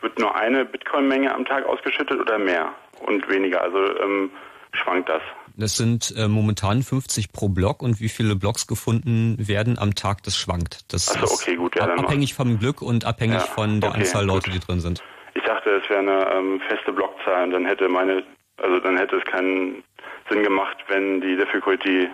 Wird 0.00 0.18
nur 0.18 0.34
eine 0.34 0.64
Bitcoin-Menge 0.64 1.34
am 1.34 1.44
Tag 1.44 1.66
ausgeschüttet 1.66 2.18
oder 2.18 2.38
mehr 2.38 2.72
und 3.00 3.28
weniger? 3.28 3.60
Also 3.62 3.78
ähm, 4.00 4.30
schwankt 4.72 5.08
das? 5.08 5.22
Das 5.56 5.76
sind 5.76 6.14
äh, 6.16 6.28
momentan 6.28 6.82
50 6.82 7.32
pro 7.32 7.48
Block 7.48 7.82
und 7.82 8.00
wie 8.00 8.08
viele 8.08 8.36
Blocks 8.36 8.66
gefunden 8.66 9.36
werden 9.38 9.78
am 9.78 9.94
Tag, 9.94 10.22
das 10.22 10.36
schwankt. 10.36 10.92
Das 10.92 11.14
Achso, 11.14 11.34
okay, 11.34 11.56
gut. 11.56 11.76
Ja, 11.76 11.86
abhängig 11.86 12.34
vom 12.34 12.58
Glück 12.58 12.80
und 12.80 13.04
abhängig 13.04 13.40
ja, 13.40 13.46
von 13.46 13.80
der 13.80 13.90
okay, 13.90 14.00
Anzahl 14.00 14.24
Leute, 14.24 14.50
gut. 14.50 14.54
die 14.54 14.66
drin 14.66 14.80
sind. 14.80 15.02
Ich 15.34 15.42
dachte, 15.42 15.70
es 15.70 15.90
wäre 15.90 16.00
eine 16.00 16.32
ähm, 16.32 16.60
feste 16.68 16.92
Blockzahl 16.92 17.44
und 17.44 17.50
dann 17.50 17.66
hätte 17.66 17.88
meine, 17.88 18.22
also 18.56 18.78
dann 18.78 18.96
hätte 18.96 19.16
es 19.16 19.24
keinen 19.24 19.82
Sinn 20.30 20.42
gemacht, 20.42 20.76
wenn 20.88 21.20
die 21.20 21.36
Difficulty 21.36 22.08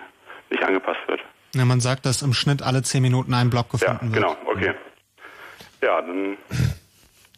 nicht 0.49 0.63
angepasst 0.63 0.99
wird. 1.07 1.21
Ja, 1.55 1.65
man 1.65 1.79
sagt, 1.79 2.05
dass 2.05 2.21
im 2.21 2.33
Schnitt 2.33 2.61
alle 2.61 2.83
zehn 2.83 3.01
Minuten 3.01 3.33
ein 3.33 3.49
Block 3.49 3.69
gefunden 3.71 4.09
ja, 4.09 4.15
genau, 4.15 4.29
wird. 4.45 4.57
okay. 4.57 4.73
Ja, 5.81 6.01
dann 6.01 6.37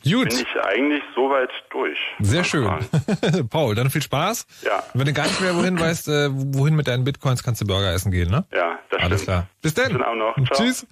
Gut. 0.04 0.30
bin 0.30 0.40
ich 0.40 0.64
eigentlich 0.64 1.04
soweit 1.14 1.50
durch. 1.70 1.98
Sehr 2.20 2.44
schön. 2.44 2.70
Paul, 3.50 3.76
dann 3.76 3.90
viel 3.90 4.02
Spaß. 4.02 4.48
Ja. 4.64 4.84
wenn 4.94 5.06
du 5.06 5.14
gar 5.14 5.28
nicht 5.28 5.42
mehr 5.42 5.56
wohin 5.56 5.80
weißt, 5.80 6.08
äh, 6.08 6.30
wohin 6.32 6.76
mit 6.76 6.88
deinen 6.88 7.04
Bitcoins 7.04 7.44
kannst 7.44 7.62
du 7.62 7.66
Burger 7.68 7.94
essen 7.94 8.12
gehen, 8.12 8.30
ne? 8.30 8.46
Ja, 8.54 8.80
das 8.90 9.02
Alles 9.02 9.22
stimmt. 9.22 9.38
klar. 9.38 9.48
Bis 9.62 9.74
dann. 9.74 9.92
Schönen 9.92 10.04
Abend 10.04 10.20
noch. 10.20 10.36
Ciao. 10.56 10.58
Tschüss. 10.58 10.88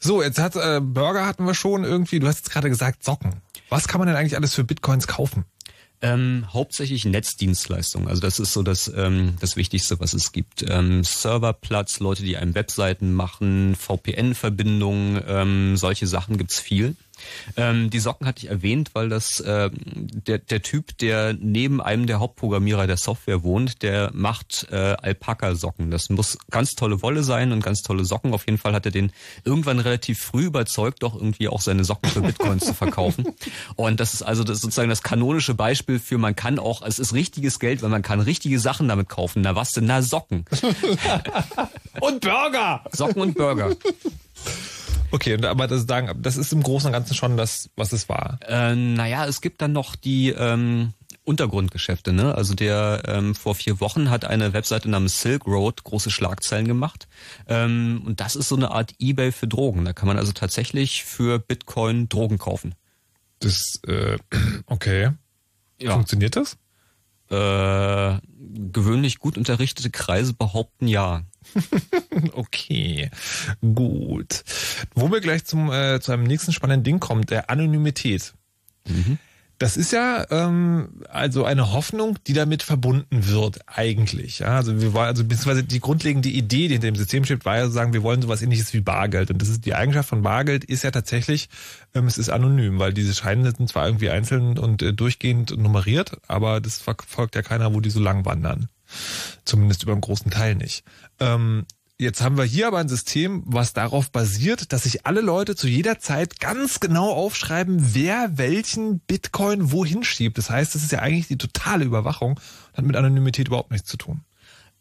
So, 0.00 0.22
jetzt 0.22 0.38
hat 0.38 0.56
äh, 0.56 0.80
Burger 0.82 1.26
hatten 1.26 1.44
wir 1.44 1.54
schon 1.54 1.84
irgendwie, 1.84 2.18
du 2.18 2.26
hast 2.26 2.38
jetzt 2.38 2.50
gerade 2.52 2.68
gesagt 2.68 3.04
Socken. 3.04 3.40
Was 3.68 3.86
kann 3.86 4.00
man 4.00 4.08
denn 4.08 4.16
eigentlich 4.16 4.36
alles 4.36 4.54
für 4.54 4.64
Bitcoins 4.64 5.06
kaufen? 5.06 5.44
Ähm, 6.02 6.46
hauptsächlich 6.52 7.04
Netzdienstleistungen. 7.04 8.08
Also 8.08 8.22
das 8.22 8.40
ist 8.40 8.54
so 8.54 8.62
das, 8.62 8.90
ähm, 8.96 9.34
das 9.40 9.56
Wichtigste, 9.56 10.00
was 10.00 10.14
es 10.14 10.32
gibt. 10.32 10.64
Ähm, 10.66 11.04
Serverplatz, 11.04 12.00
Leute, 12.00 12.22
die 12.22 12.38
einem 12.38 12.54
Webseiten 12.54 13.12
machen, 13.12 13.76
VPN-Verbindungen, 13.76 15.22
ähm, 15.26 15.76
solche 15.76 16.06
Sachen 16.06 16.38
gibt's 16.38 16.58
viel. 16.58 16.96
Ähm, 17.56 17.90
die 17.90 18.00
Socken 18.00 18.26
hatte 18.26 18.44
ich 18.44 18.50
erwähnt, 18.50 18.90
weil 18.94 19.08
das 19.08 19.40
äh, 19.40 19.70
der, 19.72 20.38
der 20.38 20.62
Typ, 20.62 20.96
der 20.98 21.34
neben 21.34 21.80
einem 21.80 22.06
der 22.06 22.20
Hauptprogrammierer 22.20 22.86
der 22.86 22.96
Software 22.96 23.42
wohnt, 23.42 23.82
der 23.82 24.10
macht 24.12 24.66
äh, 24.70 24.96
Alpaka-Socken. 25.00 25.90
Das 25.90 26.10
muss 26.10 26.38
ganz 26.50 26.74
tolle 26.74 27.02
Wolle 27.02 27.22
sein 27.22 27.52
und 27.52 27.62
ganz 27.62 27.82
tolle 27.82 28.04
Socken. 28.04 28.34
Auf 28.34 28.46
jeden 28.46 28.58
Fall 28.58 28.72
hat 28.72 28.86
er 28.86 28.92
den 28.92 29.12
irgendwann 29.44 29.78
relativ 29.78 30.20
früh 30.20 30.44
überzeugt, 30.44 31.02
doch 31.02 31.14
irgendwie 31.14 31.48
auch 31.48 31.60
seine 31.60 31.84
Socken 31.84 32.10
für 32.10 32.20
Bitcoins 32.20 32.66
zu 32.66 32.74
verkaufen. 32.74 33.24
Und 33.76 34.00
das 34.00 34.14
ist 34.14 34.22
also 34.22 34.44
das 34.44 34.56
ist 34.56 34.62
sozusagen 34.62 34.88
das 34.88 35.02
kanonische 35.02 35.54
Beispiel 35.54 35.98
für 35.98 36.18
man 36.18 36.36
kann 36.36 36.58
auch, 36.58 36.82
es 36.82 36.98
ist 36.98 37.14
richtiges 37.14 37.58
Geld, 37.58 37.82
weil 37.82 37.90
man 37.90 38.02
kann 38.02 38.20
richtige 38.20 38.58
Sachen 38.58 38.88
damit 38.88 39.08
kaufen. 39.08 39.42
Na 39.42 39.54
was 39.54 39.72
denn? 39.72 39.86
Na 39.86 40.02
Socken. 40.02 40.44
und 42.00 42.20
Burger. 42.20 42.84
Socken 42.92 43.22
und 43.22 43.34
Burger. 43.34 43.76
Okay, 45.10 45.44
aber 45.44 45.66
das 45.66 45.86
sagen, 45.86 46.22
das 46.22 46.36
ist 46.36 46.52
im 46.52 46.62
Großen 46.62 46.88
und 46.88 46.92
Ganzen 46.92 47.14
schon 47.14 47.36
das, 47.36 47.70
was 47.76 47.92
es 47.92 48.08
war. 48.08 48.38
Äh, 48.46 48.74
naja, 48.74 49.26
es 49.26 49.40
gibt 49.40 49.60
dann 49.60 49.72
noch 49.72 49.96
die 49.96 50.30
ähm, 50.30 50.92
Untergrundgeschäfte, 51.24 52.12
ne? 52.12 52.34
Also 52.34 52.54
der 52.54 53.02
ähm, 53.06 53.34
vor 53.34 53.54
vier 53.54 53.80
Wochen 53.80 54.10
hat 54.10 54.24
eine 54.24 54.52
Webseite 54.52 54.88
namens 54.88 55.20
Silk 55.20 55.46
Road 55.46 55.84
große 55.84 56.10
Schlagzeilen 56.10 56.66
gemacht. 56.66 57.08
Ähm, 57.46 58.02
und 58.06 58.20
das 58.20 58.36
ist 58.36 58.48
so 58.48 58.56
eine 58.56 58.70
Art 58.70 58.94
Ebay 58.98 59.32
für 59.32 59.46
Drogen. 59.46 59.84
Da 59.84 59.92
kann 59.92 60.08
man 60.08 60.18
also 60.18 60.32
tatsächlich 60.32 61.04
für 61.04 61.38
Bitcoin 61.38 62.08
Drogen 62.08 62.38
kaufen. 62.38 62.74
Das, 63.38 63.80
äh, 63.86 64.16
okay. 64.66 65.10
Ja. 65.80 65.92
Funktioniert 65.92 66.36
das? 66.36 66.56
Äh, 67.30 68.18
gewöhnlich 68.72 69.18
gut 69.18 69.38
unterrichtete 69.38 69.90
Kreise 69.90 70.32
behaupten 70.34 70.88
ja. 70.88 71.22
okay, 72.32 73.10
gut. 73.60 74.44
Wo 74.94 75.10
wir 75.10 75.20
gleich 75.20 75.44
zum, 75.44 75.70
äh, 75.72 76.00
zu 76.00 76.12
einem 76.12 76.24
nächsten 76.24 76.52
spannenden 76.52 76.84
Ding 76.84 77.00
kommen, 77.00 77.26
der 77.26 77.50
Anonymität. 77.50 78.34
Mhm. 78.88 79.18
Das 79.60 79.76
ist 79.76 79.92
ja 79.92 80.26
ähm, 80.30 81.02
also 81.10 81.44
eine 81.44 81.70
Hoffnung, 81.72 82.16
die 82.26 82.32
damit 82.32 82.62
verbunden 82.62 83.28
wird 83.28 83.60
eigentlich. 83.66 84.38
Ja? 84.38 84.56
Also 84.56 84.80
wir 84.80 84.94
wollen 84.94 85.08
also 85.08 85.22
beziehungsweise 85.22 85.64
die 85.64 85.80
grundlegende 85.80 86.30
Idee, 86.30 86.68
die 86.68 86.72
hinter 86.72 86.90
dem 86.90 86.96
System 86.96 87.26
steht, 87.26 87.44
war 87.44 87.58
ja 87.58 87.66
zu 87.66 87.72
sagen, 87.72 87.92
wir 87.92 88.02
wollen 88.02 88.22
sowas 88.22 88.40
ähnliches 88.40 88.72
wie 88.72 88.80
Bargeld. 88.80 89.30
Und 89.30 89.42
das 89.42 89.50
ist 89.50 89.66
die 89.66 89.74
Eigenschaft 89.74 90.08
von 90.08 90.22
Bargeld 90.22 90.64
ist 90.64 90.82
ja 90.82 90.90
tatsächlich, 90.90 91.50
ähm, 91.94 92.06
es 92.06 92.16
ist 92.16 92.30
anonym, 92.30 92.78
weil 92.78 92.94
diese 92.94 93.14
Scheine 93.14 93.52
sind 93.54 93.68
zwar 93.68 93.84
irgendwie 93.84 94.08
einzeln 94.08 94.58
und 94.58 94.80
äh, 94.80 94.94
durchgehend 94.94 95.54
nummeriert, 95.54 96.16
aber 96.26 96.62
das 96.62 96.78
verfolgt 96.78 97.34
ja 97.34 97.42
keiner, 97.42 97.74
wo 97.74 97.80
die 97.80 97.90
so 97.90 98.00
lang 98.00 98.24
wandern. 98.24 98.70
Zumindest 99.44 99.82
über 99.82 99.92
einen 99.92 100.00
großen 100.00 100.30
Teil 100.30 100.54
nicht. 100.54 100.84
Ähm, 101.18 101.66
Jetzt 102.00 102.22
haben 102.22 102.38
wir 102.38 102.44
hier 102.44 102.66
aber 102.66 102.78
ein 102.78 102.88
System, 102.88 103.42
was 103.44 103.74
darauf 103.74 104.10
basiert, 104.10 104.72
dass 104.72 104.84
sich 104.84 105.04
alle 105.04 105.20
Leute 105.20 105.54
zu 105.54 105.68
jeder 105.68 105.98
Zeit 105.98 106.40
ganz 106.40 106.80
genau 106.80 107.12
aufschreiben, 107.12 107.94
wer 107.94 108.38
welchen 108.38 109.00
Bitcoin 109.00 109.70
wohin 109.70 110.02
schiebt. 110.02 110.38
Das 110.38 110.48
heißt, 110.48 110.74
das 110.74 110.82
ist 110.82 110.92
ja 110.92 111.00
eigentlich 111.00 111.28
die 111.28 111.36
totale 111.36 111.84
Überwachung, 111.84 112.40
hat 112.72 112.86
mit 112.86 112.96
Anonymität 112.96 113.48
überhaupt 113.48 113.70
nichts 113.70 113.86
zu 113.86 113.98
tun. 113.98 114.22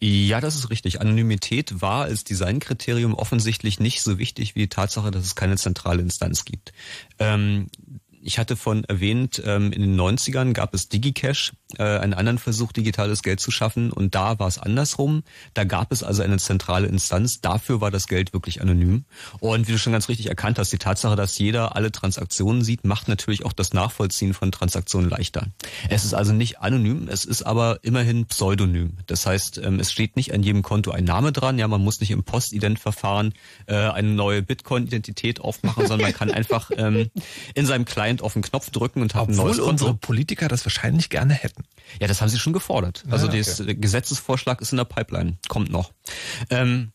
Ja, 0.01 0.39
das 0.39 0.55
ist 0.55 0.69
richtig. 0.69 1.01
Anonymität 1.01 1.81
war 1.81 2.03
als 2.03 2.23
Designkriterium 2.23 3.13
offensichtlich 3.13 3.81
nicht 3.81 4.01
so 4.01 4.17
wichtig 4.17 4.55
wie 4.55 4.59
die 4.59 4.69
Tatsache, 4.69 5.11
dass 5.11 5.25
es 5.25 5.35
keine 5.35 5.57
zentrale 5.57 6.01
Instanz 6.01 6.45
gibt. 6.45 6.71
Ähm, 7.19 7.67
ich 8.21 8.39
hatte 8.39 8.55
von 8.55 8.83
erwähnt, 8.83 9.41
ähm, 9.45 9.71
in 9.71 9.81
den 9.81 9.99
90ern 9.99 10.53
gab 10.53 10.73
es 10.73 10.89
DigiCash, 10.89 11.53
äh, 11.77 11.83
einen 11.83 12.13
anderen 12.13 12.37
Versuch, 12.37 12.71
digitales 12.71 13.23
Geld 13.23 13.39
zu 13.39 13.51
schaffen. 13.51 13.91
Und 13.91 14.15
da 14.15 14.39
war 14.39 14.47
es 14.47 14.57
andersrum. 14.57 15.23
Da 15.53 15.63
gab 15.63 15.91
es 15.91 16.03
also 16.03 16.21
eine 16.23 16.37
zentrale 16.37 16.87
Instanz. 16.87 17.41
Dafür 17.41 17.81
war 17.81 17.91
das 17.91 18.07
Geld 18.07 18.33
wirklich 18.33 18.61
anonym. 18.61 19.05
Und 19.39 19.67
wie 19.67 19.71
du 19.71 19.77
schon 19.77 19.93
ganz 19.93 20.09
richtig 20.09 20.27
erkannt 20.27 20.59
hast, 20.59 20.71
die 20.71 20.77
Tatsache, 20.77 21.15
dass 21.15 21.37
jeder 21.37 21.75
alle 21.75 21.91
Transaktionen 21.91 22.63
sieht, 22.63 22.85
macht 22.85 23.07
natürlich 23.07 23.45
auch 23.45 23.53
das 23.53 23.73
Nachvollziehen 23.73 24.33
von 24.33 24.51
Transaktionen 24.51 25.09
leichter. 25.09 25.47
Es 25.89 26.05
ist 26.05 26.13
also 26.13 26.33
nicht 26.33 26.59
anonym, 26.59 27.07
es 27.09 27.25
ist 27.25 27.43
aber 27.43 27.79
immerhin 27.83 28.25
pseudonym. 28.25 28.97
Das 29.07 29.25
heißt, 29.25 29.59
ähm, 29.63 29.79
es 29.79 29.91
steht 29.91 30.15
nicht 30.15 30.33
an 30.33 30.43
jedem 30.43 30.61
Konto 30.61 30.91
ein 30.91 31.03
Name 31.03 31.31
dran. 31.31 31.57
Ja, 31.57 31.67
man 31.67 31.81
muss 31.81 31.99
nicht 31.99 32.11
im 32.11 32.23
Postident-Verfahren 32.23 33.33
äh, 33.67 33.75
eine 33.75 34.09
neue 34.09 34.41
Bitcoin-Identität 34.41 35.39
aufmachen, 35.39 35.87
sondern 35.87 36.09
man 36.09 36.17
kann 36.17 36.31
einfach 36.39 36.71
ähm, 36.75 37.09
in 37.53 37.65
seinem 37.65 37.85
Client 38.09 38.21
auf 38.23 38.33
den 38.33 38.41
Knopf 38.41 38.69
drücken 38.71 39.01
und 39.01 39.13
hat 39.15 39.23
Obwohl 39.29 39.35
neues 39.35 39.57
Konto. 39.57 39.69
unsere 39.69 39.93
Politiker 39.95 40.47
das 40.47 40.65
wahrscheinlich 40.65 41.09
gerne 41.09 41.33
hätten. 41.33 41.63
Ja, 41.99 42.07
das 42.07 42.21
haben 42.21 42.29
sie 42.29 42.39
schon 42.39 42.53
gefordert. 42.53 43.03
Also 43.09 43.27
Ah, 43.27 43.31
der 43.31 43.41
okay. 43.41 43.75
Gesetzesvorschlag 43.75 44.61
ist 44.61 44.71
in 44.71 44.77
der 44.77 44.85
Pipeline, 44.85 45.37
kommt 45.47 45.71
noch. 45.71 45.91
Ähm, 46.49 46.91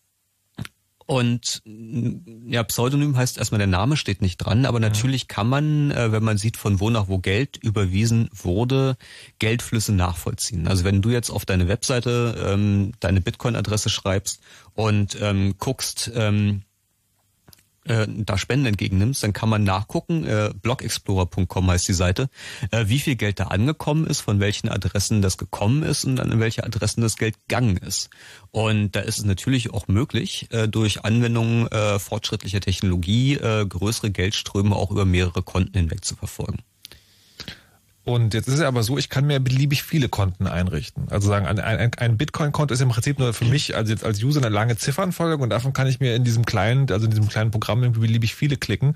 und 1.06 1.62
mm, 1.66 2.50
ja, 2.50 2.62
Pseudonym 2.64 3.16
heißt 3.16 3.36
erstmal, 3.38 3.58
der 3.58 3.66
Name 3.66 3.96
steht 3.96 4.22
nicht 4.22 4.38
dran, 4.38 4.64
aber 4.64 4.80
natürlich 4.80 5.28
kann 5.28 5.48
man, 5.48 5.90
äh, 5.90 6.10
wenn 6.12 6.24
man 6.24 6.38
sieht, 6.38 6.56
von 6.56 6.80
wo 6.80 6.90
nach 6.90 7.08
wo 7.08 7.18
Geld 7.18 7.58
überwiesen 7.58 8.28
wurde, 8.32 8.96
Geldflüsse 9.38 9.92
nachvollziehen. 9.92 10.66
Also 10.66 10.84
wenn 10.84 11.02
du 11.02 11.10
jetzt 11.10 11.30
auf 11.30 11.44
deine 11.44 11.68
Webseite 11.68 12.34
ähm, 12.44 12.92
deine 13.00 13.20
Bitcoin-Adresse 13.20 13.90
schreibst 13.90 14.40
und 14.72 15.16
ähm, 15.20 15.54
guckst, 15.58 16.10
ähm, 16.14 16.62
äh, 17.84 18.06
da 18.08 18.38
Spenden 18.38 18.66
entgegennimmst, 18.66 19.22
dann 19.22 19.32
kann 19.32 19.48
man 19.48 19.64
nachgucken, 19.64 20.24
äh, 20.24 20.50
blogexplorer.com 20.54 21.70
heißt 21.70 21.88
die 21.88 21.92
Seite, 21.94 22.28
äh, 22.70 22.84
wie 22.88 22.98
viel 22.98 23.16
Geld 23.16 23.40
da 23.40 23.44
angekommen 23.44 24.06
ist, 24.06 24.20
von 24.20 24.40
welchen 24.40 24.68
Adressen 24.68 25.22
das 25.22 25.38
gekommen 25.38 25.82
ist 25.82 26.04
und 26.04 26.20
an 26.20 26.40
welche 26.40 26.64
Adressen 26.64 27.02
das 27.02 27.16
Geld 27.16 27.36
gegangen 27.48 27.76
ist. 27.76 28.10
Und 28.50 28.96
da 28.96 29.00
ist 29.00 29.18
es 29.18 29.24
natürlich 29.24 29.72
auch 29.72 29.88
möglich, 29.88 30.48
äh, 30.50 30.68
durch 30.68 31.04
Anwendung 31.04 31.66
äh, 31.68 31.98
fortschrittlicher 31.98 32.60
Technologie 32.60 33.34
äh, 33.34 33.66
größere 33.66 34.10
Geldströme 34.10 34.74
auch 34.76 34.90
über 34.90 35.04
mehrere 35.04 35.42
Konten 35.42 35.78
hinweg 35.78 36.04
zu 36.04 36.16
verfolgen. 36.16 36.58
Und 38.04 38.34
jetzt 38.34 38.48
ist 38.48 38.54
es 38.54 38.60
aber 38.60 38.82
so, 38.82 38.98
ich 38.98 39.08
kann 39.08 39.26
mir 39.26 39.40
beliebig 39.40 39.82
viele 39.82 40.10
Konten 40.10 40.46
einrichten. 40.46 41.08
Also 41.08 41.28
sagen, 41.28 41.46
ein, 41.46 41.58
ein, 41.58 41.94
ein 41.94 42.18
Bitcoin-Konto 42.18 42.74
ist 42.74 42.80
im 42.80 42.90
Prinzip 42.90 43.18
nur 43.18 43.32
für 43.32 43.46
mich, 43.46 43.74
also 43.74 43.90
jetzt 43.90 44.04
als 44.04 44.22
User 44.22 44.40
eine 44.40 44.50
lange 44.50 44.76
Ziffernfolge 44.76 45.42
und 45.42 45.48
davon 45.48 45.72
kann 45.72 45.86
ich 45.86 46.00
mir 46.00 46.14
in 46.14 46.22
diesem 46.22 46.44
kleinen, 46.44 46.90
also 46.90 47.06
in 47.06 47.10
diesem 47.10 47.28
kleinen 47.28 47.50
Programm 47.50 47.82
irgendwie 47.82 48.00
beliebig 48.00 48.34
viele 48.34 48.58
klicken. 48.58 48.94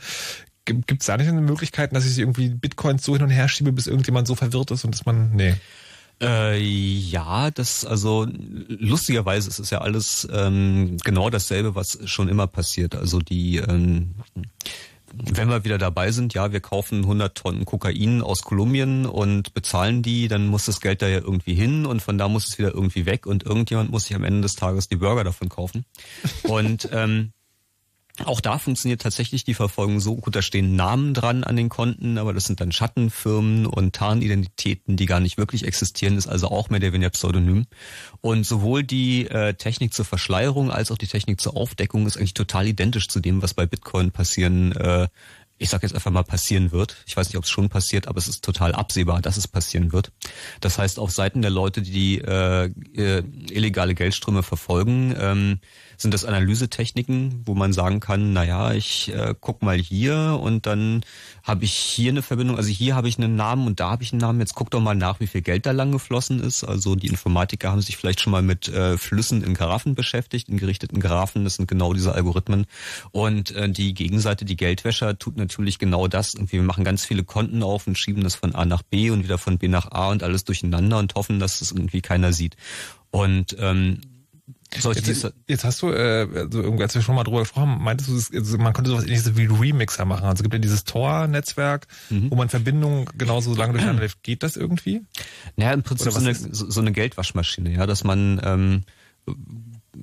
Gibt 0.66 1.00
es 1.00 1.06
da 1.06 1.16
nicht 1.16 1.28
eine 1.28 1.40
Möglichkeit, 1.40 1.94
dass 1.94 2.04
ich 2.04 2.18
irgendwie 2.18 2.50
Bitcoins 2.50 3.02
so 3.02 3.14
hin 3.14 3.22
und 3.22 3.30
her 3.30 3.48
schiebe, 3.48 3.72
bis 3.72 3.86
irgendjemand 3.86 4.28
so 4.28 4.34
verwirrt 4.34 4.70
ist 4.70 4.84
und 4.84 4.94
dass 4.94 5.06
man, 5.06 5.34
nee. 5.34 5.54
Äh, 6.20 6.58
ja, 6.60 7.50
das 7.50 7.86
also 7.86 8.26
lustigerweise 8.68 9.48
ist 9.48 9.60
es 9.60 9.70
ja 9.70 9.78
alles 9.78 10.28
ähm, 10.30 10.98
genau 11.04 11.30
dasselbe, 11.30 11.74
was 11.74 11.98
schon 12.04 12.28
immer 12.28 12.46
passiert. 12.46 12.94
Also 12.96 13.20
die 13.20 13.56
ähm, 13.56 14.16
wenn 15.12 15.48
wir 15.48 15.64
wieder 15.64 15.78
dabei 15.78 16.10
sind, 16.10 16.34
ja, 16.34 16.52
wir 16.52 16.60
kaufen 16.60 17.02
100 17.02 17.36
Tonnen 17.36 17.64
Kokain 17.64 18.22
aus 18.22 18.42
Kolumbien 18.42 19.06
und 19.06 19.54
bezahlen 19.54 20.02
die, 20.02 20.28
dann 20.28 20.46
muss 20.46 20.66
das 20.66 20.80
Geld 20.80 21.02
da 21.02 21.08
ja 21.08 21.18
irgendwie 21.18 21.54
hin 21.54 21.86
und 21.86 22.02
von 22.02 22.18
da 22.18 22.28
muss 22.28 22.48
es 22.48 22.58
wieder 22.58 22.74
irgendwie 22.74 23.06
weg 23.06 23.26
und 23.26 23.44
irgendjemand 23.44 23.90
muss 23.90 24.04
sich 24.04 24.16
am 24.16 24.24
Ende 24.24 24.42
des 24.42 24.54
Tages 24.54 24.88
die 24.88 24.96
Burger 24.96 25.24
davon 25.24 25.48
kaufen. 25.48 25.84
Und 26.44 26.88
ähm, 26.92 27.32
auch 28.24 28.40
da 28.40 28.58
funktioniert 28.58 29.02
tatsächlich 29.02 29.44
die 29.44 29.54
Verfolgung 29.54 30.00
so 30.00 30.16
gut, 30.16 30.34
da 30.34 30.42
stehen 30.42 30.76
Namen 30.76 31.14
dran 31.14 31.44
an 31.44 31.56
den 31.56 31.68
Konten, 31.68 32.18
aber 32.18 32.32
das 32.32 32.44
sind 32.44 32.60
dann 32.60 32.72
Schattenfirmen 32.72 33.66
und 33.66 33.94
Tarnidentitäten, 33.94 34.96
die 34.96 35.06
gar 35.06 35.20
nicht 35.20 35.38
wirklich 35.38 35.64
existieren, 35.64 36.16
ist 36.16 36.26
also 36.26 36.48
auch 36.48 36.70
mehr 36.70 36.80
der 36.80 36.92
weniger 36.92 37.10
Pseudonym. 37.10 37.66
Und 38.20 38.44
sowohl 38.44 38.82
die 38.82 39.26
äh, 39.28 39.54
Technik 39.54 39.94
zur 39.94 40.04
Verschleierung 40.04 40.70
als 40.70 40.90
auch 40.90 40.98
die 40.98 41.06
Technik 41.06 41.40
zur 41.40 41.56
Aufdeckung 41.56 42.06
ist 42.06 42.16
eigentlich 42.16 42.34
total 42.34 42.66
identisch 42.66 43.08
zu 43.08 43.20
dem, 43.20 43.42
was 43.42 43.54
bei 43.54 43.66
Bitcoin 43.66 44.10
passieren 44.10 44.72
äh, 44.72 45.08
ich 45.58 45.70
sage 45.70 45.84
jetzt 45.86 45.94
einfach 45.94 46.10
mal 46.10 46.22
passieren 46.22 46.72
wird. 46.72 46.96
Ich 47.06 47.16
weiß 47.16 47.28
nicht, 47.28 47.36
ob 47.36 47.44
es 47.44 47.50
schon 47.50 47.68
passiert, 47.68 48.08
aber 48.08 48.18
es 48.18 48.28
ist 48.28 48.44
total 48.44 48.74
absehbar, 48.74 49.20
dass 49.20 49.36
es 49.36 49.48
passieren 49.48 49.92
wird. 49.92 50.12
Das 50.60 50.78
heißt, 50.78 50.98
auf 50.98 51.10
Seiten 51.10 51.42
der 51.42 51.50
Leute, 51.50 51.82
die 51.82 52.18
äh, 52.18 52.70
äh, 52.94 53.22
illegale 53.50 53.94
Geldströme 53.94 54.42
verfolgen, 54.42 55.14
ähm, 55.18 55.60
sind 55.98 56.14
das 56.14 56.24
Analysetechniken, 56.24 57.42
wo 57.44 57.54
man 57.54 57.72
sagen 57.72 57.98
kann, 57.98 58.32
na 58.32 58.44
ja, 58.44 58.72
ich 58.72 59.12
äh, 59.12 59.34
guck 59.38 59.62
mal 59.62 59.76
hier 59.76 60.38
und 60.40 60.64
dann 60.64 61.02
habe 61.42 61.64
ich 61.64 61.72
hier 61.72 62.12
eine 62.12 62.22
Verbindung, 62.22 62.56
also 62.56 62.70
hier 62.70 62.94
habe 62.94 63.08
ich 63.08 63.18
einen 63.18 63.34
Namen 63.34 63.66
und 63.66 63.80
da 63.80 63.90
habe 63.90 64.04
ich 64.04 64.12
einen 64.12 64.20
Namen. 64.20 64.38
Jetzt 64.38 64.54
guck 64.54 64.70
doch 64.70 64.80
mal 64.80 64.94
nach, 64.94 65.18
wie 65.18 65.26
viel 65.26 65.42
Geld 65.42 65.66
da 65.66 65.72
lang 65.72 65.90
geflossen 65.90 66.40
ist. 66.40 66.62
Also 66.62 66.94
die 66.94 67.08
Informatiker 67.08 67.72
haben 67.72 67.80
sich 67.80 67.96
vielleicht 67.96 68.20
schon 68.20 68.30
mal 68.30 68.42
mit 68.42 68.68
äh, 68.68 68.96
Flüssen 68.96 69.42
in 69.42 69.54
Garaffen 69.54 69.96
beschäftigt, 69.96 70.48
in 70.48 70.56
gerichteten 70.56 71.00
Garaffen. 71.00 71.42
Das 71.42 71.56
sind 71.56 71.66
genau 71.66 71.92
diese 71.92 72.12
Algorithmen. 72.12 72.66
Und 73.10 73.50
äh, 73.50 73.68
die 73.68 73.92
Gegenseite, 73.92 74.44
die 74.44 74.56
Geldwäscher, 74.56 75.18
tut 75.18 75.36
natürlich 75.36 75.80
genau 75.80 76.06
das. 76.06 76.36
Und 76.36 76.52
wir 76.52 76.62
machen 76.62 76.84
ganz 76.84 77.04
viele 77.04 77.24
Konten 77.24 77.64
auf 77.64 77.88
und 77.88 77.98
schieben 77.98 78.22
das 78.22 78.36
von 78.36 78.54
A 78.54 78.64
nach 78.64 78.82
B 78.82 79.10
und 79.10 79.24
wieder 79.24 79.38
von 79.38 79.58
B 79.58 79.66
nach 79.66 79.90
A 79.90 80.10
und 80.10 80.22
alles 80.22 80.44
durcheinander 80.44 80.98
und 80.98 81.16
hoffen, 81.16 81.40
dass 81.40 81.58
das 81.58 81.72
irgendwie 81.72 82.02
keiner 82.02 82.32
sieht. 82.32 82.56
Und 83.10 83.56
ähm, 83.58 84.00
Jetzt, 84.74 85.32
jetzt 85.46 85.64
hast 85.64 85.80
du, 85.80 85.90
äh, 85.90 86.28
also 86.34 86.62
als 86.62 86.94
wir 86.94 87.00
schon 87.00 87.14
mal 87.14 87.24
drüber 87.24 87.40
gesprochen 87.40 87.70
haben, 87.70 87.84
meintest 87.84 88.10
du, 88.10 88.36
also 88.38 88.58
man 88.58 88.74
könnte 88.74 88.90
sowas 88.90 89.04
ähnliches 89.04 89.36
wie 89.36 89.46
Remixer 89.46 90.04
machen. 90.04 90.24
Also 90.24 90.40
es 90.40 90.42
gibt 90.42 90.52
ja 90.52 90.60
dieses 90.60 90.84
Tor-Netzwerk, 90.84 91.86
wo 92.10 92.36
man 92.36 92.50
Verbindungen 92.50 93.06
genauso 93.16 93.54
lange 93.54 93.72
durcheinander 93.72 94.02
läuft. 94.02 94.22
Geht 94.22 94.42
das 94.42 94.56
irgendwie? 94.56 95.02
Naja, 95.56 95.72
im 95.72 95.82
Prinzip 95.82 96.12
so 96.12 96.20
eine, 96.20 96.34
so 96.34 96.80
eine 96.80 96.92
Geldwaschmaschine, 96.92 97.70
ja, 97.70 97.86
dass 97.86 98.04
man 98.04 98.40
ähm, 98.44 98.82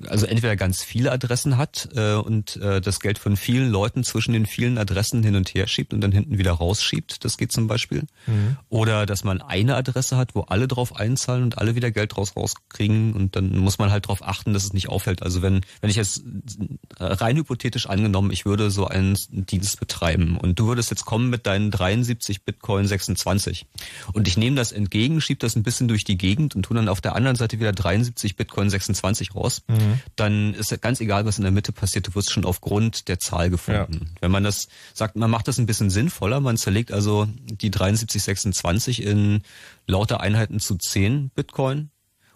also 0.08 0.26
entweder 0.26 0.56
ganz 0.56 0.82
viele 0.82 1.12
Adressen 1.12 1.56
hat 1.56 1.88
äh, 1.94 2.14
und 2.14 2.56
äh, 2.56 2.80
das 2.80 3.00
Geld 3.00 3.18
von 3.18 3.36
vielen 3.36 3.70
Leuten 3.70 4.04
zwischen 4.04 4.32
den 4.32 4.46
vielen 4.46 4.78
Adressen 4.78 5.22
hin 5.22 5.36
und 5.36 5.54
her 5.54 5.66
schiebt 5.66 5.92
und 5.92 6.00
dann 6.00 6.12
hinten 6.12 6.38
wieder 6.38 6.52
rausschiebt. 6.52 7.24
Das 7.24 7.36
geht 7.36 7.52
zum 7.52 7.66
Beispiel. 7.66 8.04
Mhm. 8.26 8.56
Oder 8.68 9.06
dass 9.06 9.24
man 9.24 9.40
eine 9.40 9.76
Adresse 9.76 10.16
hat, 10.16 10.34
wo 10.34 10.42
alle 10.42 10.68
drauf 10.68 10.96
einzahlen 10.96 11.42
und 11.42 11.58
alle 11.58 11.74
wieder 11.74 11.90
Geld 11.90 12.16
draus 12.16 12.36
rauskriegen 12.36 13.12
und 13.14 13.36
dann 13.36 13.56
muss 13.58 13.78
man 13.78 13.90
halt 13.90 14.06
darauf 14.06 14.22
achten, 14.22 14.52
dass 14.52 14.64
es 14.64 14.72
nicht 14.72 14.88
auffällt. 14.88 15.22
Also 15.22 15.42
wenn, 15.42 15.60
wenn 15.80 15.90
ich 15.90 15.96
jetzt 15.96 16.24
rein 16.98 17.36
hypothetisch 17.36 17.86
angenommen, 17.86 18.30
ich 18.30 18.44
würde 18.44 18.70
so 18.70 18.86
einen 18.86 19.16
Dienst 19.30 19.78
betreiben 19.78 20.36
und 20.36 20.58
du 20.58 20.66
würdest 20.66 20.90
jetzt 20.90 21.04
kommen 21.04 21.30
mit 21.30 21.46
deinen 21.46 21.70
73 21.70 22.44
Bitcoin 22.44 22.86
26 22.86 23.66
und 24.12 24.28
ich 24.28 24.36
nehme 24.36 24.56
das 24.56 24.72
entgegen, 24.72 25.20
schieb 25.20 25.40
das 25.40 25.56
ein 25.56 25.62
bisschen 25.62 25.88
durch 25.88 26.04
die 26.04 26.18
Gegend 26.18 26.56
und 26.56 26.62
tu 26.64 26.74
dann 26.74 26.88
auf 26.88 27.00
der 27.00 27.14
anderen 27.14 27.36
Seite 27.36 27.58
wieder 27.60 27.72
73 27.72 28.36
Bitcoin 28.36 28.70
26 28.70 29.34
raus, 29.34 29.62
Mhm. 29.68 29.85
Dann 30.16 30.54
ist 30.54 30.70
ja 30.70 30.76
ganz 30.76 31.00
egal, 31.00 31.26
was 31.26 31.38
in 31.38 31.42
der 31.42 31.52
Mitte 31.52 31.72
passiert, 31.72 32.06
du 32.06 32.14
wirst 32.14 32.30
schon 32.30 32.44
aufgrund 32.44 33.08
der 33.08 33.18
Zahl 33.18 33.50
gefunden. 33.50 34.10
Wenn 34.20 34.30
man 34.30 34.44
das 34.44 34.68
sagt, 34.94 35.16
man 35.16 35.30
macht 35.30 35.48
das 35.48 35.58
ein 35.58 35.66
bisschen 35.66 35.90
sinnvoller, 35.90 36.40
man 36.40 36.56
zerlegt 36.56 36.92
also 36.92 37.26
die 37.44 37.68
7326 37.68 39.02
in 39.02 39.42
lauter 39.86 40.20
Einheiten 40.20 40.60
zu 40.60 40.76
10 40.76 41.30
Bitcoin 41.30 41.90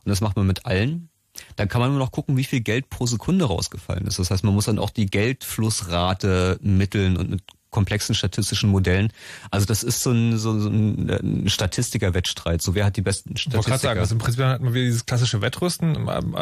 und 0.05 0.09
das 0.09 0.21
macht 0.21 0.37
man 0.37 0.47
mit 0.47 0.67
allen. 0.67 1.09
Dann 1.57 1.69
kann 1.69 1.81
man 1.81 1.91
nur 1.91 1.99
noch 1.99 2.11
gucken, 2.11 2.37
wie 2.37 2.45
viel 2.45 2.61
Geld 2.61 2.91
pro 2.91 3.07
Sekunde 3.07 3.45
rausgefallen 3.45 4.07
ist. 4.07 4.19
Das 4.19 4.31
heißt, 4.31 4.45
man 4.45 4.55
muss 4.55 4.65
dann 4.67 4.79
auch 4.79 4.91
die 4.91 5.07
Geldflussrate 5.07 6.59
mitteln 6.61 7.17
und 7.17 7.31
mit 7.31 7.43
komplexen 7.71 8.15
statistischen 8.15 8.71
Modellen. 8.71 9.13
Also 9.51 9.67
das 9.67 9.83
ist 9.83 10.03
so 10.03 10.11
ein, 10.11 10.39
so, 10.39 10.59
so 10.59 10.69
ein, 10.69 11.11
ein 11.11 11.49
Statistiker-Wettstreit. 11.49 12.63
So 12.63 12.75
wer 12.75 12.85
hat 12.85 12.97
die 12.97 13.03
besten 13.03 13.35
Ich 13.37 13.47
wollte 13.53 13.71
gerade 13.71 13.81
sagen, 13.81 13.99
Statistiker? 13.99 14.01
also 14.01 14.15
im 14.15 14.19
Prinzip 14.19 14.45
hat 14.45 14.61
man 14.61 14.75
wieder 14.75 14.85
dieses 14.85 15.07
klassische 15.07 15.41
Wettrüsten. 15.41 15.95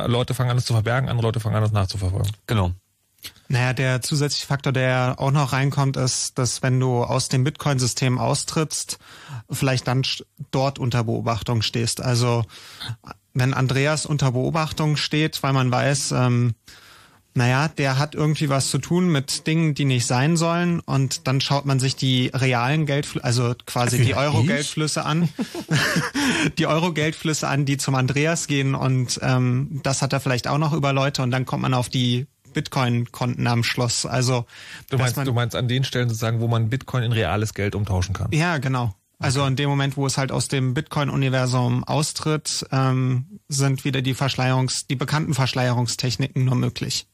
Leute 0.07 0.35
fangen 0.35 0.51
an, 0.51 0.59
es 0.59 0.65
zu 0.65 0.73
verbergen, 0.73 1.09
andere 1.09 1.27
Leute 1.27 1.41
fangen 1.41 1.57
an, 1.57 1.63
es 1.63 1.73
nachzuverfolgen. 1.73 2.33
Genau. 2.47 2.73
Naja, 3.49 3.73
der 3.73 4.03
zusätzliche 4.03 4.47
Faktor, 4.47 4.73
der 4.73 5.17
auch 5.19 5.31
noch 5.31 5.53
reinkommt, 5.53 5.97
ist, 5.97 6.39
dass 6.39 6.63
wenn 6.63 6.79
du 6.79 7.03
aus 7.03 7.29
dem 7.29 7.45
Bitcoin-System 7.45 8.19
austrittst, 8.19 8.99
vielleicht 9.51 9.89
dann 9.89 10.03
dort 10.51 10.79
unter 10.79 11.05
Beobachtung 11.05 11.63
stehst. 11.63 12.01
Also 12.03 12.45
wenn 13.33 13.55
Andreas 13.55 14.05
unter 14.05 14.33
Beobachtung 14.33 14.97
steht, 14.97 15.43
weil 15.43 15.53
man 15.53 15.71
weiß, 15.71 16.13
ähm, 16.13 16.55
naja, 17.35 17.69
der 17.69 17.99
hat 17.99 18.15
irgendwie 18.15 18.49
was 18.49 18.69
zu 18.71 18.79
tun 18.79 19.09
mit 19.11 19.47
Dingen, 19.47 19.75
die 19.75 19.85
nicht 19.85 20.07
sein 20.07 20.37
sollen 20.37 20.81
und 20.81 21.29
dann 21.29 21.41
schaut 21.41 21.67
man 21.67 21.79
sich 21.79 21.95
die 21.95 22.31
realen 22.35 22.85
Geldflüsse, 22.87 23.25
also 23.25 23.55
quasi 23.67 24.03
die 24.03 24.11
Ja, 24.11 24.17
Euro-Geldflüsse 24.19 25.05
an, 25.05 25.29
die 26.59 26.67
Euro-Geldflüsse 26.67 27.47
an, 27.47 27.65
die 27.65 27.77
zum 27.77 27.95
Andreas 27.95 28.47
gehen 28.47 28.75
und 28.75 29.21
ähm, 29.23 29.81
das 29.83 30.03
hat 30.03 30.13
er 30.13 30.21
vielleicht 30.21 30.49
auch 30.49 30.59
noch 30.59 30.73
über 30.73 30.93
Leute 30.93 31.23
und 31.23 31.31
dann 31.31 31.47
kommt 31.47 31.63
man 31.63 31.75
auf 31.75 31.89
die 31.89 32.27
Bitcoin-Konten 32.55 33.47
am 33.47 33.63
Schluss. 33.63 34.05
Also 34.07 34.47
Du 34.91 34.99
meinst, 34.99 35.17
man, 35.17 35.27
du 35.27 35.33
meinst 35.33 35.55
an 35.55 35.69
den 35.69 35.85
Stellen 35.85 36.09
sozusagen, 36.09 36.41
wo 36.41 36.49
man 36.49 36.71
Bitcoin 36.71 37.05
in 37.05 37.13
reales 37.13 37.55
Geld 37.55 37.75
umtauschen 37.75 38.15
kann. 38.15 38.29
ja, 38.33 38.59
genau. 38.59 38.95
Also 39.21 39.45
in 39.47 39.57
dem 39.57 39.69
Moment, 39.69 39.97
wo 39.97 40.07
es 40.07 40.17
halt 40.17 40.31
aus 40.31 40.47
dem 40.47 40.75
Bitcoin-Universum 40.75 41.83
austritt, 41.83 42.65
ähm, 42.71 43.41
sind 43.49 43.85
wieder 43.85 44.01
die 44.01 44.15
Verschleierungs, 44.15 44.87
die 44.87 44.95
bekannten 44.95 45.35
Verschleierungstechniken 45.35 46.45
nur 46.45 46.55
möglich. 46.55 47.09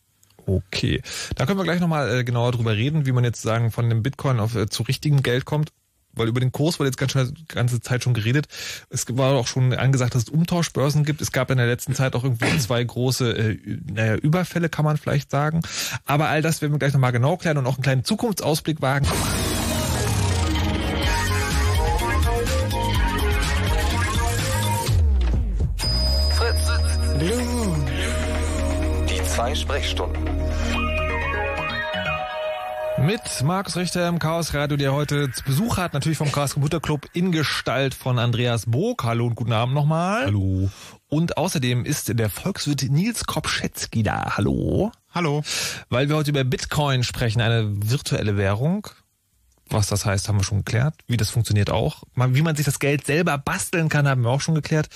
Okay, 0.46 1.02
da 1.36 1.46
können 1.46 1.58
wir 1.58 1.64
gleich 1.64 1.80
nochmal 1.80 2.18
äh, 2.18 2.24
genauer 2.24 2.52
drüber 2.52 2.76
reden, 2.76 3.06
wie 3.06 3.12
man 3.12 3.24
jetzt 3.24 3.42
sagen 3.42 3.70
von 3.70 3.88
dem 3.88 4.02
Bitcoin 4.02 4.40
auf 4.40 4.54
äh, 4.54 4.68
zu 4.68 4.82
richtigem 4.82 5.22
Geld 5.22 5.44
kommt. 5.44 5.70
Weil 6.16 6.28
über 6.28 6.38
den 6.38 6.52
Kurs 6.52 6.78
wurde 6.78 6.88
jetzt 6.88 6.96
ganz 6.96 7.12
schön, 7.12 7.34
ganze 7.48 7.80
Zeit 7.80 8.04
schon 8.04 8.14
geredet. 8.14 8.46
Es 8.88 9.04
war 9.16 9.34
auch 9.34 9.48
schon 9.48 9.72
angesagt, 9.72 10.14
dass 10.14 10.24
es 10.24 10.28
Umtauschbörsen 10.28 11.04
gibt. 11.04 11.20
Es 11.20 11.32
gab 11.32 11.50
in 11.50 11.58
der 11.58 11.66
letzten 11.66 11.94
Zeit 11.94 12.14
auch 12.14 12.22
irgendwie 12.22 12.56
zwei 12.58 12.84
große 12.84 13.30
äh, 13.36 13.58
naja, 13.92 14.14
Überfälle, 14.16 14.68
kann 14.68 14.84
man 14.84 14.96
vielleicht 14.96 15.30
sagen. 15.30 15.62
Aber 16.04 16.28
all 16.28 16.42
das 16.42 16.62
werden 16.62 16.72
wir 16.72 16.78
gleich 16.78 16.92
nochmal 16.92 17.12
genau 17.12 17.36
klären 17.36 17.58
und 17.58 17.66
auch 17.66 17.76
einen 17.76 17.82
kleinen 17.82 18.04
Zukunftsausblick 18.04 18.80
wagen. 18.80 19.06
Zwei 29.44 29.54
Sprechstunden. 29.54 30.24
Mit 32.96 33.20
Markus 33.42 33.76
Richter 33.76 34.08
im 34.08 34.18
Chaos 34.18 34.54
Radio, 34.54 34.78
der 34.78 34.94
heute 34.94 35.30
zu 35.32 35.44
Besuch 35.44 35.76
hat, 35.76 35.92
natürlich 35.92 36.16
vom 36.16 36.32
Chaos 36.32 36.54
Computer 36.54 36.80
Club 36.80 37.06
in 37.12 37.30
Gestalt 37.30 37.92
von 37.92 38.18
Andreas 38.18 38.64
Bog. 38.64 39.04
Hallo 39.04 39.26
und 39.26 39.34
guten 39.34 39.52
Abend 39.52 39.74
nochmal. 39.74 40.24
Hallo. 40.24 40.70
Und 41.08 41.36
außerdem 41.36 41.84
ist 41.84 42.18
der 42.18 42.30
Volkswirt 42.30 42.84
Nils 42.84 43.26
Kopschetzky 43.26 44.02
da. 44.02 44.34
Hallo. 44.38 44.92
Hallo. 45.12 45.42
Weil 45.90 46.08
wir 46.08 46.16
heute 46.16 46.30
über 46.30 46.44
Bitcoin 46.44 47.02
sprechen, 47.02 47.42
eine 47.42 47.66
virtuelle 47.68 48.38
Währung. 48.38 48.88
Was 49.70 49.86
das 49.88 50.04
heißt, 50.04 50.28
haben 50.28 50.38
wir 50.38 50.44
schon 50.44 50.58
geklärt. 50.58 50.94
Wie 51.06 51.16
das 51.16 51.30
funktioniert 51.30 51.70
auch. 51.70 52.02
Wie 52.14 52.42
man 52.42 52.54
sich 52.54 52.66
das 52.66 52.78
Geld 52.78 53.06
selber 53.06 53.38
basteln 53.38 53.88
kann, 53.88 54.06
haben 54.06 54.22
wir 54.22 54.30
auch 54.30 54.40
schon 54.40 54.54
geklärt. 54.54 54.88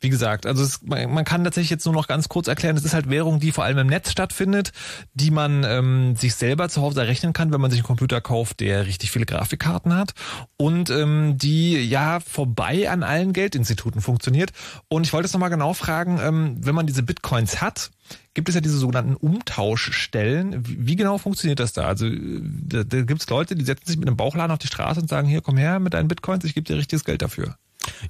Wie 0.00 0.08
gesagt, 0.08 0.46
also 0.46 0.62
es, 0.62 0.80
man 0.82 1.24
kann 1.24 1.44
tatsächlich 1.44 1.70
jetzt 1.70 1.84
nur 1.84 1.94
noch 1.94 2.08
ganz 2.08 2.28
kurz 2.28 2.48
erklären, 2.48 2.76
es 2.76 2.84
ist 2.84 2.94
halt 2.94 3.10
Währung, 3.10 3.38
die 3.38 3.52
vor 3.52 3.64
allem 3.64 3.78
im 3.78 3.86
Netz 3.86 4.10
stattfindet, 4.10 4.72
die 5.12 5.30
man 5.30 5.62
ähm, 5.64 6.16
sich 6.16 6.34
selber 6.34 6.68
zu 6.68 6.80
Hause 6.80 7.02
errechnen 7.02 7.34
kann, 7.34 7.52
wenn 7.52 7.60
man 7.60 7.70
sich 7.70 7.80
einen 7.80 7.86
Computer 7.86 8.20
kauft, 8.20 8.60
der 8.60 8.86
richtig 8.86 9.10
viele 9.10 9.26
Grafikkarten 9.26 9.94
hat 9.94 10.14
und 10.56 10.88
ähm, 10.90 11.36
die 11.36 11.84
ja 11.84 12.20
vorbei 12.20 12.90
an 12.90 13.02
allen 13.02 13.32
Geldinstituten 13.34 14.00
funktioniert. 14.00 14.52
Und 14.88 15.06
ich 15.06 15.12
wollte 15.12 15.26
es 15.26 15.32
nochmal 15.34 15.50
genau 15.50 15.74
fragen, 15.74 16.18
ähm, 16.22 16.56
wenn 16.60 16.74
man 16.74 16.86
diese 16.86 17.02
Bitcoins 17.02 17.60
hat, 17.60 17.90
gibt 18.34 18.48
es 18.48 18.54
ja 18.54 18.60
diese 18.60 18.78
sogenannten 18.78 19.14
Umtauschstellen. 19.14 20.62
Wie, 20.66 20.96
genau 20.96 21.18
funktioniert 21.18 21.60
das 21.60 21.72
da? 21.72 21.86
Also 21.86 22.06
da, 22.10 22.82
da 22.82 23.02
gibt 23.02 23.22
es 23.22 23.30
Leute, 23.30 23.54
die 23.54 23.64
setzen 23.64 23.86
sich 23.86 23.96
mit 23.96 24.08
einem 24.08 24.16
Bauchladen 24.16 24.50
auf 24.50 24.58
die 24.58 24.66
Straße 24.66 25.00
und 25.00 25.08
sagen, 25.08 25.28
hier, 25.28 25.40
komm 25.40 25.56
her 25.56 25.78
mit 25.78 25.94
deinen 25.94 26.08
Bitcoins, 26.08 26.44
ich 26.44 26.54
gebe 26.54 26.64
dir 26.64 26.76
richtiges 26.76 27.04
Geld 27.04 27.22
dafür. 27.22 27.56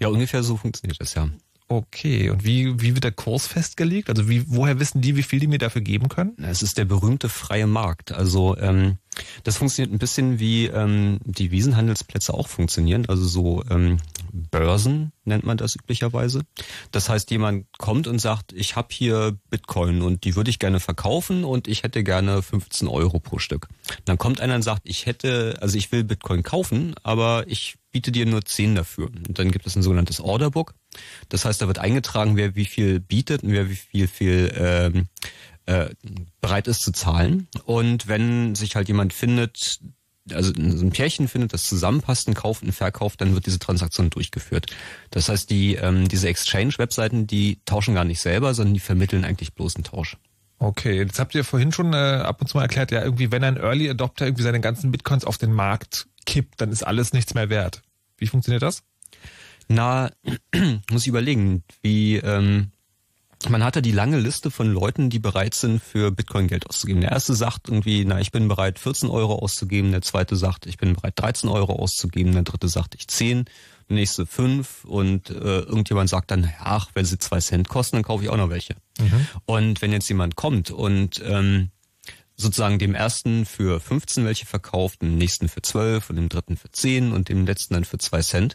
Ja, 0.01 0.09
ungefähr 0.09 0.43
so 0.43 0.57
funktioniert 0.57 1.01
das, 1.01 1.15
ja. 1.15 1.29
Okay, 1.67 2.29
und 2.29 2.45
wie, 2.45 2.81
wie 2.83 2.95
wird 2.95 3.05
der 3.05 3.13
Kurs 3.13 3.47
festgelegt? 3.47 4.11
Also 4.11 4.29
wie, 4.29 4.45
woher 4.49 4.79
wissen 4.81 5.01
die, 5.01 5.17
wie 5.17 5.23
viel 5.23 5.41
die 5.41 5.47
mir 5.47 5.59
dafür 5.59 5.81
geben 5.81 6.09
können? 6.09 6.37
Es 6.43 6.63
ist 6.63 6.77
der 6.77 6.85
berühmte 6.85 7.31
freie 7.31 7.67
Markt. 7.67 8.13
Also 8.13 8.55
ähm, 8.59 8.99
das 9.45 9.57
funktioniert 9.57 9.93
ein 9.93 9.99
bisschen 9.99 10.39
wie 10.39 10.67
ähm, 10.67 11.21
die 11.25 11.51
Wiesenhandelsplätze 11.51 12.35
auch 12.35 12.49
funktionieren. 12.49 13.07
Also 13.09 13.25
so 13.25 13.65
ähm, 13.71 13.97
Börsen 14.31 15.13
nennt 15.25 15.45
man 15.45 15.57
das 15.57 15.75
üblicherweise. 15.75 16.43
Das 16.91 17.09
heißt, 17.09 17.31
jemand 17.31 17.67
kommt 17.79 18.09
und 18.09 18.19
sagt, 18.19 18.53
ich 18.53 18.77
habe 18.77 18.89
hier 18.91 19.39
Bitcoin 19.49 20.03
und 20.03 20.25
die 20.25 20.37
würde 20.37 20.51
ich 20.51 20.59
gerne 20.59 20.81
verkaufen 20.81 21.45
und 21.45 21.67
ich 21.67 21.83
hätte 21.83 22.05
gerne 22.05 22.43
15 22.43 22.89
Euro 22.89 23.21
pro 23.21 23.39
Stück. 23.39 23.69
Dann 24.05 24.19
kommt 24.19 24.41
einer 24.43 24.57
und 24.57 24.63
sagt, 24.63 24.83
ich 24.85 25.07
hätte, 25.07 25.57
also 25.63 25.79
ich 25.79 25.93
will 25.93 26.05
Bitcoin 26.05 26.43
kaufen, 26.43 26.95
aber 27.03 27.45
ich 27.47 27.77
biete 27.95 28.11
dir 28.11 28.27
nur 28.27 28.45
10 28.45 28.75
dafür. 28.75 29.07
Und 29.07 29.39
dann 29.39 29.53
gibt 29.53 29.67
es 29.69 29.77
ein 29.77 29.83
sogenanntes 29.85 30.19
Orderbook. 30.21 30.75
Das 31.29 31.45
heißt, 31.45 31.63
da 31.63 31.69
wird 31.69 31.79
eingetragen, 31.79 32.37
wer 32.37 32.57
wie 32.57 32.65
viel 32.65 32.99
bietet 32.99 33.45
und 33.45 33.53
wer 33.53 33.71
wie 33.71 33.77
viel, 33.77 34.09
viel 34.09 34.53
ähm, 34.57 35.07
äh, 35.67 35.91
bereit 36.41 36.67
ist 36.67 36.83
zu 36.83 36.91
zahlen. 36.91 37.47
Und 37.65 38.09
wenn 38.09 38.57
sich 38.57 38.75
halt 38.75 38.89
jemand 38.89 39.13
findet, 39.13 39.79
also 40.33 40.53
ein 40.53 40.91
Pärchen 40.91 41.29
findet, 41.29 41.53
das 41.53 41.69
zusammenpasst, 41.69 42.27
ein 42.27 42.35
Kauf 42.35 42.63
und 42.63 42.73
Verkauf, 42.73 43.17
dann 43.17 43.35
wird 43.35 43.47
diese 43.47 43.61
Transaktion 43.61 44.11
durchgeführt. 44.11 44.67
Das 45.13 45.29
heißt, 45.29 45.49
die 45.49 45.77
ähm, 45.77 46.09
diese 46.09 46.27
Exchange-Webseiten, 46.27 47.29
die 47.29 47.61
tauschen 47.65 47.95
gar 47.95 48.05
nicht 48.05 48.21
selber, 48.21 48.55
sondern 48.55 48.75
die 48.75 48.81
vermitteln 48.81 49.25
eigentlich 49.25 49.55
bloß 49.55 49.77
einen 49.77 49.85
Tausch. 49.85 50.17
Okay, 50.59 50.97
jetzt 50.97 51.21
habt 51.21 51.37
ihr 51.37 51.45
vorhin 51.45 51.71
schon 51.71 51.93
äh, 51.93 51.97
ab 51.97 52.41
und 52.41 52.49
zu 52.49 52.57
mal 52.57 52.65
erklärt, 52.65 52.91
ja, 52.91 53.05
irgendwie, 53.05 53.31
wenn 53.31 53.45
ein 53.45 53.57
Early 53.57 53.89
Adopter 53.89 54.27
irgendwie 54.27 54.43
seine 54.43 54.61
ganzen 54.61 54.91
Bitcoins 54.91 55.25
auf 55.25 55.39
den 55.39 55.53
Markt 55.53 56.09
kippt, 56.27 56.61
dann 56.61 56.73
ist 56.73 56.83
alles 56.83 57.13
nichts 57.13 57.35
mehr 57.35 57.49
wert. 57.49 57.83
Wie 58.19 58.27
funktioniert 58.27 58.63
das? 58.63 58.83
Na, 59.69 60.11
muss 60.91 61.03
ich 61.03 61.09
überlegen, 61.09 61.65
wie 61.83 62.17
ähm, 62.17 62.71
man 63.49 63.65
hatte 63.65 63.83
die 63.83 63.93
lange 63.93 64.19
Liste 64.19 64.51
von 64.51 64.73
Leuten, 64.73 65.11
die 65.11 65.19
bereit 65.19 65.55
sind, 65.55 65.83
für 65.83 66.11
Bitcoin 66.11 66.49
Geld 66.49 66.69
auszugeben. 66.69 67.03
Der 67.03 67.13
erste 67.13 67.35
sagt 67.35 67.69
irgendwie, 67.69 68.05
na, 68.05 68.21
ich 68.21 68.33
bin 68.33 68.49
bereit, 68.49 68.79
14 68.79 69.11
Euro 69.11 69.35
auszugeben. 69.37 69.91
Der 69.91 70.03
zweite 70.03 70.37
sagt, 70.37 70.67
ich 70.67 70.79
bin 70.79 70.95
bereit, 70.95 71.15
13 71.17 71.49
Euro 71.49 71.75
auszugeben. 71.75 72.33
Der 72.33 72.43
dritte 72.43 72.69
sagt, 72.69 72.95
ich 72.95 73.09
10. 73.09 73.45
Der 73.89 73.97
nächste 73.97 74.27
5. 74.27 74.85
Und 74.85 75.31
äh, 75.31 75.61
irgendjemand 75.61 76.09
sagt 76.09 76.31
dann, 76.31 76.51
ach, 76.59 76.91
wenn 76.95 77.05
sie 77.05 77.19
zwei 77.19 77.41
Cent 77.41 77.69
kosten, 77.69 77.97
dann 77.97 78.03
kaufe 78.03 78.25
ich 78.25 78.31
auch 78.31 78.37
noch 78.37 78.51
welche. 78.51 78.77
Mhm. 78.99 79.27
Und 79.45 79.83
wenn 79.83 79.93
jetzt 79.93 80.09
jemand 80.09 80.37
kommt 80.37 80.71
und 80.71 81.23
ähm, 81.27 81.71
sozusagen 82.37 82.79
dem 82.79 82.95
ersten 82.95 83.47
für 83.47 83.81
15 83.81 84.25
welche 84.25 84.47
verkauft, 84.47 85.03
dem 85.03 85.17
nächsten 85.17 85.49
für 85.49 85.63
12 85.63 86.11
und 86.11 86.17
dem 86.17 86.29
dritten 86.29 86.57
für 86.57 86.71
10 86.71 87.13
und 87.13 87.29
dem 87.29 87.47
letzten 87.47 87.75
dann 87.75 87.85
für 87.85 87.99
2 87.99 88.23
Cent, 88.23 88.55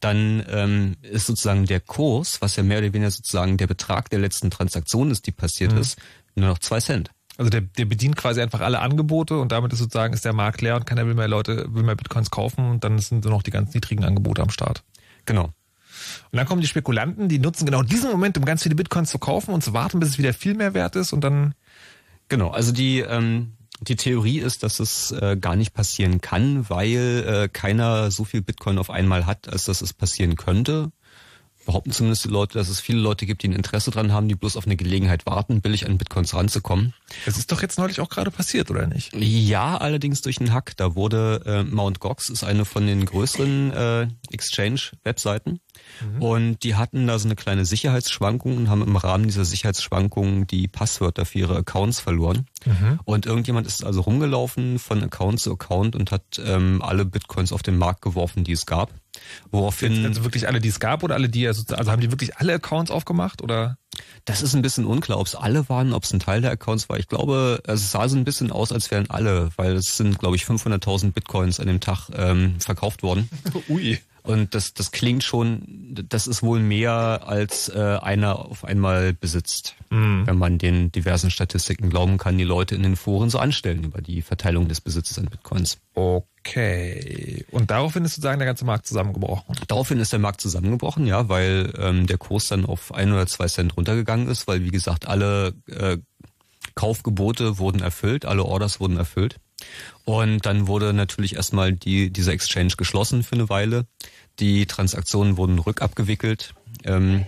dann 0.00 0.44
ähm, 0.48 0.96
ist 1.02 1.26
sozusagen 1.26 1.66
der 1.66 1.80
Kurs, 1.80 2.40
was 2.40 2.56
ja 2.56 2.62
mehr 2.62 2.78
oder 2.78 2.92
weniger 2.92 3.10
sozusagen 3.10 3.56
der 3.56 3.66
Betrag 3.66 4.08
der 4.10 4.18
letzten 4.18 4.50
Transaktion 4.50 5.10
ist, 5.10 5.26
die 5.26 5.32
passiert 5.32 5.72
mhm. 5.72 5.78
ist, 5.78 5.98
nur 6.34 6.48
noch 6.48 6.58
2 6.58 6.80
Cent. 6.80 7.10
Also 7.36 7.50
der, 7.50 7.60
der 7.60 7.84
bedient 7.84 8.16
quasi 8.16 8.40
einfach 8.40 8.60
alle 8.60 8.80
Angebote 8.80 9.38
und 9.38 9.52
damit 9.52 9.72
ist 9.72 9.78
sozusagen 9.78 10.12
ist 10.12 10.24
der 10.24 10.32
Markt 10.32 10.60
leer 10.60 10.74
und 10.74 10.86
keiner 10.86 11.06
will 11.06 11.14
mehr 11.14 11.28
Leute, 11.28 11.66
will 11.72 11.84
mehr 11.84 11.94
Bitcoins 11.94 12.30
kaufen 12.30 12.68
und 12.68 12.82
dann 12.82 12.98
sind 12.98 13.24
nur 13.24 13.32
noch 13.32 13.42
die 13.42 13.52
ganz 13.52 13.72
niedrigen 13.74 14.04
Angebote 14.04 14.42
am 14.42 14.50
Start. 14.50 14.82
Genau. 15.24 15.44
Und 15.44 16.36
dann 16.36 16.46
kommen 16.46 16.60
die 16.60 16.66
Spekulanten, 16.66 17.28
die 17.28 17.38
nutzen 17.38 17.64
genau 17.64 17.82
diesen 17.82 18.10
Moment, 18.10 18.36
um 18.38 18.44
ganz 18.44 18.62
viele 18.62 18.74
Bitcoins 18.74 19.10
zu 19.10 19.18
kaufen 19.18 19.54
und 19.54 19.62
zu 19.62 19.72
warten, 19.72 20.00
bis 20.00 20.10
es 20.10 20.18
wieder 20.18 20.32
viel 20.32 20.54
mehr 20.54 20.74
wert 20.74 20.96
ist 20.96 21.12
und 21.12 21.22
dann 21.22 21.54
Genau, 22.28 22.50
also 22.50 22.72
die, 22.72 23.00
ähm, 23.00 23.52
die 23.80 23.96
Theorie 23.96 24.40
ist, 24.40 24.62
dass 24.62 24.80
es 24.80 25.12
äh, 25.12 25.36
gar 25.40 25.56
nicht 25.56 25.72
passieren 25.72 26.20
kann, 26.20 26.68
weil 26.68 27.24
äh, 27.26 27.48
keiner 27.48 28.10
so 28.10 28.24
viel 28.24 28.42
Bitcoin 28.42 28.78
auf 28.78 28.90
einmal 28.90 29.26
hat, 29.26 29.48
als 29.48 29.64
dass 29.64 29.80
es 29.80 29.92
passieren 29.92 30.36
könnte 30.36 30.92
behaupten 31.68 31.92
zumindest 31.92 32.24
die 32.24 32.30
Leute, 32.30 32.56
dass 32.56 32.70
es 32.70 32.80
viele 32.80 32.98
Leute 32.98 33.26
gibt, 33.26 33.42
die 33.42 33.48
ein 33.48 33.52
Interesse 33.52 33.90
dran 33.90 34.10
haben, 34.10 34.26
die 34.26 34.34
bloß 34.34 34.56
auf 34.56 34.64
eine 34.64 34.74
Gelegenheit 34.74 35.26
warten, 35.26 35.60
billig 35.60 35.86
an 35.86 35.98
Bitcoins 35.98 36.32
ranzukommen. 36.34 36.94
Das 37.26 37.36
ist 37.36 37.52
doch 37.52 37.60
jetzt 37.60 37.78
neulich 37.78 38.00
auch 38.00 38.08
gerade 38.08 38.30
passiert, 38.30 38.70
oder 38.70 38.86
nicht? 38.86 39.14
Ja, 39.14 39.76
allerdings 39.76 40.22
durch 40.22 40.40
einen 40.40 40.54
Hack. 40.54 40.78
Da 40.78 40.94
wurde 40.94 41.42
äh, 41.44 41.64
Mount 41.64 42.00
Gox 42.00 42.30
ist 42.30 42.42
eine 42.42 42.64
von 42.64 42.86
den 42.86 43.04
größeren 43.04 43.72
äh, 43.72 44.08
Exchange-Webseiten. 44.30 45.60
Mhm. 46.00 46.22
Und 46.22 46.62
die 46.62 46.74
hatten 46.74 47.06
da 47.06 47.18
so 47.18 47.28
eine 47.28 47.36
kleine 47.36 47.66
Sicherheitsschwankung 47.66 48.56
und 48.56 48.70
haben 48.70 48.80
im 48.80 48.96
Rahmen 48.96 49.24
dieser 49.24 49.44
Sicherheitsschwankungen 49.44 50.46
die 50.46 50.68
Passwörter 50.68 51.26
für 51.26 51.40
ihre 51.40 51.56
Accounts 51.56 52.00
verloren. 52.00 52.46
Mhm. 52.64 52.98
Und 53.04 53.26
irgendjemand 53.26 53.66
ist 53.66 53.84
also 53.84 54.00
rumgelaufen 54.00 54.78
von 54.78 55.04
Account 55.04 55.40
zu 55.40 55.52
Account 55.52 55.96
und 55.96 56.12
hat 56.12 56.40
ähm, 56.42 56.80
alle 56.80 57.04
Bitcoins 57.04 57.52
auf 57.52 57.62
den 57.62 57.76
Markt 57.76 58.00
geworfen, 58.00 58.42
die 58.42 58.52
es 58.52 58.64
gab. 58.64 58.90
Woraufhin. 59.50 60.06
Also 60.06 60.24
wirklich 60.24 60.46
alle, 60.48 60.60
die 60.60 60.68
es 60.68 60.80
gab 60.80 61.02
oder 61.02 61.14
alle, 61.14 61.28
die, 61.28 61.46
also, 61.46 61.62
also 61.74 61.90
haben 61.90 62.00
die 62.00 62.10
wirklich 62.10 62.36
alle 62.36 62.54
Accounts 62.54 62.90
aufgemacht 62.90 63.42
oder? 63.42 63.78
Das 64.24 64.42
ist 64.42 64.54
ein 64.54 64.62
bisschen 64.62 64.84
unklar, 64.84 65.18
ob 65.18 65.26
es 65.26 65.34
alle 65.34 65.68
waren, 65.68 65.92
ob 65.92 66.04
es 66.04 66.12
ein 66.12 66.20
Teil 66.20 66.40
der 66.40 66.52
Accounts 66.52 66.88
war. 66.88 66.98
Ich 66.98 67.08
glaube, 67.08 67.60
es 67.66 67.90
sah 67.90 68.08
so 68.08 68.16
ein 68.16 68.24
bisschen 68.24 68.52
aus, 68.52 68.70
als 68.70 68.90
wären 68.90 69.10
alle, 69.10 69.50
weil 69.56 69.72
es 69.72 69.96
sind, 69.96 70.18
glaube 70.18 70.36
ich, 70.36 70.44
500.000 70.44 71.12
Bitcoins 71.12 71.58
an 71.58 71.66
dem 71.66 71.80
Tag 71.80 72.08
ähm, 72.14 72.56
verkauft 72.60 73.02
worden. 73.02 73.28
Ui. 73.68 73.98
Und 74.28 74.54
das, 74.54 74.74
das 74.74 74.90
klingt 74.90 75.24
schon, 75.24 75.62
das 76.06 76.26
ist 76.26 76.42
wohl 76.42 76.60
mehr 76.60 77.22
als 77.24 77.70
äh, 77.70 77.98
einer 78.02 78.38
auf 78.38 78.62
einmal 78.62 79.14
besitzt, 79.14 79.74
mhm. 79.88 80.26
wenn 80.26 80.36
man 80.36 80.58
den 80.58 80.92
diversen 80.92 81.30
Statistiken 81.30 81.88
glauben 81.88 82.18
kann, 82.18 82.36
die 82.36 82.44
Leute 82.44 82.74
in 82.74 82.82
den 82.82 82.96
Foren 82.96 83.30
so 83.30 83.38
anstellen 83.38 83.84
über 83.84 84.02
die 84.02 84.20
Verteilung 84.20 84.68
des 84.68 84.82
Besitzes 84.82 85.18
an 85.18 85.30
Bitcoins. 85.30 85.78
Okay. 85.94 87.46
Und 87.52 87.70
daraufhin 87.70 88.04
ist 88.04 88.16
sozusagen 88.16 88.38
der 88.38 88.44
ganze 88.44 88.66
Markt 88.66 88.86
zusammengebrochen. 88.86 89.56
Daraufhin 89.66 89.98
ist 89.98 90.12
der 90.12 90.18
Markt 90.18 90.42
zusammengebrochen, 90.42 91.06
ja, 91.06 91.30
weil 91.30 91.72
ähm, 91.78 92.06
der 92.06 92.18
Kurs 92.18 92.48
dann 92.48 92.66
auf 92.66 92.92
ein 92.92 93.10
oder 93.10 93.26
zwei 93.26 93.46
Cent 93.46 93.78
runtergegangen 93.78 94.28
ist, 94.28 94.46
weil 94.46 94.62
wie 94.62 94.70
gesagt 94.70 95.08
alle 95.08 95.54
äh, 95.68 95.96
Kaufgebote 96.74 97.56
wurden 97.56 97.80
erfüllt, 97.80 98.26
alle 98.26 98.44
Orders 98.44 98.78
wurden 98.78 98.98
erfüllt. 98.98 99.36
Und 100.04 100.46
dann 100.46 100.66
wurde 100.66 100.92
natürlich 100.92 101.36
erstmal 101.36 101.72
die, 101.72 102.10
dieser 102.10 102.32
Exchange 102.32 102.74
geschlossen 102.76 103.22
für 103.22 103.34
eine 103.34 103.48
Weile. 103.48 103.86
Die 104.40 104.66
Transaktionen 104.66 105.36
wurden 105.36 105.58
rückabgewickelt. 105.58 106.54
Ähm, 106.84 107.24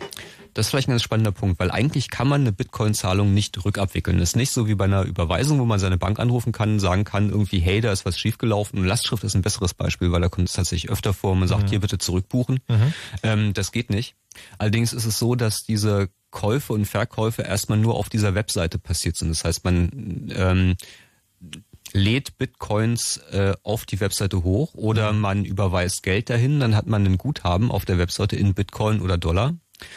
Das 0.54 0.66
ist 0.66 0.70
vielleicht 0.70 0.88
ein 0.88 0.92
ganz 0.92 1.02
spannender 1.02 1.32
Punkt, 1.32 1.60
weil 1.60 1.70
eigentlich 1.70 2.10
kann 2.10 2.26
man 2.26 2.40
eine 2.40 2.52
Bitcoin-Zahlung 2.52 3.32
nicht 3.32 3.64
rückabwickeln. 3.64 4.18
Das 4.18 4.30
ist 4.30 4.36
nicht 4.36 4.50
so 4.50 4.66
wie 4.66 4.74
bei 4.74 4.84
einer 4.84 5.02
Überweisung, 5.02 5.60
wo 5.60 5.64
man 5.64 5.78
seine 5.78 5.96
Bank 5.96 6.18
anrufen 6.18 6.52
kann, 6.52 6.80
sagen 6.80 7.04
kann 7.04 7.30
irgendwie, 7.30 7.60
hey, 7.60 7.80
da 7.80 7.92
ist 7.92 8.04
was 8.04 8.18
schiefgelaufen. 8.18 8.78
Und 8.78 8.84
Lastschrift 8.84 9.22
ist 9.22 9.34
ein 9.36 9.42
besseres 9.42 9.74
Beispiel, 9.74 10.10
weil 10.10 10.20
da 10.20 10.28
kommt 10.28 10.48
es 10.48 10.54
tatsächlich 10.54 10.90
öfter 10.90 11.14
vor, 11.14 11.36
man 11.36 11.46
sagt, 11.46 11.64
mhm. 11.64 11.68
hier 11.68 11.80
bitte 11.80 11.98
zurückbuchen. 11.98 12.58
Mhm. 12.68 12.94
Ähm, 13.22 13.54
das 13.54 13.70
geht 13.70 13.90
nicht. 13.90 14.16
Allerdings 14.58 14.92
ist 14.92 15.06
es 15.06 15.18
so, 15.18 15.36
dass 15.36 15.62
diese 15.62 16.08
Käufe 16.30 16.72
und 16.72 16.84
Verkäufe 16.84 17.42
erstmal 17.42 17.78
nur 17.78 17.94
auf 17.94 18.08
dieser 18.08 18.34
Webseite 18.34 18.78
passiert 18.78 19.16
sind. 19.16 19.28
Das 19.28 19.44
heißt, 19.44 19.64
man 19.64 20.32
ähm, 20.34 20.76
lädt 21.92 22.38
Bitcoins 22.38 23.18
äh, 23.32 23.54
auf 23.62 23.86
die 23.86 24.00
Webseite 24.00 24.42
hoch 24.42 24.74
oder 24.74 25.12
mhm. 25.12 25.20
man 25.20 25.44
überweist 25.44 26.02
Geld 26.02 26.30
dahin, 26.30 26.60
dann 26.60 26.76
hat 26.76 26.86
man 26.86 27.04
ein 27.06 27.18
Guthaben 27.18 27.70
auf 27.70 27.84
der 27.84 27.98
Webseite 27.98 28.36
in 28.36 28.54
Bitcoin 28.54 29.00
oder 29.00 29.18
Dollar. 29.18 29.54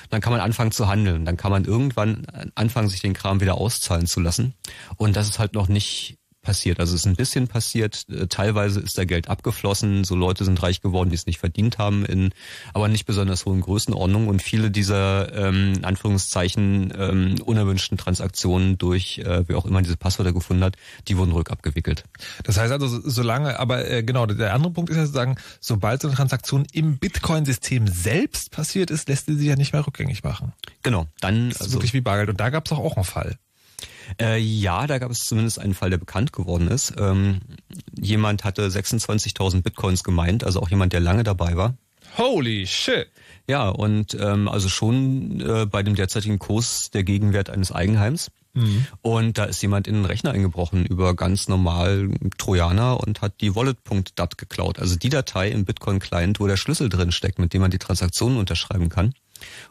Dann 0.10 0.22
kann 0.22 0.32
man 0.32 0.42
anfangen 0.42 0.72
zu 0.72 0.88
handeln. 0.88 1.26
Dann 1.26 1.36
kann 1.36 1.52
man 1.52 1.66
irgendwann 1.66 2.26
anfangen, 2.56 2.88
sich 2.88 3.02
den 3.02 3.14
Kram 3.14 3.42
wieder 3.42 3.56
auszahlen 3.56 4.08
zu 4.08 4.22
lassen. 4.22 4.54
Und 4.96 5.18
das 5.18 5.28
ist 5.28 5.40
halt 5.40 5.54
noch 5.54 5.68
nicht 5.68 6.20
passiert. 6.44 6.80
Also 6.80 6.94
es 6.94 7.02
ist 7.02 7.08
ein 7.08 7.16
bisschen 7.16 7.48
passiert. 7.48 8.06
Äh, 8.10 8.28
teilweise 8.28 8.80
ist 8.80 8.98
da 8.98 9.06
Geld 9.06 9.30
abgeflossen. 9.30 10.04
So 10.04 10.16
Leute 10.16 10.46
sind 10.46 10.62
reich 10.62 10.82
geworden, 10.82 11.10
die 11.10 11.16
es 11.16 11.26
nicht 11.26 11.40
verdient 11.40 11.80
haben, 11.80 12.06
in 12.06 12.32
aber 12.74 12.88
nicht 12.88 13.06
besonders 13.06 13.46
hohen 13.46 13.62
Größenordnungen. 13.62 14.30
Und 14.30 14.44
viele 14.44 14.70
dieser 14.70 15.34
ähm, 15.34 15.74
in 15.78 15.86
Anführungszeichen 15.86 16.94
ähm, 16.96 17.36
unerwünschten 17.44 17.98
Transaktionen 17.98 18.78
durch 18.78 19.18
äh, 19.20 19.48
wer 19.48 19.58
auch 19.58 19.66
immer 19.66 19.82
diese 19.82 19.98
Passwörter 19.98 20.34
gefunden 20.34 20.64
hat, 20.64 20.76
die 21.08 21.18
wurden 21.18 21.32
rückabgewickelt. 21.32 22.04
Das 22.44 22.58
heißt 22.58 22.72
also, 22.72 22.88
solange, 22.88 23.60
aber 23.60 23.90
äh, 23.90 24.04
genau, 24.04 24.26
der 24.26 24.54
andere 24.54 24.74
Punkt 24.74 24.92
ist 24.92 24.98
ja 24.98 25.06
sozusagen, 25.06 25.38
sobald 25.60 26.02
so 26.02 26.10
eine 26.10 26.18
Transaktion 26.18 26.68
im 26.74 26.98
Bitcoin-System 26.98 27.88
selbst 27.88 28.52
passiert 28.52 28.92
ist, 28.92 29.08
lässt 29.10 29.26
sie 29.26 29.36
sich 29.36 29.48
ja 29.48 29.56
nicht 29.56 29.74
mehr 29.74 29.88
rückgängig 29.88 30.24
machen. 30.24 30.54
Genau, 30.84 31.08
dann 31.22 31.50
das 31.50 31.58
ist 31.58 31.62
also, 31.64 31.74
wirklich 31.74 31.94
wie 31.94 32.02
Bargeld. 32.02 32.30
Und 32.30 32.40
da 32.40 32.50
gab 32.50 32.66
es 32.66 32.72
auch 32.72 32.98
einen 32.98 33.06
Fall. 33.06 33.38
Äh, 34.20 34.40
ja, 34.40 34.88
da 34.88 35.00
gab 35.00 35.12
es 35.12 35.26
zumindest 35.26 35.60
einen 35.60 35.74
Fall, 35.74 35.90
der 35.90 35.98
bekannt 35.98 36.34
geworden 36.34 36.68
ist. 36.68 36.94
Ähm, 36.98 37.42
jemand 38.00 38.44
hatte 38.44 38.68
26.000 38.68 39.62
Bitcoins 39.62 40.04
gemeint, 40.04 40.44
also 40.44 40.62
auch 40.62 40.70
jemand, 40.70 40.94
der 40.94 41.00
lange 41.00 41.24
dabei 41.24 41.56
war. 41.56 41.76
Holy 42.18 42.68
shit! 42.68 43.08
Ja, 43.48 43.70
und 43.70 44.16
ähm, 44.20 44.48
also 44.48 44.70
schon 44.70 45.42
äh, 45.42 45.66
bei 45.66 45.84
dem 45.84 45.96
derzeitigen 45.96 46.40
Kurs 46.40 46.92
der 46.92 47.04
Gegenwert 47.04 47.50
eines 47.50 47.72
Eigenheims. 47.72 48.32
Mhm. 48.54 48.86
Und 49.02 49.38
da 49.38 49.46
ist 49.46 49.62
jemand 49.64 49.88
in 49.88 49.96
den 49.96 50.06
Rechner 50.06 50.32
eingebrochen 50.32 50.86
über 50.86 51.16
ganz 51.16 51.48
normal 51.48 52.10
Trojaner 52.38 53.00
und 53.00 53.22
hat 53.22 53.42
die 53.42 53.56
Wallet.dat 53.56 54.38
geklaut. 54.38 54.80
Also 54.80 54.96
die 54.96 55.10
Datei 55.10 55.50
im 55.50 55.66
Bitcoin-Client, 55.66 56.40
wo 56.40 56.48
der 56.48 56.58
Schlüssel 56.58 56.88
drin 56.88 57.12
steckt, 57.12 57.40
mit 57.40 57.54
dem 57.54 57.62
man 57.62 57.72
die 57.72 57.80
Transaktionen 57.80 58.38
unterschreiben 58.38 58.90
kann. 58.90 59.14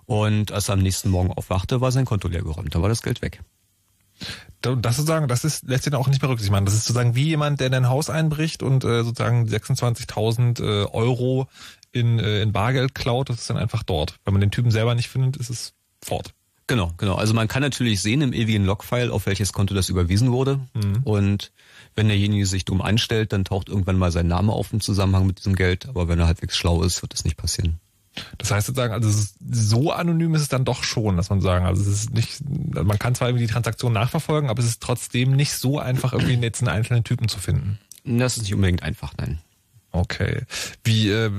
Und 0.05 0.51
als 0.51 0.69
er 0.69 0.75
am 0.75 0.81
nächsten 0.81 1.11
Morgen 1.11 1.31
aufwachte, 1.31 1.81
war 1.81 1.93
sein 1.93 2.05
Konto 2.05 2.27
leer 2.27 2.43
geräumt. 2.43 2.75
Da 2.75 2.83
war 2.83 2.89
das 2.89 3.03
Geld 3.03 3.23
weg 3.23 3.41
das 4.61 4.97
sozusagen, 4.97 5.29
das 5.29 5.45
ist 5.45 5.67
lässt 5.67 5.85
sich 5.85 5.95
auch 5.95 6.09
nicht 6.09 6.21
berücksichtigt 6.21 6.53
machen. 6.53 6.65
Das 6.65 6.75
ist 6.75 6.85
sozusagen 6.85 7.15
wie 7.15 7.25
jemand, 7.25 7.61
der 7.61 7.67
in 7.67 7.75
ein 7.75 7.89
Haus 7.89 8.11
einbricht 8.11 8.63
und 8.63 8.85
äh, 8.85 9.03
sozusagen 9.03 9.47
26.000 9.47 10.63
äh, 10.63 10.87
Euro 10.87 11.49
in, 11.91 12.19
äh, 12.19 12.43
in 12.43 12.53
Bargeld 12.53 12.95
klaut. 12.95 13.29
Das 13.29 13.41
ist 13.41 13.51
dann 13.51 13.57
einfach 13.57 13.83
dort. 13.83 14.17
Wenn 14.25 14.35
man 14.35 14.41
den 14.41 14.51
Typen 14.51 14.71
selber 14.71 14.95
nicht 14.95 15.09
findet, 15.09 15.37
ist 15.37 15.51
es 15.51 15.75
fort. 16.03 16.35
Genau, 16.69 16.93
genau. 16.97 17.17
Also 17.17 17.35
man 17.35 17.49
kann 17.49 17.63
natürlich 17.63 18.01
sehen 18.01 18.23
im 18.23 18.33
ewigen 18.33 18.65
Logfile, 18.65 19.13
auf 19.13 19.27
welches 19.27 19.53
Konto 19.53 19.75
das 19.75 19.89
überwiesen 19.89 20.31
wurde. 20.33 20.61
Mhm. 20.75 21.01
Und 21.05 21.53
wenn 21.95 22.09
derjenige 22.09 22.47
sich 22.47 22.65
dumm 22.65 22.81
anstellt, 22.81 23.33
dann 23.33 23.45
taucht 23.45 23.69
irgendwann 23.69 23.99
mal 23.99 24.13
sein 24.13 24.29
Name 24.29 24.53
auf 24.53 24.73
im 24.73 24.81
Zusammenhang 24.81 25.27
mit 25.27 25.39
diesem 25.39 25.57
Geld. 25.57 25.89
Aber 25.89 26.09
wenn 26.09 26.19
er 26.19 26.27
halbwegs 26.27 26.57
schlau 26.57 26.83
ist, 26.83 27.03
wird 27.03 27.13
das 27.13 27.25
nicht 27.25 27.37
passieren. 27.37 27.81
Das 28.39 28.51
heißt 28.51 28.67
sozusagen, 28.67 28.93
also 28.93 29.11
so 29.51 29.93
anonym 29.93 30.35
ist 30.35 30.43
es 30.43 30.49
dann 30.49 30.65
doch 30.65 30.85
schon, 30.85 31.17
dass 31.17 31.31
man 31.31 31.41
sagen, 31.41 31.65
also 31.65 31.83
es 31.83 31.89
ist 31.89 32.15
nicht, 32.15 32.43
man 32.75 32.99
kann 32.99 33.15
zwar 33.15 33.29
irgendwie 33.29 33.47
die 33.47 33.53
Transaktion 33.53 33.93
nachverfolgen, 33.93 34.51
aber 34.51 34.61
es 34.61 34.69
ist 34.69 34.83
trotzdem 34.83 35.33
nicht 35.33 35.53
so 35.53 35.79
einfach, 35.79 36.13
irgendwie 36.13 36.35
jetzt 36.35 36.61
einen 36.61 36.69
einzelnen 36.69 37.05
Typen 37.05 37.29
zu 37.29 37.39
finden. 37.39 37.79
Das 38.05 38.37
ist 38.37 38.43
nicht 38.43 38.55
unbedingt 38.55 38.83
einfach, 38.83 39.15
nein. 39.19 39.39
Okay. 39.95 40.41
Wie 40.85 41.11
äh, 41.11 41.31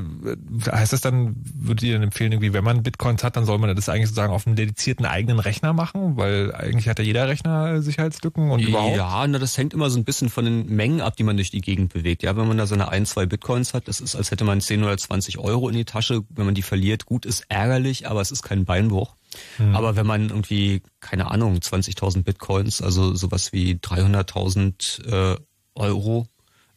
heißt 0.71 0.93
das 0.93 1.01
dann, 1.01 1.35
würdet 1.55 1.83
ihr 1.83 1.93
dann 1.93 2.03
empfehlen, 2.03 2.31
irgendwie, 2.31 2.53
wenn 2.53 2.63
man 2.63 2.83
Bitcoins 2.83 3.23
hat, 3.23 3.35
dann 3.35 3.45
soll 3.45 3.57
man 3.57 3.75
das 3.75 3.89
eigentlich 3.89 4.09
sozusagen 4.09 4.31
auf 4.31 4.45
einem 4.45 4.55
dedizierten 4.55 5.07
eigenen 5.07 5.39
Rechner 5.39 5.73
machen? 5.73 6.17
Weil 6.17 6.53
eigentlich 6.53 6.87
hat 6.87 6.99
ja 6.99 7.05
jeder 7.05 7.27
Rechner 7.27 7.81
Sicherheitslücken 7.81 8.51
und 8.51 8.59
überhaupt. 8.59 8.95
Ja, 8.95 9.25
na, 9.25 9.39
das 9.39 9.57
hängt 9.57 9.73
immer 9.73 9.89
so 9.89 9.97
ein 9.97 10.03
bisschen 10.03 10.29
von 10.29 10.45
den 10.45 10.67
Mengen 10.67 11.01
ab, 11.01 11.17
die 11.17 11.23
man 11.23 11.35
durch 11.35 11.49
die 11.49 11.61
Gegend 11.61 11.91
bewegt. 11.93 12.21
Ja, 12.21 12.37
wenn 12.37 12.47
man 12.47 12.59
da 12.59 12.67
so 12.67 12.75
eine 12.75 12.89
ein, 12.89 13.07
zwei 13.07 13.25
Bitcoins 13.25 13.73
hat, 13.73 13.87
das 13.87 13.99
ist, 13.99 14.15
als 14.15 14.29
hätte 14.29 14.43
man 14.43 14.61
10 14.61 14.83
oder 14.83 14.95
20 14.95 15.39
Euro 15.39 15.67
in 15.67 15.75
die 15.75 15.85
Tasche. 15.85 16.21
Wenn 16.29 16.45
man 16.45 16.53
die 16.53 16.61
verliert, 16.61 17.07
gut, 17.07 17.25
ist 17.25 17.45
ärgerlich, 17.49 18.07
aber 18.07 18.21
es 18.21 18.29
ist 18.29 18.43
kein 18.43 18.65
Beinbruch. 18.65 19.15
Hm. 19.57 19.75
Aber 19.75 19.95
wenn 19.95 20.05
man 20.05 20.29
irgendwie, 20.29 20.83
keine 20.99 21.31
Ahnung, 21.31 21.55
20.000 21.55 22.21
Bitcoins, 22.21 22.83
also 22.83 23.15
sowas 23.15 23.51
wie 23.51 23.73
300.000 23.73 25.33
äh, 25.33 25.37
Euro 25.75 26.27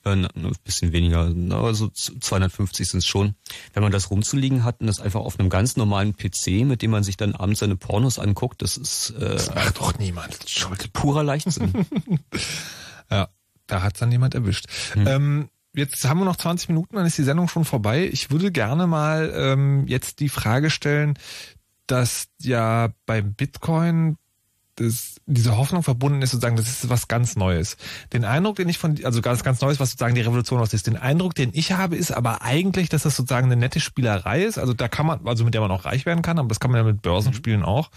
äh, 0.06 0.12
ein 0.12 0.52
bisschen 0.64 0.92
weniger, 0.92 1.32
aber 1.50 1.74
so 1.74 1.88
250 1.88 2.88
sind 2.88 2.98
es 2.98 3.06
schon. 3.06 3.34
Wenn 3.72 3.82
man 3.82 3.90
das 3.90 4.10
rumzuliegen 4.10 4.62
hat 4.62 4.80
und 4.80 4.86
das 4.86 5.00
einfach 5.00 5.20
auf 5.20 5.38
einem 5.38 5.50
ganz 5.50 5.76
normalen 5.76 6.16
PC, 6.16 6.64
mit 6.64 6.82
dem 6.82 6.92
man 6.92 7.02
sich 7.02 7.16
dann 7.16 7.34
abends 7.34 7.60
seine 7.60 7.76
Pornos 7.76 8.18
anguckt, 8.18 8.62
das 8.62 8.76
ist 8.76 9.10
äh, 9.10 9.30
das 9.30 9.54
macht 9.54 9.78
doch 9.78 9.98
niemand. 9.98 10.48
Schuld. 10.48 10.92
Purer 10.92 11.24
Leichtsinn. 11.24 11.72
ja, 13.10 13.28
da 13.66 13.82
hat's 13.82 13.98
dann 13.98 14.12
jemand 14.12 14.34
erwischt. 14.34 14.66
Hm. 14.92 15.06
Ähm, 15.06 15.48
jetzt 15.74 16.04
haben 16.04 16.20
wir 16.20 16.24
noch 16.24 16.36
20 16.36 16.68
Minuten, 16.68 16.94
dann 16.94 17.06
ist 17.06 17.18
die 17.18 17.24
Sendung 17.24 17.48
schon 17.48 17.64
vorbei. 17.64 18.08
Ich 18.12 18.30
würde 18.30 18.52
gerne 18.52 18.86
mal 18.86 19.32
ähm, 19.34 19.88
jetzt 19.88 20.20
die 20.20 20.28
Frage 20.28 20.70
stellen, 20.70 21.18
dass 21.88 22.28
ja 22.40 22.90
beim 23.06 23.34
Bitcoin 23.34 24.18
das, 24.76 25.16
diese 25.26 25.56
Hoffnung 25.56 25.82
verbunden 25.82 26.22
ist, 26.22 26.30
sozusagen, 26.30 26.56
das 26.56 26.68
ist 26.68 26.88
was 26.88 27.08
ganz 27.08 27.34
Neues. 27.34 27.76
Den 28.12 28.24
Eindruck, 28.24 28.56
den 28.56 28.68
ich 28.68 28.78
von, 28.78 28.96
also 29.04 29.22
ganz, 29.22 29.42
ganz 29.42 29.60
Neues, 29.62 29.80
was 29.80 29.90
sozusagen 29.90 30.14
die 30.14 30.20
Revolution 30.20 30.60
aus 30.60 30.72
ist, 30.74 30.86
den 30.86 30.96
Eindruck, 30.96 31.34
den 31.34 31.50
ich 31.54 31.72
habe, 31.72 31.96
ist 31.96 32.12
aber 32.12 32.42
eigentlich, 32.42 32.90
dass 32.90 33.02
das 33.02 33.16
sozusagen 33.16 33.46
eine 33.46 33.56
nette 33.56 33.80
Spielerei 33.80 34.44
ist. 34.44 34.58
Also 34.58 34.74
da 34.74 34.88
kann 34.88 35.06
man, 35.06 35.26
also 35.26 35.44
mit 35.44 35.54
der 35.54 35.62
man 35.62 35.70
auch 35.70 35.86
reich 35.86 36.04
werden 36.04 36.22
kann, 36.22 36.38
aber 36.38 36.48
das 36.48 36.60
kann 36.60 36.70
man 36.70 36.78
ja 36.78 36.84
mit 36.84 37.00
Börsenspielen 37.00 37.60
mhm. 37.60 37.66
auch. 37.66 37.90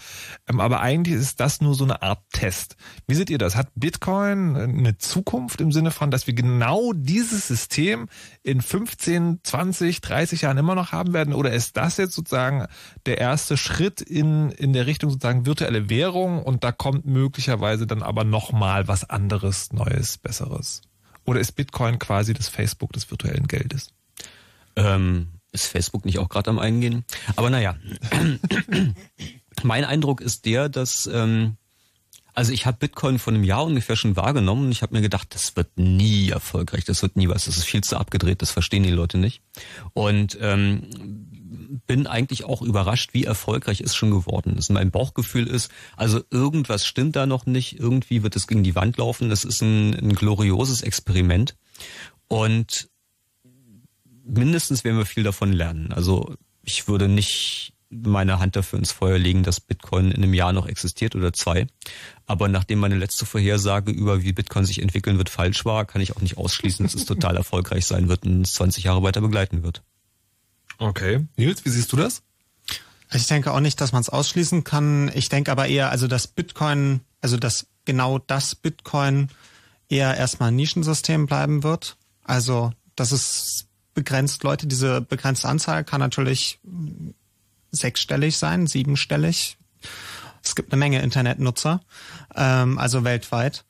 Ähm, 0.48 0.60
aber 0.60 0.80
eigentlich 0.80 1.16
ist 1.16 1.38
das 1.38 1.60
nur 1.60 1.74
so 1.74 1.84
eine 1.84 2.02
Art 2.02 2.22
Test. 2.32 2.76
Wie 3.06 3.14
seht 3.14 3.28
ihr 3.28 3.38
das? 3.38 3.56
Hat 3.56 3.68
Bitcoin 3.74 4.56
eine 4.56 4.96
Zukunft 4.96 5.60
im 5.60 5.72
Sinne 5.72 5.90
von, 5.90 6.10
dass 6.10 6.26
wir 6.26 6.34
genau 6.34 6.92
dieses 6.94 7.46
System 7.46 8.08
in 8.42 8.62
15, 8.62 9.40
20, 9.42 10.00
30 10.00 10.42
Jahren 10.42 10.56
immer 10.56 10.74
noch 10.74 10.92
haben 10.92 11.12
werden? 11.12 11.34
Oder 11.34 11.52
ist 11.52 11.76
das 11.76 11.98
jetzt 11.98 12.14
sozusagen 12.14 12.66
der 13.04 13.18
erste 13.18 13.58
Schritt 13.58 14.00
in, 14.00 14.50
in 14.50 14.72
der 14.72 14.86
Richtung 14.86 15.10
sozusagen 15.10 15.44
virtuelle 15.44 15.90
Währung 15.90 16.42
und 16.42 16.64
da 16.64 16.69
kommt 16.72 17.06
möglicherweise 17.06 17.86
dann 17.86 18.02
aber 18.02 18.24
nochmal 18.24 18.88
was 18.88 19.08
anderes, 19.08 19.72
Neues, 19.72 20.18
Besseres. 20.18 20.82
Oder 21.24 21.40
ist 21.40 21.52
Bitcoin 21.52 21.98
quasi 21.98 22.34
das 22.34 22.48
Facebook 22.48 22.92
des 22.92 23.10
virtuellen 23.10 23.46
Geldes? 23.46 23.92
Ähm, 24.76 25.28
ist 25.52 25.66
Facebook 25.66 26.04
nicht 26.04 26.18
auch 26.18 26.28
gerade 26.28 26.50
am 26.50 26.58
Eingehen? 26.58 27.04
Aber 27.36 27.50
naja, 27.50 27.76
mein 29.62 29.84
Eindruck 29.84 30.20
ist 30.20 30.46
der, 30.46 30.68
dass 30.68 31.06
ähm, 31.12 31.56
also 32.34 32.52
ich 32.52 32.66
habe 32.66 32.78
Bitcoin 32.78 33.18
vor 33.18 33.32
einem 33.32 33.44
Jahr 33.44 33.64
ungefähr 33.64 33.96
schon 33.96 34.16
wahrgenommen 34.16 34.66
und 34.66 34.72
ich 34.72 34.82
habe 34.82 34.94
mir 34.94 35.02
gedacht, 35.02 35.34
das 35.34 35.56
wird 35.56 35.78
nie 35.78 36.30
erfolgreich, 36.30 36.84
das 36.84 37.02
wird 37.02 37.16
nie 37.16 37.28
was, 37.28 37.46
das 37.46 37.56
ist 37.56 37.64
viel 37.64 37.82
zu 37.82 37.96
abgedreht, 37.96 38.40
das 38.42 38.50
verstehen 38.50 38.82
die 38.82 38.90
Leute 38.90 39.18
nicht. 39.18 39.42
Und 39.92 40.38
ähm, 40.40 41.29
bin 41.86 42.06
eigentlich 42.06 42.44
auch 42.44 42.62
überrascht, 42.62 43.14
wie 43.14 43.24
erfolgreich 43.24 43.80
es 43.80 43.94
schon 43.94 44.10
geworden 44.10 44.56
ist. 44.56 44.70
Mein 44.70 44.90
Bauchgefühl 44.90 45.46
ist, 45.46 45.70
also 45.96 46.20
irgendwas 46.30 46.84
stimmt 46.84 47.16
da 47.16 47.26
noch 47.26 47.46
nicht, 47.46 47.78
irgendwie 47.78 48.22
wird 48.22 48.36
es 48.36 48.46
gegen 48.46 48.62
die 48.62 48.74
Wand 48.74 48.96
laufen. 48.96 49.30
Das 49.30 49.44
ist 49.44 49.62
ein, 49.62 49.94
ein 49.94 50.14
glorioses 50.14 50.82
Experiment. 50.82 51.56
Und 52.28 52.88
mindestens 54.24 54.84
werden 54.84 54.98
wir 54.98 55.06
viel 55.06 55.22
davon 55.22 55.52
lernen. 55.52 55.92
Also 55.92 56.34
ich 56.62 56.88
würde 56.88 57.08
nicht 57.08 57.72
meine 57.90 58.38
Hand 58.38 58.54
dafür 58.54 58.78
ins 58.78 58.92
Feuer 58.92 59.18
legen, 59.18 59.42
dass 59.42 59.60
Bitcoin 59.60 60.12
in 60.12 60.22
einem 60.22 60.34
Jahr 60.34 60.52
noch 60.52 60.66
existiert 60.66 61.16
oder 61.16 61.32
zwei. 61.32 61.66
Aber 62.26 62.48
nachdem 62.48 62.78
meine 62.78 62.96
letzte 62.96 63.26
Vorhersage 63.26 63.90
über 63.90 64.22
wie 64.22 64.32
Bitcoin 64.32 64.64
sich 64.64 64.80
entwickeln 64.80 65.18
wird 65.18 65.28
falsch 65.28 65.64
war, 65.64 65.84
kann 65.84 66.00
ich 66.00 66.16
auch 66.16 66.20
nicht 66.20 66.38
ausschließen, 66.38 66.84
dass 66.84 66.94
es 66.94 67.04
total 67.06 67.36
erfolgreich 67.36 67.86
sein 67.86 68.08
wird 68.08 68.24
und 68.24 68.42
es 68.42 68.54
20 68.54 68.84
Jahre 68.84 69.02
weiter 69.02 69.20
begleiten 69.20 69.62
wird. 69.64 69.82
Okay. 70.80 71.26
Nils, 71.36 71.64
wie 71.64 71.68
siehst 71.68 71.92
du 71.92 71.96
das? 71.96 72.22
Ich 73.12 73.26
denke 73.26 73.52
auch 73.52 73.60
nicht, 73.60 73.80
dass 73.80 73.92
man 73.92 74.00
es 74.00 74.08
ausschließen 74.08 74.64
kann. 74.64 75.10
Ich 75.14 75.28
denke 75.28 75.52
aber 75.52 75.66
eher, 75.66 75.90
also 75.90 76.06
dass 76.06 76.26
Bitcoin, 76.26 77.00
also 77.20 77.36
dass 77.36 77.66
genau 77.84 78.18
das 78.18 78.54
Bitcoin 78.54 79.28
eher 79.88 80.16
erstmal 80.16 80.48
ein 80.48 80.56
Nischensystem 80.56 81.26
bleiben 81.26 81.62
wird. 81.62 81.96
Also, 82.24 82.72
dass 82.96 83.12
es 83.12 83.66
begrenzt 83.94 84.42
Leute, 84.42 84.66
diese 84.66 85.00
begrenzte 85.00 85.48
Anzahl 85.48 85.84
kann 85.84 86.00
natürlich 86.00 86.60
sechsstellig 87.72 88.38
sein, 88.38 88.66
siebenstellig. 88.66 89.58
Es 90.42 90.54
gibt 90.54 90.72
eine 90.72 90.78
Menge 90.78 91.02
Internetnutzer, 91.02 91.80
ähm, 92.34 92.78
also 92.78 93.04
weltweit. 93.04 93.64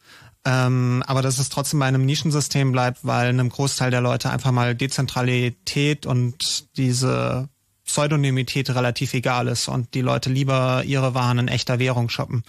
Ähm, 0.45 1.03
aber 1.07 1.21
dass 1.21 1.39
es 1.39 1.51
trotzdem 1.51 1.81
bei 1.81 1.87
einem 1.87 2.07
Nischensystem 2.07 2.73
bleibt, 2.73 3.05
weil 3.05 3.29
einem 3.29 3.51
Großteil 3.51 3.91
der 3.91 4.01
Leute 4.01 4.31
einfach 4.31 4.53
mal 4.53 4.75
Dezentralität 4.75 6.07
und 6.07 6.77
diese 6.77 7.49
Pseudonymität 7.85 8.71
relativ 8.71 9.13
egal 9.15 9.49
ist 9.49 9.69
und 9.69 9.95
die 9.95 10.01
Leute 10.01 10.31
lieber 10.31 10.83
ihre 10.85 11.13
Waren 11.15 11.39
in 11.39 11.49
echter 11.49 11.79
Währung 11.79 12.09
shoppen. 12.09 12.43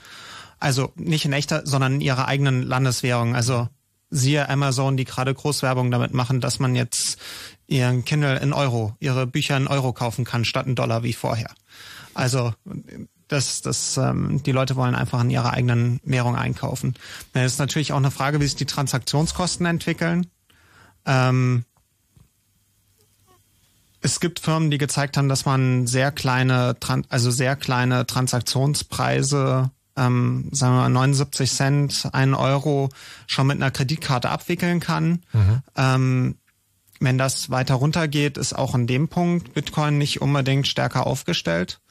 Also 0.59 0.93
nicht 0.95 1.25
in 1.25 1.33
echter, 1.33 1.65
sondern 1.65 1.95
in 1.95 2.01
ihrer 2.01 2.27
eigenen 2.27 2.61
Landeswährung. 2.61 3.35
Also 3.35 3.67
siehe 4.11 4.47
Amazon, 4.47 4.95
die 4.97 5.05
gerade 5.05 5.33
Großwerbung 5.33 5.89
damit 5.89 6.13
machen, 6.13 6.39
dass 6.39 6.59
man 6.59 6.75
jetzt 6.75 7.17
ihren 7.65 8.05
Kindle 8.05 8.37
in 8.37 8.53
Euro, 8.53 8.95
ihre 8.99 9.25
Bücher 9.25 9.57
in 9.57 9.67
Euro 9.67 9.93
kaufen 9.93 10.23
kann, 10.23 10.45
statt 10.45 10.67
in 10.67 10.75
Dollar 10.75 11.03
wie 11.03 11.13
vorher. 11.13 11.51
Also 12.13 12.53
das, 13.31 13.61
das, 13.61 13.97
ähm, 13.97 14.43
die 14.43 14.51
Leute 14.51 14.75
wollen 14.75 14.93
einfach 14.93 15.21
in 15.21 15.29
ihrer 15.29 15.53
eigenen 15.53 16.01
Währung 16.03 16.35
einkaufen. 16.35 16.95
Das 17.33 17.53
ist 17.53 17.59
natürlich 17.59 17.93
auch 17.93 17.97
eine 17.97 18.11
Frage, 18.11 18.41
wie 18.41 18.45
sich 18.45 18.57
die 18.57 18.65
Transaktionskosten 18.65 19.65
entwickeln. 19.65 20.27
Ähm, 21.05 21.63
es 24.01 24.19
gibt 24.19 24.39
Firmen, 24.39 24.69
die 24.69 24.77
gezeigt 24.77 25.15
haben, 25.15 25.29
dass 25.29 25.45
man 25.45 25.87
sehr 25.87 26.11
kleine, 26.11 26.75
also 27.09 27.31
sehr 27.31 27.55
kleine 27.55 28.05
Transaktionspreise 28.05 29.71
ähm, 29.97 30.49
sagen 30.51 30.73
wir 30.75 30.81
mal 30.81 30.89
79 30.89 31.51
Cent, 31.51 32.09
1 32.11 32.37
Euro 32.37 32.89
schon 33.27 33.47
mit 33.47 33.57
einer 33.57 33.71
Kreditkarte 33.71 34.29
abwickeln 34.29 34.79
kann. 34.79 35.21
Mhm. 35.33 35.61
Ähm, 35.75 36.35
wenn 36.99 37.17
das 37.17 37.49
weiter 37.49 37.75
runtergeht, 37.75 38.37
ist 38.37 38.53
auch 38.53 38.75
in 38.75 38.87
dem 38.87 39.07
Punkt 39.07 39.53
Bitcoin 39.53 39.97
nicht 39.97 40.21
unbedingt 40.21 40.67
stärker 40.67 41.07
aufgestellt. 41.07 41.81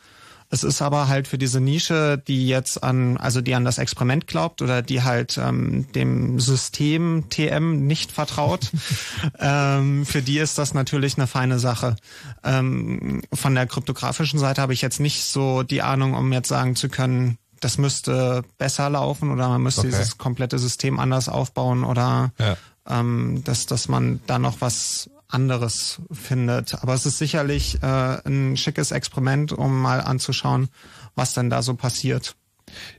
Es 0.52 0.64
ist 0.64 0.82
aber 0.82 1.06
halt 1.06 1.28
für 1.28 1.38
diese 1.38 1.60
Nische, 1.60 2.18
die 2.18 2.48
jetzt 2.48 2.82
an, 2.82 3.16
also 3.16 3.40
die 3.40 3.54
an 3.54 3.64
das 3.64 3.78
Experiment 3.78 4.26
glaubt 4.26 4.62
oder 4.62 4.82
die 4.82 5.02
halt 5.02 5.38
ähm, 5.38 5.90
dem 5.92 6.40
System 6.40 7.26
TM 7.30 7.86
nicht 7.86 8.10
vertraut, 8.10 8.72
ähm, 9.38 10.04
für 10.04 10.22
die 10.22 10.38
ist 10.38 10.58
das 10.58 10.74
natürlich 10.74 11.16
eine 11.16 11.28
feine 11.28 11.60
Sache. 11.60 11.94
Ähm, 12.42 13.22
von 13.32 13.54
der 13.54 13.66
kryptografischen 13.66 14.40
Seite 14.40 14.60
habe 14.60 14.72
ich 14.72 14.82
jetzt 14.82 14.98
nicht 14.98 15.22
so 15.22 15.62
die 15.62 15.82
Ahnung, 15.82 16.14
um 16.14 16.32
jetzt 16.32 16.48
sagen 16.48 16.74
zu 16.74 16.88
können, 16.88 17.38
das 17.60 17.78
müsste 17.78 18.42
besser 18.58 18.90
laufen 18.90 19.30
oder 19.30 19.48
man 19.48 19.62
müsste 19.62 19.82
okay. 19.82 19.90
dieses 19.90 20.18
komplette 20.18 20.58
System 20.58 20.98
anders 20.98 21.28
aufbauen 21.28 21.84
oder 21.84 22.32
ja. 22.38 22.56
ähm, 22.88 23.42
dass, 23.44 23.66
dass 23.66 23.86
man 23.86 24.20
da 24.26 24.40
noch 24.40 24.60
was 24.60 25.10
anderes 25.30 26.00
findet. 26.10 26.82
Aber 26.82 26.94
es 26.94 27.06
ist 27.06 27.18
sicherlich 27.18 27.82
äh, 27.82 27.86
ein 28.26 28.56
schickes 28.56 28.90
Experiment, 28.90 29.52
um 29.52 29.80
mal 29.80 30.00
anzuschauen, 30.00 30.68
was 31.14 31.34
denn 31.34 31.50
da 31.50 31.62
so 31.62 31.74
passiert. 31.74 32.36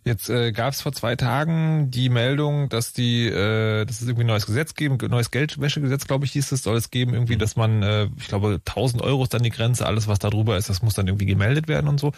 Jetzt 0.04 0.30
äh, 0.30 0.52
gab 0.52 0.74
es 0.74 0.82
vor 0.82 0.92
zwei 0.94 1.16
Tagen 1.16 1.92
die 1.92 2.10
Meldung, 2.10 2.70
dass 2.70 2.94
die, 2.94 3.28
äh, 3.28 3.86
dass 3.86 4.02
es 4.02 4.08
irgendwie 4.08 4.24
ein 4.24 4.28
neues 4.28 4.46
Gesetz 4.46 4.76
geben, 4.76 4.98
neues 5.10 5.32
Geldwäschegesetz, 5.32 6.08
glaube 6.08 6.26
ich, 6.26 6.32
hieß 6.34 6.52
es, 6.52 6.64
soll 6.64 6.78
es 6.78 6.90
geben, 6.90 7.14
irgendwie, 7.14 7.38
dass 7.38 7.56
man, 7.56 7.84
äh, 7.84 8.10
ich 8.18 8.28
glaube, 8.28 8.60
1000 8.66 9.02
Euro 9.02 9.24
ist 9.24 9.34
dann 9.34 9.44
die 9.44 9.50
Grenze, 9.50 9.86
alles 9.86 10.08
was 10.08 10.20
da 10.20 10.30
drüber 10.30 10.58
ist, 10.58 10.70
das 10.70 10.82
muss 10.82 10.94
dann 10.94 11.08
irgendwie 11.08 11.26
gemeldet 11.26 11.68
werden 11.68 11.88
und 11.88 12.00
so. 12.00 12.12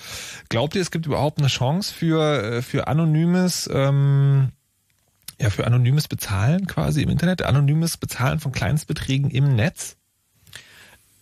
Glaubt 0.49 0.75
ihr, 0.75 0.81
es 0.81 0.91
gibt 0.91 1.05
überhaupt 1.05 1.39
eine 1.39 1.47
Chance 1.47 1.93
für 1.93 2.43
äh, 2.43 2.61
für 2.61 2.87
anonymes 2.87 3.69
ähm, 3.71 4.51
ja, 5.39 5.49
für 5.49 5.65
anonymes 5.65 6.07
Bezahlen 6.07 6.67
quasi 6.67 7.01
im 7.01 7.09
Internet, 7.09 7.41
anonymes 7.41 7.97
Bezahlen 7.97 8.39
von 8.39 8.51
Kleinstbeträgen 8.51 9.29
im 9.29 9.55
Netz? 9.55 9.97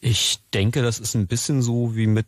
Ich 0.04 0.40
denke, 0.52 0.82
das 0.82 0.98
ist 0.98 1.14
ein 1.14 1.28
bisschen 1.28 1.62
so 1.62 1.96
wie 1.96 2.08
mit 2.08 2.26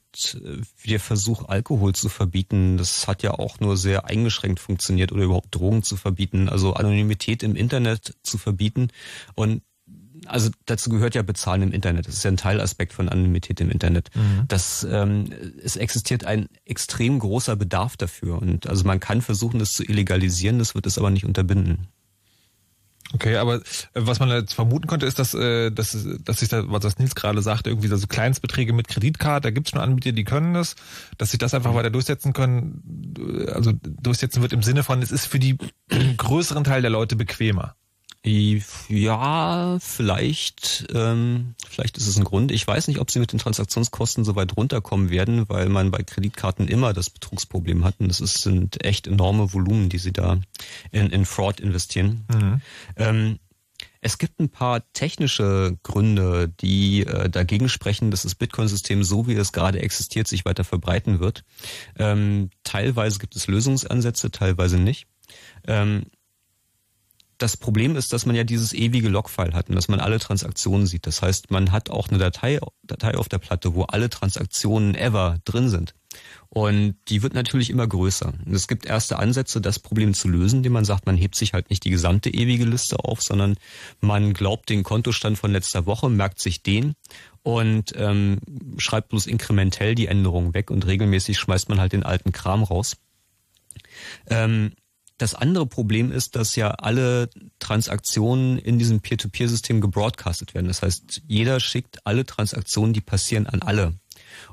wie 0.79 0.89
der 0.91 0.99
Versuch, 0.99 1.49
Alkohol 1.49 1.95
zu 1.95 2.07
verbieten. 2.07 2.77
Das 2.77 3.07
hat 3.07 3.23
ja 3.23 3.31
auch 3.31 3.59
nur 3.59 3.77
sehr 3.77 4.05
eingeschränkt 4.05 4.59
funktioniert 4.59 5.11
oder 5.11 5.23
überhaupt 5.23 5.55
Drogen 5.55 5.81
zu 5.81 5.97
verbieten. 5.97 6.49
Also 6.49 6.75
Anonymität 6.75 7.41
im 7.41 7.55
Internet 7.55 8.15
zu 8.21 8.37
verbieten. 8.37 8.89
Und 9.33 9.63
also 10.27 10.51
dazu 10.67 10.91
gehört 10.91 11.15
ja 11.15 11.23
Bezahlen 11.23 11.63
im 11.63 11.71
Internet. 11.71 12.07
Das 12.07 12.13
ist 12.13 12.23
ja 12.23 12.31
ein 12.31 12.37
Teilaspekt 12.37 12.93
von 12.93 13.09
Anonymität 13.09 13.59
im 13.59 13.71
Internet. 13.71 14.11
Mhm. 14.15 14.43
Das, 14.47 14.85
ähm, 14.89 15.33
es 15.63 15.75
existiert 15.75 16.25
ein 16.25 16.47
extrem 16.65 17.17
großer 17.17 17.55
Bedarf 17.55 17.97
dafür. 17.97 18.39
Und 18.39 18.67
also 18.67 18.85
man 18.85 18.99
kann 18.99 19.23
versuchen, 19.23 19.59
das 19.59 19.73
zu 19.73 19.83
illegalisieren, 19.83 20.59
das 20.59 20.75
wird 20.75 20.85
es 20.85 20.99
aber 20.99 21.09
nicht 21.09 21.25
unterbinden. 21.25 21.87
Okay, 23.13 23.37
aber 23.37 23.55
äh, 23.57 23.61
was 23.93 24.19
man 24.19 24.29
jetzt 24.29 24.53
vermuten 24.53 24.87
könnte, 24.87 25.05
ist, 25.05 25.19
dass, 25.19 25.33
äh, 25.33 25.71
dass, 25.71 25.95
dass 26.23 26.39
sich 26.39 26.49
da, 26.49 26.63
was 26.67 26.81
das 26.81 26.97
Nils 26.97 27.13
gerade 27.13 27.41
sagte, 27.41 27.69
irgendwie 27.69 27.87
so 27.87 28.07
Kleinstbeträge 28.07 28.73
mit 28.73 28.87
Kreditkarte, 28.87 29.47
da 29.47 29.51
gibt 29.51 29.67
es 29.67 29.71
schon 29.71 29.81
Anbieter, 29.81 30.11
die 30.11 30.23
können 30.23 30.53
das, 30.53 30.75
dass 31.17 31.31
sich 31.31 31.37
das 31.37 31.53
einfach 31.53 31.71
mhm. 31.71 31.75
weiter 31.75 31.89
durchsetzen 31.91 32.33
können, 32.33 33.15
äh, 33.19 33.51
also 33.51 33.71
durchsetzen 33.83 34.41
wird 34.41 34.53
im 34.53 34.63
Sinne 34.63 34.83
von, 34.83 35.01
es 35.01 35.11
ist 35.11 35.27
für 35.27 35.39
die 35.39 35.57
größeren 36.17 36.63
Teil 36.63 36.81
der 36.81 36.91
Leute 36.91 37.15
bequemer. 37.15 37.75
Ja, 38.25 39.77
vielleicht, 39.81 40.85
ähm, 40.93 41.55
vielleicht 41.67 41.97
ist 41.97 42.07
es 42.07 42.17
ein 42.17 42.23
Grund. 42.23 42.53
Ich 42.53 42.65
weiß 42.65 42.87
nicht, 42.87 42.99
ob 42.99 43.11
sie 43.11 43.19
mit 43.19 43.33
den 43.33 43.39
Transaktionskosten 43.39 44.23
so 44.23 44.37
weit 44.37 44.55
runterkommen 44.55 45.09
werden, 45.09 45.49
weil 45.49 45.67
man 45.67 45.91
bei 45.91 46.03
Kreditkarten 46.03 46.69
immer 46.69 46.93
das 46.93 47.09
Betrugsproblem 47.09 47.83
hat. 47.83 47.95
Und 47.99 48.07
das 48.07 48.21
ist, 48.21 48.41
sind 48.41 48.83
echt 48.85 49.07
enorme 49.07 49.53
Volumen, 49.53 49.89
die 49.89 49.97
sie 49.97 50.13
da 50.13 50.39
in, 50.91 51.09
in 51.09 51.25
Fraud 51.25 51.59
investieren. 51.59 52.25
Mhm. 52.33 52.61
Ähm, 52.95 53.39
es 53.99 54.17
gibt 54.17 54.39
ein 54.39 54.49
paar 54.49 54.81
technische 54.93 55.77
Gründe, 55.83 56.47
die 56.61 57.05
äh, 57.05 57.29
dagegen 57.29 57.67
sprechen, 57.67 58.09
dass 58.09 58.23
das 58.23 58.35
Bitcoin-System, 58.35 59.03
so 59.03 59.27
wie 59.27 59.33
es 59.33 59.51
gerade 59.51 59.81
existiert, 59.81 60.29
sich 60.29 60.45
weiter 60.45 60.63
verbreiten 60.63 61.19
wird. 61.19 61.43
Ähm, 61.97 62.51
teilweise 62.63 63.19
gibt 63.19 63.35
es 63.35 63.47
Lösungsansätze, 63.47 64.31
teilweise 64.31 64.77
nicht. 64.77 65.07
Ähm, 65.67 66.03
das 67.43 67.57
Problem 67.57 67.97
ist, 67.97 68.13
dass 68.13 68.25
man 68.25 68.37
ja 68.37 68.45
dieses 68.45 68.71
ewige 68.71 69.09
Logfile 69.09 69.51
hat 69.51 69.67
und 69.67 69.75
dass 69.75 69.89
man 69.89 69.99
alle 69.99 70.17
Transaktionen 70.17 70.87
sieht. 70.87 71.05
Das 71.05 71.21
heißt, 71.21 71.51
man 71.51 71.73
hat 71.73 71.89
auch 71.89 72.07
eine 72.07 72.17
Datei, 72.17 72.61
Datei 72.83 73.17
auf 73.17 73.27
der 73.27 73.37
Platte, 73.37 73.75
wo 73.75 73.83
alle 73.83 74.09
Transaktionen 74.09 74.95
ever 74.95 75.39
drin 75.43 75.69
sind. 75.69 75.93
Und 76.47 76.95
die 77.09 77.21
wird 77.21 77.33
natürlich 77.33 77.69
immer 77.69 77.85
größer. 77.85 78.31
Und 78.45 78.53
es 78.53 78.69
gibt 78.69 78.85
erste 78.85 79.19
Ansätze, 79.19 79.59
das 79.59 79.79
Problem 79.79 80.13
zu 80.13 80.29
lösen, 80.29 80.57
indem 80.57 80.71
man 80.71 80.85
sagt, 80.85 81.05
man 81.05 81.17
hebt 81.17 81.35
sich 81.35 81.51
halt 81.51 81.69
nicht 81.69 81.83
die 81.83 81.89
gesamte 81.89 82.29
ewige 82.29 82.63
Liste 82.63 83.03
auf, 83.03 83.21
sondern 83.21 83.57
man 83.99 84.33
glaubt 84.33 84.69
den 84.69 84.83
Kontostand 84.83 85.37
von 85.37 85.51
letzter 85.51 85.85
Woche, 85.85 86.09
merkt 86.09 86.39
sich 86.39 86.63
den 86.63 86.93
und 87.41 87.91
ähm, 87.97 88.39
schreibt 88.77 89.09
bloß 89.09 89.25
inkrementell 89.25 89.95
die 89.95 90.07
Änderungen 90.07 90.53
weg 90.53 90.71
und 90.71 90.87
regelmäßig 90.87 91.37
schmeißt 91.37 91.67
man 91.67 91.81
halt 91.81 91.91
den 91.91 92.03
alten 92.03 92.31
Kram 92.31 92.63
raus. 92.63 92.95
Ähm, 94.29 94.71
das 95.17 95.35
andere 95.35 95.65
Problem 95.65 96.11
ist, 96.11 96.35
dass 96.35 96.55
ja 96.55 96.71
alle 96.71 97.29
Transaktionen 97.59 98.57
in 98.57 98.79
diesem 98.79 99.01
Peer-to-Peer-System 99.01 99.79
gebroadcastet 99.79 100.53
werden. 100.53 100.67
Das 100.67 100.81
heißt, 100.81 101.21
jeder 101.27 101.59
schickt 101.59 102.05
alle 102.05 102.25
Transaktionen, 102.25 102.93
die 102.93 103.01
passieren, 103.01 103.47
an 103.47 103.61
alle. 103.61 103.93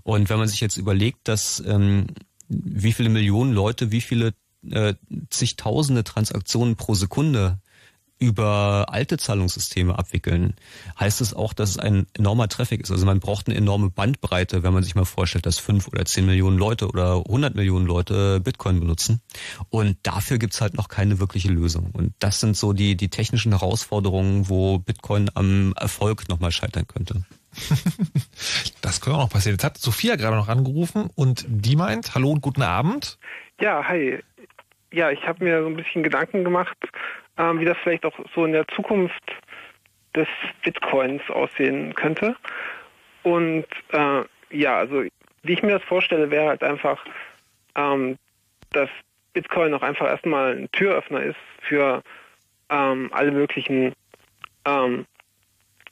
Und 0.02 0.28
wenn 0.28 0.38
man 0.38 0.48
sich 0.48 0.60
jetzt 0.60 0.76
überlegt, 0.76 1.28
dass 1.28 1.62
ähm, 1.66 2.08
wie 2.48 2.92
viele 2.92 3.08
Millionen 3.08 3.52
Leute, 3.52 3.90
wie 3.90 4.00
viele 4.00 4.34
äh, 4.68 4.94
zigtausende 5.30 6.04
Transaktionen 6.04 6.76
pro 6.76 6.94
Sekunde 6.94 7.60
über 8.20 8.86
alte 8.90 9.16
Zahlungssysteme 9.16 9.98
abwickeln, 9.98 10.54
heißt 10.98 11.20
es 11.22 11.34
auch, 11.34 11.54
dass 11.54 11.70
es 11.70 11.78
ein 11.78 12.06
enormer 12.16 12.48
Traffic 12.48 12.82
ist. 12.82 12.90
Also 12.90 13.06
man 13.06 13.18
braucht 13.18 13.48
eine 13.48 13.56
enorme 13.56 13.90
Bandbreite, 13.90 14.62
wenn 14.62 14.74
man 14.74 14.82
sich 14.82 14.94
mal 14.94 15.06
vorstellt, 15.06 15.46
dass 15.46 15.58
fünf 15.58 15.88
oder 15.88 16.04
zehn 16.04 16.26
Millionen 16.26 16.58
Leute 16.58 16.86
oder 16.86 17.16
hundert 17.22 17.54
Millionen 17.54 17.86
Leute 17.86 18.38
Bitcoin 18.40 18.78
benutzen. 18.78 19.22
Und 19.70 19.96
dafür 20.02 20.38
gibt's 20.38 20.60
halt 20.60 20.74
noch 20.74 20.88
keine 20.88 21.18
wirkliche 21.18 21.48
Lösung. 21.48 21.90
Und 21.92 22.12
das 22.18 22.40
sind 22.40 22.56
so 22.56 22.74
die, 22.74 22.94
die 22.94 23.08
technischen 23.08 23.52
Herausforderungen, 23.52 24.48
wo 24.50 24.78
Bitcoin 24.78 25.30
am 25.34 25.72
Erfolg 25.76 26.28
nochmal 26.28 26.52
scheitern 26.52 26.86
könnte. 26.86 27.24
das 28.82 29.00
könnte 29.00 29.18
auch 29.18 29.22
noch 29.22 29.30
passieren. 29.30 29.54
Jetzt 29.54 29.64
hat 29.64 29.78
Sophia 29.78 30.16
gerade 30.16 30.36
noch 30.36 30.48
angerufen 30.48 31.08
und 31.14 31.46
die 31.48 31.74
meint, 31.74 32.14
hallo 32.14 32.30
und 32.30 32.42
guten 32.42 32.62
Abend. 32.62 33.18
Ja, 33.60 33.82
hi. 33.88 34.22
Ja, 34.92 35.10
ich 35.10 35.22
habe 35.26 35.44
mir 35.44 35.62
so 35.62 35.68
ein 35.68 35.76
bisschen 35.76 36.02
Gedanken 36.02 36.44
gemacht, 36.44 36.76
wie 37.58 37.64
das 37.64 37.78
vielleicht 37.82 38.04
auch 38.04 38.18
so 38.34 38.44
in 38.44 38.52
der 38.52 38.66
Zukunft 38.68 39.22
des 40.14 40.28
Bitcoins 40.62 41.22
aussehen 41.30 41.94
könnte. 41.94 42.36
Und 43.22 43.66
äh, 43.92 44.22
ja, 44.50 44.76
also 44.76 45.04
wie 45.42 45.52
ich 45.52 45.62
mir 45.62 45.78
das 45.78 45.84
vorstelle, 45.84 46.30
wäre 46.30 46.48
halt 46.48 46.62
einfach, 46.62 47.04
ähm, 47.76 48.16
dass 48.72 48.90
Bitcoin 49.32 49.74
auch 49.74 49.82
einfach 49.82 50.06
erstmal 50.06 50.56
ein 50.56 50.70
Türöffner 50.72 51.22
ist 51.22 51.38
für 51.62 52.02
ähm, 52.68 53.10
alle 53.12 53.30
möglichen 53.30 53.94
ähm, 54.66 55.06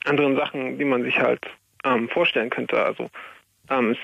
anderen 0.05 0.35
Sachen, 0.35 0.77
die 0.77 0.85
man 0.85 1.03
sich 1.03 1.17
halt 1.19 1.41
ähm, 1.83 2.09
vorstellen 2.09 2.49
könnte. 2.49 2.83
Also 2.83 3.09
ähm, 3.69 3.91
es 3.91 3.97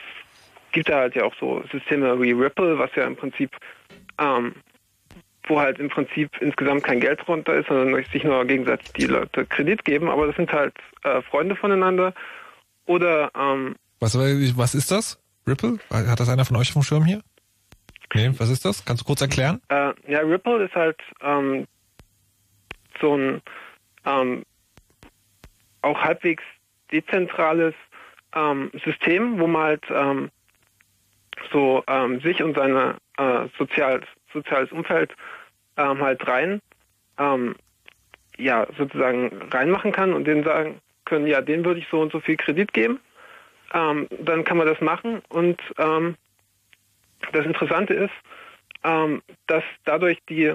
gibt 0.72 0.90
da 0.90 1.00
halt 1.00 1.16
ja 1.16 1.24
auch 1.24 1.36
so 1.40 1.64
Systeme 1.72 2.22
wie 2.22 2.32
Ripple, 2.32 2.78
was 2.78 2.94
ja 2.96 3.06
im 3.06 3.16
Prinzip 3.16 3.52
ähm, 4.20 4.56
wo 5.48 5.60
halt 5.60 5.80
im 5.80 5.90
Prinzip 5.90 6.32
insgesamt 6.42 6.84
kein 6.84 7.00
Geld 7.00 7.28
runter 7.28 7.54
ist, 7.56 7.68
sondern 7.68 8.04
sich 8.12 8.24
nur 8.24 8.46
gegenseitig 8.46 8.92
die 8.94 9.06
Leute 9.06 9.46
Kredit 9.46 9.86
geben, 9.86 10.10
aber 10.10 10.28
das 10.28 10.36
sind 10.36 10.52
halt 10.52 10.74
äh, 11.04 11.22
Freunde 11.22 11.56
voneinander. 11.56 12.14
Oder 12.86 13.32
ähm, 13.36 13.76
was, 14.00 14.16
was 14.18 14.76
ist 14.76 14.92
das? 14.92 15.20
Ripple? 15.48 15.80
Hat 15.92 16.20
das 16.20 16.30
einer 16.30 16.46
von 16.46 16.58
euch 16.58 16.72
vom 16.72 16.84
Schirm 16.84 17.06
hier? 17.06 17.22
Nee, 18.14 18.32
was 18.38 18.50
ist 18.50 18.66
das? 18.66 18.86
Kannst 18.86 19.02
du 19.02 19.06
kurz 19.06 19.22
erklären? 19.22 19.62
Äh, 19.70 19.94
ja, 20.08 20.20
Ripple 20.20 20.64
ist 20.64 20.76
halt 20.76 20.98
ähm, 21.22 21.68
so 23.02 23.18
ein 23.18 23.42
ähm, 24.06 24.44
auch 25.82 26.00
halbwegs 26.00 26.44
dezentrales 26.92 27.74
ähm, 28.34 28.72
System, 28.84 29.40
wo 29.40 29.48
man 29.48 29.64
halt 29.64 29.84
ähm, 29.90 30.30
so 31.52 31.84
ähm, 31.88 32.22
sich 32.22 32.42
und 32.42 32.56
seine 32.56 32.96
äh, 33.18 33.48
sozial, 33.58 34.02
soziales 34.36 34.72
Umfeld 34.72 35.16
ähm, 35.78 36.02
halt 36.02 36.28
rein, 36.28 36.62
ähm, 37.18 37.56
ja, 38.38 38.68
sozusagen 38.78 39.50
reinmachen 39.52 39.92
kann 39.92 40.14
und 40.14 40.26
denen 40.26 40.44
sagen 40.44 40.80
können, 41.06 41.28
ja, 41.28 41.42
den 41.42 41.66
würde 41.66 41.80
ich 41.80 41.88
so 41.90 42.02
und 42.02 42.12
so 42.12 42.20
viel 42.20 42.38
Kredit 42.38 42.74
geben. 42.74 43.00
Ähm, 43.74 44.08
dann 44.22 44.44
kann 44.44 44.58
man 44.58 44.68
das 44.68 44.80
machen 44.82 45.22
und 45.30 45.60
ähm, 45.78 46.16
das 47.32 47.46
Interessante 47.46 47.94
ist, 47.94 48.14
ähm, 48.84 49.22
dass 49.48 49.64
dadurch 49.86 50.20
die 50.30 50.54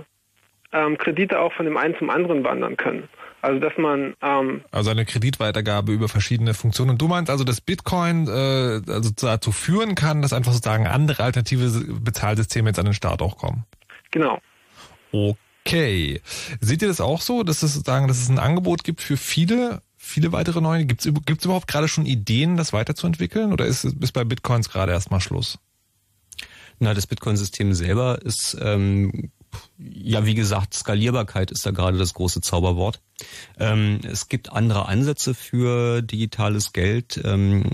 ähm, 0.73 0.99
Kredite 0.99 1.41
auch 1.41 1.53
von 1.53 1.65
dem 1.65 1.77
einen 1.77 1.97
zum 1.99 2.11
anderen 2.11 2.45
wandern 2.45 2.77
können. 2.77 3.09
Also 3.43 3.59
dass 3.59 3.73
man 3.79 4.15
ähm, 4.21 4.63
also 4.71 4.91
eine 4.91 5.07
Kreditweitergabe 5.07 5.93
über 5.93 6.09
verschiedene 6.09 6.53
Funktionen. 6.53 6.91
Und 6.91 7.01
du 7.01 7.09
meinst 7.09 7.31
also, 7.31 7.43
dass 7.43 7.61
Bitcoin 7.61 8.29
äh, 8.29 8.83
also 8.91 9.11
dazu 9.17 9.51
führen 9.51 9.95
kann, 9.95 10.21
dass 10.21 10.33
einfach 10.33 10.53
sozusagen 10.53 10.87
andere 10.87 11.23
alternative 11.25 11.71
Bezahlsysteme 12.01 12.69
jetzt 12.69 12.79
an 12.79 12.85
den 12.85 12.95
Start 12.95 13.23
auch 13.23 13.39
kommen. 13.39 13.65
Genau. 14.11 14.41
Okay. 15.13 16.21
Seht 16.61 16.83
ihr 16.83 16.89
das 16.89 17.01
auch 17.01 17.21
so, 17.21 17.43
dass 17.43 17.63
es 17.63 17.75
sozusagen, 17.75 18.09
dass 18.09 18.21
es 18.21 18.29
ein 18.29 18.39
Angebot 18.39 18.85
gibt 18.85 19.01
für 19.03 19.17
viele, 19.17 19.83
viele 19.97 20.33
weitere 20.33 20.61
neue? 20.61 20.87
Gibt 20.87 21.05
es 21.05 21.45
überhaupt 21.45 21.69
gerade 21.69 21.89
schon 21.89 22.07
Ideen, 22.07 22.57
das 22.57 22.73
weiterzuentwickeln? 22.73 23.53
Oder 23.53 23.67
ist, 23.67 23.85
ist 23.85 24.13
bei 24.13 24.25
Bitcoins 24.25 24.71
gerade 24.71 24.93
erstmal 24.93 25.21
Schluss? 25.21 25.59
Na, 26.79 26.95
das 26.95 27.07
Bitcoin-System 27.07 27.75
selber 27.75 28.21
ist 28.23 28.57
ähm, 28.61 29.31
ja, 29.79 30.27
wie 30.27 30.35
gesagt, 30.35 30.75
Skalierbarkeit 30.75 31.51
ist 31.51 31.65
da 31.65 31.71
gerade 31.71 31.99
das 31.99 32.15
große 32.15 32.41
Zauberwort. 32.41 33.01
Ähm, 33.59 34.01
es 34.05 34.29
gibt 34.29 34.53
andere 34.53 34.87
Ansätze 34.87 35.35
für 35.35 36.03
digitales 36.03 36.73
Geld. 36.73 37.21
Ähm, 37.25 37.65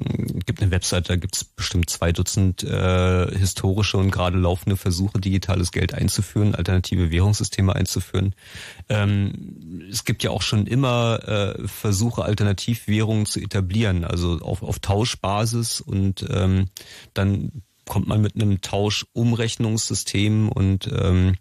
gibt 0.46 0.62
eine 0.62 0.70
Website, 0.70 1.08
da 1.08 1.16
gibt 1.16 1.36
es 1.36 1.44
bestimmt 1.44 1.90
zwei 1.90 2.12
Dutzend 2.12 2.62
äh, 2.62 3.36
historische 3.36 3.96
und 3.98 4.10
gerade 4.10 4.38
laufende 4.38 4.76
Versuche, 4.76 5.20
digitales 5.20 5.72
Geld 5.72 5.94
einzuführen, 5.94 6.54
alternative 6.54 7.10
Währungssysteme 7.10 7.74
einzuführen. 7.74 8.34
Ähm, 8.88 9.82
es 9.90 10.04
gibt 10.04 10.22
ja 10.22 10.30
auch 10.30 10.42
schon 10.42 10.66
immer 10.66 11.20
äh, 11.28 11.68
Versuche, 11.68 12.24
Alternativwährungen 12.24 13.26
zu 13.26 13.40
etablieren, 13.40 14.04
also 14.04 14.38
auf, 14.40 14.62
auf 14.62 14.78
Tauschbasis 14.78 15.80
und 15.80 16.24
ähm, 16.30 16.66
dann 17.14 17.62
kommt 17.88 18.08
man 18.08 18.20
mit 18.20 18.34
einem 18.34 18.60
Tauschumrechnungssystem 18.60 20.48
und 20.48 20.88
ähm, 20.92 21.36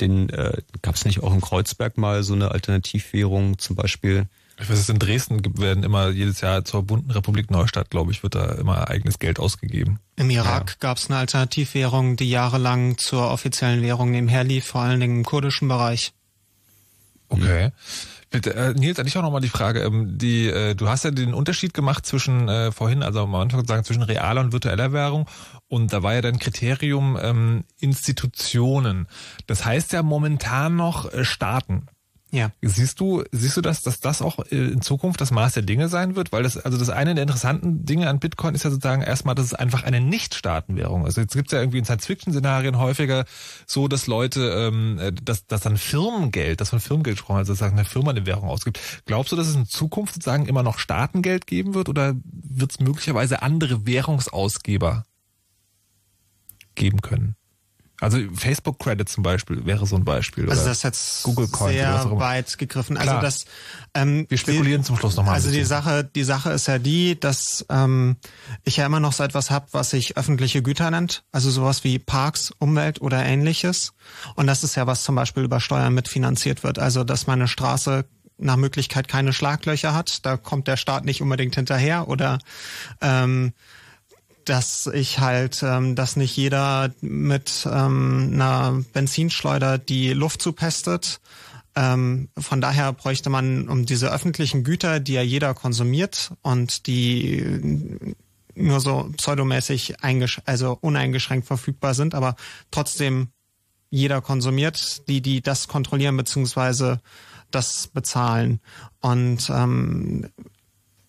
den 0.00 0.28
äh, 0.28 0.60
gab 0.82 0.96
es 0.96 1.04
nicht 1.04 1.22
auch 1.22 1.32
in 1.32 1.40
Kreuzberg 1.40 1.96
mal 1.96 2.22
so 2.22 2.34
eine 2.34 2.50
Alternativwährung 2.50 3.58
zum 3.58 3.76
Beispiel. 3.76 4.26
Ich 4.60 4.70
weiß, 4.70 4.78
es 4.78 4.88
in 4.88 5.00
Dresden 5.00 5.40
werden 5.58 5.82
immer 5.82 6.10
jedes 6.10 6.40
Jahr 6.40 6.64
zur 6.64 6.84
bunten 6.84 7.10
Republik 7.10 7.50
Neustadt, 7.50 7.90
glaube 7.90 8.12
ich, 8.12 8.22
wird 8.22 8.36
da 8.36 8.52
immer 8.52 8.88
eigenes 8.88 9.18
Geld 9.18 9.40
ausgegeben. 9.40 9.98
Im 10.16 10.30
Irak 10.30 10.70
ja. 10.70 10.76
gab 10.78 10.98
es 10.98 11.10
eine 11.10 11.18
Alternativwährung, 11.18 12.16
die 12.16 12.30
jahrelang 12.30 12.96
zur 12.96 13.30
offiziellen 13.30 13.82
Währung 13.82 14.12
nebenher 14.12 14.44
lief, 14.44 14.66
vor 14.66 14.82
allen 14.82 15.00
Dingen 15.00 15.18
im 15.18 15.24
kurdischen 15.24 15.66
Bereich. 15.66 16.12
Okay. 17.28 17.72
Bitte, 18.34 18.54
äh, 18.54 18.74
Nils, 18.74 18.98
an 18.98 19.06
dich 19.06 19.16
auch 19.16 19.22
nochmal 19.22 19.40
die 19.40 19.48
Frage. 19.48 19.80
Ähm, 19.82 20.18
die, 20.18 20.48
äh, 20.48 20.74
du 20.74 20.88
hast 20.88 21.04
ja 21.04 21.12
den 21.12 21.34
Unterschied 21.34 21.72
gemacht 21.72 22.04
zwischen 22.04 22.48
äh, 22.48 22.72
vorhin, 22.72 23.04
also 23.04 23.20
am 23.20 23.34
Anfang 23.36 23.64
sagen, 23.64 23.84
zwischen 23.84 24.02
realer 24.02 24.40
und 24.40 24.52
virtueller 24.52 24.92
Währung. 24.92 25.26
Und 25.74 25.92
da 25.92 26.04
war 26.04 26.14
ja 26.14 26.20
dein 26.20 26.38
Kriterium 26.38 27.18
ähm, 27.20 27.64
Institutionen. 27.80 29.08
Das 29.48 29.64
heißt 29.64 29.92
ja 29.92 30.04
momentan 30.04 30.76
noch 30.76 31.12
äh, 31.12 31.24
Staaten. 31.24 31.88
Ja. 32.30 32.52
Siehst 32.62 33.00
du, 33.00 33.24
siehst 33.32 33.56
du 33.56 33.60
das, 33.60 33.82
dass 33.82 33.98
das 33.98 34.22
auch 34.22 34.38
äh, 34.52 34.54
in 34.54 34.82
Zukunft 34.82 35.20
das 35.20 35.32
Maß 35.32 35.54
der 35.54 35.64
Dinge 35.64 35.88
sein 35.88 36.14
wird? 36.14 36.30
Weil 36.30 36.44
das, 36.44 36.56
also 36.56 36.78
das 36.78 36.90
eine 36.90 37.16
der 37.16 37.22
interessanten 37.22 37.84
Dinge 37.84 38.08
an 38.08 38.20
Bitcoin 38.20 38.54
ist 38.54 38.62
ja 38.62 38.70
sozusagen 38.70 39.02
erstmal, 39.02 39.34
dass 39.34 39.46
es 39.46 39.54
einfach 39.54 39.82
eine 39.82 40.00
Nicht-Staatenwährung 40.00 41.08
ist. 41.08 41.16
Jetzt 41.16 41.34
gibt 41.34 41.48
es 41.48 41.52
ja 41.52 41.58
irgendwie 41.58 41.78
in 41.78 41.84
Science-Fiction-Szenarien 41.84 42.78
häufiger 42.78 43.24
so, 43.66 43.88
dass 43.88 44.06
Leute, 44.06 44.50
ähm, 44.50 45.00
äh, 45.00 45.10
dass, 45.12 45.44
dass 45.48 45.62
dann 45.62 45.76
Firmengeld, 45.76 46.60
dass 46.60 46.70
von 46.70 46.78
Firmengeld 46.78 47.16
gesprochen, 47.16 47.38
also 47.38 47.52
sozusagen 47.52 47.76
eine 47.76 47.84
Firma 47.84 48.12
eine 48.12 48.26
Währung 48.26 48.48
ausgibt. 48.48 48.78
Glaubst 49.06 49.32
du, 49.32 49.36
dass 49.36 49.48
es 49.48 49.56
in 49.56 49.66
Zukunft 49.66 50.14
sozusagen 50.14 50.46
immer 50.46 50.62
noch 50.62 50.78
Staatengeld 50.78 51.48
geben 51.48 51.74
wird 51.74 51.88
oder 51.88 52.14
wird 52.24 52.70
es 52.70 52.78
möglicherweise 52.78 53.42
andere 53.42 53.86
Währungsausgeber 53.86 55.04
geben 56.74 57.00
können? 57.00 57.36
Also 58.00 58.18
Facebook 58.34 58.80
Credit 58.80 59.08
zum 59.08 59.22
Beispiel 59.22 59.64
wäre 59.64 59.86
so 59.86 59.94
ein 59.94 60.04
Beispiel. 60.04 60.50
Also 60.50 60.64
das 60.64 60.78
ist 60.78 60.82
jetzt 60.82 61.22
Google 61.22 61.46
Coins 61.46 61.74
sehr 61.74 62.10
weit 62.18 62.58
gegriffen. 62.58 62.96
Also 62.96 63.20
das 63.20 63.46
ähm, 63.94 64.26
wir 64.28 64.36
spekulieren 64.36 64.82
die, 64.82 64.86
zum 64.86 64.96
Schluss 64.96 65.16
nochmal. 65.16 65.34
Also 65.34 65.50
die 65.50 65.62
Sache, 65.62 66.04
die 66.04 66.24
Sache 66.24 66.50
ist 66.50 66.66
ja 66.66 66.78
die, 66.78 67.18
dass 67.18 67.64
ähm, 67.70 68.16
ich 68.64 68.78
ja 68.78 68.86
immer 68.86 68.98
noch 68.98 69.12
so 69.12 69.22
etwas 69.22 69.50
habe, 69.50 69.68
was 69.70 69.90
sich 69.90 70.16
öffentliche 70.16 70.60
Güter 70.60 70.90
nennt, 70.90 71.24
also 71.30 71.50
sowas 71.50 71.84
wie 71.84 72.00
Parks, 72.00 72.52
Umwelt 72.58 73.00
oder 73.00 73.24
ähnliches. 73.24 73.92
Und 74.34 74.48
das 74.48 74.64
ist 74.64 74.74
ja 74.74 74.88
was 74.88 75.04
zum 75.04 75.14
Beispiel 75.14 75.44
über 75.44 75.60
Steuern 75.60 75.94
mitfinanziert 75.94 76.64
wird. 76.64 76.80
Also 76.80 77.04
dass 77.04 77.28
meine 77.28 77.46
Straße 77.46 78.04
nach 78.36 78.56
Möglichkeit 78.56 79.06
keine 79.06 79.32
Schlaglöcher 79.32 79.94
hat, 79.94 80.26
da 80.26 80.36
kommt 80.36 80.66
der 80.66 80.76
Staat 80.76 81.04
nicht 81.04 81.22
unbedingt 81.22 81.54
hinterher 81.54 82.08
oder 82.08 82.38
ähm, 83.00 83.52
dass 84.44 84.86
ich 84.86 85.18
halt, 85.18 85.62
ähm, 85.62 85.94
dass 85.94 86.16
nicht 86.16 86.36
jeder 86.36 86.92
mit 87.00 87.66
ähm, 87.70 88.30
einer 88.34 88.82
Benzinschleuder 88.92 89.78
die 89.78 90.12
Luft 90.12 90.42
zupestet. 90.42 91.20
Ähm, 91.76 92.28
von 92.38 92.60
daher 92.60 92.92
bräuchte 92.92 93.30
man 93.30 93.68
um 93.68 93.86
diese 93.86 94.12
öffentlichen 94.12 94.64
Güter, 94.64 95.00
die 95.00 95.14
ja 95.14 95.22
jeder 95.22 95.54
konsumiert 95.54 96.32
und 96.42 96.86
die 96.86 98.14
nur 98.54 98.80
so 98.80 99.10
pseudomäßig 99.16 99.96
also 100.44 100.78
uneingeschränkt 100.80 101.46
verfügbar 101.46 101.94
sind, 101.94 102.14
aber 102.14 102.36
trotzdem 102.70 103.28
jeder 103.90 104.20
konsumiert, 104.20 105.08
die 105.08 105.20
die 105.20 105.40
das 105.40 105.68
kontrollieren 105.68 106.16
beziehungsweise 106.16 107.00
das 107.50 107.88
bezahlen. 107.88 108.60
Und 109.00 109.50
ähm, 109.50 110.28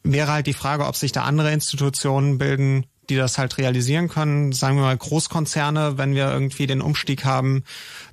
wäre 0.04 0.32
halt 0.32 0.48
die 0.48 0.54
Frage, 0.54 0.86
ob 0.86 0.96
sich 0.96 1.12
da 1.12 1.24
andere 1.24 1.52
Institutionen 1.52 2.38
bilden, 2.38 2.86
die 3.10 3.16
das 3.16 3.38
halt 3.38 3.58
realisieren 3.58 4.10
können. 4.10 4.52
Sagen 4.52 4.78
wir 4.78 4.84
mal 4.84 4.98
Großkonzerne, 4.98 5.98
wenn 5.98 6.16
wir 6.16 6.32
irgendwie 6.32 6.68
den 6.68 6.82
Umstieg 6.82 7.26
haben, 7.26 7.64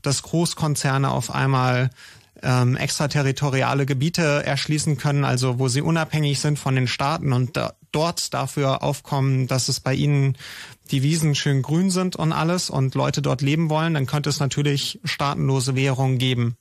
dass 0.02 0.22
Großkonzerne 0.22 1.10
auf 1.10 1.34
einmal 1.34 1.90
ähm, 2.42 2.76
extraterritoriale 2.76 3.86
Gebiete 3.86 4.44
erschließen 4.44 4.98
können, 4.98 5.24
also 5.24 5.58
wo 5.58 5.68
sie 5.68 5.80
unabhängig 5.80 6.40
sind 6.40 6.58
von 6.58 6.74
den 6.74 6.88
Staaten 6.88 7.32
und 7.32 7.56
da, 7.56 7.74
dort 7.92 8.34
dafür 8.34 8.82
aufkommen, 8.82 9.46
dass 9.46 9.68
es 9.68 9.80
bei 9.80 9.94
ihnen 9.94 10.36
die 10.90 11.02
Wiesen 11.02 11.34
schön 11.34 11.62
grün 11.62 11.90
sind 11.90 12.16
und 12.16 12.32
alles 12.32 12.68
und 12.68 12.94
Leute 12.94 13.22
dort 13.22 13.42
leben 13.42 13.70
wollen, 13.70 13.94
dann 13.94 14.06
könnte 14.06 14.28
es 14.28 14.40
natürlich 14.40 15.00
staatenlose 15.04 15.76
Währungen 15.76 16.18
geben. 16.18 16.56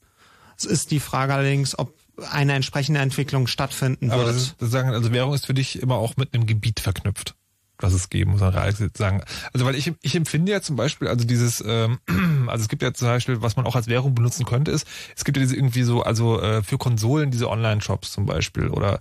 Es 0.58 0.66
ist 0.66 0.92
die 0.92 1.00
Frage 1.00 1.34
allerdings, 1.34 1.78
ob 1.78 1.96
eine 2.30 2.54
entsprechende 2.54 3.00
Entwicklung 3.00 3.48
stattfinden 3.48 4.12
Aber 4.12 4.26
wird. 4.26 4.36
Das, 4.36 4.56
das 4.58 4.70
sagen, 4.70 4.90
also 4.90 5.12
Währung 5.12 5.34
ist 5.34 5.48
für 5.48 5.56
dich 5.56 5.82
immer 5.82 5.96
auch 5.96 6.18
mit 6.18 6.34
einem 6.34 6.46
Gebiet 6.46 6.80
verknüpft 6.80 7.36
was 7.82 7.94
es 7.94 8.10
geben 8.10 8.32
muss, 8.32 8.40
sagen. 8.40 9.24
Also 9.54 9.66
weil 9.66 9.76
ich, 9.76 9.94
ich 10.02 10.16
empfinde 10.16 10.52
ja 10.52 10.62
zum 10.62 10.76
Beispiel, 10.76 11.08
also 11.08 11.26
dieses, 11.26 11.64
ähm, 11.66 12.00
also 12.48 12.64
es 12.64 12.70
gibt 12.70 12.82
ja 12.82 12.94
zum 12.94 13.08
Beispiel, 13.08 13.42
was 13.42 13.56
man 13.56 13.66
auch 13.66 13.76
als 13.76 13.88
Währung 13.88 14.16
benutzen 14.16 14.46
könnte, 14.46 14.72
ist, 14.72 14.88
es 15.16 15.26
gibt 15.26 15.38
ja 15.38 15.44
diese 15.44 15.56
irgendwie 15.56 15.84
so, 15.84 16.04
also 16.04 16.42
äh, 16.42 16.64
für 16.64 16.78
Konsolen 16.78 17.32
diese 17.32 17.50
Online-Shops 17.50 18.12
zum 18.12 18.26
Beispiel 18.26 18.70
oder 18.70 19.00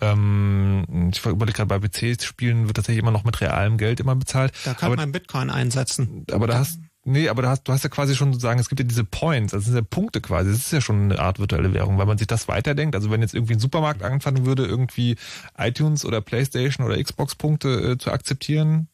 ähm, 0.00 1.10
ich 1.12 1.24
überlege 1.24 1.56
gerade 1.56 1.66
bei 1.66 1.78
PC-Spielen 1.78 2.66
wird 2.66 2.76
tatsächlich 2.76 3.02
immer 3.02 3.10
noch 3.10 3.24
mit 3.24 3.40
realem 3.40 3.78
Geld 3.78 4.00
immer 4.00 4.16
bezahlt. 4.16 4.52
Da 4.64 4.74
kann 4.74 4.94
man 4.94 5.12
Bitcoin 5.12 5.50
einsetzen. 5.50 6.24
Aber 6.30 6.46
da 6.46 6.58
hast 6.58 6.78
Nee, 7.04 7.30
aber 7.30 7.42
du 7.42 7.48
hast, 7.48 7.64
du 7.64 7.72
hast 7.72 7.82
ja 7.82 7.88
quasi 7.88 8.14
schon 8.14 8.32
sozusagen, 8.32 8.60
es 8.60 8.68
gibt 8.68 8.80
ja 8.80 8.86
diese 8.86 9.04
Points, 9.04 9.54
also 9.54 9.64
das 9.64 9.72
sind 9.72 9.76
ja 9.76 9.86
Punkte 9.88 10.20
quasi. 10.20 10.50
Das 10.50 10.58
ist 10.58 10.72
ja 10.72 10.82
schon 10.82 11.04
eine 11.04 11.18
Art 11.18 11.38
virtuelle 11.38 11.72
Währung, 11.72 11.96
weil 11.96 12.06
man 12.06 12.18
sich 12.18 12.26
das 12.26 12.46
weiterdenkt. 12.46 12.94
Also 12.94 13.10
wenn 13.10 13.22
jetzt 13.22 13.34
irgendwie 13.34 13.54
ein 13.54 13.60
Supermarkt 13.60 14.02
anfangen 14.02 14.44
würde, 14.44 14.66
irgendwie 14.66 15.16
iTunes 15.56 16.04
oder 16.04 16.20
Playstation 16.20 16.86
oder 16.86 17.02
Xbox 17.02 17.36
Punkte 17.36 17.92
äh, 17.92 17.98
zu 17.98 18.12
akzeptieren, 18.12 18.88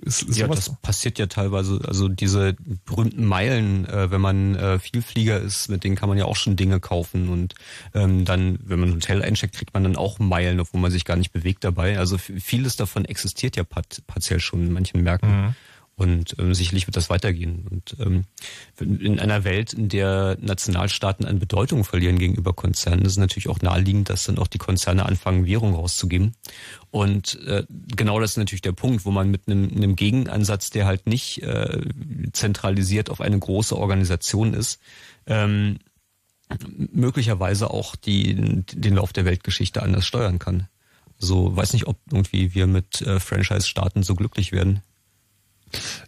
ist, 0.00 0.22
ist 0.22 0.36
ja, 0.36 0.46
das 0.46 0.76
passiert 0.80 1.18
ja 1.18 1.26
teilweise. 1.26 1.80
Also 1.86 2.08
diese 2.08 2.54
berühmten 2.84 3.24
Meilen, 3.24 3.86
äh, 3.86 4.10
wenn 4.10 4.20
man 4.20 4.54
äh, 4.54 4.78
Vielflieger 4.78 5.40
ist, 5.40 5.68
mit 5.68 5.82
denen 5.82 5.96
kann 5.96 6.08
man 6.08 6.18
ja 6.18 6.26
auch 6.26 6.36
schon 6.36 6.56
Dinge 6.56 6.78
kaufen 6.78 7.28
und 7.28 7.54
ähm, 7.94 8.24
dann, 8.24 8.58
wenn 8.62 8.80
man 8.80 8.90
ein 8.90 8.94
Hotel 8.96 9.22
eincheckt, 9.22 9.56
kriegt 9.56 9.74
man 9.74 9.82
dann 9.82 9.96
auch 9.96 10.18
Meilen, 10.18 10.60
obwohl 10.60 10.80
man 10.80 10.90
sich 10.90 11.04
gar 11.04 11.16
nicht 11.16 11.32
bewegt 11.32 11.64
dabei. 11.64 11.98
Also 11.98 12.18
vieles 12.18 12.76
davon 12.76 13.04
existiert 13.04 13.56
ja 13.56 13.64
partiell 13.64 14.40
schon 14.40 14.66
in 14.66 14.72
manchen 14.72 15.02
Märkten. 15.02 15.46
Mhm. 15.46 15.54
Und 15.96 16.34
ähm, 16.38 16.54
sicherlich 16.54 16.88
wird 16.88 16.96
das 16.96 17.08
weitergehen. 17.08 17.66
Und 17.70 17.96
ähm, 18.00 18.24
in 18.80 19.20
einer 19.20 19.44
Welt, 19.44 19.72
in 19.72 19.88
der 19.88 20.36
Nationalstaaten 20.40 21.24
an 21.24 21.38
Bedeutung 21.38 21.84
verlieren 21.84 22.18
gegenüber 22.18 22.52
Konzernen, 22.52 23.04
ist 23.04 23.12
es 23.12 23.18
natürlich 23.18 23.48
auch 23.48 23.60
naheliegend, 23.60 24.10
dass 24.10 24.24
dann 24.24 24.38
auch 24.38 24.48
die 24.48 24.58
Konzerne 24.58 25.06
anfangen, 25.06 25.46
Währung 25.46 25.74
rauszugeben. 25.74 26.34
Und 26.90 27.40
äh, 27.46 27.64
genau 27.70 28.18
das 28.18 28.32
ist 28.32 28.38
natürlich 28.38 28.62
der 28.62 28.72
Punkt, 28.72 29.04
wo 29.04 29.12
man 29.12 29.30
mit 29.30 29.46
einem, 29.46 29.70
einem 29.70 29.94
Gegenansatz, 29.94 30.70
der 30.70 30.86
halt 30.86 31.06
nicht 31.06 31.42
äh, 31.42 31.82
zentralisiert 32.32 33.08
auf 33.10 33.20
eine 33.20 33.38
große 33.38 33.76
Organisation 33.76 34.52
ist, 34.52 34.80
ähm, 35.26 35.78
möglicherweise 36.68 37.70
auch 37.70 37.94
die, 37.94 38.34
den 38.34 38.96
Lauf 38.96 39.12
der 39.12 39.24
Weltgeschichte 39.24 39.82
anders 39.82 40.06
steuern 40.06 40.38
kann. 40.38 40.68
Also 41.20 41.56
weiß 41.56 41.72
nicht, 41.72 41.86
ob 41.86 41.98
irgendwie 42.10 42.54
wir 42.54 42.66
mit 42.66 43.00
äh, 43.02 43.20
Franchise-Starten 43.20 44.02
so 44.02 44.14
glücklich 44.14 44.52
werden. 44.52 44.82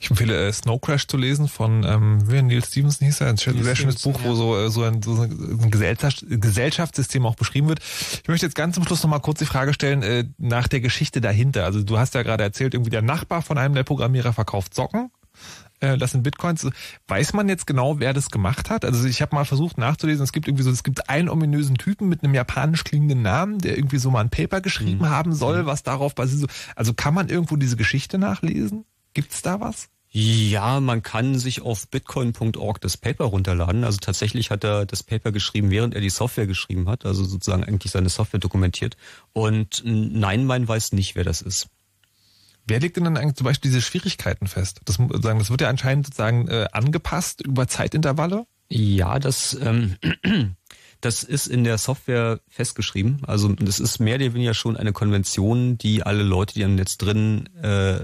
Ich 0.01 0.11
empfehle 0.11 0.49
äh, 0.49 0.53
Snow 0.53 0.81
Crash 0.81 1.07
zu 1.07 1.17
lesen 1.17 1.49
von 1.49 1.85
ähm, 1.85 2.31
wie 2.31 2.43
Neil 2.43 2.65
Stevenson 2.65 3.07
hieß 3.07 3.21
er, 3.21 3.29
ein 3.29 3.37
sehr 3.37 3.77
schönes 3.77 4.03
Buch, 4.03 4.21
wo 4.23 4.35
so, 4.35 4.57
äh, 4.57 4.71
so 4.71 4.83
ein, 4.83 5.03
so 5.03 5.23
ein 5.23 5.71
Gesellschaft, 5.71 6.25
Gesellschaftssystem 6.29 7.25
auch 7.27 7.37
beschrieben 7.37 7.69
wird. 7.69 7.81
Ich 8.23 8.29
möchte 8.29 8.47
jetzt 8.47 8.55
ganz 8.55 8.75
zum 8.75 8.85
Schluss 8.85 9.03
nochmal 9.03 9.21
kurz 9.21 9.39
die 9.39 9.47
Frage 9.47 9.75
stellen 9.75 10.03
äh, 10.03 10.25
nach 10.39 10.69
der 10.69 10.81
Geschichte 10.81 11.21
dahinter. 11.21 11.65
Also 11.65 11.83
du 11.83 11.99
hast 11.99 12.15
ja 12.15 12.23
gerade 12.23 12.45
erzählt, 12.45 12.75
irgendwie 12.75 12.91
der 12.91 13.03
Nachbar 13.03 13.43
von 13.43 13.59
einem 13.59 13.75
der 13.75 13.85
Programmierer 13.85 14.33
verkauft 14.33 14.75
Socken 14.75 15.11
äh, 15.81 15.99
das 15.99 16.13
sind 16.13 16.23
Bitcoins. 16.23 16.67
Weiß 17.09 17.33
man 17.33 17.49
jetzt 17.49 17.67
genau, 17.67 18.01
wer 18.01 18.13
das 18.13 18.31
gemacht 18.31 18.71
hat? 18.71 18.85
Also 18.85 19.07
ich 19.07 19.23
habe 19.23 19.35
mal 19.35 19.45
versucht 19.45 19.79
nachzulesen, 19.79 20.25
es 20.25 20.33
gibt 20.33 20.49
irgendwie 20.49 20.65
so, 20.65 20.71
es 20.71 20.83
gibt 20.83 21.09
einen 21.09 21.29
ominösen 21.29 21.77
Typen 21.77 22.09
mit 22.09 22.23
einem 22.23 22.35
japanisch 22.35 22.85
klingenden 22.85 23.23
Namen, 23.23 23.59
der 23.59 23.77
irgendwie 23.77 23.99
so 23.99 24.11
mal 24.11 24.21
ein 24.21 24.31
Paper 24.31 24.61
geschrieben 24.61 25.05
mhm. 25.05 25.11
haben 25.11 25.35
soll, 25.35 25.63
mhm. 25.63 25.67
was 25.67 25.83
darauf 25.83 26.15
basiert. 26.15 26.51
Also 26.75 26.95
kann 26.95 27.15
man 27.15 27.29
irgendwo 27.29 27.57
diese 27.57 27.77
Geschichte 27.77 28.19
nachlesen? 28.19 28.85
Gibt's 29.17 29.41
da 29.41 29.61
was? 29.61 29.89
Ja, 30.11 30.79
man 30.81 31.03
kann 31.03 31.39
sich 31.39 31.63
auf 31.63 31.89
bitcoin.org 31.89 32.83
das 32.83 32.99
Paper 32.99 33.25
runterladen. 33.25 33.83
Also 33.83 33.97
tatsächlich 33.97 34.51
hat 34.51 34.63
er 34.63 34.85
das 34.85 35.03
Paper 35.03 35.33
geschrieben, 35.33 35.71
während 35.71 35.95
er 35.95 36.03
die 36.03 36.11
Software 36.11 36.47
geschrieben 36.47 36.87
hat, 36.87 37.07
also 37.07 37.25
sozusagen 37.25 37.65
eigentlich 37.65 37.93
seine 37.93 38.11
Software 38.11 38.41
dokumentiert. 38.41 38.99
Und 39.33 39.81
nein, 39.87 40.45
man 40.45 40.69
weiß 40.69 40.93
nicht, 40.93 41.15
wer 41.15 41.25
das 41.25 41.41
ist. 41.41 41.69
Wer 42.67 42.81
legt 42.81 42.99
denn 42.99 43.05
dann 43.05 43.17
eigentlich 43.17 43.37
zum 43.37 43.47
Beispiel 43.47 43.71
diese 43.71 43.81
Schwierigkeiten 43.81 44.49
fest? 44.49 44.83
Das, 44.85 44.99
das 44.99 45.49
wird 45.51 45.63
ja 45.63 45.71
anscheinend 45.71 46.09
sozusagen 46.09 46.47
äh, 46.49 46.67
angepasst 46.73 47.41
über 47.41 47.69
Zeitintervalle? 47.69 48.47
Ja, 48.69 49.19
das, 49.19 49.57
ähm, 49.63 49.97
das 51.07 51.23
ist 51.23 51.47
in 51.47 51.63
der 51.63 51.79
Software 51.79 52.41
festgeschrieben. 52.49 53.23
Also 53.27 53.49
das 53.53 53.79
ist 53.79 54.01
mehr 54.01 54.17
oder 54.17 54.35
weniger 54.35 54.55
schon 54.55 54.77
eine 54.77 54.93
Konvention, 54.93 55.79
die 55.79 56.03
alle 56.03 56.25
Leute, 56.25 56.55
die 56.55 56.65
am 56.65 56.75
Netz 56.75 56.99
drin 56.99 57.49
äh, 57.63 58.01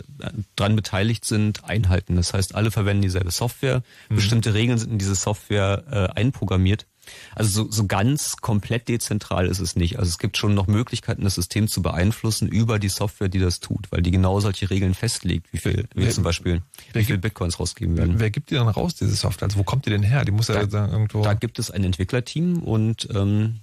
dran 0.55 0.77
beteiligt 0.77 1.25
sind, 1.25 1.65
einhalten. 1.65 2.15
Das 2.15 2.33
heißt, 2.33 2.55
alle 2.55 2.71
verwenden 2.71 3.03
dieselbe 3.03 3.33
Software. 3.33 3.83
Mhm. 4.09 4.15
Bestimmte 4.15 4.55
Regeln 4.55 4.79
sind 4.79 4.93
in 4.93 4.99
diese 4.99 5.17
Software 5.17 5.83
äh, 5.91 6.21
einprogrammiert. 6.21 6.87
Also 7.35 7.65
so, 7.65 7.71
so 7.71 7.87
ganz 7.87 8.37
komplett 8.37 8.89
dezentral 8.89 9.47
ist 9.47 9.59
es 9.59 9.77
nicht. 9.77 9.99
Also 9.99 10.09
es 10.09 10.19
gibt 10.19 10.37
schon 10.37 10.55
noch 10.55 10.67
Möglichkeiten, 10.67 11.25
das 11.25 11.35
System 11.35 11.69
zu 11.69 11.83
beeinflussen 11.83 12.49
über 12.49 12.79
die 12.79 12.89
Software, 12.89 13.29
die 13.29 13.39
das 13.39 13.61
tut, 13.61 13.91
weil 13.91 14.03
die 14.03 14.11
genau 14.11 14.41
solche 14.41 14.71
Regeln 14.71 14.95
festlegt, 14.95 15.53
wie 15.53 15.59
viel, 15.59 15.89
wie 15.95 16.09
zum 16.09 16.25
Beispiel, 16.25 16.63
wie 16.93 17.05
viel 17.05 17.19
Bitcoins 17.19 17.59
rausgeben 17.59 17.97
werden. 17.97 18.15
Wer 18.19 18.31
gibt 18.31 18.51
die 18.51 18.55
dann 18.55 18.69
raus, 18.69 18.95
diese 18.95 19.15
Software? 19.15 19.49
Also 19.49 19.59
wo 19.59 19.65
kommt 19.65 19.87
die 19.87 19.91
denn 19.91 20.03
her? 20.03 20.25
Die 20.25 20.33
muss 20.33 20.49
ja 20.49 20.67
da, 20.67 20.89
irgendwo. 20.89 21.23
Da 21.23 21.35
gibt 21.35 21.59
es 21.59 21.71
ein 21.71 21.85
Entwicklerteam 21.85 22.63
und 22.63 23.09
ähm, 23.15 23.61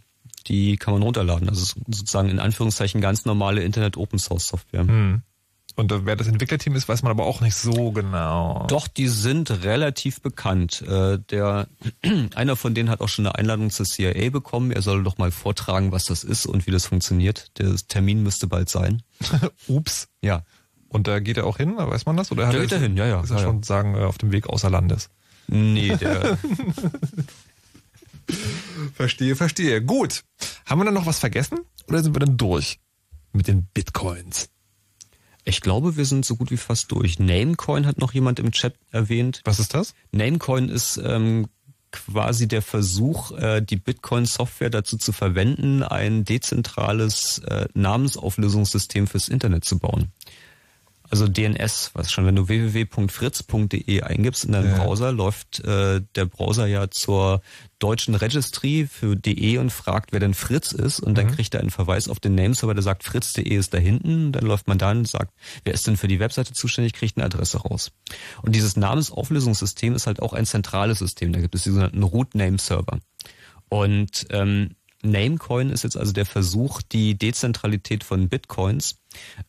die 0.47 0.77
kann 0.77 0.93
man 0.93 1.03
runterladen. 1.03 1.49
Also 1.49 1.65
sozusagen 1.87 2.29
in 2.29 2.39
Anführungszeichen 2.39 3.01
ganz 3.01 3.25
normale 3.25 3.63
Internet 3.63 3.97
Open 3.97 4.19
Source 4.19 4.47
Software. 4.47 4.81
Hm. 4.81 5.21
Und 5.79 6.05
wer 6.05 6.17
das 6.17 6.27
Entwicklerteam 6.27 6.75
ist, 6.75 6.89
weiß 6.89 7.03
man 7.03 7.11
aber 7.11 7.25
auch 7.25 7.39
nicht 7.39 7.55
so 7.55 7.93
genau. 7.93 8.67
Doch, 8.67 8.89
die 8.89 9.07
sind 9.07 9.63
relativ 9.63 10.19
bekannt. 10.19 10.81
Äh, 10.81 11.19
der 11.29 11.69
einer 12.35 12.57
von 12.57 12.73
denen 12.75 12.89
hat 12.89 12.99
auch 12.99 13.07
schon 13.07 13.25
eine 13.25 13.35
Einladung 13.35 13.69
zur 13.69 13.85
CIA 13.85 14.29
bekommen. 14.29 14.71
Er 14.71 14.81
soll 14.81 15.03
doch 15.03 15.17
mal 15.17 15.31
vortragen, 15.31 15.93
was 15.93 16.03
das 16.03 16.25
ist 16.25 16.45
und 16.47 16.67
wie 16.67 16.71
das 16.71 16.85
funktioniert. 16.85 17.57
Der 17.59 17.73
Termin 17.87 18.23
müsste 18.23 18.45
bald 18.45 18.67
sein. 18.67 19.03
Ups. 19.67 20.09
Ja. 20.21 20.43
Und 20.89 21.07
da 21.07 21.21
geht 21.21 21.37
er 21.37 21.45
auch 21.45 21.55
hin, 21.55 21.77
weiß 21.77 22.05
man 22.05 22.17
das? 22.17 22.29
Oder 22.29 22.47
hat 22.47 22.55
da 22.55 22.59
geht 22.59 22.73
er 22.73 22.79
hin, 22.79 22.97
ja, 22.97 23.05
ja. 23.05 23.21
Ist 23.21 23.29
er 23.29 23.37
ja, 23.37 23.43
schon 23.43 23.63
sagen 23.63 23.95
äh, 23.95 23.99
auf 23.99 24.17
dem 24.17 24.33
Weg 24.33 24.47
außer 24.47 24.69
Landes? 24.69 25.09
Nee, 25.47 25.95
der. 25.95 26.37
verstehe, 28.95 29.37
verstehe. 29.37 29.81
Gut. 29.81 30.25
Haben 30.65 30.81
wir 30.81 30.85
dann 30.85 30.93
noch 30.93 31.05
was 31.05 31.19
vergessen? 31.19 31.59
Oder 31.87 32.03
sind 32.03 32.13
wir 32.15 32.19
dann 32.19 32.35
durch 32.35 32.81
mit 33.31 33.47
den 33.47 33.65
Bitcoins? 33.73 34.49
Ich 35.49 35.61
glaube, 35.61 35.97
wir 35.97 36.05
sind 36.05 36.25
so 36.25 36.35
gut 36.35 36.51
wie 36.51 36.57
fast 36.57 36.91
durch. 36.91 37.17
Namecoin 37.17 37.87
hat 37.87 37.97
noch 37.97 38.13
jemand 38.13 38.39
im 38.39 38.51
Chat 38.51 38.75
erwähnt. 38.91 39.41
Was 39.45 39.59
ist 39.59 39.73
das? 39.73 39.95
Namecoin 40.11 40.69
ist 40.69 41.01
ähm, 41.03 41.47
quasi 41.91 42.47
der 42.47 42.61
Versuch, 42.61 43.31
äh, 43.31 43.59
die 43.59 43.77
Bitcoin-Software 43.77 44.69
dazu 44.69 44.95
zu 44.97 45.11
verwenden, 45.11 45.81
ein 45.81 46.23
dezentrales 46.23 47.39
äh, 47.39 47.67
Namensauflösungssystem 47.73 49.07
fürs 49.07 49.27
Internet 49.27 49.65
zu 49.65 49.79
bauen. 49.79 50.11
Also 51.09 51.27
DNS, 51.27 51.91
was 51.93 52.11
schon, 52.11 52.25
wenn 52.25 52.35
du 52.35 52.47
www.fritz.de 52.47 54.01
eingibst 54.01 54.45
in 54.45 54.51
deinem 54.51 54.71
ja. 54.71 54.83
Browser, 54.83 55.11
läuft 55.11 55.59
äh, 55.65 56.01
der 56.15 56.25
Browser 56.25 56.67
ja 56.67 56.89
zur 56.91 57.41
deutschen 57.79 58.13
Registry 58.13 58.87
für 58.91 59.15
DE 59.15 59.57
und 59.57 59.71
fragt, 59.71 60.11
wer 60.11 60.19
denn 60.19 60.33
Fritz 60.33 60.71
ist 60.71 60.99
und 60.99 61.17
dann 61.17 61.27
mhm. 61.27 61.31
kriegt 61.31 61.53
er 61.53 61.61
einen 61.61 61.71
Verweis 61.71 62.09
auf 62.09 62.19
den 62.19 62.35
Nameserver, 62.35 62.73
der 62.73 62.83
sagt, 62.83 63.03
fritz.de 63.03 63.43
ist 63.43 63.73
da 63.73 63.77
hinten, 63.77 64.31
dann 64.31 64.45
läuft 64.45 64.67
man 64.67 64.77
da 64.77 64.91
und 64.91 65.07
sagt, 65.07 65.33
wer 65.63 65.73
ist 65.73 65.87
denn 65.87 65.97
für 65.97 66.07
die 66.07 66.19
Webseite 66.19 66.53
zuständig, 66.53 66.93
kriegt 66.93 67.17
eine 67.17 67.25
Adresse 67.25 67.57
raus. 67.57 67.91
Und 68.43 68.55
dieses 68.55 68.75
Namensauflösungssystem 68.75 69.95
ist 69.95 70.07
halt 70.07 70.21
auch 70.21 70.33
ein 70.33 70.45
zentrales 70.45 70.99
System, 70.99 71.33
da 71.33 71.39
gibt 71.39 71.55
es 71.55 71.63
die 71.63 71.69
sogenannten 71.69 72.03
Root 72.03 72.35
Name 72.35 72.59
Server. 72.59 72.99
Und 73.69 74.27
ähm, 74.31 74.75
Namecoin 75.01 75.69
ist 75.69 75.83
jetzt 75.83 75.97
also 75.97 76.11
der 76.11 76.25
Versuch, 76.25 76.81
die 76.81 77.17
Dezentralität 77.17 78.03
von 78.03 78.27
Bitcoins, 78.27 78.98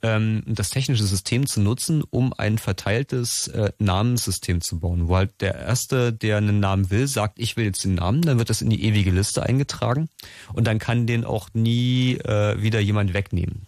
ähm, 0.03 0.43
das 0.47 0.71
technische 0.71 1.05
System 1.05 1.47
zu 1.47 1.61
nutzen, 1.61 2.03
um 2.11 2.33
ein 2.33 2.59
verteiltes 2.59 3.49
äh, 3.49 3.73
Namenssystem 3.79 4.61
zu 4.61 4.81
bauen, 4.81 5.09
wo 5.09 5.17
halt 5.17 5.41
der 5.41 5.55
Erste, 5.55 6.13
der 6.13 6.39
einen 6.39 6.61
Namen 6.61 6.91
will, 6.91 7.07
sagt, 7.07 7.39
ich 7.39 7.57
will 7.57 7.65
jetzt 7.65 7.85
den 7.85 7.95
Namen, 7.95 8.23
dann 8.23 8.39
wird 8.39 8.51
das 8.51 8.63
in 8.63 8.71
die 8.71 8.85
ewige 8.85 9.11
Liste 9.11 9.43
eingetragen 9.43 10.09
und 10.53 10.67
dann 10.67 10.79
kann 10.79 11.07
den 11.07 11.25
auch 11.25 11.49
nie 11.55 12.15
äh, 12.17 12.61
wieder 12.61 12.81
jemand 12.81 13.15
wegnehmen. 13.15 13.67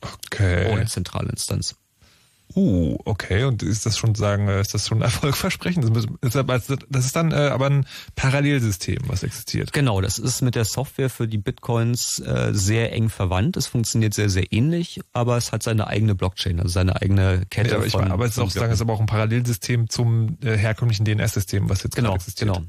Okay. 0.00 0.70
Ohne 0.72 0.86
zentrale 0.86 1.30
Instanz. 1.30 1.76
Uh, 2.54 2.96
okay. 3.04 3.44
Und 3.44 3.62
ist 3.62 3.84
das 3.84 3.98
schon 3.98 4.14
sagen, 4.14 4.48
äh, 4.48 4.60
ist 4.60 4.74
das 4.74 4.86
schon 4.86 5.02
erfolgversprechend? 5.02 5.84
Das 6.20 7.06
ist, 7.06 7.16
dann 7.16 7.32
äh, 7.32 7.34
aber 7.34 7.66
ein 7.66 7.86
Parallelsystem, 8.14 8.98
was 9.06 9.22
existiert. 9.22 9.72
Genau, 9.72 10.00
das 10.00 10.18
ist 10.18 10.42
mit 10.42 10.54
der 10.54 10.64
Software 10.64 11.10
für 11.10 11.26
die 11.26 11.38
Bitcoins 11.38 12.20
äh, 12.20 12.50
sehr 12.52 12.92
eng 12.92 13.08
verwandt. 13.08 13.56
Es 13.56 13.66
funktioniert 13.66 14.14
sehr, 14.14 14.30
sehr 14.30 14.52
ähnlich, 14.52 15.00
aber 15.12 15.36
es 15.36 15.52
hat 15.52 15.62
seine 15.62 15.88
eigene 15.88 16.14
Blockchain, 16.14 16.60
also 16.60 16.70
seine 16.70 17.00
eigene 17.00 17.42
Kette. 17.50 17.70
Ja, 17.70 17.76
aber, 17.76 17.86
ich 17.86 17.94
meine, 17.94 18.12
aber 18.12 18.26
es 18.26 18.32
ist 18.32 18.38
auch 18.38 18.50
sagen, 18.50 18.70
es 18.70 18.78
ist 18.78 18.82
aber 18.82 18.92
auch 18.92 19.00
ein 19.00 19.06
Parallelsystem 19.06 19.88
zum 19.88 20.38
herkömmlichen 20.42 21.04
DNS-System, 21.04 21.68
was 21.68 21.82
jetzt 21.82 21.96
genau, 21.96 22.14
existiert. 22.14 22.52
Genau. 22.52 22.66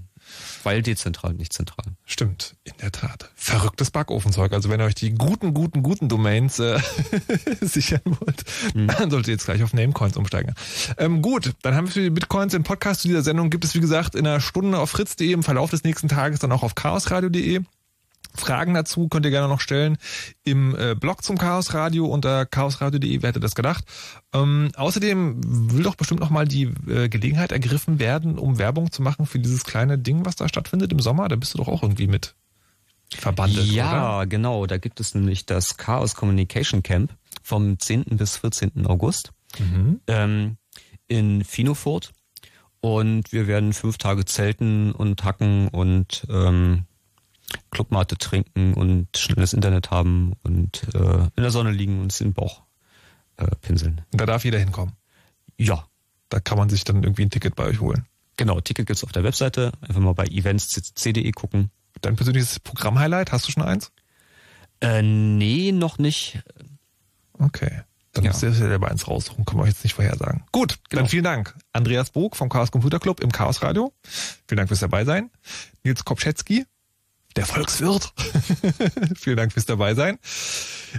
Weil 0.66 0.82
dezentral, 0.82 1.36
nicht 1.36 1.54
zentral. 1.54 1.86
Stimmt, 2.06 2.56
in 2.64 2.74
der 2.82 2.92
Tat. 2.92 3.30
Verrücktes 3.36 3.92
Backofenzeug. 3.92 4.52
Also 4.52 4.70
wenn 4.70 4.82
ihr 4.82 4.86
euch 4.86 4.96
die 4.96 5.14
guten, 5.14 5.54
guten, 5.54 5.84
guten 5.84 6.10
Domains 6.10 6.58
äh, 6.58 6.80
sichern 7.62 8.02
wollt, 8.06 8.44
mhm. 8.74 8.88
dann 8.88 9.12
solltet 9.12 9.28
ihr 9.28 9.34
jetzt 9.36 9.46
gleich 9.46 9.62
auf 9.62 9.74
Namecoins 9.74 10.18
umsteigen. 10.18 10.56
Ähm, 10.98 11.22
gut, 11.22 11.54
dann 11.62 11.76
haben 11.76 11.86
wir 11.86 11.94
für 11.94 12.02
die 12.02 12.10
Bitcoins 12.10 12.54
den 12.54 12.64
Podcast 12.64 13.02
zu 13.02 13.08
dieser 13.08 13.22
Sendung. 13.22 13.52
Gibt 13.52 13.64
es, 13.64 13.76
wie 13.76 13.80
gesagt, 13.80 14.16
in 14.16 14.26
einer 14.26 14.42
Stunde 14.42 14.80
auf 14.80 14.90
fritz.de, 14.90 15.32
im 15.32 15.44
Verlauf 15.44 15.70
des 15.70 15.84
nächsten 15.84 16.08
Tages 16.08 16.40
dann 16.40 16.52
auch 16.52 16.64
auf 16.64 16.74
chaosradio.de. 16.74 17.62
Fragen 18.36 18.74
dazu 18.74 19.08
könnt 19.08 19.26
ihr 19.26 19.32
gerne 19.32 19.48
noch 19.48 19.62
stellen 19.62 19.98
im 20.44 20.76
äh, 20.76 20.96
Blog 20.96 21.24
zum 21.24 21.38
Chaos 21.38 21.74
Radio 21.74 22.06
unter 22.06 22.46
chaosradio.de. 22.46 23.22
Wer 23.22 23.30
hätte 23.30 23.40
das 23.40 23.56
gedacht? 23.56 23.86
Ähm, 24.34 24.72
außerdem 24.76 25.72
will 25.74 25.84
doch 25.84 25.96
bestimmt 25.96 26.20
noch 26.20 26.30
mal 26.30 26.48
die 26.48 26.74
äh, 26.88 27.10
Gelegenheit 27.10 27.52
ergriffen 27.52 28.00
werden, 28.00 28.38
um 28.38 28.58
Werbung 28.58 28.92
zu 28.92 29.02
machen 29.02 29.26
für 29.26 29.40
dieses 29.40 29.64
kleine 29.64 29.98
Ding, 29.98 30.26
was 30.26 30.36
da 30.36 30.48
stattfindet 30.48 30.92
im 30.92 31.00
Sommer. 31.00 31.28
Da 31.28 31.36
bist 31.36 31.54
du 31.54 31.58
doch 31.58 31.68
auch 31.68 31.84
irgendwie 31.84 32.08
mit 32.08 32.36
verbandelt, 33.14 33.68
Ja, 33.68 34.18
oder? 34.18 34.28
genau. 34.28 34.66
Da 34.66 34.78
gibt 34.78 35.00
es 35.00 35.16
nämlich 35.16 35.46
das 35.46 35.78
Chaos 35.78 36.16
Communication 36.16 36.84
Camp 36.84 37.14
vom 37.44 37.80
10. 37.80 38.04
bis 38.12 38.38
14. 38.38 38.86
August 38.88 39.32
mhm. 39.60 40.00
ähm, 40.08 40.58
in 41.08 41.44
Finofurt. 41.44 42.14
Und 42.82 43.32
wir 43.32 43.48
werden 43.48 43.74
fünf 43.74 43.98
Tage 43.98 44.26
zelten 44.26 44.92
und 44.92 45.24
hacken 45.24 45.70
und 45.70 46.28
ähm, 46.30 46.84
Clubmate 47.72 48.18
trinken 48.18 48.74
und 48.74 49.16
schnelles 49.16 49.54
Internet 49.54 49.92
haben 49.92 50.34
und 50.44 50.84
äh, 50.94 51.24
in 51.36 51.44
der 51.44 51.52
Sonne 51.52 51.72
liegen 51.72 52.02
und 52.02 52.20
den 52.20 52.34
Bauch 52.34 52.64
äh, 53.38 53.48
pinseln. 53.62 54.02
Da 54.12 54.26
darf 54.26 54.46
jeder 54.46 54.60
hinkommen? 54.60 54.96
Ja. 55.58 55.88
Da 56.30 56.40
kann 56.40 56.58
man 56.58 56.70
sich 56.70 56.84
dann 56.84 57.04
irgendwie 57.04 57.24
ein 57.24 57.30
Ticket 57.30 57.56
bei 57.56 57.66
euch 57.66 57.80
holen? 57.80 58.06
Genau, 58.38 58.60
Ticket 58.60 58.88
gibt's 58.88 59.04
auf 59.04 59.12
der 59.12 59.24
Webseite. 59.24 59.72
Einfach 59.82 60.02
mal 60.02 60.14
bei 60.14 60.26
eventscc.de 60.26 61.32
gucken. 61.32 61.70
Dein 62.02 62.16
persönliches 62.16 62.60
Programm-Highlight, 62.60 63.32
hast 63.32 63.48
du 63.48 63.52
schon 63.52 63.64
eins? 63.64 63.92
Äh, 64.82 65.02
nee, 65.02 65.72
noch 65.72 65.98
nicht. 65.98 66.40
Okay. 67.34 67.82
Dann 68.12 68.24
ja. 68.24 68.32
müsst 68.32 68.44
ihr 68.44 68.54
selber 68.54 68.90
eins 68.90 69.08
raussuchen, 69.08 69.46
können 69.46 69.60
wir 69.60 69.64
euch 69.64 69.70
jetzt 69.70 69.84
nicht 69.84 69.94
vorhersagen. 69.94 70.44
Gut, 70.52 70.80
genau. 70.90 71.02
dann 71.02 71.10
vielen 71.10 71.24
Dank. 71.24 71.56
Andreas 71.74 72.10
Bog 72.10 72.36
vom 72.36 72.50
Chaos 72.50 72.72
Computer 72.72 73.00
Club 73.00 73.20
im 73.20 73.32
Chaos 73.32 73.62
Radio. 73.62 73.94
Vielen 74.04 74.58
Dank 74.58 74.70
fürs 74.70 74.80
dabei 74.80 75.06
sein. 75.06 75.32
Nils 75.84 76.06
Kopschetzky 76.06 76.66
der 77.36 77.46
Volkswirt. 77.46 78.14
Vielen 79.18 79.38
Dank 79.38 79.54
fürs 79.54 79.66
dabei 79.66 79.94
sein. 79.94 80.18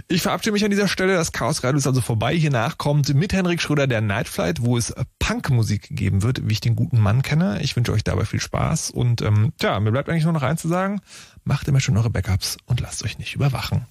Ich 0.07 0.21
verabschiede 0.21 0.53
mich 0.53 0.63
an 0.63 0.71
dieser 0.71 0.87
Stelle. 0.87 1.13
Das 1.15 1.31
Chaos 1.31 1.63
Radio 1.63 1.77
ist 1.77 1.87
also 1.87 2.01
vorbei. 2.01 2.35
Hier 2.35 2.51
nachkommt 2.51 3.13
mit 3.13 3.33
Henrik 3.33 3.61
Schröder 3.61 3.87
der 3.87 4.01
Nightflight, 4.01 4.61
wo 4.61 4.77
es 4.77 4.93
Punkmusik 5.19 5.87
geben 5.89 6.23
wird, 6.23 6.47
wie 6.47 6.53
ich 6.53 6.61
den 6.61 6.75
guten 6.75 6.99
Mann 6.99 7.21
kenne. 7.21 7.59
Ich 7.61 7.75
wünsche 7.75 7.91
euch 7.91 8.03
dabei 8.03 8.25
viel 8.25 8.39
Spaß 8.39 8.91
und 8.91 9.21
ähm, 9.21 9.53
tja, 9.57 9.79
mir 9.79 9.91
bleibt 9.91 10.09
eigentlich 10.09 10.25
nur 10.25 10.33
noch 10.33 10.43
eins 10.43 10.61
zu 10.61 10.67
sagen. 10.67 11.01
Macht 11.43 11.67
immer 11.67 11.79
schon 11.79 11.97
eure 11.97 12.09
Backups 12.09 12.57
und 12.65 12.79
lasst 12.81 13.03
euch 13.03 13.17
nicht 13.17 13.35
überwachen. 13.35 13.85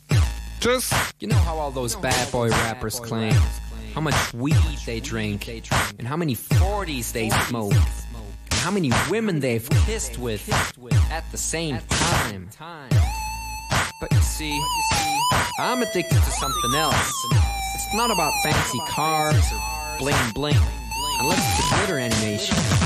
Tschüss. 0.60 0.90
You 1.20 1.28
know 1.28 1.38
how 1.44 1.58
all 1.58 1.72
those 1.72 1.96
bad 1.98 2.30
boy 2.30 2.50
rappers 2.50 3.02
claim 3.02 3.34
how 3.94 4.00
much 4.02 4.14
weed 4.34 4.54
they 4.84 5.00
drink 5.00 5.48
and 5.98 6.06
how 6.06 6.16
many 6.16 6.36
40s 6.36 7.12
they 7.12 7.30
smoke 7.48 7.74
how 8.66 8.72
many 8.72 8.90
women 9.08 9.38
they've 9.38 9.70
kissed 9.86 10.18
with 10.18 10.42
at 11.12 11.22
the 11.30 11.38
same 11.38 11.78
time. 11.88 12.50
But 14.00 14.10
you 14.10 14.18
see, 14.18 14.60
I'm 15.60 15.82
addicted 15.82 16.16
to 16.16 16.30
something 16.32 16.74
else. 16.74 17.26
It's 17.76 17.94
not 17.94 18.10
about 18.10 18.32
fancy 18.42 18.80
cars 18.88 19.52
or 19.52 19.98
bling 20.00 20.16
bling, 20.34 20.58
unless 21.20 21.38
it's 21.38 21.64
a 21.64 21.76
glitter 21.76 21.98
animation. 22.00 22.85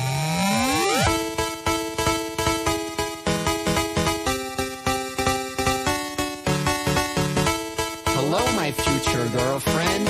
Future 8.71 9.27
girlfriend. 9.29 10.07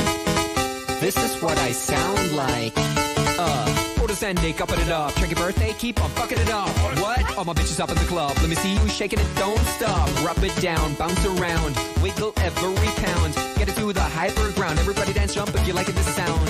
This 1.01 1.17
is 1.17 1.41
what 1.41 1.57
I 1.57 1.71
sound 1.71 2.33
like. 2.33 2.73
Uh, 2.77 3.65
photosending, 3.97 4.59
upping 4.61 4.79
it 4.81 4.89
up. 4.89 5.15
Check 5.15 5.31
your 5.31 5.39
birthday, 5.39 5.73
keep 5.73 5.99
on 6.03 6.09
fucking 6.11 6.37
it 6.37 6.49
up. 6.51 6.69
What? 6.99 7.37
All 7.37 7.45
my 7.45 7.53
bitches 7.53 7.79
up 7.79 7.89
in 7.89 7.95
the 7.95 8.05
club. 8.05 8.37
Let 8.37 8.49
me 8.49 8.55
see 8.55 8.73
you 8.73 8.87
shaking 8.87 9.19
it, 9.19 9.27
don't 9.35 9.57
stop. 9.77 10.07
Rub 10.23 10.37
it 10.43 10.55
down, 10.61 10.93
bounce 10.95 11.25
around, 11.25 11.75
wiggle 12.03 12.33
every 12.37 12.91
pound. 13.01 13.33
Get 13.57 13.69
it 13.69 13.75
to 13.77 13.91
the 13.91 14.01
hyper 14.01 14.51
ground. 14.51 14.77
Everybody 14.77 15.13
dance, 15.13 15.33
jump 15.33 15.49
if 15.55 15.65
you 15.67 15.73
like 15.73 15.89
it, 15.89 15.95
this 15.95 16.15
sound. 16.15 16.47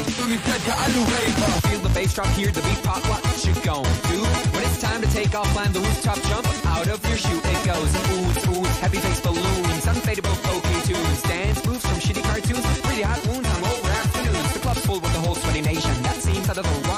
Feel 1.69 1.79
the 1.79 1.91
bass 1.93 2.13
drop, 2.13 2.27
hear 2.35 2.51
the 2.51 2.61
beat 2.61 2.83
pop. 2.83 3.01
What 3.07 3.23
you 3.45 3.53
gon' 3.63 3.83
do? 4.11 4.19
When 4.51 4.63
it's 4.63 4.81
time 4.81 5.01
to 5.01 5.07
take 5.13 5.33
off, 5.33 5.47
climb 5.53 5.71
the 5.71 5.79
rooftop, 5.79 6.19
jump 6.23 6.47
out 6.67 6.87
of 6.89 6.99
your 7.07 7.17
shoe. 7.17 7.39
It 7.39 7.65
goes 7.65 7.95
ooh, 8.11 8.59
ooh, 8.59 8.65
happy 8.83 8.97
face 8.97 9.21
balloons, 9.21 9.85
unfadable 9.85 10.35
pokey 10.43 10.93
tunes, 10.93 11.21
dance 11.23 11.60
hot 13.01 13.25
wounds 13.27 13.49
on 13.49 13.63
over 13.63 13.89
afternoons. 13.89 14.53
The 14.53 14.59
club's 14.59 14.85
full 14.85 14.99
with 14.99 15.13
the 15.13 15.19
whole 15.19 15.35
sweaty 15.35 15.61
nation. 15.61 15.91
That 16.03 16.15
seems 16.15 16.49
out 16.49 16.57
of 16.57 16.65
the 16.65 16.90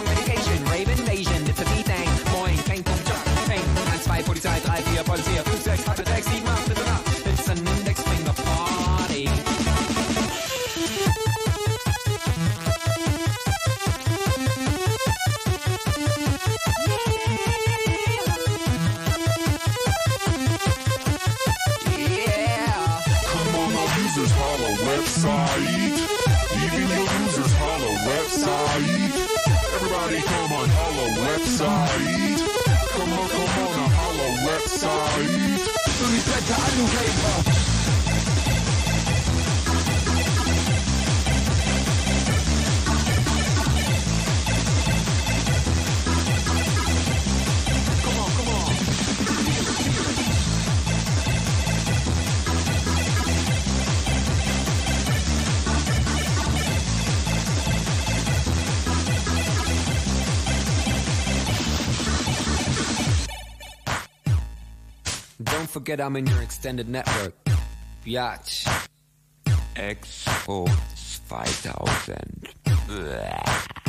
forget 65.74 66.00
I'm 66.00 66.16
in 66.16 66.28
your 66.28 66.42
extended 66.44 66.88
network. 66.88 67.34
Biatch. 68.06 68.70
Expo 69.76 70.70
2000. 71.28 72.54
Bäh. 72.88 73.83